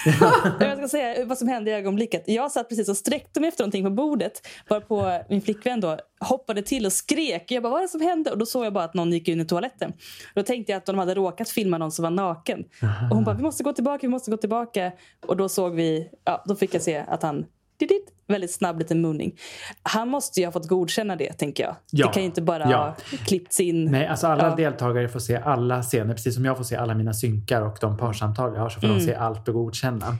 Jag 0.60 0.78
ska 0.78 0.88
säga 0.88 1.24
vad 1.24 1.38
som 1.38 1.48
hände 1.48 1.70
i 1.70 1.74
ögonblicket. 1.74 2.24
Jag 2.26 2.52
satt 2.52 2.68
precis 2.68 2.88
och 2.88 2.96
sträckte 2.96 3.40
mig 3.40 3.48
efter 3.48 3.62
någonting 3.62 3.84
på 3.84 3.90
bordet. 3.90 4.46
Varpå 4.68 5.24
min 5.28 5.42
flickvän 5.42 5.80
då 5.80 5.98
hoppade 6.20 6.62
till 6.62 6.86
och 6.86 6.92
skrek. 6.92 7.50
Jag 7.50 7.62
bara, 7.62 7.70
vad 7.70 7.78
är 7.78 7.82
det 7.82 7.88
som 7.88 8.00
hände? 8.00 8.30
Och 8.30 8.38
då 8.38 8.46
såg 8.46 8.64
jag 8.64 8.72
bara 8.72 8.84
att 8.84 8.94
någon 8.94 9.12
gick 9.12 9.28
in 9.28 9.40
i 9.40 9.44
toaletten. 9.44 9.92
Då 10.34 10.42
tänkte 10.42 10.72
jag 10.72 10.76
att 10.76 10.86
de 10.86 10.98
hade 10.98 11.14
råkat 11.14 11.48
filma 11.48 11.78
någon 11.78 11.92
som 11.92 12.02
var 12.02 12.10
naken. 12.10 12.64
Och 13.10 13.16
hon 13.16 13.24
bara, 13.24 13.34
vi 13.34 13.42
måste 13.42 13.62
gå 13.62 13.72
tillbaka, 13.72 13.98
vi 14.02 14.08
måste 14.08 14.30
gå 14.30 14.36
tillbaka. 14.36 14.92
Och 15.26 15.36
då 15.36 15.48
såg 15.48 15.74
vi, 15.74 16.08
ja, 16.24 16.44
då 16.46 16.56
fick 16.56 16.74
jag 16.74 16.82
se 16.82 17.04
att 17.08 17.22
han 17.22 17.46
didit, 17.78 18.06
väldigt 18.28 18.52
snabb 18.52 18.78
liten 18.78 19.00
mooning. 19.00 19.34
Han 19.82 20.08
måste 20.08 20.40
ju 20.40 20.46
ha 20.46 20.52
fått 20.52 20.68
godkänna 20.68 21.16
det, 21.16 21.32
tänker 21.32 21.62
jag. 21.64 21.76
Ja. 21.90 22.06
Det 22.06 22.12
kan 22.12 22.22
ju 22.22 22.26
inte 22.26 22.42
bara 22.42 22.70
Ja. 22.70 22.76
ha 22.78 22.96
klippts 23.26 23.60
in. 23.60 23.84
Nej, 23.84 24.06
alltså 24.06 24.26
alla 24.26 24.48
Ja. 24.48 24.54
deltagare 24.56 25.08
får 25.08 25.20
se 25.20 25.36
alla 25.36 25.82
scener. 25.82 26.14
Precis 26.14 26.34
som 26.34 26.44
jag 26.44 26.56
får 26.56 26.64
se 26.64 26.76
alla 26.76 26.94
mina 26.94 27.12
synkar 27.14 27.62
och 27.62 27.76
de 27.80 27.96
parsamtal 27.96 28.54
jag 28.54 28.60
har 28.60 28.68
så 28.68 28.80
får 28.80 28.86
Mm. 28.86 28.98
de 28.98 29.04
se 29.04 29.14
allt 29.14 29.48
och 29.48 29.54
godkänna. 29.54 30.16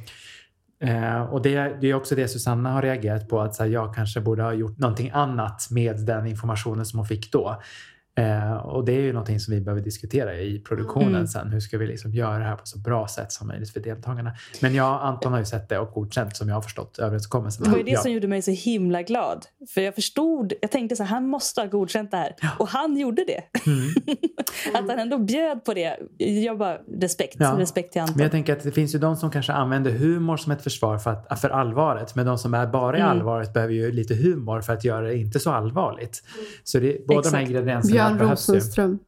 Eh, 0.84 1.22
och 1.22 1.42
det, 1.42 1.76
det 1.80 1.90
är 1.90 1.94
också 1.94 2.14
det 2.14 2.28
Susanna 2.28 2.72
har 2.72 2.82
reagerat 2.82 3.28
på 3.28 3.40
att 3.40 3.59
här, 3.59 3.66
jag 3.66 3.94
kanske 3.94 4.20
borde 4.20 4.42
ha 4.42 4.52
gjort 4.52 4.78
någonting 4.78 5.11
annat 5.14 5.66
med 5.70 5.96
den 6.07 6.26
informationen 6.26 6.86
som 6.86 6.98
hon 6.98 7.07
fick 7.07 7.32
då. 7.32 7.62
Eh, 8.16 8.52
och 8.52 8.84
det 8.84 8.92
är 8.92 9.00
ju 9.00 9.12
någonting 9.12 9.40
som 9.40 9.54
vi 9.54 9.60
behöver 9.60 9.82
diskutera 9.82 10.34
i 10.34 10.58
produktionen 10.60 11.14
Mm. 11.14 11.26
sen. 11.26 11.48
Hur 11.50 11.60
ska 11.60 11.78
vi 11.78 11.86
liksom 11.86 12.14
göra 12.14 12.38
det 12.38 12.44
här 12.44 12.56
på 12.56 12.66
så 12.66 12.78
bra 12.78 13.08
sätt 13.08 13.32
som 13.32 13.48
möjligt 13.48 13.70
för 13.70 13.80
deltagarna? 13.80 14.32
Men 14.60 14.74
jag 14.74 15.00
Anton 15.02 15.32
har 15.32 15.38
ju 15.38 15.44
sett 15.44 15.68
det 15.68 15.78
och 15.78 15.92
godkänt 15.92 16.36
som 16.36 16.48
jag 16.48 16.54
har 16.56 16.62
förstått 16.62 16.98
överenskommelsen. 16.98 17.64
Det 17.64 17.70
var 17.70 17.78
ju 17.78 17.84
det 17.84 17.90
ja. 17.90 18.00
som 18.00 18.12
gjorde 18.12 18.28
mig 18.28 18.42
så 18.42 18.50
himla 18.50 19.02
glad. 19.02 19.46
För 19.74 19.80
jag 19.80 19.94
förstod, 19.94 20.52
jag 20.62 20.70
tänkte 20.70 20.96
så 20.96 21.02
här, 21.02 21.10
han 21.10 21.28
måste 21.28 21.60
ha 21.60 21.68
godkänt 21.68 22.10
det 22.10 22.16
här. 22.16 22.34
Och 22.58 22.68
han 22.68 22.96
gjorde 22.96 23.24
det. 23.24 23.42
Mm. 23.70 23.88
att 24.74 24.90
han 24.90 24.98
ändå 24.98 25.18
bjöd 25.18 25.64
på 25.64 25.74
det. 25.74 25.96
Jag 26.18 26.58
bara, 26.58 26.78
respekt. 27.00 27.36
Ja. 27.38 27.54
Respekt 27.58 27.92
till 27.92 28.00
Anton. 28.00 28.16
Men 28.16 28.22
jag 28.22 28.32
tänker 28.32 28.52
att 28.52 28.62
det 28.62 28.72
finns 28.72 28.94
ju 28.94 28.98
de 28.98 29.16
som 29.16 29.30
kanske 29.30 29.52
använder 29.52 29.90
humor 29.90 30.36
som 30.36 30.52
ett 30.52 30.62
försvar 30.62 30.98
för, 30.98 31.10
att, 31.28 31.40
för 31.40 31.50
allvaret. 31.50 32.14
Men 32.14 32.26
de 32.26 32.38
som 32.38 32.54
är 32.54 32.66
bara 32.66 32.96
i 32.96 33.00
Mm. 33.00 33.10
allvaret 33.12 33.52
behöver 33.52 33.74
ju 33.74 33.92
lite 33.92 34.14
humor 34.14 34.60
för 34.60 34.72
att 34.72 34.84
göra 34.84 35.06
det 35.06 35.16
inte 35.16 35.40
så 35.40 35.50
allvarligt. 35.50 36.22
Så 36.64 36.78
det, 36.78 37.06
båda 37.06 37.20
de 37.22 37.28
här 37.28 37.36
Exakt. 37.36 37.51
ingredienserna 37.51 38.03
Björn. 38.12 38.31
Rosenström. 38.31 38.98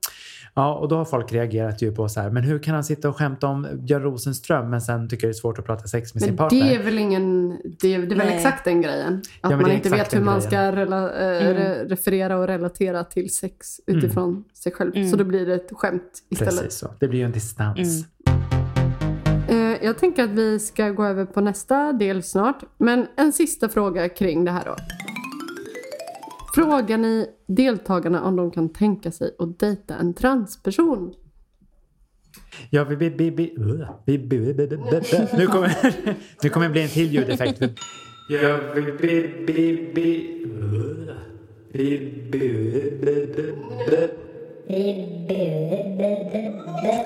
Ja, 0.58 0.74
och 0.74 0.88
då 0.88 0.96
har 0.96 1.04
folk 1.04 1.32
reagerat 1.32 1.82
ju 1.82 1.92
på 1.92 2.08
så 2.08 2.20
här, 2.20 2.30
men 2.30 2.42
hur 2.42 2.58
kan 2.58 2.74
han 2.74 2.84
sitta 2.84 3.08
och 3.08 3.16
skämta 3.16 3.46
om 3.46 3.66
Björn 3.74 4.02
Rosenström 4.02 4.70
men 4.70 4.80
sen 4.80 5.08
tycker 5.08 5.26
det 5.26 5.30
är 5.30 5.32
svårt 5.32 5.58
att 5.58 5.66
prata 5.66 5.86
sex 5.86 6.14
med 6.14 6.22
sin 6.22 6.30
Men 6.30 6.36
partner? 6.36 6.60
det 6.60 6.74
är 6.74 6.82
väl 6.82 6.98
ingen... 6.98 7.48
Det 7.80 7.94
är, 7.94 7.98
det 7.98 8.14
är 8.14 8.18
väl 8.18 8.28
exakt 8.28 8.64
den 8.64 8.82
grejen. 8.82 9.22
Att 9.40 9.50
det 9.50 9.56
man 9.56 9.70
inte 9.70 9.88
vet 9.88 10.14
hur 10.14 10.20
man 10.20 10.42
ska 10.42 10.72
rela, 10.72 11.12
eh, 11.12 11.46
Mm. 11.46 11.56
re, 11.56 11.84
referera 11.84 12.36
och 12.36 12.46
relatera 12.46 13.04
till 13.04 13.34
sex 13.34 13.80
utifrån 13.86 14.44
sig 14.54 14.72
själv. 14.72 14.96
Mm. 14.96 15.10
Så 15.10 15.16
då 15.16 15.24
blir 15.24 15.46
det 15.46 15.54
ett 15.54 15.70
skämt 15.72 16.02
istället. 16.30 16.54
Precis 16.60 16.78
så. 16.78 16.90
Det 17.00 17.08
blir 17.08 17.18
ju 17.18 17.24
en 17.24 17.32
distans. 17.32 17.78
Mm. 18.26 19.72
Eh, 19.72 19.84
jag 19.84 19.98
tänker 19.98 20.24
att 20.24 20.30
vi 20.30 20.58
ska 20.58 20.88
gå 20.88 21.04
över 21.04 21.24
på 21.24 21.40
nästa 21.40 21.92
del 21.92 22.22
snart. 22.22 22.58
Men 22.78 23.06
en 23.16 23.32
sista 23.32 23.68
fråga 23.68 24.08
kring 24.08 24.44
det 24.44 24.50
här 24.50 24.62
då. 24.64 24.76
Frågar 26.56 26.98
ni 26.98 27.26
deltagarna 27.46 28.22
om 28.22 28.36
de 28.36 28.50
kan 28.50 28.68
tänka 28.68 29.10
sig 29.10 29.30
att 29.38 29.58
dejta 29.58 29.96
en 29.96 30.14
transperson? 30.14 31.14
Ja, 32.70 32.84
vi, 32.84 32.96
vi, 32.96 33.08
vi, 33.08 33.30
vi, 33.30 33.56
vi, 34.04 34.16
vi, 34.16 34.38
vi, 34.38 34.52
vi. 34.52 34.76
Nu 35.36 35.46
kommer 35.46 35.76
nu 36.42 36.48
kommer 36.48 36.66
det 36.66 36.72
bli 36.72 36.82
en 36.82 36.88
till 36.88 37.12
ljudeffekt. 37.12 37.62
Ja, 38.28 38.58
vi, 38.74 38.80
vi, 38.80 39.44
vi, 39.46 39.92
vi, 39.94 40.42
vi, 41.72 41.98
vi. 43.90 44.10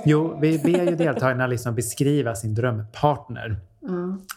Jo, 0.04 0.38
vi 0.40 0.58
ber 0.58 0.90
ju 0.90 0.96
deltagarna 0.96 1.46
liksom 1.46 1.74
beskriva 1.74 2.34
sin 2.34 2.54
drömpartner. 2.54 3.56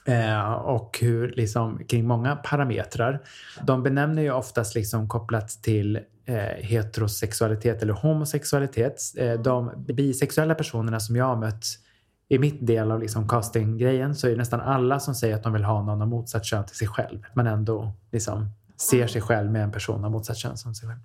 Eh, 0.05 0.51
och 0.53 0.97
hur 1.01 1.33
liksom, 1.37 1.79
kring 1.87 2.07
många 2.07 2.35
parametrar. 2.35 3.21
De 3.61 3.83
benämner 3.83 4.21
ju 4.21 4.31
oftast 4.31 4.75
liksom 4.75 5.07
kopplat 5.09 5.49
till 5.49 5.99
eh, 6.25 6.35
heterosexualitet 6.57 7.81
eller 7.81 7.93
homosexualitet. 7.93 9.01
Eh, 9.17 9.33
de 9.33 9.71
bisexuella 9.87 10.55
personerna 10.55 10.99
som 10.99 11.15
jag 11.15 11.25
har 11.25 11.35
mött 11.35 11.65
i 12.29 12.39
mitt 12.39 12.67
del 12.67 12.91
av 12.91 12.99
liksom 12.99 13.27
castinggrejen 13.29 14.15
så 14.15 14.27
är 14.27 14.31
det 14.31 14.37
nästan 14.37 14.61
alla 14.61 14.99
som 14.99 15.15
säger 15.15 15.35
att 15.35 15.43
de 15.43 15.53
vill 15.53 15.63
ha 15.63 15.83
någon 15.83 16.01
av 16.01 16.07
motsatt 16.07 16.45
kön 16.45 16.65
till 16.65 16.75
sig 16.75 16.87
själv. 16.87 17.19
Men 17.33 17.47
ändå 17.47 17.91
liksom 18.11 18.49
ser 18.77 19.07
sig 19.07 19.21
själv 19.21 19.51
med 19.51 19.63
en 19.63 19.71
person 19.71 20.05
av 20.05 20.11
motsatt 20.11 20.37
kön 20.37 20.57
som 20.57 20.75
sig 20.75 20.89
själv. 20.89 20.99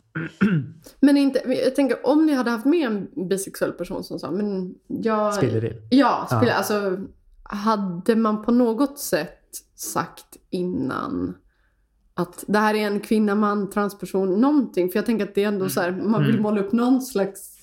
Men 1.01 1.17
inte, 1.17 1.43
jag 1.65 1.75
tänker 1.75 2.07
om 2.07 2.27
ni 2.27 2.35
hade 2.35 2.51
haft 2.51 2.67
med 2.67 2.87
en 2.87 3.29
bisexuell 3.29 3.73
person 3.73 4.05
som 4.05 4.19
sa 4.19 4.31
men 4.31 4.75
jag... 4.87 5.35
Spillerill. 5.35 5.83
Ja, 5.91 6.27
spiller, 6.27 6.47
Ja. 6.47 6.53
alltså 6.53 6.99
hade 7.49 8.17
man 8.17 8.43
på 8.43 8.53
något 8.53 8.99
sätt 8.99 9.39
sagt 9.77 10.37
innan 10.51 11.35
att 12.15 12.45
det 12.49 12.59
här 12.59 12.75
är 12.75 12.87
en 12.87 13.01
kvinna, 13.01 13.35
man, 13.35 13.71
transperson, 13.71 14.41
någonting. 14.41 14.89
För 14.89 14.99
jag 14.99 15.07
tänker 15.07 15.25
att 15.25 15.35
det 15.35 15.45
är 15.45 15.49
ändå 15.49 15.69
så 15.69 15.81
här, 15.81 15.91
man 15.93 16.21
vill 16.23 16.31
Mm. 16.31 16.43
måla 16.43 16.61
upp 16.61 16.73
någon 16.73 17.01
slags 17.03 17.55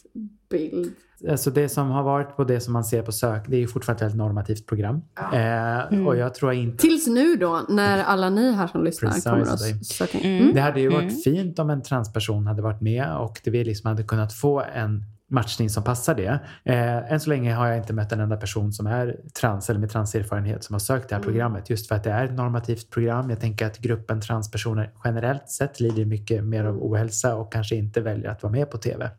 bild. 0.49 0.94
Alltså 1.30 1.52
det 1.52 1.70
som 1.70 1.90
har 1.90 2.03
varit 2.03 2.36
på 2.36 2.44
det 2.44 2.60
som 2.60 2.74
man 2.74 2.84
ser 2.84 3.02
på 3.02 3.12
sök, 3.12 3.48
det 3.48 3.56
är 3.56 3.60
ju 3.60 3.68
fortfarande 3.68 4.06
ett 4.06 4.16
normativt 4.16 4.66
program. 4.68 5.02
Eh, 5.34 6.06
Och 6.07 6.18
jag 6.18 6.34
tror 6.36 6.53
inte 6.53 6.78
Tills 6.78 7.07
nu 7.07 7.36
då, 7.36 7.62
när 7.70 8.03
alla 8.03 8.30
ni 8.30 8.52
här 8.52 8.68
som 8.68 8.84
lyssnar 8.84 9.10
Precis, 9.10 9.24
kommer 9.24 9.45
det. 9.45 9.52
att 9.52 9.86
söka 9.86 10.18
in. 10.20 10.26
Mm. 10.30 10.41
Mm. 10.44 10.53
Det 10.56 10.62
hade 10.62 10.80
ju 10.82 10.90
varit 10.90 11.02
Mm. 11.12 11.16
fint 11.16 11.60
om 11.60 11.70
en 11.70 11.82
transperson 11.82 12.48
hade 12.48 12.62
varit 12.62 12.82
med 12.82 13.18
och 13.18 13.41
det 13.44 13.52
vi 13.52 13.64
liksom 13.64 13.88
hade 13.90 14.03
kunnat 14.03 14.34
få 14.34 14.62
en 14.62 15.03
matchning 15.30 15.69
som 15.69 15.84
passar 15.84 16.15
det. 16.15 16.39
Eh, 16.64 17.11
än 17.14 17.19
så 17.19 17.30
länge 17.30 17.53
har 17.53 17.68
jag 17.68 17.77
inte 17.77 17.93
mött 17.93 18.11
en 18.11 18.19
enda 18.19 18.38
person 18.38 18.73
som 18.73 18.88
är 18.88 19.19
trans 19.39 19.69
eller 19.69 19.80
med 19.80 19.89
transerfarenhet 19.89 20.64
som 20.64 20.73
har 20.73 20.80
sökt 20.80 21.10
det 21.10 21.15
här 21.15 21.22
programmet 21.23 21.69
just 21.69 21.88
för 21.88 21.95
att 21.95 22.03
det 22.03 22.11
är 22.11 22.26
ett 22.26 22.34
normativt 22.34 22.89
program. 22.89 23.30
Jag 23.30 23.39
tänker 23.39 23.65
att 23.65 23.77
gruppen 23.77 24.22
transpersoner 24.22 24.91
generellt 25.03 25.49
sett 25.49 25.80
lider 25.80 26.06
mycket 26.06 26.43
mer 26.43 26.64
av 26.65 26.84
ohälsa 26.84 27.35
och 27.35 27.52
kanske 27.53 27.76
inte 27.76 28.02
väljer 28.02 28.30
att 28.30 28.43
vara 28.43 28.52
med 28.53 28.72
på 28.72 28.77
TV. 28.77 29.10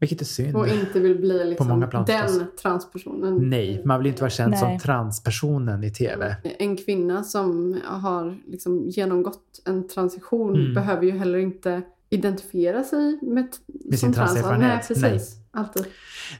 Vilket 0.00 0.20
är 0.20 0.24
synd. 0.24 0.56
Och 0.56 0.68
inte 0.68 1.00
vill 1.00 1.18
bli 1.20 1.44
liksom 1.44 1.68
många 1.68 1.86
plan 1.86 2.04
den 2.06 2.28
förstås. 2.28 2.42
transpersonen. 2.62 3.50
Nej, 3.50 3.82
man 3.84 3.98
vill 3.98 4.06
inte 4.06 4.20
vara 4.22 4.30
känd 4.30 4.58
som 4.58 4.68
Nej. 4.68 4.78
transpersonen 4.78 5.84
i 5.84 5.90
TV. 5.90 6.36
En 6.58 6.76
kvinna 6.76 7.22
som 7.24 7.80
har 7.84 8.38
liksom 8.46 8.88
genomgått 8.88 9.42
en 9.66 9.88
transition 9.88 10.54
Mm. 10.56 10.74
behöver 10.74 11.02
ju 11.04 11.10
heller 11.18 11.38
inte 11.38 11.82
identifiera 12.10 12.84
sig 12.84 13.18
med, 13.22 13.34
Med 13.34 13.48
som 13.68 13.92
sin 13.98 14.12
trans. 14.12 14.30
transerfarenhet. 14.32 14.90
Nej, 14.90 15.10
precis. 15.10 15.36
Alltid. 15.52 15.84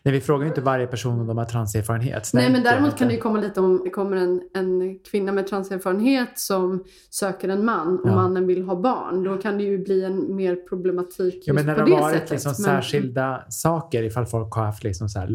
Nej, 0.03 0.15
vi 0.15 0.21
frågar 0.21 0.43
ju 0.43 0.49
inte 0.49 0.61
varje 0.61 0.87
person 0.87 1.21
om 1.21 1.27
de 1.27 1.39
har 1.39 1.45
transerfarenhet. 1.45 2.31
Nej, 2.35 2.53
men 2.53 2.63
däremot 2.63 2.99
kan 2.99 3.09
det 3.09 3.15
ju 3.15 3.21
komma 3.21 3.41
lite 3.41 3.61
om 3.61 3.81
det 3.85 3.91
kommer 3.91 4.17
en, 4.17 4.43
en 4.55 4.99
kvinna 4.99 5.33
med 5.33 5.47
transerfarenhet 5.47 6.39
som 6.39 6.85
söker 7.11 7.49
en 7.49 7.65
man 7.65 7.99
och 7.99 8.09
Ja. 8.11 8.15
mannen 8.15 8.47
vill 8.47 8.63
ha 8.63 8.77
barn. 8.81 9.23
Då 9.25 9.37
kan 9.37 9.59
det 9.59 9.65
ju 9.65 9.79
bli 9.85 10.05
en 10.05 10.37
mer 10.37 10.57
problematik 10.57 11.43
Ja, 11.47 11.53
men 11.53 11.67
när 11.67 11.75
på 11.75 11.81
det 11.81 11.87
det 11.91 11.95
har 11.95 12.01
varit 12.03 12.15
sättet. 12.15 12.31
liksom 12.31 12.51
Men- 12.51 12.55
särskilda 12.65 13.45
saker 13.49 14.03
ifall 14.03 14.27
folk 14.27 14.53
har 14.55 14.65
haft 14.65 14.85
liksom 14.85 15.09
så 15.09 15.19
eh, 15.21 15.27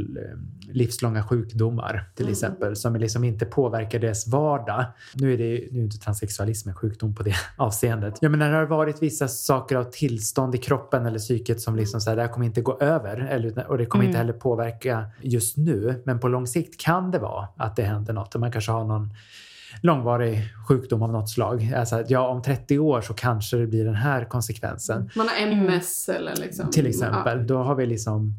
livslånga 0.73 1.23
sjukdomar 1.23 2.03
till 2.15 2.25
Mm. 2.25 2.31
exempel 2.31 2.75
som 2.75 2.95
liksom 2.95 3.23
inte 3.23 3.45
påverkar 3.45 3.99
deras 3.99 4.27
vardag. 4.27 4.85
Nu 5.13 5.33
är, 5.33 5.37
det, 5.37 5.67
nu 5.71 5.79
är 5.79 5.83
inte 5.83 5.97
transsexualism 5.97 6.69
en 6.69 6.75
sjukdom 6.75 7.15
på 7.15 7.23
det 7.23 7.33
avseendet. 7.57 8.17
Ja, 8.21 8.29
men 8.29 8.39
när 8.39 8.51
det 8.51 8.57
har 8.57 8.65
varit 8.65 9.01
vissa 9.01 9.27
saker 9.27 9.75
av 9.75 9.83
tillstånd 9.83 10.55
i 10.55 10.57
kroppen 10.57 11.05
eller 11.05 11.19
psyket 11.19 11.61
som 11.61 11.75
liksom 11.75 12.01
så 12.01 12.09
här, 12.09 12.15
det 12.17 12.21
här 12.21 12.29
kommer 12.29 12.45
inte 12.45 12.61
gå 12.61 12.77
över 12.79 13.17
eller, 13.31 13.64
och 13.67 13.77
det 13.77 13.85
kommer 13.85 14.03
Mm. 14.03 14.09
inte 14.09 14.17
heller 14.17 14.33
påverka 14.33 15.05
just 15.21 15.57
nu. 15.57 16.01
Men 16.05 16.19
på 16.19 16.27
lång 16.27 16.47
sikt 16.47 16.81
kan 16.81 17.11
det 17.11 17.19
vara 17.19 17.47
att 17.57 17.75
det 17.75 17.83
händer 17.83 18.13
något 18.13 18.35
och 18.35 18.41
man 18.41 18.51
kanske 18.51 18.71
har 18.71 18.83
någon 18.85 19.13
långvarig 19.81 20.41
sjukdom 20.67 21.01
av 21.01 21.11
något 21.11 21.29
slag. 21.29 21.73
Alltså, 21.77 21.95
att, 21.95 22.09
ja, 22.09 22.27
om 22.27 22.41
30 22.41 22.79
år 22.79 23.01
så 23.01 23.13
kanske 23.13 23.57
det 23.57 23.67
blir 23.67 23.85
den 23.85 23.95
här 23.95 24.25
konsekvensen. 24.25 25.09
Man 25.15 25.27
har 25.27 25.47
MS 25.47 26.09
eller 26.09 26.35
liksom. 26.35 26.71
Till 26.71 26.87
exempel. 26.87 27.47
Då 27.47 27.57
har 27.57 27.75
vi 27.75 27.85
liksom 27.85 28.33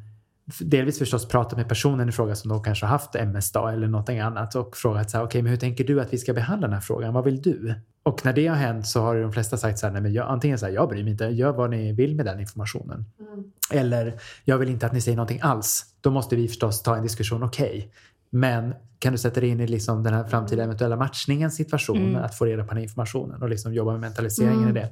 delvis 0.60 0.98
förstås 0.98 1.28
pratat 1.28 1.58
med 1.58 1.68
personen 1.68 2.08
i 2.08 2.12
fråga 2.12 2.34
som 2.34 2.48
då 2.48 2.58
kanske 2.58 2.86
har 2.86 2.90
haft 2.90 3.14
MS 3.14 3.52
då, 3.52 3.66
eller 3.66 3.86
någonting 3.88 4.20
annat 4.20 4.54
och 4.54 4.76
frågat 4.76 5.10
så 5.10 5.16
här, 5.18 5.24
okej, 5.24 5.42
men 5.42 5.50
hur 5.50 5.56
tänker 5.58 5.84
du 5.84 6.00
att 6.00 6.12
vi 6.12 6.18
ska 6.18 6.32
behandla 6.32 6.66
den 6.66 6.74
här 6.74 6.80
frågan? 6.80 7.14
Vad 7.14 7.24
vill 7.24 7.42
du? 7.42 7.74
Och 8.06 8.24
när 8.24 8.32
det 8.32 8.46
har 8.46 8.56
hänt 8.56 8.86
så 8.86 9.00
har 9.00 9.16
de 9.16 9.32
flesta 9.32 9.56
sagt 9.56 9.78
så 9.78 9.86
här, 9.86 9.92
nej 9.92 10.02
men 10.02 10.12
jag, 10.12 10.28
antingen 10.28 10.58
så 10.58 10.66
här, 10.66 10.72
jag 10.72 10.88
bryr 10.88 11.02
mig 11.02 11.12
inte, 11.12 11.24
gör 11.24 11.52
vad 11.52 11.70
ni 11.70 11.92
vill 11.92 12.14
med 12.16 12.26
den 12.26 12.40
informationen. 12.40 13.04
Mm. 13.20 13.44
Eller, 13.70 14.20
jag 14.44 14.58
vill 14.58 14.68
inte 14.68 14.86
att 14.86 14.92
ni 14.92 15.00
säger 15.00 15.16
någonting 15.16 15.40
alls. 15.42 15.84
Då 16.00 16.10
måste 16.10 16.36
vi 16.36 16.48
förstås 16.48 16.82
ta 16.82 16.96
en 16.96 17.02
diskussion, 17.02 17.42
okej. 17.42 17.92
Men 18.30 18.74
kan 18.98 19.12
du 19.12 19.18
sätta 19.18 19.40
dig 19.40 19.48
in 19.48 19.60
i 19.60 19.66
liksom 19.66 20.02
den 20.02 20.14
här 20.14 20.24
framtida 20.24 20.62
eventuella 20.64 20.96
matchningens 20.96 21.56
situation, 21.56 21.96
Mm. 22.08 22.24
att 22.24 22.38
få 22.38 22.44
reda 22.44 22.64
på 22.64 22.74
den 22.74 22.82
informationen 22.82 23.42
och 23.42 23.48
liksom 23.48 23.74
jobba 23.74 23.90
med 23.92 24.00
mentaliseringen 24.00 24.62
Mm. 24.62 24.76
i 24.76 24.80
det. 24.80 24.90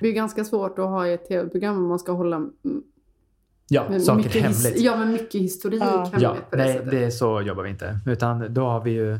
Det 0.00 0.08
är 0.08 0.12
ganska 0.12 0.44
svårt 0.44 0.78
att 0.78 0.84
ha 0.88 1.06
i 1.06 1.12
ett 1.12 1.28
tv-program 1.28 1.76
om 1.76 1.88
man 1.88 1.98
ska 1.98 2.12
hålla 2.12 2.36
mm, 2.36 2.52
Ja, 3.68 3.88
med 3.90 4.02
saker 4.02 4.28
hemligt. 4.40 4.80
ja, 4.80 4.96
men 4.96 5.12
mycket 5.12 5.40
historik 5.40 5.82
Ja. 5.82 5.96
hemligt 6.04 6.22
Ja, 6.22 6.36
på 6.50 6.56
det 6.56 6.62
nej, 6.64 6.72
sättet. 6.72 6.90
det 6.90 7.04
är 7.04 7.10
så 7.10 7.40
jobbar 7.42 7.62
vi 7.62 7.70
inte. 7.70 7.98
Utan 8.06 8.54
då 8.54 8.64
har 8.66 8.80
vi 8.84 8.90
ju 8.90 9.18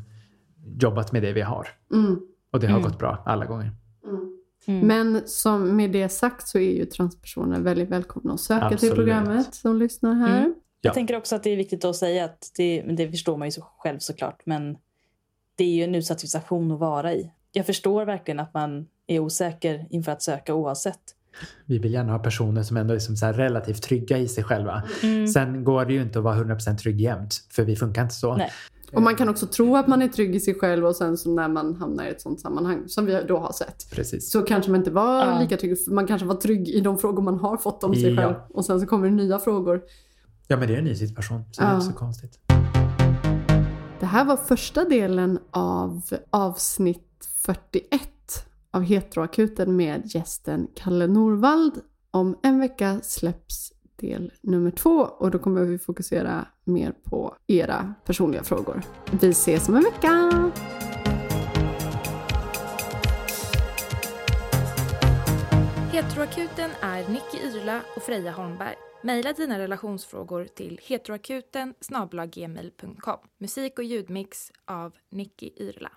jobbat 0.81 1.12
med 1.12 1.23
det 1.23 1.33
vi 1.33 1.41
har. 1.41 1.69
Mm. 1.95 2.21
Och 2.55 2.61
det 2.61 2.67
har 2.67 2.79
Mm. 2.79 2.91
gått 2.91 2.99
bra 2.99 3.23
alla 3.27 3.45
gånger. 3.45 3.73
Mm. 4.05 4.33
Mm. 4.67 4.87
Men 4.87 5.23
som 5.27 5.77
med 5.77 5.91
det 5.91 6.09
sagt 6.09 6.49
så 6.49 6.59
är 6.59 6.73
ju 6.73 6.85
transpersoner 6.85 7.61
väldigt 7.61 7.89
välkomna 7.89 8.35
att 8.35 8.41
söka 8.41 8.69
till 8.69 8.75
Absolut. 8.75 8.95
programmet 8.95 9.55
som 9.55 9.77
lyssnar 9.79 10.15
här. 10.15 10.39
Mm. 10.39 10.55
Ja. 10.57 10.89
Jag 10.89 10.95
tänker 10.95 11.17
också 11.17 11.37
att 11.37 11.43
det 11.43 11.51
är 11.51 11.57
viktigt 11.57 11.85
att 11.85 11.97
säga 11.97 12.25
att 12.25 12.51
det, 12.57 12.83
det 12.83 13.11
förstår 13.11 13.37
man 13.37 13.49
ju 13.49 13.53
själv 13.79 13.99
såklart. 13.99 14.43
Men 14.47 14.77
det 15.57 15.65
är 15.65 15.75
ju 15.75 15.85
en 15.85 15.95
utsatt 15.95 16.21
situation 16.21 16.73
att 16.73 16.79
vara 16.79 17.13
i. 17.13 17.31
Jag 17.53 17.67
förstår 17.67 18.05
verkligen 18.05 18.41
att 18.41 18.55
man 18.55 18.87
är 19.07 19.19
osäker 19.21 19.87
inför 19.91 20.13
att 20.13 20.23
söka 20.23 20.55
oavsett. 20.55 21.01
Vi 21.65 21.79
vill 21.79 21.93
gärna 21.93 22.13
ha 22.13 22.19
personer 22.19 22.63
som 22.63 22.77
ändå 22.77 22.95
är 22.95 22.99
som 22.99 23.17
så 23.17 23.27
här 23.27 23.33
relativt 23.33 23.83
trygga 23.83 24.19
i 24.19 24.29
sig 24.29 24.45
själva. 24.45 24.83
Mm. 25.03 25.27
Sen 25.29 25.65
går 25.65 25.85
det 25.85 25.93
ju 25.93 26.03
inte 26.03 26.19
att 26.19 26.25
vara 26.25 26.37
100% 26.37 26.77
trygg 26.77 27.01
jämt, 27.01 27.35
för 27.51 27.63
vi 27.65 27.77
funkar 27.77 28.03
inte 28.03 28.15
så. 28.15 28.37
Nej. 28.37 28.51
Och 28.97 29.03
man 29.03 29.16
kan 29.16 29.29
också 29.29 29.47
tro 29.47 29.77
att 29.77 29.89
man 29.89 30.03
är 30.03 30.09
trygg 30.09 30.35
i 30.37 30.41
sig 30.41 30.55
själv 30.55 30.87
och 30.87 30.97
sen 30.97 31.16
så 31.16 31.31
när 31.35 31.49
man 31.49 31.75
hamnar 31.77 32.05
i 32.05 32.09
ett 32.09 32.21
sånt 32.21 32.41
sammanhang 32.41 32.89
som 32.89 33.07
vi 33.07 33.23
då 33.29 33.39
har 33.39 33.53
sett. 33.53 33.91
Precis. 33.91 34.31
Så 34.31 34.43
kanske 34.43 34.71
man 34.71 34.81
inte 34.81 34.91
var 34.91 35.27
Ja. 35.27 35.41
lika 35.41 35.57
trygg. 35.57 35.85
för 35.85 35.91
Man 35.93 36.07
kanske 36.07 36.27
var 36.27 36.35
trygg 36.35 36.69
i 36.69 36.81
de 36.81 36.99
frågor 36.99 37.23
man 37.23 37.39
har 37.39 37.57
fått 37.57 37.85
om 37.85 37.95
sig 37.95 38.15
Ja. 38.15 38.23
själv. 38.23 38.35
Och 38.51 38.65
sen 38.65 38.81
så 38.81 38.87
kommer 38.87 39.09
det 39.09 39.15
nya 39.15 39.39
frågor. 39.39 39.83
Ja, 40.49 40.57
men 40.57 40.69
det 40.69 40.75
är 40.75 40.79
en 40.79 40.85
ny 40.85 40.95
situation, 40.95 41.43
så 41.53 41.61
det 41.61 41.66
är 41.66 41.71
Ja. 41.71 41.75
inte 41.75 41.87
så 41.87 41.93
konstigt. 41.93 42.39
Det 44.01 44.07
här 44.07 44.25
var 44.25 44.37
första 44.37 44.85
delen 44.85 45.39
av 45.51 46.03
avsnitt 46.31 47.29
41 47.47 48.01
av 48.71 48.83
Heteroakuten 48.83 49.77
med 49.77 50.03
gästen 50.15 50.66
Kalle 50.75 51.07
Norvald. 51.07 51.73
Om 52.11 52.39
en 52.43 52.61
vecka 52.61 53.01
släpps 53.03 53.73
del 53.97 54.33
nummer 54.41 54.71
två 54.71 54.91
och 54.91 55.31
då 55.31 55.39
kommer 55.39 55.65
vi 55.65 55.79
fokusera 55.79 56.47
mer 56.65 56.93
på 57.05 57.37
era 57.47 57.95
personliga 58.05 58.43
frågor. 58.43 58.83
Vi 59.21 59.29
ses 59.29 59.69
om 59.69 59.77
en 59.77 59.83
vecka! 59.83 60.53
Heteroakuten 65.93 66.71
är 66.81 67.09
Nicky 67.09 67.39
Irla 67.47 67.81
och 67.97 68.03
Freja 68.03 68.33
Holmberg. 68.33 68.75
Maila 69.03 69.33
dina 69.33 69.59
relationsfrågor 69.59 70.45
till 70.45 70.81
heteroakuten 70.83 71.75
Musik 73.39 73.79
och 73.79 73.85
ljudmix 73.85 74.53
av 74.65 74.93
Nicky 75.11 75.51
Irla. 75.57 75.91